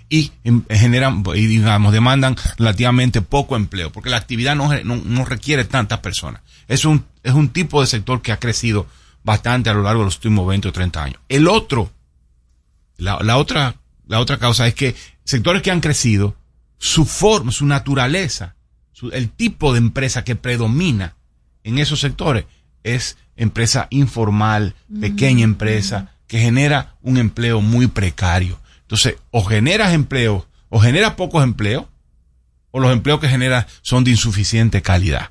y 0.08 0.30
em, 0.44 0.62
generan 0.68 1.24
y 1.34 1.46
digamos 1.46 1.92
demandan 1.92 2.36
relativamente 2.58 3.22
poco 3.22 3.56
empleo 3.56 3.90
porque 3.90 4.10
la 4.10 4.18
actividad 4.18 4.54
no, 4.54 4.68
no, 4.84 4.96
no 4.96 5.24
requiere 5.24 5.64
tantas 5.64 6.00
personas 6.00 6.42
es 6.68 6.84
un 6.84 7.04
es 7.22 7.32
un 7.32 7.48
tipo 7.48 7.80
de 7.80 7.86
sector 7.86 8.20
que 8.20 8.32
ha 8.32 8.38
crecido 8.38 8.86
bastante 9.24 9.70
a 9.70 9.74
lo 9.74 9.82
largo 9.82 10.00
de 10.00 10.06
los 10.06 10.16
últimos 10.16 10.46
20 10.46 10.68
o 10.68 10.72
30 10.72 11.02
años 11.02 11.20
el 11.28 11.48
otro 11.48 11.90
la, 12.98 13.20
la 13.22 13.38
otra 13.38 13.76
la 14.06 14.20
otra 14.20 14.38
causa 14.38 14.66
es 14.66 14.74
que 14.74 14.94
sectores 15.24 15.62
que 15.62 15.70
han 15.70 15.80
crecido 15.80 16.36
su 16.84 17.04
forma 17.04 17.52
su 17.52 17.64
naturaleza 17.64 18.56
su- 18.92 19.10
el 19.10 19.30
tipo 19.30 19.72
de 19.72 19.78
empresa 19.78 20.24
que 20.24 20.34
predomina 20.36 21.14
en 21.62 21.78
esos 21.78 22.00
sectores 22.00 22.44
es 22.82 23.16
empresa 23.36 23.86
informal 23.90 24.74
pequeña 25.00 25.44
empresa 25.44 26.16
que 26.26 26.40
genera 26.40 26.96
un 27.02 27.18
empleo 27.18 27.60
muy 27.60 27.86
precario 27.86 28.58
entonces, 28.82 29.14
o 29.30 29.42
generas 29.44 29.94
empleo, 29.94 30.46
o 30.68 30.78
generas 30.78 31.14
pocos 31.14 31.42
empleos, 31.42 31.86
o 32.72 32.80
los 32.80 32.92
empleos 32.92 33.20
que 33.20 33.28
generas 33.28 33.64
son 33.80 34.04
de 34.04 34.10
insuficiente 34.10 34.82
calidad. 34.82 35.30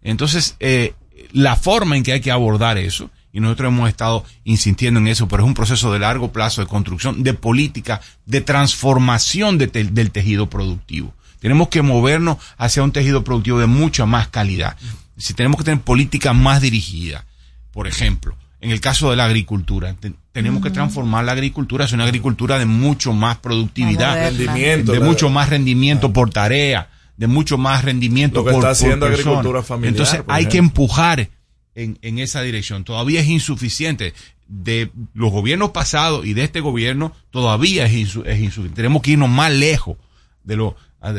Entonces, 0.00 0.54
eh, 0.60 0.94
la 1.32 1.56
forma 1.56 1.96
en 1.96 2.04
que 2.04 2.12
hay 2.12 2.20
que 2.20 2.30
abordar 2.30 2.78
eso, 2.78 3.10
y 3.32 3.40
nosotros 3.40 3.68
hemos 3.72 3.88
estado 3.88 4.24
insistiendo 4.44 4.98
en 5.00 5.06
eso, 5.06 5.28
pero 5.28 5.42
es 5.44 5.46
un 5.46 5.54
proceso 5.54 5.92
de 5.92 5.98
largo 6.00 6.32
plazo 6.32 6.60
de 6.62 6.66
construcción, 6.66 7.22
de 7.22 7.34
política, 7.34 8.00
de 8.26 8.40
transformación 8.40 9.58
de 9.58 9.68
te- 9.68 9.84
del 9.84 10.10
tejido 10.10 10.48
productivo. 10.50 11.14
Tenemos 11.40 11.68
que 11.68 11.82
movernos 11.82 12.38
hacia 12.58 12.82
un 12.82 12.92
tejido 12.92 13.24
productivo 13.24 13.58
de 13.58 13.66
mucha 13.66 14.04
más 14.06 14.28
calidad. 14.28 14.76
Si 15.16 15.32
tenemos 15.34 15.58
que 15.58 15.64
tener 15.64 15.80
políticas 15.80 16.34
más 16.34 16.60
dirigidas, 16.60 17.24
por 17.72 17.86
ejemplo, 17.86 18.36
en 18.60 18.70
el 18.72 18.80
caso 18.80 19.10
de 19.10 19.16
la 19.16 19.24
agricultura, 19.24 19.94
te- 19.98 20.12
tenemos 20.32 20.62
que 20.62 20.70
transformar 20.70 21.24
la 21.24 21.32
agricultura 21.32 21.84
hacia 21.86 21.94
una 21.94 22.04
agricultura 22.04 22.58
de 22.58 22.66
mucho 22.66 23.12
más 23.12 23.38
productividad. 23.38 24.30
Rendimiento, 24.30 24.92
de 24.92 25.00
mucho 25.00 25.30
más 25.30 25.48
rendimiento 25.48 26.12
por 26.12 26.30
tarea, 26.30 26.88
de 27.16 27.26
mucho 27.26 27.56
más 27.58 27.84
rendimiento 27.84 28.40
Lo 28.40 28.44
que 28.46 28.50
por, 28.52 28.60
está 28.60 28.70
haciendo 28.70 29.06
persona. 29.06 29.30
agricultura 29.38 29.62
familiar, 29.62 29.92
Entonces 29.92 30.22
por 30.22 30.34
hay 30.34 30.46
que 30.46 30.58
empujar 30.58 31.28
en, 31.74 31.98
esa 32.18 32.42
dirección. 32.42 32.84
Todavía 32.84 33.20
es 33.20 33.28
insuficiente. 33.28 34.14
De 34.52 34.90
los 35.14 35.30
gobiernos 35.30 35.70
pasados 35.70 36.26
y 36.26 36.34
de 36.34 36.42
este 36.42 36.58
gobierno 36.60 37.12
todavía 37.30 37.86
es, 37.86 37.92
insu- 37.92 38.26
es 38.26 38.40
insuficiente. 38.40 38.74
Tenemos 38.76 39.00
que 39.02 39.12
irnos 39.12 39.28
más 39.28 39.52
lejos 39.52 39.96
de 40.42 40.56
lo 40.56 40.76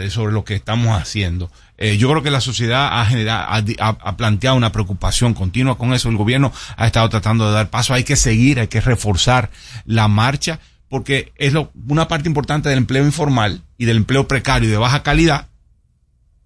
sobre 0.10 0.32
lo 0.34 0.44
que 0.44 0.54
estamos 0.54 0.96
haciendo. 1.02 1.50
Eh, 1.78 1.98
yo 1.98 2.08
creo 2.12 2.22
que 2.22 2.30
la 2.30 2.42
sociedad 2.42 3.00
ha, 3.02 3.06
generado, 3.06 3.48
ha- 3.80 3.98
ha 4.02 4.18
planteado 4.18 4.56
una 4.58 4.72
preocupación 4.72 5.34
continua 5.34 5.78
con 5.78 5.94
eso. 5.94 6.10
El 6.10 6.18
gobierno 6.18 6.52
ha 6.78 6.86
estado 6.86 7.08
tratando 7.10 7.48
de 7.48 7.54
dar 7.54 7.70
paso. 7.70 7.94
Hay 7.94 8.04
que 8.04 8.16
seguir, 8.18 8.60
hay 8.60 8.68
que 8.68 8.82
reforzar 8.82 9.50
la 9.86 10.08
marcha 10.10 10.60
porque 10.90 11.32
es 11.38 11.54
lo- 11.54 11.72
una 11.88 12.08
parte 12.10 12.28
importante 12.28 12.68
del 12.70 12.80
empleo 12.80 13.06
informal 13.06 13.62
y 13.78 13.86
del 13.86 13.98
empleo 13.98 14.28
precario 14.28 14.68
y 14.68 14.72
de 14.72 14.78
baja 14.78 15.02
calidad 15.04 15.48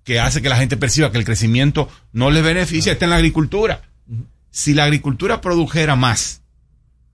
que 0.03 0.19
hace 0.19 0.41
que 0.41 0.49
la 0.49 0.57
gente 0.57 0.77
perciba 0.77 1.11
que 1.11 1.18
el 1.18 1.26
crecimiento 1.26 1.90
no 2.14 2.30
les 2.30 2.44
beneficia 2.44 2.91
está 2.94 3.06
en 3.06 3.10
la 3.11 3.18
agricultura. 3.18 3.82
Si 4.57 4.73
la 4.73 4.86
agricultura 4.86 5.41
produjera 5.41 5.98
más 5.98 6.41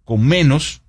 con 0.06 0.24
menos, 0.28 0.82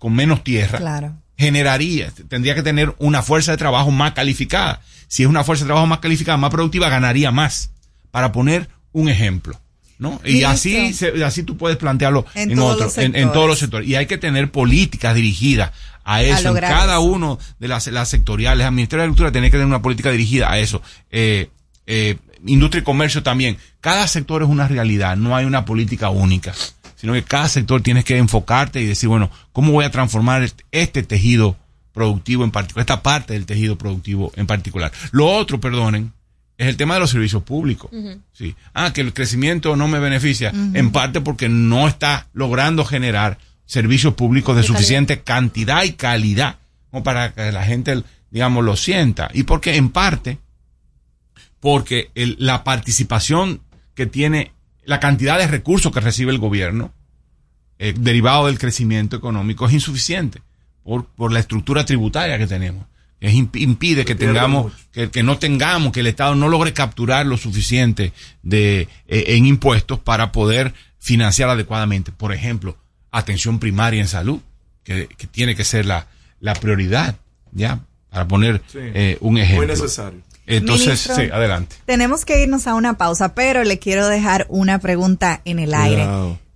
con 0.00 0.12
menos 0.12 0.42
tierra, 0.42 0.78
Claro. 0.78 1.14
generaría, 1.38 2.10
tendría 2.28 2.56
que 2.56 2.64
tener 2.64 2.96
una 2.98 3.22
fuerza 3.22 3.52
de 3.52 3.58
trabajo 3.58 3.92
más 3.92 4.10
calificada. 4.12 4.82
Si 5.06 5.22
es 5.22 5.28
una 5.28 5.44
fuerza 5.44 5.62
de 5.64 5.68
trabajo 5.68 5.86
más 5.86 6.00
calificada, 6.00 6.36
más 6.36 6.50
productiva, 6.50 6.88
ganaría 6.88 7.30
más. 7.30 7.70
Para 8.10 8.32
poner 8.32 8.68
un 8.90 9.08
ejemplo. 9.08 9.60
¿no? 9.98 10.20
Y 10.24 10.32
Listo. 10.32 10.48
así, 10.48 10.92
se- 10.94 11.24
así 11.24 11.44
tú 11.44 11.56
puedes 11.56 11.76
plantearlo 11.78 12.26
En 12.34 12.50
en, 12.50 12.56
los 12.58 12.98
en, 12.98 13.12
todos 13.32 13.46
los 13.46 13.58
sectores. 13.60 13.86
Y 13.88 13.94
hay 13.94 14.06
que 14.06 14.18
tener 14.18 14.50
políticas 14.50 15.14
dirigidas 15.14 15.70
a 16.02 16.22
eso, 16.22 16.48
en 16.48 16.54
cada 16.60 16.94
eso. 16.94 17.02
uno 17.02 17.38
de 17.60 17.68
las, 17.68 17.86
las 17.86 18.08
sectoriales. 18.08 18.66
El 18.66 18.72
Ministerio 18.72 19.02
de 19.02 19.04
Agricultura 19.04 19.30
tiene 19.30 19.46
que 19.48 19.52
tener 19.58 19.66
una 19.66 19.80
política 19.82 20.10
dirigida 20.10 20.50
a 20.50 20.58
eso. 20.58 20.82
Eh, 21.10 21.50
eh, 21.86 22.16
industria 22.46 22.80
y 22.80 22.84
comercio 22.84 23.22
también. 23.22 23.56
Cada 23.80 24.06
sector 24.08 24.42
es 24.42 24.48
una 24.48 24.68
realidad, 24.68 25.16
no 25.16 25.34
hay 25.36 25.44
una 25.44 25.64
política 25.64 26.10
única, 26.10 26.52
sino 26.96 27.12
que 27.12 27.22
cada 27.22 27.48
sector 27.48 27.82
tienes 27.82 28.04
que 28.04 28.16
enfocarte 28.18 28.80
y 28.80 28.86
decir, 28.86 29.08
bueno, 29.08 29.30
¿cómo 29.52 29.72
voy 29.72 29.84
a 29.84 29.90
transformar 29.90 30.42
este- 30.42 30.64
este 30.70 31.02
tejido 31.02 31.56
productivo 31.92 32.44
en 32.44 32.50
particular, 32.50 32.82
esta 32.82 33.02
parte 33.02 33.32
del 33.34 33.46
tejido 33.46 33.76
productivo 33.76 34.32
en 34.36 34.46
particular? 34.46 34.92
Lo 35.12 35.26
otro, 35.26 35.60
perdonen, 35.60 36.12
es 36.58 36.68
el 36.68 36.76
tema 36.76 36.94
de 36.94 37.00
los 37.00 37.10
servicios 37.10 37.42
públicos. 37.42 37.90
Sí. 38.32 38.54
Ah, 38.74 38.92
que 38.92 39.00
el 39.00 39.14
crecimiento 39.14 39.76
no 39.76 39.88
me 39.88 39.98
beneficia, 39.98 40.50
en 40.50 40.90
parte 40.92 41.20
porque 41.22 41.48
no 41.48 41.88
está 41.88 42.26
logrando 42.34 42.84
generar 42.84 43.38
servicios 43.66 44.14
públicos 44.14 44.54
de 44.56 44.62
De 44.62 44.66
suficiente 44.68 45.20
cantidad 45.20 45.84
y 45.84 45.92
calidad 45.92 46.56
como 46.90 47.02
para 47.04 47.32
que 47.32 47.52
la 47.52 47.64
gente, 47.64 48.02
digamos, 48.30 48.64
lo 48.64 48.76
sienta. 48.76 49.30
Y 49.32 49.44
porque 49.44 49.76
en 49.76 49.90
parte, 49.90 50.38
porque 51.60 52.10
el- 52.14 52.36
la 52.38 52.64
participación 52.64 53.60
que 53.94 54.06
tiene, 54.06 54.52
la 54.84 54.98
cantidad 55.00 55.38
de 55.38 55.46
recursos 55.46 55.92
que 55.92 56.00
recibe 56.00 56.32
el 56.32 56.38
gobierno, 56.38 56.92
eh, 57.78 57.94
derivado 57.98 58.46
del 58.46 58.58
crecimiento 58.58 59.16
económico, 59.16 59.66
es 59.66 59.72
insuficiente 59.72 60.42
por, 60.82 61.06
por 61.06 61.32
la 61.32 61.40
estructura 61.40 61.84
tributaria 61.84 62.38
que 62.38 62.46
tenemos. 62.46 62.86
Es 63.20 63.34
imp- 63.34 63.60
impide 63.60 64.04
que 64.06 64.14
tengamos, 64.14 64.72
que, 64.92 65.10
que 65.10 65.22
no 65.22 65.38
tengamos, 65.38 65.92
que 65.92 66.00
el 66.00 66.06
Estado 66.06 66.34
no 66.34 66.48
logre 66.48 66.72
capturar 66.72 67.26
lo 67.26 67.36
suficiente 67.36 68.12
de, 68.42 68.88
eh, 69.08 69.24
en 69.28 69.44
impuestos 69.46 69.98
para 69.98 70.32
poder 70.32 70.72
financiar 70.98 71.50
adecuadamente. 71.50 72.12
Por 72.12 72.32
ejemplo, 72.32 72.78
atención 73.10 73.58
primaria 73.58 74.00
en 74.00 74.08
salud, 74.08 74.40
que, 74.84 75.06
que 75.18 75.26
tiene 75.26 75.54
que 75.54 75.64
ser 75.64 75.84
la, 75.84 76.06
la 76.40 76.54
prioridad, 76.54 77.16
¿ya? 77.52 77.80
Para 78.08 78.26
poner 78.26 78.62
Sí. 78.68 78.78
eh, 78.80 79.18
un 79.20 79.36
ejemplo. 79.36 79.66
Muy 79.66 79.74
necesario. 79.74 80.20
Entonces, 80.46 80.86
Ministro, 80.86 81.16
sí, 81.16 81.22
adelante. 81.32 81.76
Tenemos 81.86 82.24
que 82.24 82.42
irnos 82.42 82.66
a 82.66 82.74
una 82.74 82.96
pausa, 82.96 83.34
pero 83.34 83.64
le 83.64 83.78
quiero 83.78 84.08
dejar 84.08 84.46
una 84.48 84.78
pregunta 84.78 85.40
en 85.44 85.58
el 85.58 85.74
aire. 85.74 86.06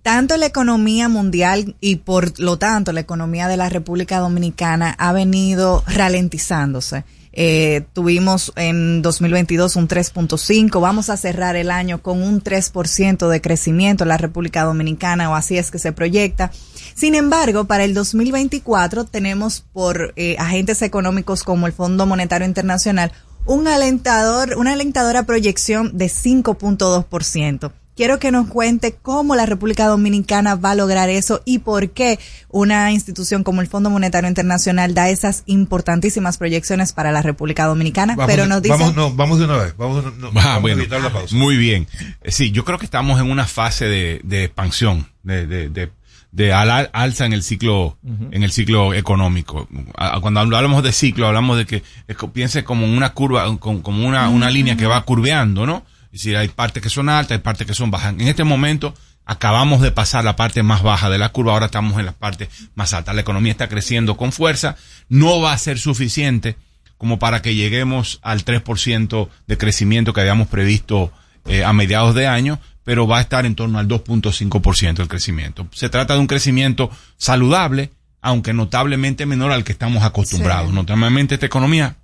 Tanto 0.01 0.37
la 0.37 0.45
economía 0.45 1.09
mundial 1.09 1.75
y 1.79 1.95
por 1.95 2.39
lo 2.39 2.59
tanto 2.59 2.91
la 2.91 2.99
economía 2.99 3.47
de 3.47 3.57
la 3.57 3.69
República 3.69 4.19
Dominicana 4.19 4.95
ha 4.99 5.13
venido 5.13 5.83
ralentizándose. 5.87 7.05
Eh, 7.37 7.85
tuvimos 7.91 8.53
en 8.55 9.01
2022 9.01 9.75
un 9.75 9.89
3.5, 9.89 10.79
vamos 10.79 11.09
a 11.09 11.17
cerrar 11.17 11.57
el 11.57 11.69
año 11.69 12.01
con 12.01 12.23
un 12.23 12.41
3% 12.41 13.27
de 13.27 13.41
crecimiento 13.41 14.05
en 14.05 14.07
la 14.07 14.17
República 14.17 14.63
Dominicana 14.63 15.29
o 15.29 15.35
así 15.35 15.57
es 15.57 15.69
que 15.69 15.79
se 15.79 15.91
proyecta. 15.91 16.51
Sin 16.93 17.13
embargo, 17.13 17.65
para 17.65 17.83
el 17.83 17.93
2024 17.93 19.03
tenemos 19.03 19.65
por 19.73 20.13
eh, 20.15 20.37
agentes 20.39 20.81
económicos 20.81 21.43
como 21.43 21.67
el 21.67 21.73
Fondo 21.73 22.05
Monetario 22.05 22.47
Internacional 22.47 23.11
un 23.45 23.67
alentador, 23.67 24.55
una 24.57 24.73
alentadora 24.73 25.23
proyección 25.23 25.97
de 25.97 26.05
5.2%. 26.07 27.71
Quiero 27.95 28.19
que 28.19 28.29
nos 28.29 28.49
cuente 28.49 28.97
cómo 29.01 29.35
la 29.37 29.45
República 29.45 29.87
Dominicana 29.87 30.55
va 30.55 30.71
a 30.71 30.75
lograr 30.75 31.09
eso 31.09 31.41
y 31.45 31.59
por 31.59 31.91
qué 31.91 32.19
una 32.49 32.91
institución 32.91 33.45
como 33.45 33.61
el 33.61 33.67
Fondo 33.67 33.89
Monetario 33.89 34.27
Internacional 34.27 34.93
da 34.93 35.09
esas 35.09 35.43
importantísimas 35.45 36.37
proyecciones 36.37 36.91
para 36.91 37.13
la 37.13 37.21
República 37.21 37.63
Dominicana, 37.67 38.15
Vamos, 38.17 38.29
pero 38.29 38.47
nos 38.47 38.61
dice 38.61 38.75
vamos, 38.77 38.95
no, 38.97 39.13
vamos 39.13 39.39
de 39.39 39.45
una 39.45 39.57
vez. 39.59 39.77
Vamos, 39.77 40.03
no, 40.17 40.27
Ah, 40.27 40.31
vamos 40.33 40.45
a 40.45 40.59
bueno. 40.59 40.81
evitar 40.81 40.99
la 41.01 41.13
pausa. 41.13 41.33
Muy 41.37 41.55
bien. 41.55 41.87
Eh, 42.21 42.31
Sí, 42.33 42.51
yo 42.51 42.65
creo 42.65 42.77
que 42.77 42.85
estamos 42.85 43.17
en 43.21 43.31
una 43.31 43.45
fase 43.45 43.85
de, 43.85 44.19
de 44.25 44.43
expansión, 44.43 45.07
de, 45.23 45.47
de, 45.47 45.69
de, 45.69 45.89
de 46.35 46.51
ala- 46.51 46.89
alza 46.91 47.25
en 47.25 47.31
el 47.31 47.43
ciclo, 47.43 47.97
en 48.31 48.43
el 48.43 48.51
ciclo 48.51 48.93
económico. 48.93 49.69
A- 49.97 50.19
Cuando 50.19 50.41
hablamos 50.41 50.83
de 50.83 50.91
ciclo, 50.91 51.27
hablamos 51.27 51.57
de 51.57 51.65
que 51.65 51.81
es 52.07 52.17
piense 52.33 52.65
como 52.65 52.85
una 52.85 53.13
curva, 53.13 53.45
como 53.57 53.81
como 53.81 54.05
una, 54.05 54.27
una 54.27 54.49
línea 54.49 54.75
que 54.75 54.85
va 54.85 55.01
curveando, 55.03 55.65
¿no? 55.65 55.85
Es 56.07 56.19
decir, 56.23 56.35
hay 56.35 56.49
partes 56.49 56.83
que 56.83 56.89
son 56.89 57.07
altas, 57.07 57.37
hay 57.37 57.41
partes 57.41 57.65
que 57.65 57.73
son 57.73 57.89
bajas. 57.89 58.13
En 58.13 58.27
este 58.27 58.43
momento 58.43 58.93
acabamos 59.25 59.79
de 59.81 59.91
pasar 59.91 60.23
la 60.25 60.35
parte 60.35 60.61
más 60.61 60.83
baja 60.83 61.09
de 61.09 61.17
la 61.17 61.29
curva, 61.29 61.53
ahora 61.53 61.67
estamos 61.67 61.97
en 61.99 62.05
la 62.05 62.11
parte 62.11 62.49
más 62.75 62.93
alta. 62.93 63.13
La 63.13 63.21
economía 63.21 63.51
está 63.53 63.69
creciendo 63.69 64.17
con 64.17 64.31
fuerza, 64.33 64.75
no 65.07 65.39
va 65.39 65.53
a 65.53 65.57
ser 65.57 65.79
suficiente 65.79 66.57
como 66.97 67.17
para 67.17 67.41
que 67.41 67.55
lleguemos 67.55 68.19
al 68.23 68.43
3% 68.43 69.29
de 69.47 69.57
crecimiento 69.57 70.11
que 70.13 70.19
habíamos 70.21 70.47
previsto 70.49 71.11
eh, 71.45 71.63
a 71.63 71.71
mediados 71.73 72.13
de 72.15 72.27
año, 72.27 72.59
pero 72.85 73.05
va 73.07 73.17
a 73.17 73.21
estar 73.21 73.45
en 73.45 73.55
torno 73.55 73.79
al 73.79 73.89
2.5% 73.89 75.01
el 75.01 75.09
crecimiento. 75.09 75.67
Se 75.73 75.89
trata 75.89 76.13
de 76.13 76.21
un 76.21 76.27
crecimiento 76.27 76.89
saludable, 77.17 77.91
aunque 78.21 78.53
notablemente 78.53 79.25
menor 79.25 79.51
al 79.51 79.65
que 79.65 79.73
estamos 79.73 80.03
acostumbrados. 80.03 80.69
Sí. 80.69 80.75
Notablemente 80.75 81.33
esta 81.33 81.47
economía 81.47 81.97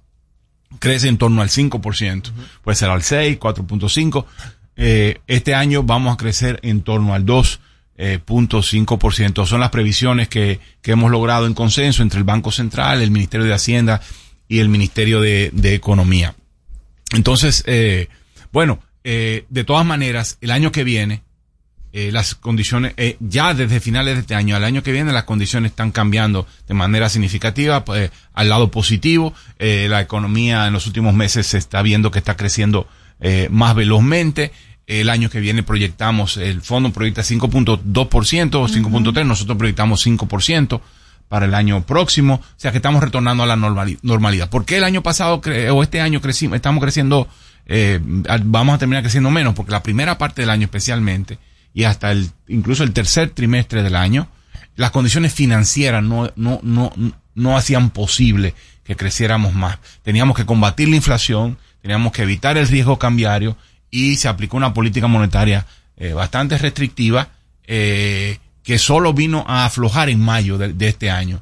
crece 0.80 1.08
en 1.08 1.18
torno 1.18 1.42
al 1.42 1.48
5%, 1.50 2.32
puede 2.64 2.76
ser 2.76 2.90
al 2.90 3.04
6, 3.04 3.40
4.5. 3.40 4.26
Eh, 4.76 5.20
este 5.28 5.54
año 5.54 5.84
vamos 5.84 6.14
a 6.14 6.18
crecer 6.18 6.60
en 6.64 6.82
torno 6.82 7.14
al 7.14 7.28
2.5%. 7.28 9.46
Son 9.46 9.60
las 9.60 9.70
previsiones 9.70 10.30
que, 10.30 10.60
que 10.82 10.94
hemos 10.94 11.12
logrado 11.12 11.46
en 11.46 11.54
consenso 11.54 12.02
entre 12.02 12.18
el 12.18 12.24
Banco 12.24 12.52
Central, 12.52 13.04
el 13.04 13.12
Ministerio 13.12 13.46
de 13.46 13.54
Hacienda 13.54 14.02
y 14.48 14.58
el 14.60 14.70
Ministerio 14.70 15.22
de, 15.22 15.52
de 15.54 15.76
Economía. 15.76 16.34
Entonces, 17.14 17.64
eh, 17.68 18.08
bueno, 18.52 18.80
eh, 19.04 19.46
de 19.50 19.64
todas 19.64 19.86
maneras, 19.86 20.38
el 20.42 20.52
año 20.52 20.72
que 20.72 20.84
viene, 20.84 21.22
eh, 21.94 22.10
las 22.12 22.36
condiciones, 22.36 22.94
eh, 22.98 23.18
ya 23.20 23.54
desde 23.54 23.80
finales 23.82 24.16
de 24.16 24.22
este 24.22 24.36
año 24.36 24.56
al 24.56 24.64
año 24.64 24.82
que 24.82 24.92
viene, 24.94 25.12
las 25.12 25.26
condiciones 25.26 25.72
están 25.72 25.92
cambiando 25.92 26.48
de 26.68 26.74
manera 26.74 27.10
significativa 27.10 27.84
pues, 27.84 28.12
al 28.34 28.48
lado 28.50 28.72
positivo. 28.72 29.34
Eh, 29.60 29.88
la 29.90 30.00
economía 30.02 30.68
en 30.68 30.74
los 30.74 30.88
últimos 30.88 31.14
meses 31.14 31.48
se 31.48 31.58
está 31.58 31.82
viendo 31.82 32.10
que 32.12 32.20
está 32.20 32.38
creciendo 32.38 32.88
eh, 33.20 33.50
más 33.52 33.76
velozmente. 33.76 34.52
El 34.88 35.10
año 35.10 35.30
que 35.30 35.40
viene 35.42 35.64
proyectamos, 35.64 36.38
el 36.38 36.62
fondo 36.62 36.92
proyecta 36.92 37.22
5.2% 37.24 38.56
o 38.56 38.68
5.3%, 38.68 39.26
nosotros 39.26 39.58
proyectamos 39.58 40.06
5% 40.06 40.82
para 41.28 41.46
el 41.46 41.54
año 41.54 41.86
próximo. 41.86 42.36
O 42.36 42.60
sea 42.60 42.72
que 42.72 42.78
estamos 42.78 43.02
retornando 43.04 43.44
a 43.44 43.46
la 43.48 43.56
normali- 43.56 44.00
normalidad. 44.02 44.50
¿Por 44.50 44.66
qué 44.66 44.78
el 44.78 44.84
año 44.84 45.02
pasado 45.04 45.42
o 45.74 45.84
este 45.84 46.02
año 46.02 46.20
crecimos, 46.22 46.56
estamos 46.56 46.82
creciendo, 46.82 47.28
eh, 47.74 48.02
vamos 48.04 48.76
a 48.76 48.78
terminar 48.78 49.02
creciendo 49.02 49.32
menos? 49.32 49.54
Porque 49.54 49.72
la 49.72 49.82
primera 49.82 50.18
parte 50.18 50.42
del 50.42 50.50
año 50.50 50.66
especialmente 50.66 51.40
y 51.74 51.86
hasta 51.86 52.12
el, 52.12 52.30
incluso 52.50 52.84
el 52.84 52.92
tercer 52.92 53.30
trimestre 53.30 53.82
del 53.82 53.96
año, 53.96 54.28
las 54.76 54.92
condiciones 54.92 55.34
financieras 55.34 56.04
no, 56.04 56.30
no, 56.36 56.60
no, 56.64 56.92
no 57.34 57.58
hacían 57.58 57.92
posible 57.92 58.56
que 58.84 58.98
creciéramos 58.98 59.54
más. 59.54 59.78
Teníamos 60.04 60.36
que 60.36 60.46
combatir 60.46 60.90
la 60.90 60.98
inflación, 60.98 61.58
teníamos 61.82 62.12
que 62.12 62.24
evitar 62.24 62.58
el 62.58 62.68
riesgo 62.68 63.00
cambiario 63.00 63.56
y 63.90 64.18
se 64.18 64.28
aplicó 64.28 64.58
una 64.58 64.74
política 64.74 65.08
monetaria 65.08 65.66
eh, 65.96 66.12
bastante 66.12 66.58
restrictiva 66.58 67.30
eh, 67.66 68.40
que 68.64 68.80
solo 68.80 69.14
vino 69.14 69.46
a 69.48 69.64
aflojar 69.64 70.10
en 70.10 70.20
mayo 70.20 70.58
de 70.58 70.88
este 70.90 71.10
año. 71.10 71.42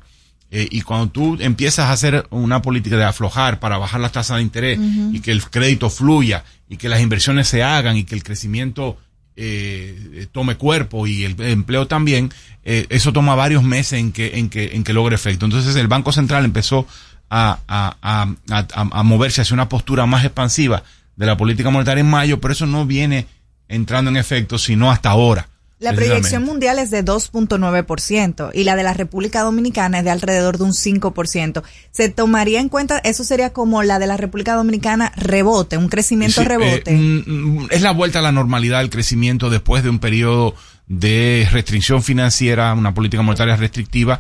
Eh, 0.52 0.68
y 0.72 0.82
cuando 0.82 1.10
tú 1.10 1.38
empiezas 1.40 1.86
a 1.86 1.92
hacer 1.92 2.26
una 2.32 2.62
política 2.62 2.98
de 2.98 3.04
aflojar 3.04 3.60
para 3.60 3.78
bajar 3.78 4.02
las 4.02 4.12
tasas 4.12 4.38
de 4.38 4.44
interés 4.44 4.80
y 5.14 5.20
que 5.20 5.32
el 5.32 5.44
crédito 5.44 5.92
fluya 5.92 6.44
y 6.68 6.78
que 6.78 6.90
las 6.90 7.02
inversiones 7.02 7.48
se 7.48 7.62
hagan 7.62 7.98
y 7.98 8.04
que 8.04 8.16
el 8.16 8.24
crecimiento 8.24 8.98
eh, 9.36 10.28
tome 10.32 10.56
cuerpo 10.56 11.06
y 11.06 11.24
el 11.24 11.40
empleo 11.40 11.88
también, 11.88 12.32
eh, 12.64 12.88
eso 12.90 13.14
toma 13.14 13.36
varios 13.36 13.64
meses 13.64 14.00
en 14.00 14.12
que, 14.12 14.40
en 14.40 14.50
que, 14.50 14.72
en 14.74 14.84
que 14.84 14.92
logre 14.92 15.16
efecto. 15.16 15.46
Entonces 15.46 15.76
el 15.76 15.88
Banco 15.88 16.12
Central 16.12 16.46
empezó 16.46 16.88
a, 17.30 17.60
a, 17.68 17.96
a, 18.02 18.34
a, 18.50 18.66
a 18.74 19.04
moverse 19.04 19.42
hacia 19.42 19.54
una 19.54 19.70
postura 19.70 20.08
más 20.08 20.26
expansiva 20.26 20.84
de 21.16 21.26
la 21.28 21.38
política 21.38 21.70
monetaria 21.70 22.02
en 22.02 22.10
mayo, 22.10 22.42
pero 22.42 22.54
eso 22.54 22.66
no 22.66 22.86
viene 22.88 23.28
entrando 23.68 24.10
en 24.10 24.18
efecto 24.18 24.58
sino 24.58 24.90
hasta 24.90 25.12
ahora. 25.12 25.48
La 25.80 25.94
proyección 25.94 26.44
mundial 26.44 26.78
es 26.78 26.92
de 26.92 27.04
2.9% 27.06 28.52
y 28.54 28.64
la 28.64 28.76
de 28.76 28.84
la 28.84 28.94
República 28.94 29.42
Dominicana 29.44 30.00
es 30.00 30.04
de 30.04 30.10
alrededor 30.12 30.58
de 30.58 30.66
un 30.66 30.74
5%. 30.74 31.64
¿Se 31.92 32.10
tomaría 32.10 32.60
en 32.60 32.70
cuenta, 32.70 33.00
eso 33.00 33.24
sería 33.24 33.52
como 33.54 33.82
la 33.84 33.98
de 34.00 34.08
la 34.08 34.18
República 34.18 34.56
Dominicana 34.56 35.12
rebote, 35.16 35.78
un 35.78 35.88
crecimiento 35.90 36.42
Sí, 36.42 36.48
rebote? 36.48 36.92
eh, 36.94 36.98
mm, 36.98 37.68
es 37.70 37.82
la 37.82 37.92
vuelta 37.92 38.20
a 38.20 38.22
la 38.22 38.32
normalidad 38.32 38.80
del 38.80 38.90
crecimiento 38.90 39.50
después 39.50 39.84
de 39.84 39.90
un 39.90 40.00
periodo 40.00 40.54
de 40.88 41.48
restricción 41.52 42.04
financiera, 42.04 42.74
una 42.74 42.94
política 42.94 43.22
monetaria 43.22 43.56
restrictiva 43.56 44.20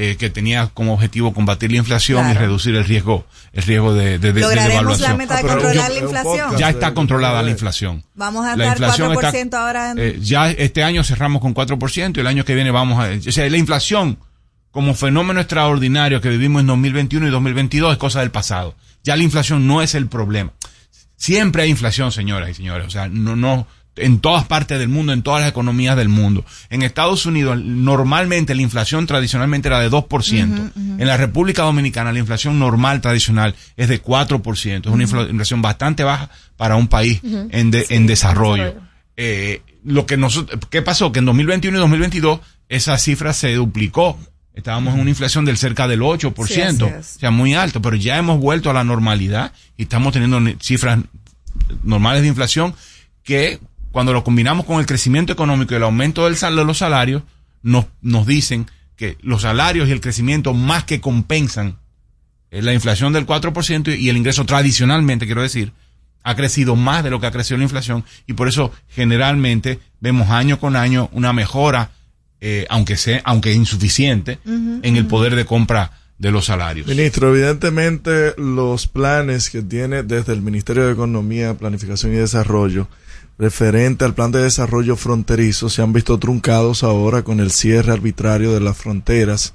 eh, 0.00 0.16
que 0.16 0.30
tenía 0.30 0.68
como 0.68 0.94
objetivo 0.94 1.34
combatir 1.34 1.72
la 1.72 1.78
inflación 1.78 2.30
y 2.30 2.34
reducir 2.34 2.74
el 2.76 2.84
riesgo, 2.84 3.26
el 3.52 3.62
riesgo 3.64 3.92
de, 3.94 4.18
de, 4.18 4.18
de- 4.18 4.32
de 4.32 4.40
¿Lograremos 4.42 4.70
devaluación. 4.98 5.10
la 5.10 5.16
meta 5.16 5.36
de 5.36 5.42
controlar 5.42 5.88
yo- 5.88 5.94
la 5.94 6.00
inflación? 6.00 6.56
Ya 6.56 6.70
está 6.70 6.94
controlada 6.94 7.42
la 7.42 7.50
inflación. 7.50 8.04
Vamos 8.14 8.46
a 8.46 8.56
la 8.56 8.64
estar 8.72 8.78
inflación 8.78 9.12
4% 9.12 9.34
está- 9.44 9.66
ahora 9.66 9.90
en... 9.90 9.98
Eh, 9.98 10.16
ya 10.20 10.50
este 10.50 10.84
año 10.84 11.02
cerramos 11.02 11.42
con 11.42 11.52
4% 11.54 12.16
y 12.16 12.20
el 12.20 12.26
año 12.28 12.44
que 12.44 12.54
viene 12.54 12.70
vamos 12.70 12.98
a... 13.04 13.08
O 13.28 13.32
sea, 13.32 13.48
la 13.50 13.56
inflación 13.56 14.18
como 14.70 14.94
fenómeno 14.94 15.40
extraordinario 15.40 16.20
que 16.20 16.28
vivimos 16.28 16.60
en 16.60 16.66
2021 16.68 17.26
y 17.26 17.30
2022 17.30 17.92
es 17.92 17.98
cosa 17.98 18.20
del 18.20 18.30
pasado. 18.30 18.76
Ya 19.02 19.16
la 19.16 19.24
inflación 19.24 19.66
no 19.66 19.82
es 19.82 19.94
el 19.96 20.06
problema. 20.06 20.52
Siempre 21.16 21.62
hay 21.64 21.70
inflación, 21.70 22.12
señoras 22.12 22.50
y 22.50 22.54
señores. 22.54 22.86
O 22.86 22.90
sea, 22.90 23.08
no, 23.08 23.34
no, 23.34 23.66
en 24.00 24.20
todas 24.20 24.44
partes 24.44 24.78
del 24.78 24.88
mundo, 24.88 25.12
en 25.12 25.22
todas 25.22 25.40
las 25.40 25.50
economías 25.50 25.96
del 25.96 26.08
mundo. 26.08 26.44
En 26.70 26.82
Estados 26.82 27.26
Unidos, 27.26 27.58
normalmente 27.62 28.54
la 28.54 28.62
inflación 28.62 29.06
tradicionalmente 29.06 29.68
era 29.68 29.80
de 29.80 29.90
2%. 29.90 30.72
En 30.98 31.06
la 31.06 31.16
República 31.16 31.62
Dominicana, 31.62 32.12
la 32.12 32.18
inflación 32.18 32.58
normal 32.58 33.00
tradicional 33.00 33.54
es 33.76 33.88
de 33.88 34.02
4%. 34.02 34.86
Es 34.88 34.92
una 34.92 35.04
infla- 35.04 35.28
inflación 35.30 35.62
bastante 35.62 36.04
baja 36.04 36.30
para 36.56 36.76
un 36.76 36.88
país 36.88 37.20
en, 37.50 37.70
de- 37.70 37.84
Sí, 37.84 37.94
en 37.94 38.06
desarrollo. 38.06 38.64
desarrollo. 38.64 38.88
Eh, 39.16 39.62
lo 39.84 40.06
que 40.06 40.16
nosotros, 40.16 40.60
¿qué 40.70 40.82
pasó? 40.82 41.12
Que 41.12 41.18
en 41.20 41.24
2021 41.26 41.76
y 41.76 41.80
2022 41.80 42.40
esa 42.68 42.98
cifra 42.98 43.32
se 43.32 43.54
duplicó. 43.54 44.18
Estábamos 44.54 44.94
en 44.94 45.00
una 45.00 45.10
inflación 45.10 45.44
del 45.44 45.56
cerca 45.56 45.86
del 45.86 46.00
8%, 46.00 46.34
Sí, 46.46 46.82
o 46.82 47.02
sea, 47.20 47.30
muy 47.30 47.54
alto, 47.54 47.80
pero 47.80 47.94
ya 47.96 48.18
hemos 48.18 48.40
vuelto 48.40 48.70
a 48.70 48.72
la 48.74 48.82
normalidad 48.82 49.52
y 49.76 49.84
estamos 49.84 50.12
teniendo 50.12 50.40
ni- 50.40 50.56
cifras 50.60 50.98
normales 51.84 52.22
de 52.22 52.28
inflación 52.28 52.74
que 53.22 53.60
cuando 53.98 54.12
lo 54.12 54.22
combinamos 54.22 54.64
con 54.64 54.78
el 54.78 54.86
crecimiento 54.86 55.32
económico 55.32 55.74
y 55.74 55.76
el 55.76 55.82
aumento 55.82 56.26
del 56.26 56.36
sal 56.36 56.54
de 56.54 56.64
los 56.64 56.78
salarios, 56.78 57.24
nos, 57.64 57.86
nos 58.00 58.28
dicen 58.28 58.70
que 58.94 59.18
los 59.22 59.42
salarios 59.42 59.88
y 59.88 59.90
el 59.90 60.00
crecimiento 60.00 60.54
más 60.54 60.84
que 60.84 61.00
compensan 61.00 61.78
eh, 62.52 62.62
la 62.62 62.72
inflación 62.72 63.12
del 63.12 63.26
4% 63.26 63.98
y 63.98 64.08
el 64.08 64.16
ingreso 64.16 64.46
tradicionalmente, 64.46 65.26
quiero 65.26 65.42
decir, 65.42 65.72
ha 66.22 66.36
crecido 66.36 66.76
más 66.76 67.02
de 67.02 67.10
lo 67.10 67.18
que 67.18 67.26
ha 67.26 67.32
crecido 67.32 67.58
la 67.58 67.64
inflación 67.64 68.04
y 68.28 68.34
por 68.34 68.46
eso 68.46 68.70
generalmente 68.86 69.80
vemos 69.98 70.30
año 70.30 70.60
con 70.60 70.76
año 70.76 71.08
una 71.10 71.32
mejora, 71.32 71.90
eh, 72.40 72.66
aunque 72.70 72.96
sea, 72.96 73.20
aunque 73.24 73.52
insuficiente, 73.52 74.38
en 74.44 74.94
el 74.96 75.06
poder 75.06 75.34
de 75.34 75.44
compra 75.44 75.90
de 76.18 76.30
los 76.30 76.46
salarios. 76.46 76.86
Ministro, 76.86 77.34
evidentemente 77.34 78.34
los 78.36 78.86
planes 78.86 79.50
que 79.50 79.62
tiene 79.62 80.02
desde 80.02 80.32
el 80.32 80.42
Ministerio 80.42 80.86
de 80.86 80.92
Economía, 80.92 81.54
Planificación 81.54 82.12
y 82.12 82.16
Desarrollo 82.16 82.88
referente 83.38 84.04
al 84.04 84.14
plan 84.14 84.32
de 84.32 84.42
desarrollo 84.42 84.96
fronterizo 84.96 85.68
se 85.68 85.80
han 85.80 85.92
visto 85.92 86.18
truncados 86.18 86.82
ahora 86.82 87.22
con 87.22 87.40
el 87.40 87.52
cierre 87.52 87.92
arbitrario 87.92 88.52
de 88.52 88.60
las 88.60 88.76
fronteras. 88.76 89.54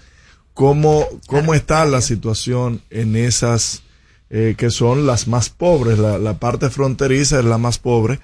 ¿Cómo, 0.53 1.05
cómo 1.27 1.53
está 1.53 1.83
la 1.85 2.01
situación 2.01 2.81
en 2.89 3.15
esas 3.15 3.83
eh, 4.29 4.55
que 4.57 4.69
son 4.69 5.05
las 5.05 5.27
más 5.27 5.49
pobres? 5.49 5.99
La, 5.99 6.17
la 6.17 6.39
parte 6.39 6.69
fronteriza 6.69 7.39
es 7.39 7.45
la 7.45 7.57
más 7.57 7.77
pobre 7.77 8.19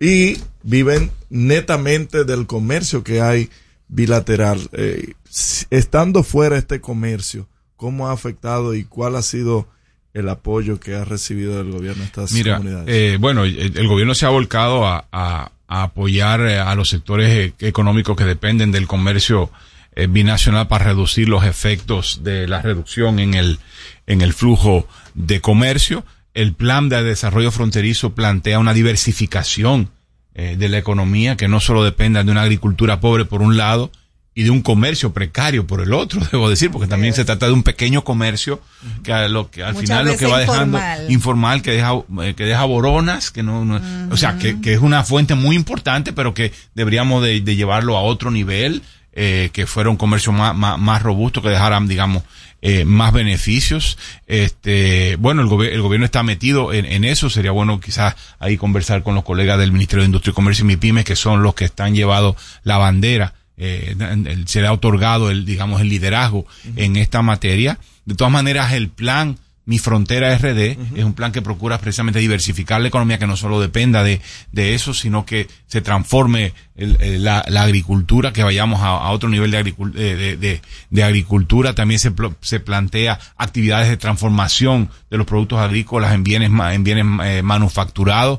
y 0.00 0.38
viven 0.62 1.10
netamente 1.30 2.24
del 2.24 2.46
comercio 2.46 3.04
que 3.04 3.20
hay 3.20 3.48
bilateral. 3.88 4.68
Eh, 4.72 5.14
estando 5.70 6.22
fuera 6.22 6.58
este 6.58 6.80
comercio, 6.80 7.46
¿cómo 7.76 8.08
ha 8.08 8.12
afectado 8.12 8.74
y 8.74 8.84
cuál 8.84 9.16
ha 9.16 9.22
sido 9.22 9.68
el 10.14 10.28
apoyo 10.28 10.80
que 10.80 10.94
ha 10.94 11.04
recibido 11.04 11.58
del 11.58 11.70
gobierno 11.72 12.00
de 12.02 12.06
estas 12.06 12.32
Mira, 12.32 12.56
comunidades? 12.56 12.88
eh, 12.88 13.16
bueno, 13.20 13.44
el, 13.44 13.76
el 13.76 13.88
gobierno 13.88 14.14
se 14.14 14.26
ha 14.26 14.30
volcado 14.30 14.86
a, 14.86 15.06
a- 15.12 15.52
a 15.68 15.82
apoyar 15.82 16.40
eh, 16.42 16.58
a 16.60 16.74
los 16.76 16.88
sectores 16.88 17.28
eh, 17.30 17.52
económicos 17.66 18.16
que 18.16 18.24
dependen 18.24 18.70
del 18.72 18.86
comercio 18.86 19.50
binacional 20.10 20.68
para 20.68 20.84
reducir 20.84 21.26
los 21.26 21.42
efectos 21.44 22.20
de 22.22 22.46
la 22.46 22.60
reducción 22.60 23.18
en 23.18 23.32
el, 23.32 23.58
en 24.06 24.20
el 24.20 24.34
flujo 24.34 24.86
de 25.14 25.40
comercio. 25.40 26.04
El 26.34 26.52
plan 26.52 26.90
de 26.90 27.02
desarrollo 27.02 27.50
fronterizo 27.50 28.14
plantea 28.14 28.58
una 28.58 28.74
diversificación 28.74 29.88
eh, 30.34 30.56
de 30.58 30.68
la 30.68 30.76
economía 30.76 31.36
que 31.38 31.48
no 31.48 31.60
solo 31.60 31.82
dependa 31.82 32.22
de 32.22 32.30
una 32.30 32.42
agricultura 32.42 33.00
pobre 33.00 33.24
por 33.24 33.40
un 33.40 33.56
lado 33.56 33.90
y 34.38 34.42
de 34.44 34.50
un 34.50 34.60
comercio 34.60 35.12
precario 35.14 35.66
por 35.66 35.80
el 35.80 35.92
otro, 35.94 36.20
debo 36.30 36.48
decir, 36.48 36.70
porque 36.70 36.86
también 36.86 37.14
se 37.14 37.24
trata 37.24 37.46
de 37.46 37.52
un 37.52 37.62
pequeño 37.64 38.04
comercio 38.04 38.60
que, 39.02 39.12
a 39.12 39.26
lo 39.28 39.50
que 39.50 39.64
al 39.64 39.72
Muchas 39.72 39.88
final 39.88 40.06
lo 40.06 40.16
que 40.18 40.26
va 40.26 40.38
dejando 40.40 40.76
informal. 40.78 41.10
informal 41.10 41.62
que 41.62 41.70
deja 41.72 41.92
eh, 42.22 42.34
que 42.36 42.44
deja 42.44 42.64
boronas 42.66 43.30
que 43.30 43.42
no, 43.42 43.64
no- 43.64 43.80
o 44.12 44.16
sea 44.18 44.36
que, 44.38 44.60
que 44.60 44.74
es 44.74 44.80
una 44.80 45.02
fuente 45.04 45.34
muy 45.34 45.56
importante 45.56 46.12
pero 46.12 46.34
que 46.34 46.52
deberíamos 46.74 47.22
de, 47.24 47.40
de 47.40 47.56
llevarlo 47.56 47.96
a 47.96 48.02
otro 48.02 48.30
nivel 48.30 48.82
eh, 49.18 49.48
que 49.54 49.66
fuera 49.66 49.88
un 49.88 49.96
comercio 49.96 50.30
más, 50.32 50.54
más, 50.54 50.78
más 50.78 51.02
robusto 51.02 51.40
que 51.40 51.48
dejaran 51.48 51.88
digamos 51.88 52.22
eh, 52.62 52.84
más 52.84 53.12
beneficios. 53.12 53.96
Este 54.26 55.16
bueno 55.16 55.40
el, 55.42 55.48
gobe- 55.48 55.72
el 55.72 55.80
gobierno 55.82 56.04
está 56.04 56.22
metido 56.22 56.72
en, 56.72 56.84
en 56.84 57.04
eso. 57.04 57.30
Sería 57.30 57.50
bueno 57.52 57.80
quizás 57.80 58.14
ahí 58.38 58.56
conversar 58.58 59.02
con 59.02 59.14
los 59.14 59.24
colegas 59.24 59.58
del 59.58 59.72
Ministerio 59.72 60.02
de 60.02 60.06
Industria 60.06 60.32
y 60.32 60.34
Comercio 60.34 60.64
y 60.64 60.68
MIPIMES 60.68 61.04
que 61.06 61.16
son 61.16 61.42
los 61.42 61.54
que 61.54 61.64
están 61.64 61.94
llevando 61.94 62.36
la 62.64 62.76
bandera 62.78 63.32
eh, 63.58 63.94
el- 64.26 64.46
se 64.48 64.60
le 64.60 64.66
ha 64.66 64.72
otorgado 64.72 65.30
el 65.30 65.44
digamos 65.44 65.80
el 65.80 65.88
liderazgo 65.88 66.46
en 66.76 66.96
esta 66.96 67.22
materia 67.22 67.78
de 68.04 68.14
todas 68.14 68.32
maneras 68.32 68.72
el 68.72 68.88
plan 68.88 69.38
mi 69.68 69.80
Frontera 69.80 70.32
RD 70.38 70.76
es 70.94 71.04
un 71.04 71.12
plan 71.14 71.32
que 71.32 71.42
procura 71.42 71.78
precisamente 71.80 72.20
diversificar 72.20 72.80
la 72.80 72.86
economía, 72.86 73.18
que 73.18 73.26
no 73.26 73.36
solo 73.36 73.60
dependa 73.60 74.04
de, 74.04 74.20
de 74.52 74.74
eso, 74.74 74.94
sino 74.94 75.26
que 75.26 75.48
se 75.66 75.80
transforme 75.80 76.52
el- 76.76 76.96
el- 77.00 77.24
la, 77.24 77.44
la 77.48 77.64
agricultura, 77.64 78.32
que 78.32 78.44
vayamos 78.44 78.80
a, 78.82 78.90
a 78.90 79.10
otro 79.10 79.28
nivel 79.28 79.50
de, 79.50 79.64
agricul- 79.64 79.90
de, 79.90 80.36
de- 80.36 80.60
de- 80.90 81.02
agricultura. 81.02 81.74
También 81.74 81.98
se, 81.98 82.12
se 82.42 82.60
plantea 82.60 83.18
actividades 83.38 83.88
de 83.88 83.96
transformación 83.96 84.88
de 85.10 85.18
los 85.18 85.26
productos 85.26 85.58
agrícolas 85.58 86.14
en 86.14 86.22
bienes, 86.22 86.52
en 86.72 86.84
bienes 86.84 87.04
eh, 87.24 87.42
manufacturados. 87.42 88.38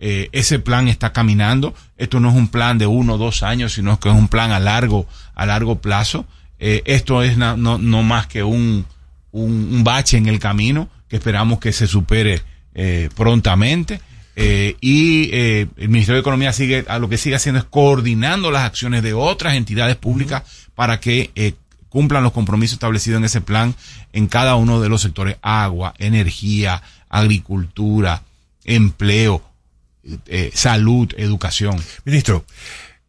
Eh, 0.00 0.28
ese 0.32 0.58
plan 0.58 0.86
está 0.88 1.12
caminando. 1.12 1.74
Esto 1.96 2.20
no 2.20 2.28
es 2.30 2.36
un 2.36 2.48
plan 2.48 2.78
de 2.78 2.86
uno 2.86 3.14
o 3.14 3.18
dos 3.18 3.42
años, 3.42 3.72
sino 3.72 3.98
que 3.98 4.08
es 4.08 4.14
un 4.14 4.28
plan 4.28 4.52
a 4.52 4.60
largo, 4.60 5.06
a 5.34 5.44
largo 5.46 5.80
plazo. 5.80 6.24
Eh, 6.60 6.82
esto 6.86 7.22
es 7.22 7.36
na- 7.36 7.56
no, 7.56 7.78
no 7.78 8.02
más 8.02 8.26
que 8.26 8.42
un, 8.44 8.84
un, 9.32 9.68
un 9.72 9.84
bache 9.84 10.16
en 10.16 10.26
el 10.28 10.38
camino 10.38 10.88
que 11.08 11.16
esperamos 11.16 11.58
que 11.58 11.72
se 11.72 11.86
supere 11.86 12.42
eh, 12.74 13.08
prontamente. 13.16 14.00
Y 14.80 15.30
el 15.32 15.88
Ministerio 15.88 16.14
de 16.14 16.20
Economía 16.20 16.52
sigue, 16.52 16.84
a 16.86 17.00
lo 17.00 17.08
que 17.08 17.18
sigue 17.18 17.34
haciendo 17.34 17.58
es 17.58 17.64
coordinando 17.64 18.52
las 18.52 18.62
acciones 18.62 19.02
de 19.02 19.12
otras 19.12 19.54
entidades 19.54 19.96
públicas 19.96 20.44
para 20.76 21.00
que 21.00 21.54
cumplan 21.88 22.22
los 22.22 22.30
compromisos 22.32 22.74
establecidos 22.74 23.18
en 23.18 23.24
ese 23.24 23.40
plan 23.40 23.74
en 24.12 24.28
cada 24.28 24.54
uno 24.54 24.80
de 24.80 24.88
los 24.88 25.02
sectores 25.02 25.38
agua, 25.42 25.92
energía, 25.98 26.82
agricultura, 27.08 28.22
empleo, 28.64 29.42
eh, 30.26 30.50
salud, 30.54 31.12
educación. 31.16 31.76
Ministro, 32.04 32.44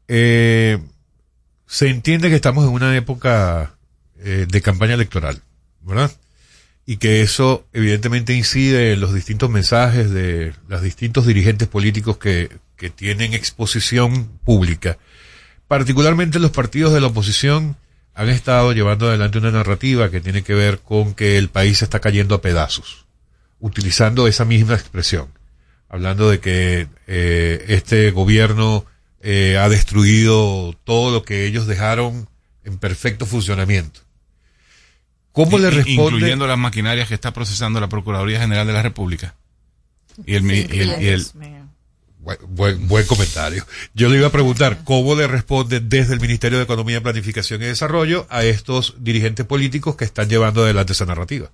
eh, 0.07 0.79
se 1.65 1.89
entiende 1.89 2.29
que 2.29 2.35
estamos 2.35 2.65
en 2.65 2.71
una 2.71 2.95
época 2.95 3.75
eh, 4.19 4.45
de 4.49 4.61
campaña 4.61 4.95
electoral, 4.95 5.41
¿verdad? 5.81 6.11
Y 6.85 6.97
que 6.97 7.21
eso 7.21 7.67
evidentemente 7.73 8.33
incide 8.33 8.93
en 8.93 8.99
los 8.99 9.13
distintos 9.13 9.49
mensajes 9.49 10.09
de 10.09 10.53
los 10.67 10.81
distintos 10.81 11.27
dirigentes 11.27 11.67
políticos 11.67 12.17
que, 12.17 12.49
que 12.75 12.89
tienen 12.89 13.33
exposición 13.33 14.25
pública. 14.43 14.97
Particularmente 15.67 16.39
los 16.39 16.51
partidos 16.51 16.93
de 16.93 17.01
la 17.01 17.07
oposición 17.07 17.77
han 18.15 18.29
estado 18.29 18.73
llevando 18.73 19.07
adelante 19.07 19.37
una 19.37 19.51
narrativa 19.51 20.09
que 20.09 20.19
tiene 20.19 20.41
que 20.41 20.55
ver 20.55 20.79
con 20.79 21.13
que 21.13 21.37
el 21.37 21.49
país 21.49 21.77
se 21.77 21.85
está 21.85 21.99
cayendo 21.99 22.33
a 22.33 22.41
pedazos, 22.41 23.05
utilizando 23.59 24.27
esa 24.27 24.45
misma 24.45 24.73
expresión 24.73 25.38
hablando 25.89 26.29
de 26.29 26.39
que 26.39 26.87
eh, 27.07 27.65
este 27.67 28.11
gobierno 28.11 28.85
eh, 29.21 29.57
ha 29.59 29.67
destruido 29.69 30.73
todo 30.85 31.11
lo 31.11 31.23
que 31.23 31.45
ellos 31.45 31.67
dejaron 31.67 32.29
en 32.63 32.77
perfecto 32.77 33.25
funcionamiento. 33.25 34.01
¿Cómo 35.31 35.57
le 35.57 35.69
responde? 35.69 36.01
Incluyendo 36.15 36.47
las 36.47 36.57
maquinarias 36.57 37.07
que 37.07 37.13
está 37.15 37.33
procesando 37.33 37.79
la 37.79 37.89
Procuraduría 37.89 38.39
General 38.39 38.65
de 38.67 38.73
la 38.73 38.81
República. 38.81 39.35
Y 40.25 40.35
el, 40.35 40.43
y 40.51 40.79
el- 40.79 41.01
y 41.01 41.07
el- 41.07 41.25
Buen, 42.21 42.37
buen, 42.49 42.87
buen 42.89 43.05
comentario. 43.07 43.65
Yo 43.93 44.09
le 44.09 44.17
iba 44.17 44.27
a 44.27 44.31
preguntar 44.31 44.83
cómo 44.83 45.15
le 45.15 45.25
responde 45.25 45.79
desde 45.79 46.13
el 46.13 46.19
Ministerio 46.19 46.57
de 46.57 46.65
Economía, 46.65 47.01
Planificación 47.01 47.61
y 47.61 47.65
Desarrollo 47.65 48.27
a 48.29 48.43
estos 48.43 48.95
dirigentes 48.99 49.45
políticos 49.45 49.95
que 49.95 50.03
están 50.03 50.27
llevando 50.27 50.63
adelante 50.63 50.91
esa 50.91 51.05
narrativa. 51.05 51.49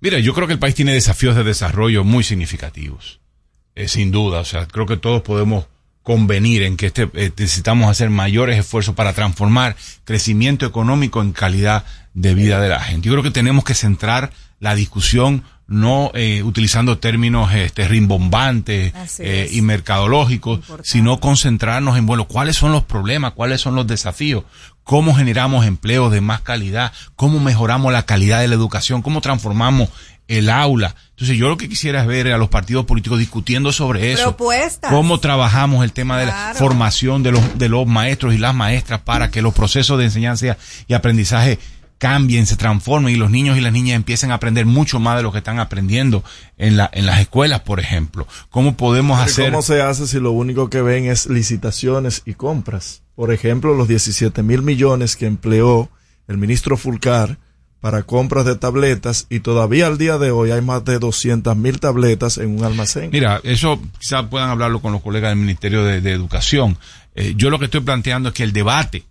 Mira, 0.00 0.18
yo 0.18 0.34
creo 0.34 0.48
que 0.48 0.52
el 0.54 0.58
país 0.58 0.74
tiene 0.74 0.92
desafíos 0.94 1.36
de 1.36 1.44
desarrollo 1.44 2.02
muy 2.02 2.24
significativos. 2.24 3.19
Eh, 3.74 3.88
sin 3.88 4.10
duda, 4.10 4.40
o 4.40 4.44
sea, 4.44 4.66
creo 4.66 4.86
que 4.86 4.96
todos 4.96 5.22
podemos 5.22 5.66
convenir 6.02 6.62
en 6.62 6.76
que 6.76 6.86
este, 6.86 7.08
eh, 7.14 7.30
necesitamos 7.36 7.90
hacer 7.90 8.10
mayores 8.10 8.58
esfuerzos 8.58 8.94
para 8.94 9.12
transformar 9.12 9.76
crecimiento 10.04 10.66
económico 10.66 11.20
en 11.22 11.32
calidad 11.32 11.84
de 12.14 12.34
vida 12.34 12.60
de 12.60 12.68
la 12.68 12.80
gente. 12.80 13.06
Yo 13.06 13.12
creo 13.14 13.22
que 13.22 13.30
tenemos 13.30 13.64
que 13.64 13.74
centrar 13.74 14.32
la 14.58 14.74
discusión 14.74 15.44
no 15.70 16.10
eh, 16.14 16.42
utilizando 16.42 16.98
términos 16.98 17.54
este, 17.54 17.86
rimbombantes 17.86 18.92
eh, 19.20 19.48
y 19.52 19.62
mercadológicos, 19.62 20.60
sino 20.82 21.20
concentrarnos 21.20 21.96
en, 21.96 22.06
bueno, 22.06 22.26
cuáles 22.26 22.56
son 22.56 22.72
los 22.72 22.82
problemas, 22.82 23.34
cuáles 23.34 23.60
son 23.60 23.76
los 23.76 23.86
desafíos, 23.86 24.42
cómo 24.82 25.14
generamos 25.14 25.64
empleos 25.64 26.10
de 26.10 26.20
más 26.20 26.40
calidad, 26.40 26.92
cómo 27.14 27.38
mejoramos 27.38 27.92
la 27.92 28.02
calidad 28.02 28.40
de 28.40 28.48
la 28.48 28.56
educación, 28.56 29.00
cómo 29.00 29.20
transformamos 29.20 29.90
el 30.30 30.48
aula. 30.48 30.94
Entonces 31.10 31.36
yo 31.36 31.48
lo 31.48 31.56
que 31.56 31.68
quisiera 31.68 32.00
es 32.00 32.06
ver 32.06 32.28
a 32.28 32.38
los 32.38 32.48
partidos 32.48 32.86
políticos 32.86 33.18
discutiendo 33.18 33.72
sobre 33.72 34.12
eso. 34.12 34.22
Propuestas. 34.22 34.92
Cómo 34.92 35.18
trabajamos 35.18 35.84
el 35.84 35.92
tema 35.92 36.18
de 36.18 36.26
la 36.26 36.54
formación 36.54 37.22
de 37.24 37.32
los, 37.32 37.58
de 37.58 37.68
los 37.68 37.86
maestros 37.86 38.32
y 38.32 38.38
las 38.38 38.54
maestras 38.54 39.00
para 39.00 39.30
que 39.30 39.42
los 39.42 39.52
procesos 39.52 39.98
de 39.98 40.04
enseñanza 40.04 40.56
y 40.86 40.94
aprendizaje 40.94 41.58
cambien, 41.98 42.46
se 42.46 42.56
transformen 42.56 43.12
y 43.12 43.18
los 43.18 43.30
niños 43.30 43.58
y 43.58 43.60
las 43.60 43.72
niñas 43.72 43.96
empiecen 43.96 44.30
a 44.30 44.34
aprender 44.34 44.64
mucho 44.64 45.00
más 45.00 45.18
de 45.18 45.22
lo 45.22 45.32
que 45.32 45.38
están 45.38 45.58
aprendiendo 45.58 46.24
en, 46.56 46.78
la, 46.78 46.88
en 46.94 47.04
las 47.04 47.20
escuelas, 47.20 47.60
por 47.60 47.80
ejemplo. 47.80 48.26
¿Cómo 48.48 48.76
podemos 48.76 49.18
Pero 49.18 49.30
hacer? 49.30 49.50
¿Cómo 49.50 49.62
se 49.62 49.82
hace 49.82 50.06
si 50.06 50.20
lo 50.20 50.30
único 50.30 50.70
que 50.70 50.80
ven 50.80 51.06
es 51.06 51.26
licitaciones 51.26 52.22
y 52.24 52.34
compras? 52.34 53.02
Por 53.16 53.32
ejemplo, 53.34 53.74
los 53.74 53.88
17 53.88 54.42
mil 54.42 54.62
millones 54.62 55.16
que 55.16 55.26
empleó 55.26 55.90
el 56.28 56.38
ministro 56.38 56.78
Fulcar 56.78 57.36
para 57.80 58.02
compras 58.02 58.44
de 58.44 58.56
tabletas 58.56 59.26
y 59.30 59.40
todavía 59.40 59.86
al 59.86 59.96
día 59.98 60.18
de 60.18 60.30
hoy 60.30 60.50
hay 60.50 60.60
más 60.60 60.84
de 60.84 60.98
200 60.98 61.56
mil 61.56 61.80
tabletas 61.80 62.36
en 62.38 62.58
un 62.58 62.64
almacén. 62.64 63.10
Mira, 63.12 63.40
eso 63.42 63.80
quizás 63.98 64.26
puedan 64.26 64.50
hablarlo 64.50 64.80
con 64.80 64.92
los 64.92 65.00
colegas 65.02 65.30
del 65.30 65.38
Ministerio 65.38 65.82
de, 65.84 66.00
de 66.00 66.12
Educación. 66.12 66.76
Eh, 67.14 67.32
yo 67.36 67.48
lo 67.50 67.58
que 67.58 67.64
estoy 67.66 67.80
planteando 67.80 68.28
es 68.28 68.34
que 68.34 68.42
el 68.44 68.52
debate 68.52 69.04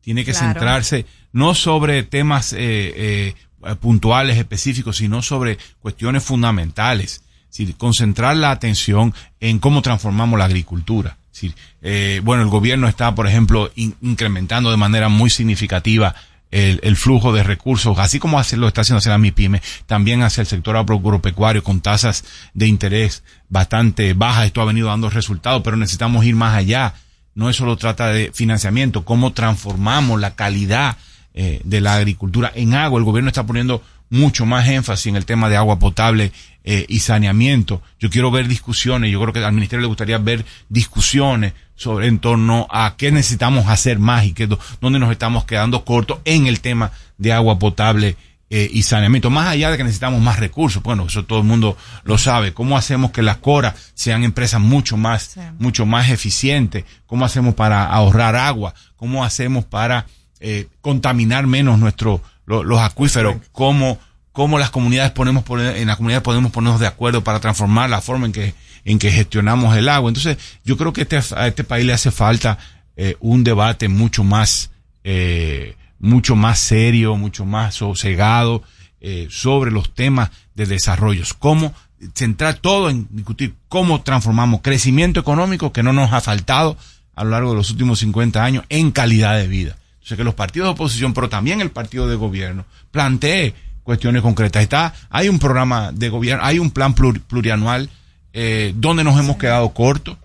tiene 0.00 0.24
que 0.24 0.32
Claro. 0.32 0.46
centrarse 0.54 1.06
no 1.32 1.54
sobre 1.54 2.02
temas 2.02 2.52
eh, 2.54 2.58
eh, 2.60 3.74
puntuales, 3.80 4.38
específicos, 4.38 4.96
sino 4.96 5.22
sobre 5.22 5.58
cuestiones 5.80 6.22
fundamentales. 6.24 7.22
Es 7.50 7.58
decir, 7.58 7.76
concentrar 7.76 8.36
la 8.36 8.50
atención 8.50 9.14
en 9.40 9.58
cómo 9.58 9.82
transformamos 9.82 10.38
la 10.38 10.46
agricultura. 10.46 11.18
Es 11.26 11.32
decir, 11.40 11.54
eh, 11.82 12.20
bueno, 12.24 12.42
el 12.42 12.48
gobierno 12.48 12.88
está, 12.88 13.14
por 13.14 13.26
ejemplo, 13.26 13.70
in- 13.76 13.94
incrementando 14.00 14.70
de 14.70 14.76
manera 14.78 15.08
muy 15.08 15.28
significativa 15.30 16.14
el, 16.52 16.78
el 16.82 16.96
flujo 16.96 17.32
de 17.32 17.42
recursos, 17.42 17.98
así 17.98 18.20
como 18.20 18.38
hace, 18.38 18.56
lo 18.56 18.68
está 18.68 18.82
haciendo 18.82 18.98
hacia 18.98 19.10
la 19.12 19.18
MIPYME, 19.18 19.60
también 19.86 20.22
hacia 20.22 20.42
el 20.42 20.46
sector 20.46 20.76
agropecuario 20.76 21.64
con 21.64 21.80
tasas 21.80 22.24
de 22.54 22.68
interés 22.68 23.24
bastante 23.48 24.12
bajas. 24.12 24.46
Esto 24.46 24.60
ha 24.60 24.66
venido 24.66 24.88
dando 24.88 25.10
resultados, 25.10 25.62
pero 25.64 25.76
necesitamos 25.76 26.24
ir 26.24 26.36
más 26.36 26.54
allá. 26.54 26.94
No 27.34 27.48
es 27.48 27.56
solo 27.56 27.76
trata 27.76 28.08
de 28.08 28.30
financiamiento, 28.32 29.04
cómo 29.04 29.32
transformamos 29.32 30.20
la 30.20 30.34
calidad 30.34 30.98
eh, 31.34 31.62
de 31.64 31.80
la 31.80 31.94
agricultura 31.94 32.52
en 32.54 32.74
agua. 32.74 32.98
El 32.98 33.06
gobierno 33.06 33.28
está 33.28 33.46
poniendo 33.46 33.82
mucho 34.10 34.44
más 34.44 34.68
énfasis 34.68 35.06
en 35.06 35.16
el 35.16 35.24
tema 35.24 35.48
de 35.48 35.56
agua 35.56 35.78
potable 35.78 36.32
eh, 36.64 36.86
y 36.88 37.00
saneamiento. 37.00 37.82
Yo 37.98 38.10
quiero 38.10 38.30
ver 38.30 38.48
discusiones, 38.48 39.10
yo 39.10 39.20
creo 39.20 39.32
que 39.32 39.44
al 39.44 39.52
ministerio 39.52 39.82
le 39.82 39.88
gustaría 39.88 40.18
ver 40.18 40.44
discusiones 40.68 41.52
sobre 41.76 42.06
en 42.06 42.18
torno 42.18 42.66
a 42.70 42.94
qué 42.96 43.10
necesitamos 43.12 43.68
hacer 43.68 43.98
más 43.98 44.24
y 44.24 44.32
qué, 44.34 44.48
dónde 44.80 44.98
nos 44.98 45.10
estamos 45.10 45.44
quedando 45.44 45.84
cortos 45.84 46.18
en 46.24 46.46
el 46.46 46.60
tema 46.60 46.92
de 47.18 47.32
agua 47.32 47.58
potable 47.58 48.16
eh, 48.50 48.68
y 48.70 48.82
saneamiento, 48.82 49.30
más 49.30 49.48
allá 49.48 49.70
de 49.70 49.78
que 49.78 49.84
necesitamos 49.84 50.20
más 50.20 50.38
recursos, 50.38 50.82
bueno, 50.82 51.06
eso 51.06 51.24
todo 51.24 51.38
el 51.38 51.46
mundo 51.46 51.76
lo 52.04 52.18
sabe, 52.18 52.52
cómo 52.52 52.76
hacemos 52.76 53.10
que 53.10 53.22
las 53.22 53.38
CORA 53.38 53.74
sean 53.94 54.24
empresas 54.24 54.60
mucho 54.60 54.98
más, 54.98 55.36
mucho 55.58 55.86
más 55.86 56.10
eficientes, 56.10 56.84
cómo 57.06 57.24
hacemos 57.24 57.54
para 57.54 57.86
ahorrar 57.86 58.36
agua, 58.36 58.74
cómo 58.96 59.24
hacemos 59.24 59.64
para 59.64 60.04
eh, 60.40 60.66
contaminar 60.82 61.46
menos 61.46 61.78
nuestro, 61.78 62.20
lo- 62.44 62.62
los 62.62 62.80
acuíferos, 62.80 63.36
cómo, 63.52 63.98
cómo 64.32 64.58
las 64.58 64.70
comunidades 64.70 65.12
ponemos, 65.12 65.44
en 65.48 65.86
las 65.86 65.96
comunidades 65.96 66.24
podemos 66.24 66.50
ponernos 66.50 66.80
de 66.80 66.86
acuerdo 66.86 67.22
para 67.22 67.40
transformar 67.40 67.90
la 67.90 68.00
forma 68.00 68.26
en 68.26 68.32
que, 68.32 68.54
en 68.84 68.98
que 68.98 69.10
gestionamos 69.10 69.76
el 69.76 69.88
agua. 69.88 70.08
Entonces, 70.08 70.38
yo 70.64 70.76
creo 70.76 70.92
que 70.92 71.02
este, 71.02 71.20
a 71.36 71.46
este 71.46 71.64
país 71.64 71.86
le 71.86 71.92
hace 71.92 72.10
falta 72.10 72.58
eh, 72.96 73.16
un 73.20 73.44
debate 73.44 73.88
mucho 73.88 74.24
más, 74.24 74.70
eh, 75.04 75.76
mucho 75.98 76.34
más 76.34 76.58
serio, 76.58 77.16
mucho 77.16 77.44
más 77.44 77.76
sosegado 77.76 78.62
eh, 79.00 79.28
sobre 79.30 79.70
los 79.70 79.94
temas 79.94 80.30
de 80.54 80.66
desarrollos. 80.66 81.34
Cómo 81.34 81.74
centrar 82.14 82.54
todo 82.54 82.90
en 82.90 83.06
discutir 83.10 83.54
cómo 83.68 84.02
transformamos 84.02 84.60
crecimiento 84.60 85.20
económico 85.20 85.72
que 85.72 85.82
no 85.82 85.92
nos 85.92 86.12
ha 86.12 86.20
faltado 86.20 86.76
a 87.14 87.24
lo 87.24 87.30
largo 87.30 87.50
de 87.50 87.56
los 87.56 87.70
últimos 87.70 88.00
50 88.00 88.42
años 88.42 88.64
en 88.70 88.90
calidad 88.90 89.36
de 89.36 89.46
vida. 89.46 89.76
O 90.02 90.06
sea 90.06 90.16
que 90.16 90.24
los 90.24 90.34
partidos 90.34 90.66
de 90.66 90.72
oposición, 90.72 91.14
pero 91.14 91.28
también 91.28 91.60
el 91.60 91.70
partido 91.70 92.08
de 92.08 92.16
gobierno, 92.16 92.64
plantee 92.90 93.54
cuestiones 93.82 94.22
concretas. 94.22 94.62
Está, 94.62 94.94
hay 95.10 95.28
un 95.28 95.38
programa 95.38 95.90
de 95.92 96.08
gobierno, 96.08 96.44
hay 96.44 96.58
un 96.58 96.70
plan 96.70 96.94
plur- 96.94 97.20
plurianual 97.20 97.88
eh, 98.32 98.72
donde 98.76 99.04
nos 99.04 99.18
hemos 99.18 99.36
quedado 99.36 99.68
cortos, 99.70 100.16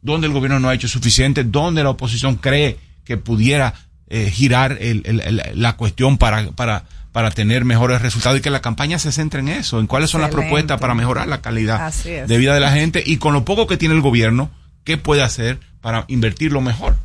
donde 0.00 0.26
el 0.26 0.32
gobierno 0.32 0.58
no 0.58 0.68
ha 0.68 0.74
hecho 0.74 0.88
suficiente, 0.88 1.44
donde 1.44 1.82
la 1.84 1.90
oposición 1.90 2.36
cree 2.36 2.78
que 3.04 3.16
pudiera 3.16 3.74
eh, 4.08 4.30
girar 4.30 4.76
el- 4.80 5.02
el- 5.06 5.20
el- 5.20 5.42
la 5.54 5.76
cuestión 5.76 6.18
para, 6.18 6.50
para, 6.52 6.84
para 7.12 7.30
tener 7.30 7.64
mejores 7.64 8.02
resultados 8.02 8.38
y 8.38 8.42
que 8.42 8.50
la 8.50 8.60
campaña 8.60 8.98
se 8.98 9.10
centre 9.12 9.40
en 9.40 9.48
eso, 9.48 9.80
en 9.80 9.86
cuáles 9.86 10.10
son 10.10 10.20
las 10.20 10.30
propuestas 10.42 10.80
para 10.80 10.94
mejorar 10.94 11.28
la 11.28 11.40
calidad 11.40 11.78
de 12.26 12.36
vida 12.38 12.52
de 12.54 12.60
la 12.60 12.72
gente 12.72 13.02
y 13.04 13.16
con 13.18 13.32
lo 13.32 13.44
poco 13.44 13.66
que 13.66 13.76
tiene 13.76 13.94
el 13.94 14.00
gobierno, 14.02 14.50
qué 14.84 14.96
puede 14.98 15.22
hacer 15.22 15.60
para 15.80 16.04
invertirlo 16.08 16.60
mejor. 16.60 16.96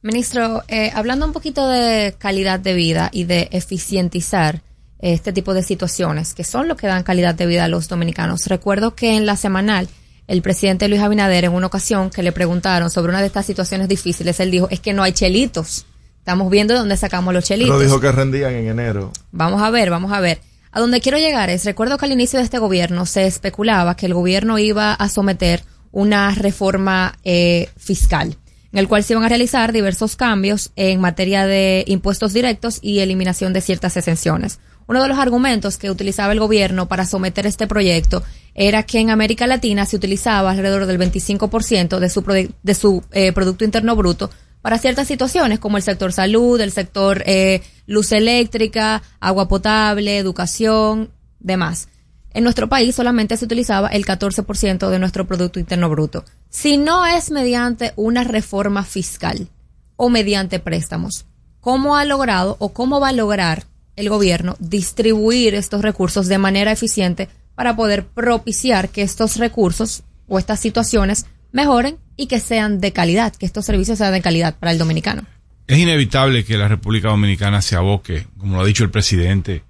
Ministro, 0.00 0.62
eh, 0.68 0.92
hablando 0.94 1.26
un 1.26 1.32
poquito 1.32 1.68
de 1.68 2.14
calidad 2.18 2.60
de 2.60 2.74
vida 2.74 3.10
y 3.12 3.24
de 3.24 3.48
eficientizar 3.52 4.62
este 5.00 5.32
tipo 5.32 5.54
de 5.54 5.62
situaciones, 5.62 6.34
que 6.34 6.44
son 6.44 6.68
lo 6.68 6.76
que 6.76 6.86
dan 6.86 7.02
calidad 7.02 7.34
de 7.34 7.46
vida 7.46 7.64
a 7.64 7.68
los 7.68 7.88
dominicanos. 7.88 8.46
Recuerdo 8.46 8.94
que 8.94 9.16
en 9.16 9.26
la 9.26 9.36
semanal, 9.36 9.88
el 10.26 10.42
presidente 10.42 10.88
Luis 10.88 11.00
Abinader, 11.00 11.44
en 11.44 11.52
una 11.52 11.66
ocasión 11.66 12.10
que 12.10 12.22
le 12.22 12.32
preguntaron 12.32 12.90
sobre 12.90 13.10
una 13.10 13.20
de 13.20 13.26
estas 13.26 13.46
situaciones 13.46 13.88
difíciles, 13.88 14.40
él 14.40 14.50
dijo, 14.50 14.68
es 14.70 14.80
que 14.80 14.92
no 14.92 15.02
hay 15.02 15.12
chelitos. 15.12 15.86
Estamos 16.18 16.50
viendo 16.50 16.74
de 16.74 16.80
dónde 16.80 16.96
sacamos 16.96 17.32
los 17.32 17.44
chelitos. 17.44 17.76
Pero 17.76 17.80
dijo 17.80 18.00
que 18.00 18.12
rendían 18.12 18.52
en 18.52 18.68
enero. 18.68 19.12
Vamos 19.32 19.62
a 19.62 19.70
ver, 19.70 19.88
vamos 19.88 20.12
a 20.12 20.20
ver. 20.20 20.40
A 20.70 20.80
donde 20.80 21.00
quiero 21.00 21.16
llegar 21.18 21.48
es, 21.48 21.64
recuerdo 21.64 21.96
que 21.96 22.04
al 22.04 22.12
inicio 22.12 22.38
de 22.38 22.44
este 22.44 22.58
gobierno 22.58 23.06
se 23.06 23.26
especulaba 23.26 23.96
que 23.96 24.06
el 24.06 24.14
gobierno 24.14 24.58
iba 24.58 24.92
a 24.92 25.08
someter 25.08 25.62
una 25.90 26.34
reforma 26.34 27.16
eh, 27.24 27.70
fiscal, 27.78 28.36
en 28.72 28.78
el 28.78 28.88
cual 28.88 29.02
se 29.02 29.14
iban 29.14 29.24
a 29.24 29.28
realizar 29.30 29.72
diversos 29.72 30.16
cambios 30.16 30.70
en 30.76 31.00
materia 31.00 31.46
de 31.46 31.84
impuestos 31.86 32.34
directos 32.34 32.78
y 32.82 32.98
eliminación 32.98 33.54
de 33.54 33.62
ciertas 33.62 33.96
exenciones. 33.96 34.60
Uno 34.88 35.02
de 35.02 35.08
los 35.08 35.18
argumentos 35.18 35.76
que 35.76 35.90
utilizaba 35.90 36.32
el 36.32 36.40
gobierno 36.40 36.88
para 36.88 37.04
someter 37.04 37.46
este 37.46 37.66
proyecto 37.66 38.22
era 38.54 38.84
que 38.84 38.98
en 38.98 39.10
América 39.10 39.46
Latina 39.46 39.84
se 39.84 39.96
utilizaba 39.96 40.50
alrededor 40.50 40.86
del 40.86 40.98
25% 40.98 41.98
de 41.98 42.08
su, 42.08 42.48
de 42.62 42.74
su 42.74 43.04
eh, 43.12 43.32
Producto 43.32 43.64
Interno 43.64 43.94
Bruto 43.94 44.30
para 44.62 44.78
ciertas 44.78 45.06
situaciones 45.06 45.58
como 45.58 45.76
el 45.76 45.82
sector 45.82 46.12
salud, 46.14 46.58
el 46.60 46.72
sector 46.72 47.22
eh, 47.26 47.60
luz 47.86 48.12
eléctrica, 48.12 49.02
agua 49.20 49.46
potable, 49.46 50.16
educación, 50.16 51.10
demás. 51.38 51.88
En 52.32 52.44
nuestro 52.44 52.70
país 52.70 52.94
solamente 52.94 53.36
se 53.36 53.44
utilizaba 53.44 53.88
el 53.88 54.06
14% 54.06 54.88
de 54.88 54.98
nuestro 54.98 55.26
Producto 55.26 55.60
Interno 55.60 55.90
Bruto. 55.90 56.24
Si 56.48 56.78
no 56.78 57.04
es 57.04 57.30
mediante 57.30 57.92
una 57.96 58.24
reforma 58.24 58.84
fiscal 58.84 59.48
o 59.96 60.08
mediante 60.08 60.60
préstamos, 60.60 61.26
¿cómo 61.60 61.96
ha 61.96 62.06
logrado 62.06 62.56
o 62.58 62.70
cómo 62.70 63.00
va 63.00 63.08
a 63.08 63.12
lograr 63.12 63.64
el 63.98 64.08
gobierno 64.08 64.56
distribuir 64.60 65.54
estos 65.54 65.82
recursos 65.82 66.28
de 66.28 66.38
manera 66.38 66.70
eficiente 66.70 67.28
para 67.56 67.74
poder 67.74 68.06
propiciar 68.06 68.90
que 68.90 69.02
estos 69.02 69.36
recursos 69.36 70.04
o 70.28 70.38
estas 70.38 70.60
situaciones 70.60 71.26
mejoren 71.50 71.98
y 72.16 72.28
que 72.28 72.38
sean 72.38 72.80
de 72.80 72.92
calidad, 72.92 73.34
que 73.34 73.44
estos 73.44 73.64
servicios 73.64 73.98
sean 73.98 74.12
de 74.12 74.22
calidad 74.22 74.56
para 74.56 74.70
el 74.70 74.78
dominicano? 74.78 75.24
Es 75.66 75.78
inevitable 75.78 76.44
que 76.44 76.56
la 76.56 76.68
República 76.68 77.08
Dominicana 77.08 77.60
se 77.60 77.74
aboque, 77.74 78.26
como 78.38 78.54
lo 78.54 78.62
ha 78.62 78.66
dicho 78.66 78.84
el 78.84 78.90
presidente, 78.90 79.64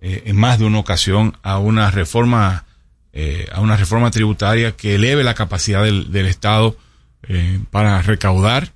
eh, 0.00 0.24
en 0.26 0.36
más 0.36 0.58
de 0.58 0.66
una 0.66 0.78
ocasión 0.78 1.36
a 1.42 1.58
una 1.58 1.90
reforma, 1.90 2.66
eh, 3.14 3.48
a 3.50 3.60
una 3.60 3.76
reforma 3.76 4.10
tributaria 4.10 4.76
que 4.76 4.96
eleve 4.96 5.24
la 5.24 5.34
capacidad 5.34 5.82
del, 5.82 6.12
del 6.12 6.26
Estado 6.26 6.76
eh, 7.28 7.60
para 7.70 8.00
recaudar 8.02 8.72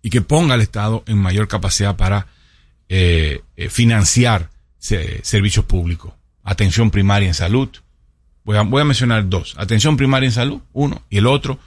y 0.00 0.08
que 0.08 0.22
ponga 0.22 0.54
al 0.54 0.62
Estado 0.62 1.04
en 1.06 1.18
mayor 1.18 1.48
capacidad 1.48 1.96
para 1.96 2.26
eh, 2.92 3.42
eh, 3.56 3.68
financiar 3.70 4.50
se- 4.78 5.20
servicios 5.22 5.64
públicos. 5.64 6.12
Atención 6.42 6.90
primaria 6.90 7.28
en 7.28 7.34
salud. 7.34 7.68
Voy 8.42 8.56
a, 8.58 8.64
mencionar 8.84 9.28
dos. 9.28 9.54
Atención 9.58 9.96
primaria 9.96 10.26
en 10.26 10.32
salud, 10.32 10.60
uno, 10.72 11.00
y 11.08 11.18
el 11.18 11.28
otro 11.28 11.60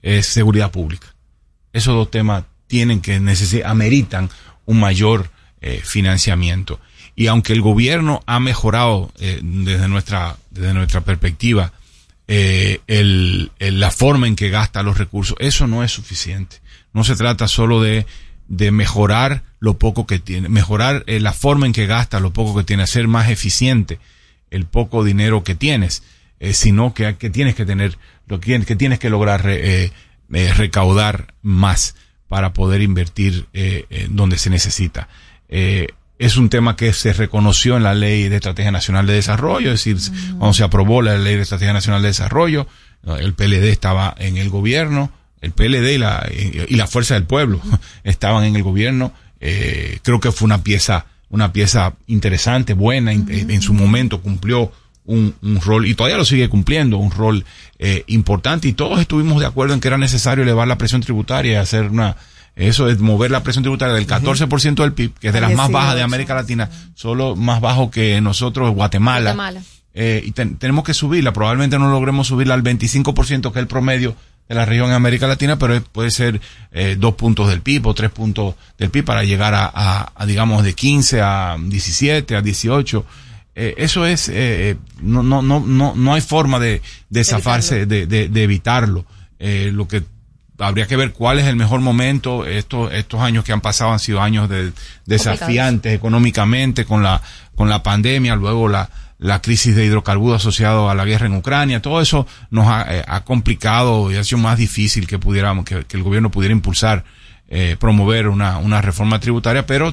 es 0.00 0.26
seguridad 0.26 0.70
pública. 0.70 1.14
Esos 1.74 1.94
dos 1.94 2.10
temas 2.10 2.44
tienen 2.66 3.02
que 3.02 3.20
ameritan 3.64 4.30
un 4.64 4.80
mayor 4.80 5.30
eh, 5.60 5.82
financiamiento. 5.84 6.80
Y 7.14 7.26
aunque 7.26 7.52
el 7.52 7.60
gobierno 7.60 8.22
ha 8.24 8.40
mejorado 8.40 9.12
eh, 9.18 9.40
desde 9.42 9.86
nuestra, 9.86 10.38
desde 10.50 10.72
nuestra 10.72 11.02
perspectiva, 11.02 11.74
la 12.26 13.90
forma 13.90 14.28
en 14.28 14.36
que 14.36 14.48
gasta 14.48 14.82
los 14.82 14.96
recursos, 14.96 15.36
eso 15.40 15.66
no 15.66 15.84
es 15.84 15.92
suficiente. 15.92 16.56
No 16.94 17.04
se 17.04 17.16
trata 17.16 17.48
solo 17.48 17.82
de, 17.82 18.06
de 18.48 18.70
mejorar 18.70 19.42
lo 19.60 19.78
poco 19.78 20.06
que 20.06 20.18
tiene, 20.18 20.48
mejorar 20.48 21.04
eh, 21.06 21.20
la 21.20 21.32
forma 21.32 21.66
en 21.66 21.72
que 21.72 21.86
gasta 21.86 22.18
lo 22.18 22.32
poco 22.32 22.56
que 22.58 22.64
tiene, 22.64 22.82
hacer 22.82 23.06
más 23.08 23.28
eficiente 23.30 23.98
el 24.50 24.64
poco 24.64 25.04
dinero 25.04 25.44
que 25.44 25.54
tienes, 25.54 26.02
eh, 26.40 26.54
sino 26.54 26.94
que, 26.94 27.16
que 27.16 27.30
tienes 27.30 27.54
que 27.54 27.64
tener, 27.66 27.98
lo 28.26 28.40
que, 28.40 28.58
que 28.64 28.74
tienes 28.76 28.98
que 28.98 29.10
lograr 29.10 29.44
re- 29.44 29.84
eh, 29.84 30.52
recaudar 30.54 31.34
más 31.42 31.94
para 32.26 32.52
poder 32.52 32.80
invertir 32.80 33.46
donde 34.10 34.38
se 34.38 34.50
necesita. 34.50 35.08
Es 35.48 36.36
un 36.36 36.48
tema 36.48 36.76
que 36.76 36.92
se 36.92 37.12
reconoció 37.12 37.76
en 37.76 37.82
la 37.82 37.94
Ley 37.94 38.28
de 38.28 38.36
Estrategia 38.36 38.70
Nacional 38.70 39.06
de 39.06 39.14
Desarrollo, 39.14 39.72
es 39.72 39.84
decir, 39.84 39.96
cuando 40.38 40.52
se 40.54 40.62
aprobó 40.62 41.02
la 41.02 41.18
Ley 41.18 41.34
de 41.34 41.42
Estrategia 41.42 41.72
Nacional 41.72 42.02
de 42.02 42.08
Desarrollo, 42.08 42.68
el 43.18 43.34
PLD 43.34 43.64
estaba 43.70 44.14
en 44.18 44.36
el 44.36 44.48
gobierno, 44.50 45.10
el 45.40 45.50
PLD 45.52 45.94
y 45.94 45.98
la, 45.98 46.28
y 46.68 46.76
la 46.76 46.86
Fuerza 46.86 47.14
del 47.14 47.24
Pueblo 47.24 47.60
estaban 48.04 48.44
en 48.44 48.54
el 48.54 48.62
gobierno, 48.62 49.12
eh, 49.40 49.98
creo 50.02 50.20
que 50.20 50.32
fue 50.32 50.46
una 50.46 50.62
pieza, 50.62 51.06
una 51.30 51.52
pieza 51.52 51.94
interesante, 52.06 52.74
buena, 52.74 53.12
en, 53.12 53.26
en 53.50 53.62
su 53.62 53.72
momento 53.74 54.20
cumplió 54.20 54.72
un, 55.06 55.34
un 55.42 55.60
rol, 55.60 55.86
y 55.86 55.94
todavía 55.94 56.16
lo 56.18 56.24
sigue 56.24 56.48
cumpliendo, 56.48 56.98
un 56.98 57.10
rol 57.10 57.44
eh, 57.78 58.04
importante, 58.08 58.68
y 58.68 58.72
todos 58.74 59.00
estuvimos 59.00 59.40
de 59.40 59.46
acuerdo 59.46 59.74
en 59.74 59.80
que 59.80 59.88
era 59.88 59.98
necesario 59.98 60.44
elevar 60.44 60.68
la 60.68 60.78
presión 60.78 61.00
tributaria 61.00 61.52
y 61.52 61.56
hacer 61.56 61.86
una, 61.86 62.16
eso 62.54 62.88
es 62.88 62.98
mover 63.00 63.30
la 63.30 63.42
presión 63.42 63.62
tributaria 63.64 63.94
del 63.94 64.06
14% 64.06 64.74
del 64.74 64.92
PIB, 64.92 65.14
que 65.18 65.28
es 65.28 65.32
de 65.34 65.40
las 65.40 65.50
más 65.50 65.68
18. 65.68 65.72
bajas 65.72 65.94
de 65.96 66.02
América 66.02 66.34
Latina, 66.34 66.70
solo 66.94 67.34
más 67.34 67.60
bajo 67.60 67.90
que 67.90 68.20
nosotros, 68.20 68.72
Guatemala. 68.74 69.32
Guatemala. 69.34 69.62
Eh, 69.94 70.22
y 70.24 70.30
ten- 70.30 70.56
tenemos 70.56 70.84
que 70.84 70.94
subirla, 70.94 71.32
probablemente 71.32 71.76
no 71.78 71.90
logremos 71.90 72.28
subirla 72.28 72.54
al 72.54 72.62
25% 72.62 73.42
que 73.52 73.58
es 73.58 73.62
el 73.62 73.66
promedio 73.66 74.14
de 74.50 74.56
la 74.56 74.64
región 74.66 74.88
en 74.88 74.94
América 74.96 75.26
Latina, 75.28 75.56
pero 75.58 75.80
puede 75.80 76.10
ser 76.10 76.40
eh, 76.72 76.96
dos 76.98 77.14
puntos 77.14 77.48
del 77.48 77.60
PIB 77.62 77.86
o 77.86 77.94
tres 77.94 78.10
puntos 78.10 78.56
del 78.76 78.90
PIB 78.90 79.04
para 79.04 79.22
llegar 79.24 79.54
a, 79.54 79.70
a- 79.72 80.12
a, 80.14 80.26
digamos 80.26 80.64
de 80.64 80.74
15 80.74 81.20
a 81.22 81.56
17 81.58 82.34
a 82.36 82.42
18. 82.42 83.06
Eh, 83.54 83.74
eso 83.78 84.04
es, 84.06 84.28
eh, 84.28 84.32
eh, 84.70 84.76
no, 85.02 85.22
no, 85.22 85.40
no, 85.40 85.60
no, 85.60 85.94
no 85.94 86.14
hay 86.14 86.20
forma 86.20 86.58
de, 86.58 86.82
de 87.10 87.24
zafarse, 87.24 87.86
de, 87.86 88.06
de, 88.06 88.28
de 88.28 88.42
evitarlo. 88.42 89.06
Lo 89.38 89.86
que 89.88 90.02
habría 90.58 90.86
que 90.86 90.96
ver 90.96 91.12
cuál 91.12 91.38
es 91.38 91.46
el 91.46 91.56
mejor 91.56 91.80
momento. 91.80 92.44
Estos, 92.44 92.92
estos 92.92 93.20
años 93.20 93.44
que 93.44 93.52
han 93.52 93.60
pasado 93.60 93.92
han 93.92 93.98
sido 94.00 94.20
años 94.20 94.48
de, 94.48 94.72
desafiantes 95.06 95.94
económicamente 95.94 96.84
con 96.84 97.02
la, 97.02 97.22
con 97.54 97.68
la 97.68 97.82
pandemia, 97.82 98.34
luego 98.36 98.68
la, 98.68 98.90
la 99.20 99.42
crisis 99.42 99.76
de 99.76 99.84
hidrocarburos 99.84 100.40
asociado 100.40 100.88
a 100.88 100.94
la 100.94 101.04
guerra 101.04 101.26
en 101.26 101.34
Ucrania, 101.36 101.82
todo 101.82 102.00
eso 102.00 102.26
nos 102.50 102.66
ha, 102.68 102.86
eh, 102.88 103.04
complicado 103.24 104.10
y 104.10 104.16
ha 104.16 104.24
sido 104.24 104.38
más 104.38 104.56
difícil 104.56 105.06
que 105.06 105.18
pudiéramos, 105.18 105.66
que, 105.66 105.84
el 105.90 106.02
gobierno 106.02 106.30
pudiera 106.30 106.54
impulsar, 106.54 107.04
eh, 107.46 107.76
promover 107.78 108.28
una, 108.28 108.56
una 108.56 108.80
reforma 108.80 109.20
tributaria, 109.20 109.66
pero 109.66 109.92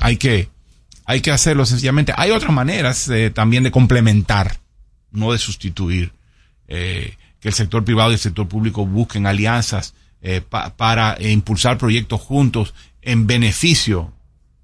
hay, 0.00 0.16
que, 0.16 0.48
hay 1.04 1.20
que 1.20 1.30
hacerlo 1.30 1.64
sencillamente. 1.64 2.12
Hay 2.16 2.32
otras 2.32 2.52
maneras 2.52 3.08
eh, 3.08 3.30
también 3.30 3.62
de 3.62 3.70
complementar, 3.70 4.58
no 5.12 5.30
de 5.30 5.38
sustituir, 5.38 6.12
que 6.66 7.16
el 7.48 7.54
sector 7.54 7.84
privado 7.84 8.10
y 8.10 8.14
el 8.14 8.18
sector 8.18 8.48
público 8.48 8.84
busquen 8.84 9.28
alianzas 9.28 9.94
pa- 10.48 10.74
para 10.74 11.16
impulsar 11.20 11.78
proyectos 11.78 12.20
juntos 12.20 12.74
en 13.02 13.28
beneficio 13.28 14.12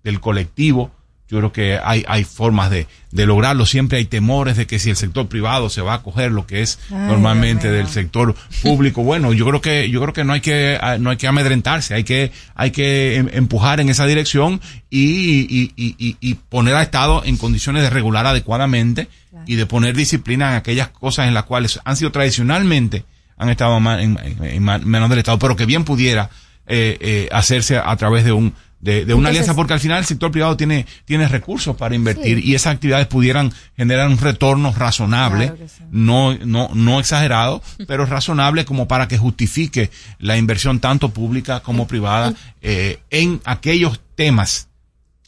del 0.02 0.18
colectivo. 0.18 0.90
Yo 1.32 1.38
creo 1.38 1.50
que 1.52 1.80
hay, 1.82 2.04
hay 2.06 2.24
formas 2.24 2.70
de, 2.70 2.86
de 3.10 3.24
lograrlo. 3.26 3.64
Siempre 3.64 3.96
hay 3.96 4.04
temores 4.04 4.59
de 4.59 4.66
que 4.66 4.78
si 4.78 4.90
el 4.90 4.96
sector 4.96 5.28
privado 5.28 5.70
se 5.70 5.80
va 5.80 5.94
a 5.94 6.02
coger 6.02 6.30
lo 6.30 6.46
que 6.46 6.60
es 6.60 6.78
Ay, 6.90 6.96
normalmente 7.09 7.70
del 7.70 7.88
sector 7.88 8.34
público. 8.62 9.02
Bueno, 9.02 9.32
yo 9.32 9.46
creo 9.46 9.62
que, 9.62 9.88
yo 9.88 10.02
creo 10.02 10.12
que 10.12 10.24
no 10.24 10.34
hay 10.34 10.42
que, 10.42 10.78
no 11.00 11.09
hay 11.09 11.16
que 11.16 11.26
amedrentarse, 11.26 11.94
hay 11.94 12.04
que, 12.04 12.32
hay 12.54 12.70
que 12.70 13.16
em- 13.16 13.30
empujar 13.32 13.80
en 13.80 13.88
esa 13.88 14.04
dirección 14.06 14.60
y, 14.90 15.40
y, 15.48 15.72
y, 15.74 16.16
y- 16.20 16.34
poner 16.34 16.74
al 16.74 16.82
Estado 16.82 17.22
en 17.24 17.38
condiciones 17.38 17.82
de 17.82 17.88
regular 17.88 18.26
adecuadamente 18.26 19.09
y 19.46 19.54
de 19.54 19.64
poner 19.64 19.96
disciplina 19.96 20.50
en 20.50 20.56
aquellas 20.56 20.88
cosas 20.88 21.26
en 21.28 21.32
las 21.34 21.44
cuales 21.44 21.80
han 21.86 21.96
sido 21.96 22.12
tradicionalmente 22.12 23.04
han 23.38 23.48
estado 23.48 23.78
en, 23.98 24.18
en- 24.18 24.44
en 24.44 24.62
ma- 24.62 24.78
manos 24.78 25.09
del 25.09 25.20
Estado, 25.20 25.38
pero 25.38 25.56
que 25.56 25.64
bien 25.66 25.84
pudiera 25.84 26.28
eh, 26.66 26.98
eh, 27.00 27.28
hacerse 27.32 27.78
a 27.78 27.96
través 27.96 28.24
de 28.24 28.32
un 28.32 28.52
de, 28.82 29.04
de 29.06 29.14
una 29.14 29.28
Entonces- 29.28 29.28
alianza, 29.30 29.54
porque 29.54 29.72
al 29.72 29.80
final 29.80 29.98
el 30.00 30.04
sector 30.04 30.30
privado 30.30 30.56
tiene, 30.56 30.84
tiene 31.06 31.26
recursos 31.28 31.74
para 31.76 31.94
invertir 31.94 32.38
Sí. 32.38 32.50
y 32.50 32.54
esas 32.54 32.74
actividades 32.74 33.06
pudieran 33.06 33.50
generar 33.76 34.09
un 34.09 34.18
retorno 34.18 34.74
razonable, 34.76 35.46
Claro 35.46 35.56
que 35.59 35.68
sí. 35.68 35.84
no, 35.90 36.34
no, 36.44 36.68
no 36.74 37.00
exagerado, 37.00 37.62
pero 37.86 38.04
razonable 38.04 38.64
como 38.66 38.86
para 38.88 39.09
que 39.09 39.16
justifique 39.16 39.90
la 40.18 40.36
inversión 40.36 40.80
tanto 40.80 41.09
pública 41.10 41.60
como 41.60 41.86
privada 41.86 42.34
eh, 42.60 42.98
en 43.10 43.40
aquellos 43.44 44.00
temas 44.16 44.68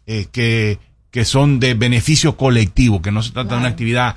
eh, 0.06 0.26
que, 0.30 0.78
que 1.10 1.24
son 1.24 1.60
de 1.60 1.74
beneficio 1.74 2.36
colectivo, 2.36 3.00
que 3.00 3.12
no 3.12 3.22
se 3.22 3.30
trata 3.30 3.54
de 3.54 3.60
una 3.60 3.68
actividad 3.68 4.16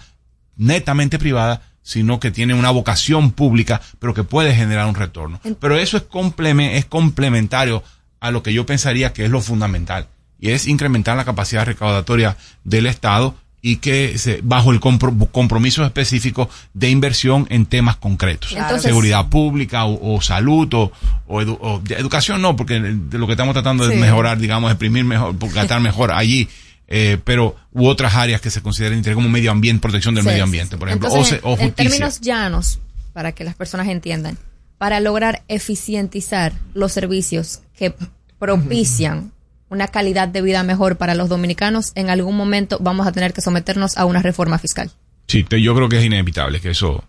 netamente 0.55 1.19
privada, 1.19 1.61
sino 1.84 2.19
que 2.19 2.31
tiene 2.31 2.53
una 2.53 2.72
vocación 2.72 3.31
pública, 3.31 3.81
pero 3.99 4.14
que 4.14 4.23
puede 4.23 4.53
generar 4.55 4.88
un 4.88 4.95
retorno. 4.95 5.39
Pero 5.59 5.77
eso 5.77 5.95
es, 5.97 6.03
compleme- 6.09 6.73
es 6.76 6.85
complementario 6.85 7.84
a 8.19 8.31
lo 8.31 8.44
que 8.44 8.53
yo 8.53 8.65
pensaría 8.65 9.14
que 9.14 9.26
es 9.26 9.31
lo 9.31 9.41
fundamental, 9.41 10.07
y 10.39 10.52
es 10.52 10.68
incrementar 10.68 11.18
la 11.18 11.26
capacidad 11.26 11.65
recaudatoria 11.65 12.38
del 12.64 12.85
Estado 12.85 13.35
y 13.61 13.77
que 13.77 14.18
se, 14.19 14.39
bajo 14.44 14.72
el 14.72 14.80
compro- 14.80 15.30
compromiso 15.31 15.84
específico 15.84 16.48
de 16.76 16.89
inversión 16.91 17.48
en 17.49 17.65
temas 17.65 17.95
concretos. 17.98 18.52
Entonces- 18.53 18.84
Seguridad 18.84 19.27
pública 19.30 19.85
o, 19.85 20.15
o 20.15 20.22
salud 20.22 20.72
o, 20.76 20.91
o 21.27 21.41
edu- 21.41 21.57
o 21.60 21.80
de- 21.80 21.95
educación 21.95 22.41
no, 22.41 22.56
porque 22.56 22.80
de 22.80 23.18
lo 23.18 23.26
que 23.26 23.34
estamos 23.34 23.53
tratando 23.53 23.85
Sí. 23.88 23.94
es 23.95 23.99
mejorar, 23.99 24.38
digamos, 24.38 24.69
exprimir 24.72 25.03
mejor, 25.06 25.35
gastar 25.53 25.81
mejor 25.81 26.11
allí. 26.11 26.48
eh, 26.89 27.18
pero 27.26 27.57
u 27.73 27.85
otras 27.88 28.15
áreas 28.15 28.39
que 28.39 28.49
se 28.49 28.61
consideren 28.61 29.03
como 29.14 29.27
medio 29.27 29.52
ambiente, 29.52 29.81
protección 29.81 30.15
del 30.15 30.23
Sí, 30.23 30.30
medio 30.30 30.45
ambiente, 30.45 30.77
por 30.77 30.88
ejemplo, 30.88 31.10
Entonces, 31.10 31.34
o, 31.34 31.35
se- 31.41 31.45
o 31.45 31.52
en 31.61 31.68
justicia. 31.68 31.76
términos 31.91 32.22
llanos, 32.22 32.80
para 33.11 33.34
que 33.34 33.44
las 33.44 33.56
personas 33.56 33.88
entiendan, 33.89 34.38
para 34.77 35.02
lograr 35.02 35.41
eficientizar 35.49 36.53
los 36.73 36.94
servicios 36.94 37.60
que 37.78 37.94
propician 38.40 39.32
una 39.70 39.88
calidad 39.90 40.28
de 40.28 40.41
vida 40.41 40.64
mejor 40.64 40.98
para 40.98 41.14
los 41.16 41.28
dominicanos, 41.30 41.91
en 41.95 42.10
algún 42.10 42.38
momento 42.38 42.78
vamos 42.80 43.06
a 43.08 43.12
tener 43.12 43.34
que 43.34 43.41
someternos 43.41 43.98
a 43.98 44.06
una 44.06 44.22
reforma 44.22 44.58
fiscal. 44.58 44.91
Sí, 45.28 45.44
te- 45.44 45.62
yo 45.62 45.76
creo 45.76 45.90
que 45.90 45.98
es 45.99 46.06
inevitable 46.06 46.62
que 46.62 46.70
eso, 46.70 47.04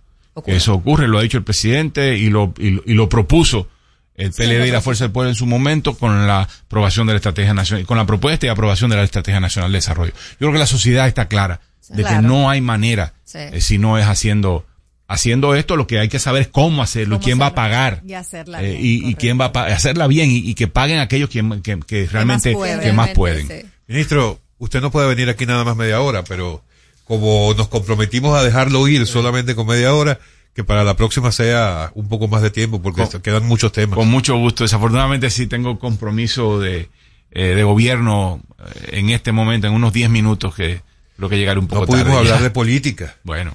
que 0.45 0.57
eso 0.57 0.75
ocurre, 0.75 1.07
lo 1.07 1.19
ha 1.19 1.23
dicho 1.23 1.39
el 1.39 1.45
presidente 1.45 2.17
y 2.17 2.31
lo, 2.31 2.53
y 2.59 2.71
lo, 2.71 2.83
y 2.85 2.95
lo 2.95 3.09
propuso 3.09 3.69
el 4.17 4.33
PLD 4.33 4.67
y 4.67 4.71
la 4.73 4.81
Fuerza 4.81 5.05
del 5.05 5.13
Pueblo 5.13 5.31
en 5.31 5.37
su 5.37 5.47
momento 5.47 5.95
con 5.97 6.27
la 6.27 6.43
aprobación 6.43 7.07
de 7.07 7.13
la 7.13 7.19
Estrategia 7.19 7.55
Nacional, 7.55 7.87
con 7.87 7.97
la 7.97 8.07
propuesta 8.07 8.47
y 8.47 8.49
aprobación 8.49 8.91
de 8.91 8.97
la 8.97 9.05
Estrategia 9.05 9.39
Nacional 9.39 9.71
de 9.71 9.79
Desarrollo. 9.79 10.13
Yo 10.33 10.39
creo 10.39 10.53
que 10.55 10.59
la 10.59 10.67
sociedad 10.67 11.07
está 11.07 11.29
clara 11.29 11.61
de 11.89 12.03
Claro. 12.03 12.17
que 12.23 12.27
no 12.27 12.51
hay 12.51 12.61
manera 12.61 13.15
Sí. 13.25 13.39
eh, 13.39 13.61
si 13.61 13.79
no 13.79 13.97
es 13.99 14.07
haciendo 14.07 14.67
haciendo 15.09 15.55
esto, 15.55 15.75
lo 15.77 15.87
que 15.87 15.99
hay 15.99 16.09
que 16.09 16.19
saber 16.19 16.43
es 16.43 16.49
cómo 16.49 16.83
hacerlo 16.83 17.17
y 17.17 17.19
quién 17.19 17.41
va 17.41 17.47
a 17.47 17.55
pagar. 17.55 18.03
Y 18.07 18.13
hacerla 18.13 18.63
eh, 18.63 18.73
bien, 18.73 18.85
y, 18.85 19.11
y 19.11 19.15
quién 19.15 19.41
va 19.41 19.51
a 19.53 19.65
hacerla 19.67 20.07
bien 20.07 20.31
y, 20.31 20.37
y 20.37 20.55
que 20.55 20.69
paguen 20.69 20.99
aquellos 20.99 21.31
que, 21.31 21.43
que, 21.63 21.81
que 21.81 22.07
realmente 22.07 22.53
pueden. 22.53 22.81
que 22.81 22.93
más 22.93 23.11
pueden. 23.11 23.73
Ministro, 23.89 24.39
usted 24.59 24.81
no 24.81 24.91
puede 24.91 25.09
venir 25.09 25.29
aquí 25.31 25.47
nada 25.47 25.65
más 25.65 25.77
media 25.77 26.01
hora, 26.01 26.23
pero 26.25 26.63
como 27.05 27.55
nos 27.57 27.69
comprometimos 27.69 28.39
a 28.39 28.45
dejarlo 28.45 28.87
ir 28.87 29.07
solamente 29.07 29.55
con 29.55 29.67
media 29.67 29.95
hora, 29.95 30.21
que 30.55 30.63
para 30.63 30.85
la 30.85 30.95
próxima 30.95 31.33
sea 31.33 31.91
un 31.95 32.09
poco 32.09 32.29
más 32.29 32.43
de 32.43 32.51
tiempo, 32.51 32.83
porque 32.83 33.07
Con- 33.07 33.23
quedan 33.23 33.47
muchos 33.47 33.73
temas. 33.73 33.97
Con 33.97 34.09
mucho 34.09 34.37
gusto. 34.37 34.65
Desafortunadamente 34.65 35.31
sí 35.31 35.47
tengo 35.47 35.79
compromiso 35.79 36.61
de, 36.61 36.91
eh, 37.31 37.43
de 37.55 37.63
gobierno 37.63 38.43
eh, 38.59 38.99
en 38.99 39.09
este 39.11 39.33
momento, 39.33 39.69
en 39.69 39.73
unos 39.73 39.93
10 39.95 40.11
minutos 40.11 40.55
que 40.55 40.83
lo 41.17 41.31
que 41.31 41.39
llegaré 41.39 41.61
un 41.61 41.67
poco 41.67 41.83
No 41.83 41.87
pudimos 41.87 42.07
tarde 42.09 42.19
hablar 42.19 42.39
ya. 42.41 42.43
de 42.45 42.51
política. 42.51 43.17
Bueno. 43.25 43.55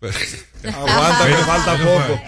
Aguanta 0.64 1.26
que 1.26 1.34
falta 1.34 1.78
poco. 1.78 2.20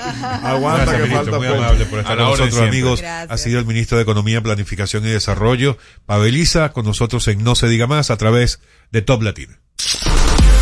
Aguanta 0.47 0.85
Gracias, 0.85 0.97
que 0.97 1.09
ministro, 1.09 1.33
falta 1.33 1.39
muy 1.39 1.49
poco. 1.49 1.63
amable 1.63 1.85
por 1.87 1.99
estar 2.01 2.13
A 2.13 2.17
la 2.17 2.23
con 2.23 2.31
nosotros, 2.39 2.69
amigos. 2.69 3.01
Gracias. 3.01 3.31
Ha 3.31 3.39
sido 3.39 3.59
el 3.59 3.67
ministro 3.67 3.97
de 3.97 4.03
Economía, 4.03 4.43
Planificación 4.43 5.07
y 5.07 5.11
Desarrollo, 5.11 5.79
Paveliza, 6.07 6.73
con 6.73 6.85
nosotros 6.85 7.27
en 7.29 7.43
No 7.43 7.55
se 7.55 7.69
diga 7.69 7.87
más 7.87 8.11
a 8.11 8.17
través 8.17 8.61
de 8.91 9.03
Top 9.03 9.23
Latina. 9.23 9.59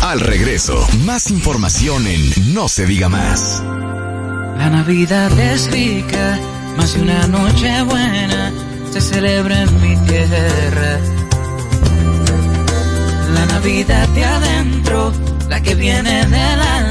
Al 0.01 0.19
regreso, 0.19 0.87
más 1.05 1.29
información 1.29 2.07
en 2.07 2.53
No 2.53 2.67
se 2.67 2.85
diga 2.85 3.09
más. 3.09 3.61
La 4.57 4.69
Navidad 4.69 5.37
es 5.37 5.69
rica, 5.71 6.39
más 6.77 6.93
de 6.93 7.01
una 7.01 7.27
noche 7.27 7.81
buena 7.83 8.51
se 8.91 8.99
celebra 8.99 9.61
en 9.61 9.81
mi 9.81 9.95
tierra. 10.05 10.99
La 13.33 13.45
Navidad 13.45 14.07
de 14.09 14.25
adentro, 14.25 15.13
la 15.47 15.61
que 15.61 15.75
viene 15.75 16.25
del 16.25 16.59
alma, 16.61 16.90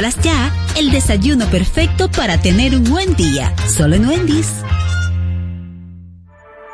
Ya, 0.00 0.50
el 0.74 0.90
desayuno 0.90 1.46
perfecto 1.48 2.10
para 2.10 2.40
tener 2.40 2.74
un 2.74 2.84
buen 2.84 3.14
día. 3.14 3.54
Solo 3.68 3.96
en 3.96 4.08
Wendy's. 4.08 4.48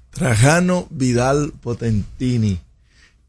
Trajano 0.09 0.87
Vidal 0.89 1.53
Potentini 1.61 2.59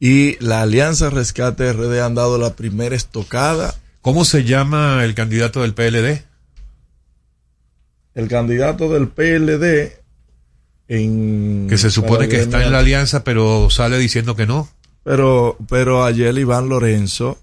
y 0.01 0.43
la 0.43 0.63
Alianza 0.63 1.11
Rescate 1.11 1.71
RD 1.71 2.01
han 2.01 2.15
dado 2.15 2.39
la 2.39 2.55
primera 2.55 2.97
estocada. 2.97 3.75
¿Cómo 4.01 4.25
se 4.25 4.45
llama 4.45 5.05
el 5.05 5.15
candidato 5.15 5.61
del 5.61 5.75
PLD? 5.75 6.25
El 8.17 8.29
candidato 8.29 8.93
del 8.93 9.09
PLD 9.09 9.93
en 10.89 11.67
Que 11.69 11.77
se 11.79 11.91
supone 11.91 12.29
que 12.29 12.41
está 12.41 12.65
en 12.65 12.73
la 12.73 12.79
alianza, 12.79 13.23
pero 13.23 13.69
sale 13.71 13.99
diciendo 13.99 14.35
que 14.35 14.47
no. 14.47 14.69
Pero, 15.05 15.57
pero 15.69 16.05
ayer 16.05 16.37
Iván 16.37 16.69
Lorenzo 16.69 17.39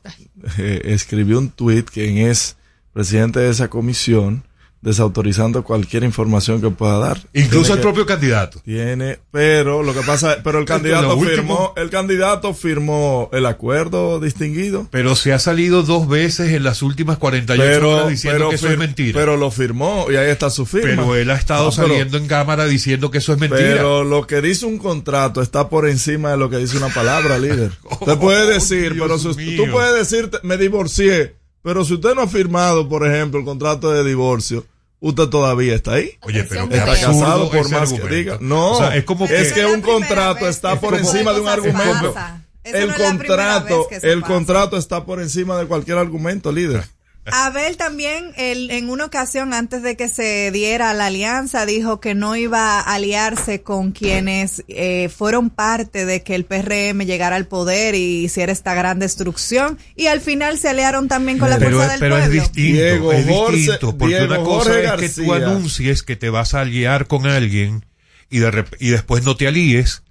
eh, 0.58 0.82
escribió 0.86 1.38
un 1.38 1.50
tuit, 1.50 1.90
quien 1.90 2.18
es 2.18 2.58
presidente 2.92 3.40
de 3.40 3.52
esa 3.52 3.70
comisión, 3.70 4.44
desautorizando 4.84 5.64
cualquier 5.64 6.04
información 6.04 6.62
que 6.62 6.70
pueda 6.70 6.98
dar. 7.00 7.18
Incluso 7.34 7.68
Tiene 7.68 7.72
el 7.74 7.78
que- 7.78 7.82
propio 7.82 8.06
candidato. 8.06 8.60
Tiene, 8.64 9.18
pero 9.32 9.82
lo 9.82 9.94
que 9.94 10.02
pasa, 10.02 10.38
pero 10.44 10.60
el 10.60 10.66
candidato 10.66 11.18
firmó, 11.20 11.74
el 11.78 11.90
candidato 11.90 12.54
firmó 12.54 13.30
el 13.34 13.46
acuerdo 13.46 14.20
distinguido. 14.20 14.88
Pero 14.92 15.16
se 15.16 15.34
ha 15.34 15.40
salido 15.40 15.84
dos 15.84 16.08
veces 16.08 16.52
en 16.54 16.64
las 16.64 16.82
últimas 16.82 17.18
48 17.18 17.64
Pero, 17.74 17.90
horas 17.92 18.10
diciendo 18.10 18.38
pero 18.38 18.50
que 18.50 18.56
eso 18.58 18.68
fir- 18.68 18.72
es 18.74 18.78
mentira. 18.78 19.20
Pero 19.20 19.38
lo 19.38 19.50
firmó 19.52 20.06
y 20.12 20.16
ahí 20.18 20.30
está 20.30 20.50
su 20.50 20.66
firma. 20.66 20.90
Pero 21.04 21.16
él 21.16 21.30
ha 21.32 21.36
estado 21.36 21.68
Ah, 21.70 21.72
pero- 21.76 21.88
saliendo 21.88 22.18
en 22.18 22.28
cámara 22.28 22.66
diciendo 22.66 23.10
que 23.10 23.20
eso 23.20 23.34
es 23.34 23.40
mentira. 23.40 23.62
Pero 23.76 24.04
lo 24.04 24.28
que 24.28 24.42
dice 24.42 24.66
un 24.66 24.78
contrato 24.78 25.42
está 25.42 25.70
por 25.70 25.88
encima 25.88 26.32
de 26.32 26.38
lo 26.38 26.50
que 26.50 26.58
dice 26.58 26.78
una 26.78 26.90
palabra, 26.90 27.38
líder. 27.40 27.72
Usted 28.02 28.18
puede 28.18 28.54
decir, 28.54 28.96
pero 29.00 29.18
si 29.18 29.30
usted- 29.30 29.56
tú 29.56 29.64
puedes 29.72 29.96
decir, 29.96 30.30
me 30.44 30.58
divorcié, 30.58 31.36
pero 31.62 31.86
si 31.86 31.94
usted 31.94 32.14
no 32.16 32.22
ha 32.24 32.28
firmado, 32.28 32.90
por 32.90 33.08
ejemplo, 33.08 33.40
el 33.40 33.46
contrato 33.46 33.90
de 33.92 34.04
divorcio, 34.04 34.66
usted 35.06 35.28
todavía 35.28 35.76
está 35.76 35.94
ahí. 35.94 36.18
Oye, 36.22 36.44
pero 36.46 36.70
qué 36.70 36.78
está 36.78 36.92
casado 37.00 37.50
por 37.52 37.70
más 37.70 37.74
argumento. 37.92 38.08
que 38.08 38.16
diga. 38.16 38.38
No, 38.40 38.72
O 38.72 38.78
sea, 38.78 38.96
es 38.96 39.04
como 39.04 39.28
que- 39.28 39.40
es 39.42 39.52
que 39.54 39.66
un 39.66 39.82
contrato 39.82 40.48
está 40.48 40.80
por 40.80 40.96
encima 40.96 41.34
de 41.34 41.42
un 41.42 41.48
argumento. 41.48 42.16
El 42.64 42.88
no 42.88 42.96
contrato, 42.96 43.88
el 44.02 44.22
pasa. 44.22 44.34
contrato 44.34 44.78
está 44.78 45.04
por 45.06 45.22
encima 45.22 45.58
de 45.60 45.66
cualquier 45.66 45.98
argumento, 45.98 46.52
líder. 46.52 46.86
Abel 47.32 47.78
también 47.78 48.32
el- 48.36 48.70
en 48.72 48.90
una 48.90 49.06
ocasión 49.06 49.54
antes 49.54 49.82
de 49.82 49.96
que 49.96 50.10
se 50.10 50.52
diera 50.52 50.94
la 50.94 51.06
alianza 51.06 51.66
dijo 51.66 52.00
que 52.00 52.16
no 52.16 52.36
iba 52.36 52.80
a 52.80 52.94
aliarse 52.94 53.62
con 53.62 53.92
quienes 53.92 54.64
eh, 54.68 55.10
fueron 55.10 55.50
parte 55.50 56.06
de 56.06 56.22
que 56.24 56.36
el 56.36 56.44
PRM 56.46 57.06
llegara 57.06 57.36
al 57.38 57.48
poder 57.48 57.96
y 57.96 58.26
hiciera 58.26 58.52
esta 58.52 58.74
gran 58.74 59.00
destrucción 59.00 59.78
y 59.96 60.08
al 60.08 60.20
final 60.22 60.58
se 60.58 60.70
aliaron 60.70 61.08
también 61.08 61.38
con 61.40 61.50
la 61.50 61.58
pero, 61.60 61.78
fuerza 61.78 61.86
es- 61.86 61.92
del 61.92 62.00
pero 62.02 62.18
es 62.18 62.24
pueblo. 62.26 62.42
distinto, 62.42 62.74
Diego 62.84 63.14
es 63.14 63.26
Jorge- 63.28 63.56
distinto, 63.58 63.98
porque 63.98 64.18
Diego 64.18 64.34
una 64.34 64.44
cosa 64.44 64.70
Jorge 64.74 65.06
es 65.06 65.16
que 65.16 65.24
tú 65.24 65.34
anuncies 65.34 66.04
que 66.04 66.16
te 66.16 66.30
vas 66.30 66.54
a 66.54 66.62
aliar 66.62 67.08
con 67.08 67.26
alguien 67.26 67.86
y, 68.30 68.40
de 68.40 68.52
rep- 68.52 68.76
y 68.80 68.90
después 68.90 69.24
no 69.24 69.38
te 69.38 69.48
alíes, 69.48 70.04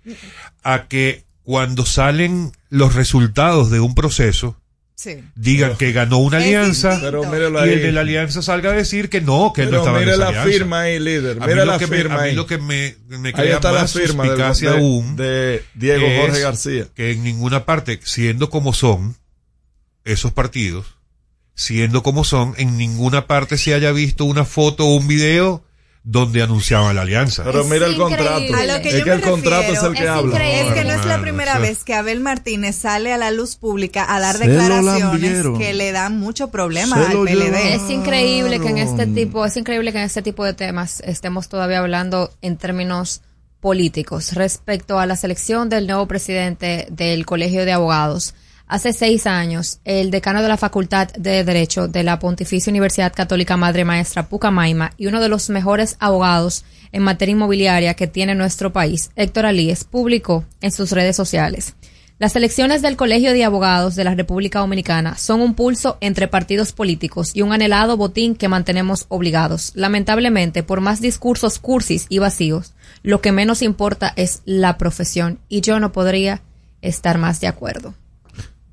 a 0.63 0.87
que 0.89 1.25
cuando 1.43 1.85
salen 1.85 2.53
los 2.71 2.95
resultados 2.95 3.71
de 3.71 3.81
un 3.81 3.95
proceso, 3.97 4.57
Sí. 5.03 5.17
digan 5.35 5.77
que 5.77 5.91
ganó 5.91 6.19
una 6.19 6.37
alianza 6.37 6.97
Pero 7.03 7.25
mírelo 7.25 7.59
y 7.59 7.69
ahí. 7.69 7.75
el 7.75 7.83
de 7.83 7.91
la 7.93 8.03
alianza 8.03 8.41
salga 8.41 8.71
a 8.71 8.73
decir 8.73 9.09
que 9.09 9.21
no, 9.21 9.53
que 9.53 9.63
él 9.63 9.67
no 9.67 9.71
Pero 9.71 9.83
estaba 9.83 9.99
en 9.99 10.05
mire 10.05 10.13
esa 10.15 10.21
la 10.23 10.29
alianza. 10.29 10.51
firma 10.53 10.81
ahí, 10.83 10.99
líder. 11.01 11.37
A 11.39 11.41
mí 11.41 11.47
Mire 11.53 11.57
lo 11.67 11.73
la 11.73 11.79
que 11.79 11.87
me- 11.89 11.97
firma 11.97 12.15
a 12.15 12.23
mí 12.23 12.29
ahí. 12.29 12.35
lo 12.37 12.47
que 12.47 12.59
me, 12.59 12.95
me 13.09 13.29
Ahí 13.31 13.33
crea 13.35 13.55
está 13.57 13.73
la 13.73 13.81
más 13.81 13.93
firma 13.93 14.23
del- 14.23 14.33
suspicacia 14.33 14.71
de- 14.71 14.77
aún 14.79 15.17
de 15.17 15.65
Diego 15.75 16.07
Jorge 16.21 16.41
García. 16.41 16.87
que 16.95 17.11
en 17.11 17.25
ninguna 17.25 17.65
parte, 17.65 17.99
siendo 18.05 18.49
como 18.49 18.73
son 18.73 19.17
esos 20.05 20.31
partidos, 20.33 20.87
siendo 21.57 22.03
como 22.05 22.23
son, 22.25 22.55
en 22.59 22.77
ninguna 22.77 23.27
parte 23.27 23.59
se 23.59 23.75
haya 23.75 23.91
visto 23.93 24.25
una 24.25 24.45
foto 24.45 24.87
o 24.87 24.95
un 24.95 25.09
video 25.09 25.65
donde 26.05 26.43
anunciaban 26.43 26.97
la 26.97 27.03
alianza. 27.03 27.45
Pero 27.45 27.65
mira 27.65 27.87
el 27.87 27.97
contrato. 27.97 28.55
A 28.57 28.65
lo 28.65 28.83
que 28.83 28.89
es 28.89 28.99
yo 28.99 29.05
que 29.05 29.11
me 29.11 29.17
el 29.17 29.23
contrato 29.23 29.73
es 29.73 29.83
el 29.83 29.93
que 29.93 30.01
refiero, 30.01 30.13
habla. 30.13 30.51
Es 30.51 30.75
que 30.75 30.85
no 30.85 30.91
es 30.91 31.05
la 31.07 31.21
primera 31.21 31.59
vez 31.59 31.85
que 31.85 31.95
Abel 31.95 32.21
Martínez 32.21 32.77
sale 32.77 33.13
a 33.13 33.19
la 33.19 33.31
luz 33.31 33.57
pública 33.57 34.05
a 34.13 34.19
dar 34.19 34.37
Se 34.37 34.49
declaraciones 34.49 35.47
que 35.59 35.75
le 35.75 35.93
dan 35.93 36.19
mucho 36.19 36.49
problema 36.49 36.97
Se 36.97 37.13
al 37.13 37.25
PLD. 37.25 37.75
Es 37.75 37.91
increíble 37.91 38.59
que 38.59 38.69
en 38.69 38.79
este 38.79 39.07
tipo, 39.07 39.47
es 39.47 39.57
increíble 39.57 39.93
que 39.93 39.99
en 39.99 40.05
este 40.05 40.23
tipo 40.23 40.45
de 40.45 40.55
temas 40.55 41.01
estemos 41.01 41.49
todavía 41.49 41.79
hablando 41.79 42.33
en 42.43 42.57
términos 42.57 43.23
políticos 43.61 44.33
respecto 44.33 44.99
a 44.99 45.07
la 45.07 45.15
selección 45.17 45.69
del 45.69 45.87
nuevo 45.87 46.09
presidente 46.09 46.89
del 46.91 47.25
Colegio 47.25 47.65
de 47.65 47.73
Abogados. 47.73 48.35
Hace 48.73 48.95
seis 48.95 49.27
años, 49.27 49.81
el 49.85 50.11
decano 50.11 50.41
de 50.41 50.49
la 50.49 50.57
Facultad 50.57 51.09
de 51.09 51.45
Derecho 51.45 51.89
de 51.89 52.03
la 52.03 52.19
Pontificia 52.19 52.71
Universidad 52.71 53.13
Católica 53.13 53.59
Madre 53.59 53.85
Maestra 53.85 54.31
Pucamaima 54.31 54.93
y 54.97 55.09
uno 55.09 55.21
de 55.21 55.29
los 55.29 55.51
mejores 55.51 55.97
abogados 56.01 56.65
en 56.91 57.03
materia 57.03 57.33
inmobiliaria 57.33 57.93
que 57.93 58.07
tiene 58.07 58.35
nuestro 58.35 58.73
país, 58.73 59.11
Héctor 59.15 59.45
Alíes, 59.45 59.85
publicó 59.85 60.47
en 60.63 60.73
sus 60.73 60.91
redes 60.93 61.15
sociales. 61.15 61.75
Las 62.19 62.35
elecciones 62.35 62.81
del 62.81 62.97
Colegio 62.97 63.35
de 63.35 63.45
Abogados 63.45 63.95
de 63.95 64.05
la 64.05 64.15
República 64.15 64.61
Dominicana 64.61 65.19
son 65.19 65.43
un 65.43 65.53
pulso 65.53 65.99
entre 66.01 66.27
partidos 66.27 66.73
políticos 66.73 67.33
y 67.35 67.43
un 67.43 67.53
anhelado 67.53 67.99
botín 67.99 68.35
que 68.35 68.49
mantenemos 68.49 69.05
obligados. 69.11 69.73
Lamentablemente, 69.75 70.63
por 70.63 70.81
más 70.81 71.03
discursos 71.03 71.59
cursis 71.59 72.07
y 72.09 72.21
vacíos, 72.21 72.73
lo 73.03 73.21
que 73.21 73.33
menos 73.33 73.61
importa 73.61 74.15
es 74.17 74.41
la 74.47 74.79
profesión 74.79 75.41
y 75.51 75.61
yo 75.61 75.79
no 75.79 75.93
podría 75.93 76.41
estar 76.81 77.19
más 77.19 77.39
de 77.39 77.49
acuerdo. 77.49 77.93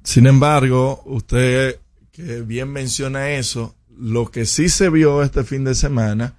Sin 0.09 0.25
embargo, 0.25 1.03
usted 1.05 1.77
que 2.11 2.41
bien 2.41 2.69
menciona 2.69 3.29
eso, 3.33 3.75
lo 3.95 4.31
que 4.31 4.47
sí 4.47 4.67
se 4.67 4.89
vio 4.89 5.21
este 5.21 5.43
fin 5.43 5.63
de 5.63 5.75
semana 5.75 6.33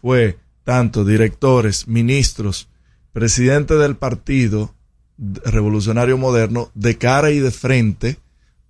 fue 0.00 0.38
tanto 0.62 1.04
directores, 1.04 1.88
ministros, 1.88 2.68
presidente 3.12 3.74
del 3.74 3.96
partido 3.96 4.76
revolucionario 5.18 6.16
moderno 6.16 6.70
de 6.74 6.98
cara 6.98 7.32
y 7.32 7.40
de 7.40 7.50
frente 7.50 8.16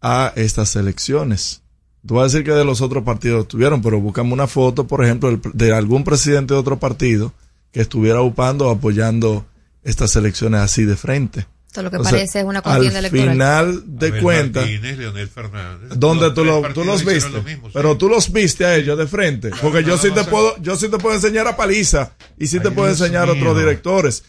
a 0.00 0.32
estas 0.36 0.74
elecciones. 0.74 1.60
Tú 2.06 2.14
vas 2.14 2.22
a 2.22 2.32
decir 2.32 2.46
que 2.46 2.56
de 2.56 2.64
los 2.64 2.80
otros 2.80 3.04
partidos 3.04 3.42
estuvieron, 3.42 3.82
pero 3.82 4.00
buscamos 4.00 4.32
una 4.32 4.46
foto, 4.46 4.86
por 4.86 5.04
ejemplo, 5.04 5.38
de 5.52 5.74
algún 5.74 6.02
presidente 6.02 6.54
de 6.54 6.60
otro 6.60 6.78
partido 6.78 7.34
que 7.72 7.82
estuviera 7.82 8.22
upando 8.22 8.70
apoyando 8.70 9.44
estas 9.82 10.16
elecciones 10.16 10.62
así 10.62 10.86
de 10.86 10.96
frente. 10.96 11.46
Esto 11.76 11.82
lo 11.82 11.90
que 11.90 11.96
O 11.98 12.02
sea, 12.02 12.12
parece 12.12 12.38
es 12.40 12.44
una 12.44 12.62
contienda 12.62 12.98
al 12.98 13.04
electoral. 13.04 13.32
final 13.32 13.82
de 13.86 14.18
cuentas, 14.20 14.62
Martínez, 14.64 14.98
Leonel 14.98 15.28
Fernández. 15.28 15.90
¿Dónde 15.96 16.24
Los 16.26 16.34
tú, 16.34 16.44
lo- 16.44 16.72
tú 16.72 16.84
los 16.84 17.04
viste? 17.04 17.30
lo 17.30 17.42
mismo, 17.42 17.66
sí. 17.68 17.72
Pero 17.74 17.96
tú 17.98 18.08
los 18.08 18.32
viste 18.32 18.64
a 18.64 18.74
ellos 18.76 18.96
de 18.96 19.06
frente. 19.06 19.50
Porque 19.60 19.84
yo 19.84 19.98
sí 19.98 20.10
te 20.10 20.24
puedo, 20.24 20.56
yo 20.62 20.76
sí 20.76 20.88
te 20.88 20.98
puedo 20.98 21.14
enseñar 21.14 21.46
a 21.48 21.56
Paliza 21.56 22.12
y 22.38 22.46
sí 22.46 22.60
te 22.60 22.70
puedo 22.70 22.88
Dios 22.88 23.00
enseñar 23.00 23.28
a 23.28 23.32
otros 23.32 23.58
directores. 23.58 24.24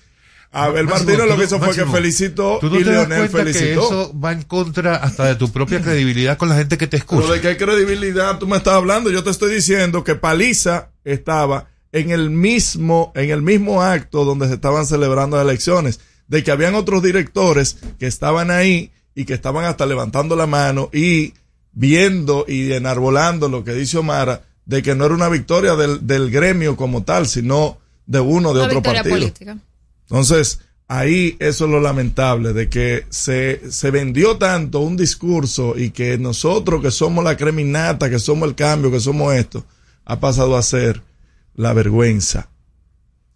Abel 0.51 0.85
Martínez 0.85 1.19
lo 1.27 1.37
que 1.37 1.43
hizo 1.43 1.59
fue 1.59 1.75
que 1.75 1.85
felicitó 1.85 2.57
¿Tú 2.61 2.69
no 2.69 2.79
y 2.79 2.83
te 2.83 2.91
das 2.91 3.07
Leonel 3.09 3.29
cuenta 3.29 3.51
que 3.51 3.53
felicitó. 3.53 3.85
eso 3.85 4.19
va 4.19 4.31
en 4.31 4.43
contra 4.43 4.95
hasta 4.95 5.25
de 5.25 5.35
tu 5.35 5.51
propia 5.51 5.81
credibilidad 5.81 6.37
con 6.37 6.47
la 6.49 6.55
gente 6.55 6.77
que 6.77 6.87
te 6.87 6.97
escucha? 6.97 7.21
Pero 7.23 7.33
de 7.33 7.41
qué 7.41 7.57
credibilidad 7.57 8.39
tú 8.39 8.47
me 8.47 8.55
estás 8.57 8.73
hablando. 8.75 9.09
Yo 9.11 9.23
te 9.23 9.29
estoy 9.29 9.53
diciendo 9.53 10.03
que 10.05 10.15
Paliza 10.15 10.89
estaba 11.03 11.67
en 11.91 12.11
el 12.11 12.29
mismo, 12.29 13.11
en 13.15 13.29
el 13.29 13.41
mismo 13.41 13.81
acto 13.83 14.23
donde 14.23 14.47
se 14.47 14.53
estaban 14.55 14.85
celebrando 14.85 15.35
las 15.37 15.45
elecciones. 15.45 15.99
De 16.27 16.43
que 16.43 16.51
habían 16.51 16.75
otros 16.75 17.01
directores 17.01 17.77
que 17.99 18.07
estaban 18.07 18.51
ahí 18.51 18.91
y 19.15 19.25
que 19.25 19.33
estaban 19.33 19.65
hasta 19.65 19.85
levantando 19.85 20.35
la 20.35 20.47
mano 20.47 20.89
y 20.93 21.33
viendo 21.71 22.45
y 22.47 22.71
enarbolando 22.73 23.49
lo 23.49 23.63
que 23.63 23.73
dice 23.73 23.97
Omara 23.97 24.43
de 24.65 24.83
que 24.83 24.95
no 24.95 25.05
era 25.05 25.15
una 25.15 25.29
victoria 25.29 25.75
del, 25.75 26.05
del 26.05 26.29
gremio 26.29 26.75
como 26.75 27.03
tal, 27.03 27.27
sino 27.27 27.77
de 28.05 28.19
uno 28.19 28.53
de 28.53 28.59
Una 28.61 28.67
otro 28.67 28.83
partido. 28.83 29.15
política. 29.15 29.57
Entonces, 30.01 30.59
ahí 30.87 31.37
eso 31.39 31.65
es 31.65 31.71
lo 31.71 31.79
lamentable, 31.79 32.53
de 32.53 32.69
que 32.69 33.05
se, 33.09 33.71
se 33.71 33.91
vendió 33.91 34.37
tanto 34.37 34.79
un 34.81 34.97
discurso 34.97 35.77
y 35.77 35.91
que 35.91 36.17
nosotros 36.17 36.81
que 36.81 36.91
somos 36.91 37.23
la 37.23 37.37
creminata, 37.37 38.09
que 38.09 38.19
somos 38.19 38.49
el 38.49 38.55
cambio, 38.55 38.91
que 38.91 38.99
somos 38.99 39.33
esto, 39.33 39.65
ha 40.05 40.19
pasado 40.19 40.57
a 40.57 40.61
ser 40.61 41.01
la 41.55 41.73
vergüenza. 41.73 42.49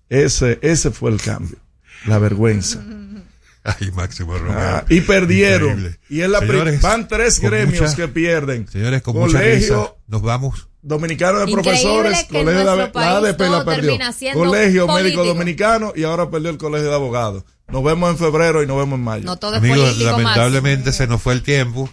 Ese, 0.09 0.59
ese 0.61 0.91
fue 0.91 1.11
el 1.11 1.21
cambio, 1.21 1.57
la 2.05 2.17
vergüenza. 2.19 2.79
Ay, 3.63 3.91
Máximo 3.91 4.35
Romero. 4.37 4.59
Ah, 4.59 4.85
y 4.89 5.01
perdieron. 5.01 5.69
Increíble. 5.69 5.99
Y 6.09 6.21
es 6.21 6.29
la 6.29 6.39
Señores, 6.39 6.81
van 6.81 7.07
tres 7.07 7.39
gremios 7.39 7.81
mucha- 7.81 7.95
que 7.95 8.07
pierden. 8.07 8.67
Señores, 8.67 9.01
con 9.03 9.15
mucha 9.15 9.37
Colegio 9.37 9.79
risa, 9.83 9.93
nos 10.07 10.21
vamos. 10.23 10.67
Dominicano 10.81 11.37
de 11.37 11.51
Increíble 11.51 11.63
Profesores, 11.63 12.23
Colegio 12.27 12.51
de 12.57 12.63
la, 12.65 12.75
la 12.75 13.17
ADP 13.17 13.39
la 13.41 13.63
perdió. 13.63 13.97
Colegio 14.33 14.87
Médico. 14.87 15.23
Dominicano 15.23 15.93
y 15.95 16.03
ahora 16.03 16.31
perdió 16.31 16.49
el 16.49 16.57
Colegio 16.57 16.89
de 16.89 16.95
Abogados. 16.95 17.43
Nos 17.67 17.83
vemos 17.83 18.09
en 18.09 18.17
febrero 18.17 18.63
y 18.63 18.67
nos 18.67 18.77
vemos 18.77 18.97
en 18.97 19.03
mayo. 19.03 19.25
No 19.25 19.37
todo 19.37 19.51
es 19.53 19.57
Amigos, 19.59 19.79
político, 19.79 20.09
lamentablemente 20.09 20.91
se 20.91 21.05
nos 21.05 21.21
fue 21.21 21.33
el 21.33 21.43
tiempo. 21.43 21.87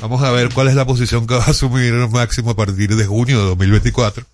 Vamos 0.00 0.22
a 0.22 0.30
ver 0.30 0.48
cuál 0.54 0.68
es 0.68 0.74
la 0.74 0.86
posición 0.86 1.26
que 1.26 1.34
va 1.34 1.44
a 1.44 1.50
asumir 1.50 1.92
Máximo 1.92 2.52
a 2.52 2.56
partir 2.56 2.96
de 2.96 3.04
junio 3.04 3.38
de 3.40 3.44
2024. 3.48 4.24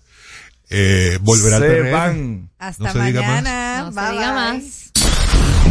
Eh, 0.69 1.17
volverá 1.21 1.57
al 1.57 1.63
Se 1.63 1.67
PRM. 1.69 1.91
van. 1.91 2.49
Hasta 2.59 2.83
No 2.85 2.93
se 2.93 3.01
diga 3.07 3.21
más. 3.21 3.29
mañana. 3.43 3.81
No 3.83 3.91
se 3.91 3.99
Bye, 3.99 4.11
diga 4.11 4.33
más. 4.33 4.86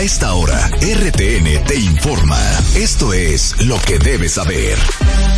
A 0.00 0.02
esta 0.02 0.32
hora, 0.32 0.70
RTN 0.80 1.62
te 1.66 1.78
informa. 1.78 2.40
Esto 2.74 3.12
es 3.12 3.54
lo 3.66 3.78
que 3.82 3.98
debes 3.98 4.32
saber. 4.32 4.78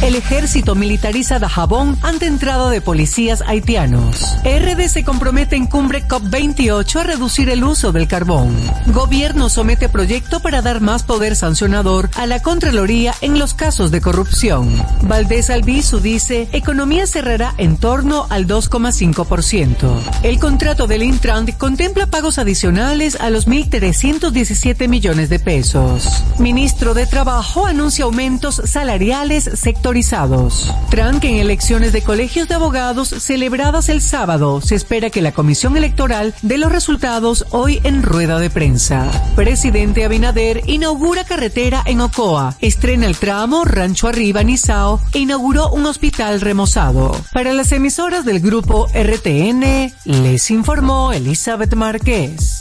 El 0.02 0.14
ejército 0.14 0.76
militariza 0.76 1.40
Dajabón 1.40 1.98
ante 2.02 2.26
entrada 2.26 2.70
de 2.70 2.80
policías 2.80 3.42
haitianos. 3.42 4.36
RD 4.44 4.88
se 4.88 5.02
compromete 5.02 5.56
en 5.56 5.66
cumbre 5.66 6.06
COP28 6.06 7.00
a 7.00 7.02
reducir 7.02 7.50
el 7.50 7.64
uso 7.64 7.90
del 7.90 8.06
carbón. 8.06 8.56
Gobierno 8.86 9.48
somete 9.48 9.88
proyecto 9.88 10.40
para 10.40 10.62
dar 10.62 10.80
más 10.80 11.02
poder 11.02 11.34
sancionador 11.34 12.08
a 12.16 12.26
la 12.26 12.40
Contraloría 12.40 13.14
en 13.20 13.40
los 13.40 13.54
casos 13.54 13.90
de 13.90 14.00
corrupción. 14.00 14.72
Valdés 15.02 15.50
Albizu 15.50 15.98
dice, 15.98 16.48
economía 16.52 17.08
cerrará 17.08 17.54
en 17.58 17.78
torno 17.78 18.26
al 18.30 18.46
2,5%. 18.46 20.00
El 20.22 20.38
contrato 20.38 20.86
del 20.86 21.02
Intran 21.02 21.46
contempla 21.52 22.06
pagos 22.06 22.38
adicionales 22.38 23.16
a 23.20 23.30
los 23.30 23.48
1.310 23.48 24.51
17 24.52 24.86
millones 24.86 25.30
de 25.30 25.38
pesos. 25.38 26.24
Ministro 26.38 26.92
de 26.92 27.06
Trabajo 27.06 27.64
anuncia 27.64 28.04
aumentos 28.04 28.60
salariales 28.66 29.44
sectorizados. 29.54 30.70
Tranque 30.90 31.30
en 31.30 31.36
elecciones 31.36 31.94
de 31.94 32.02
colegios 32.02 32.48
de 32.48 32.56
abogados 32.56 33.08
celebradas 33.08 33.88
el 33.88 34.02
sábado. 34.02 34.60
Se 34.60 34.74
espera 34.74 35.08
que 35.08 35.22
la 35.22 35.32
Comisión 35.32 35.78
Electoral 35.78 36.34
dé 36.42 36.58
los 36.58 36.70
resultados 36.70 37.46
hoy 37.48 37.80
en 37.82 38.02
rueda 38.02 38.38
de 38.38 38.50
prensa. 38.50 39.10
Presidente 39.34 40.04
Abinader 40.04 40.60
inaugura 40.66 41.24
carretera 41.24 41.82
en 41.86 42.02
Ocoa, 42.02 42.54
estrena 42.60 43.06
el 43.06 43.16
tramo 43.16 43.64
Rancho 43.64 44.06
Arriba 44.06 44.42
Nizao 44.42 45.00
e 45.14 45.20
inauguró 45.20 45.70
un 45.70 45.86
hospital 45.86 46.42
remozado. 46.42 47.16
Para 47.32 47.54
las 47.54 47.72
emisoras 47.72 48.26
del 48.26 48.40
grupo 48.40 48.86
RTN, 48.88 49.94
les 50.04 50.50
informó 50.50 51.14
Elizabeth 51.14 51.74
Márquez. 51.74 52.60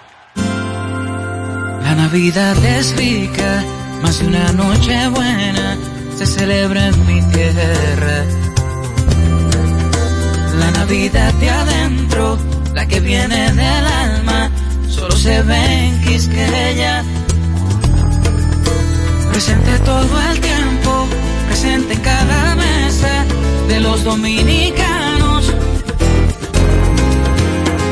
La 1.83 1.95
Navidad 1.95 2.57
es 2.63 2.95
rica, 2.95 3.63
más 4.01 4.19
de 4.19 4.27
una 4.27 4.51
noche 4.53 5.07
buena 5.09 5.77
se 6.17 6.39
celebra 6.39 6.87
en 6.87 7.07
mi 7.07 7.19
tierra. 7.33 8.23
La 10.59 10.71
Navidad 10.71 11.33
de 11.33 11.49
adentro, 11.49 12.37
la 12.75 12.87
que 12.87 12.99
viene 12.99 13.51
del 13.53 13.85
alma, 14.05 14.51
solo 14.87 15.15
se 15.15 15.41
ve 15.41 15.87
en 15.87 16.01
Quisqueya. 16.01 17.03
Presente 19.31 19.79
todo 19.79 20.21
el 20.31 20.39
tiempo, 20.39 21.07
presente 21.47 21.93
en 21.93 22.01
cada 22.01 22.55
mesa 22.55 23.25
de 23.67 23.79
los 23.79 24.03
dominicanos. 24.03 25.51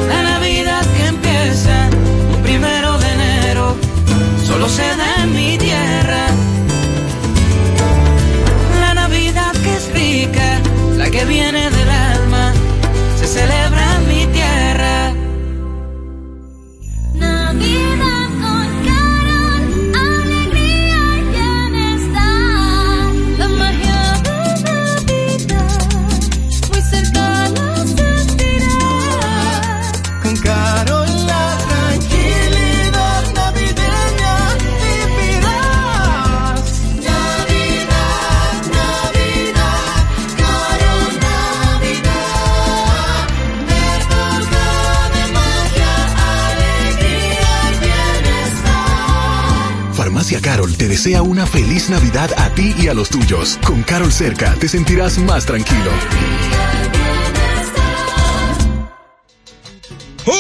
La 0.07 0.22
Navidad 0.22 0.86
que 0.95 1.06
empieza 1.07 1.90
solo 4.50 4.68
se 4.68 4.88
da 4.98 5.24
en 5.24 5.32
mi 5.32 5.58
tierra. 5.60 6.26
La 8.80 8.94
Navidad 8.96 9.54
que 9.64 9.76
es 9.76 9.86
rica, 9.94 10.60
la 10.98 11.08
que 11.12 11.24
viene 11.26 11.70
del 11.70 11.79
Carol 50.50 50.76
te 50.76 50.88
desea 50.88 51.22
una 51.22 51.46
feliz 51.46 51.92
Navidad 51.92 52.32
a 52.36 52.50
ti 52.56 52.74
y 52.80 52.88
a 52.88 52.96
los 52.96 53.10
tuyos. 53.10 53.60
Con 53.64 53.84
Carol 53.84 54.12
cerca 54.12 54.56
te 54.56 54.68
sentirás 54.68 55.20
más 55.20 55.46
tranquilo. 55.46 55.92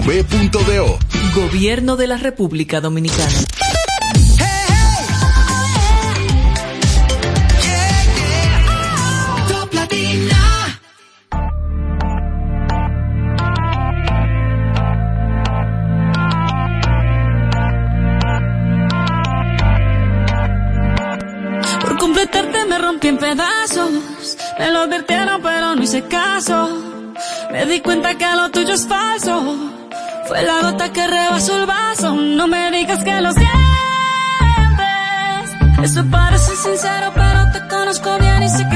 presidencia.gov.do. 0.00 0.98
Gobierno 1.34 1.96
de 1.96 2.06
la 2.06 2.16
República 2.16 2.80
Dominicana. 2.80 3.30
Por 21.80 21.98
completarte 21.98 22.64
me 22.66 22.78
rompí 22.78 23.08
en 23.08 23.18
pedazos. 23.18 24.36
Me 24.58 24.70
lo 24.70 24.80
advirtieron, 24.80 25.42
pero 25.42 25.74
no 25.74 25.82
hice 25.82 26.02
caso. 26.02 27.14
Me 27.52 27.64
di 27.66 27.80
cuenta 27.80 28.16
que 28.16 28.26
lo 28.26 28.50
tuyo 28.50 28.74
es 28.74 28.86
falso. 28.86 29.75
Fue 30.28 30.42
la 30.42 30.60
gota 30.62 30.92
que 30.92 31.06
rebasó 31.06 31.56
el 31.56 31.66
vaso. 31.66 32.14
No 32.14 32.48
me 32.48 32.70
digas 32.72 33.02
que 33.04 33.20
lo 33.20 33.32
sientes. 33.32 33.56
Eso 35.82 36.04
parece 36.10 36.56
sincero, 36.56 37.12
pero 37.14 37.52
te 37.52 37.68
conozco 37.68 38.18
bien 38.18 38.42
y 38.42 38.48
sé 38.48 38.66
que 38.68 38.75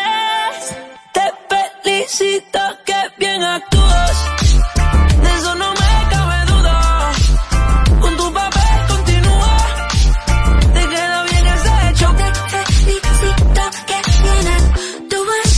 Mamacita, 2.11 2.77
que 2.85 2.93
bien 3.19 3.41
actúas. 3.41 4.17
De 5.23 5.29
eso 5.37 5.55
no 5.55 5.71
me 5.71 6.09
cabe 6.09 6.45
duda. 6.51 7.11
Con 8.01 8.17
tu 8.17 8.33
papel 8.33 8.79
continúa. 8.89 9.57
Te 10.73 10.87
queda 10.89 11.23
bien 11.23 11.47
ese 11.47 11.89
hecho. 11.89 12.13
Felicita, 12.83 13.71
que 13.87 13.97
bien 14.23 14.47
actúas. 14.59 15.49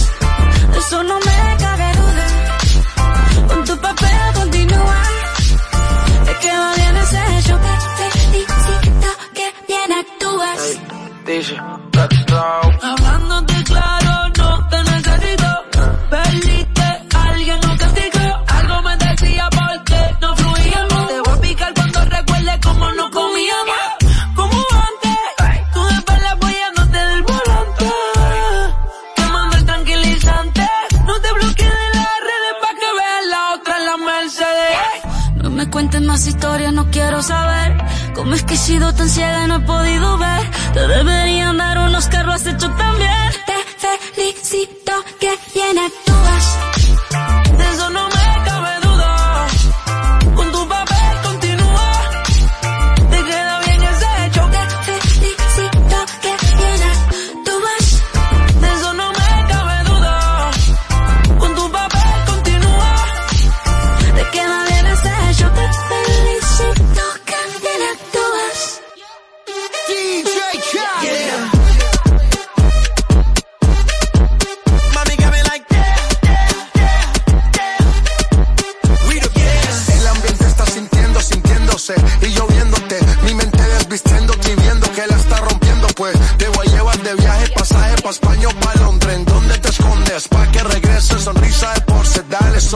De 0.73 0.77
eso 0.77 1.03
no 1.03 1.19
me 1.19 1.57
cabe 1.57 1.91
duda. 2.01 2.27
Con 3.47 3.65
tu 3.65 3.77
papel 3.81 4.33
continúa. 4.35 5.01
Te 6.25 6.33
queda 6.37 6.75
bien 6.75 6.97
ese 6.97 7.39
hecho. 7.39 7.59
Felicita, 7.97 9.11
que 9.33 9.53
bien 9.67 9.91
actúas. 9.91 10.77
quiero 36.93 37.23
saber 37.23 37.75
cómo 38.13 38.33
es 38.35 38.43
que 38.43 38.53
he 38.53 38.57
sido 38.57 38.93
tan 38.93 39.09
ciega 39.09 39.43
y 39.43 39.47
no 39.47 39.55
he 39.55 39.59
podido 39.61 40.17
ver. 40.17 40.51
Te 40.73 40.87
deberían 40.87 41.57
dar 41.57 41.79
unos 41.79 42.07
carros 42.07 42.45
hecho 42.45 42.69
también. 42.69 43.31
Te 43.47 43.97
felicito 44.13 44.93
que 45.19 45.35
bien 45.53 45.77
actúas. 45.79 46.72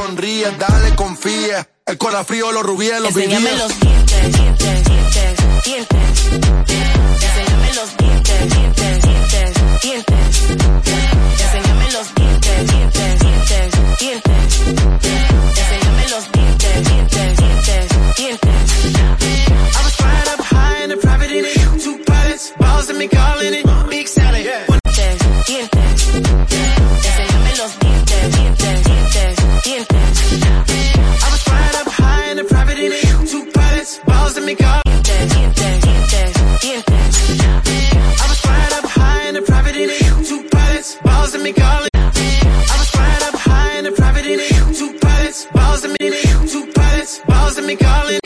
sonríe, 0.08 0.50
dale, 0.58 0.96
confía. 0.96 1.68
El 1.86 1.98
corazón 1.98 2.26
frío, 2.26 2.52
los 2.52 2.64
rubíes, 2.64 3.00
los 3.02 3.14
brillos. 3.14 3.34
Enséñame 3.34 3.58
los 3.58 3.80
dientes, 3.80 4.38
dientes, 4.38 4.84
dientes, 4.84 5.64
dientes. 5.66 6.00
Enséñame 7.28 7.74
los 7.76 7.98
dientes, 7.98 8.40
dientes, 8.54 9.02
dientes, 9.04 9.54
dientes. 9.84 10.16
Enséñame 11.44 11.92
los 11.92 12.16
dientes, 12.16 12.72
dientes, 12.72 13.20
dientes, 13.20 14.00
dientes. 14.00 14.42
Enséñame 15.62 16.06
los 16.10 16.32
dientes, 16.32 16.74
dientes, 16.88 17.38
dientes, 17.38 17.88
dientes. 18.18 18.58
I 19.76 19.84
was 19.84 19.96
fired 19.96 20.28
up 20.34 20.42
high 20.42 20.84
in 20.84 20.92
a 20.92 20.98
private 20.98 21.32
in 21.32 21.46
a 21.46 21.80
two 21.84 21.98
pilots, 22.06 22.54
balls 22.60 22.90
and 22.90 23.00
me 23.00 23.08
calling 23.08 23.54
it. 23.54 23.67
me 47.68 47.76
calling 47.76 48.17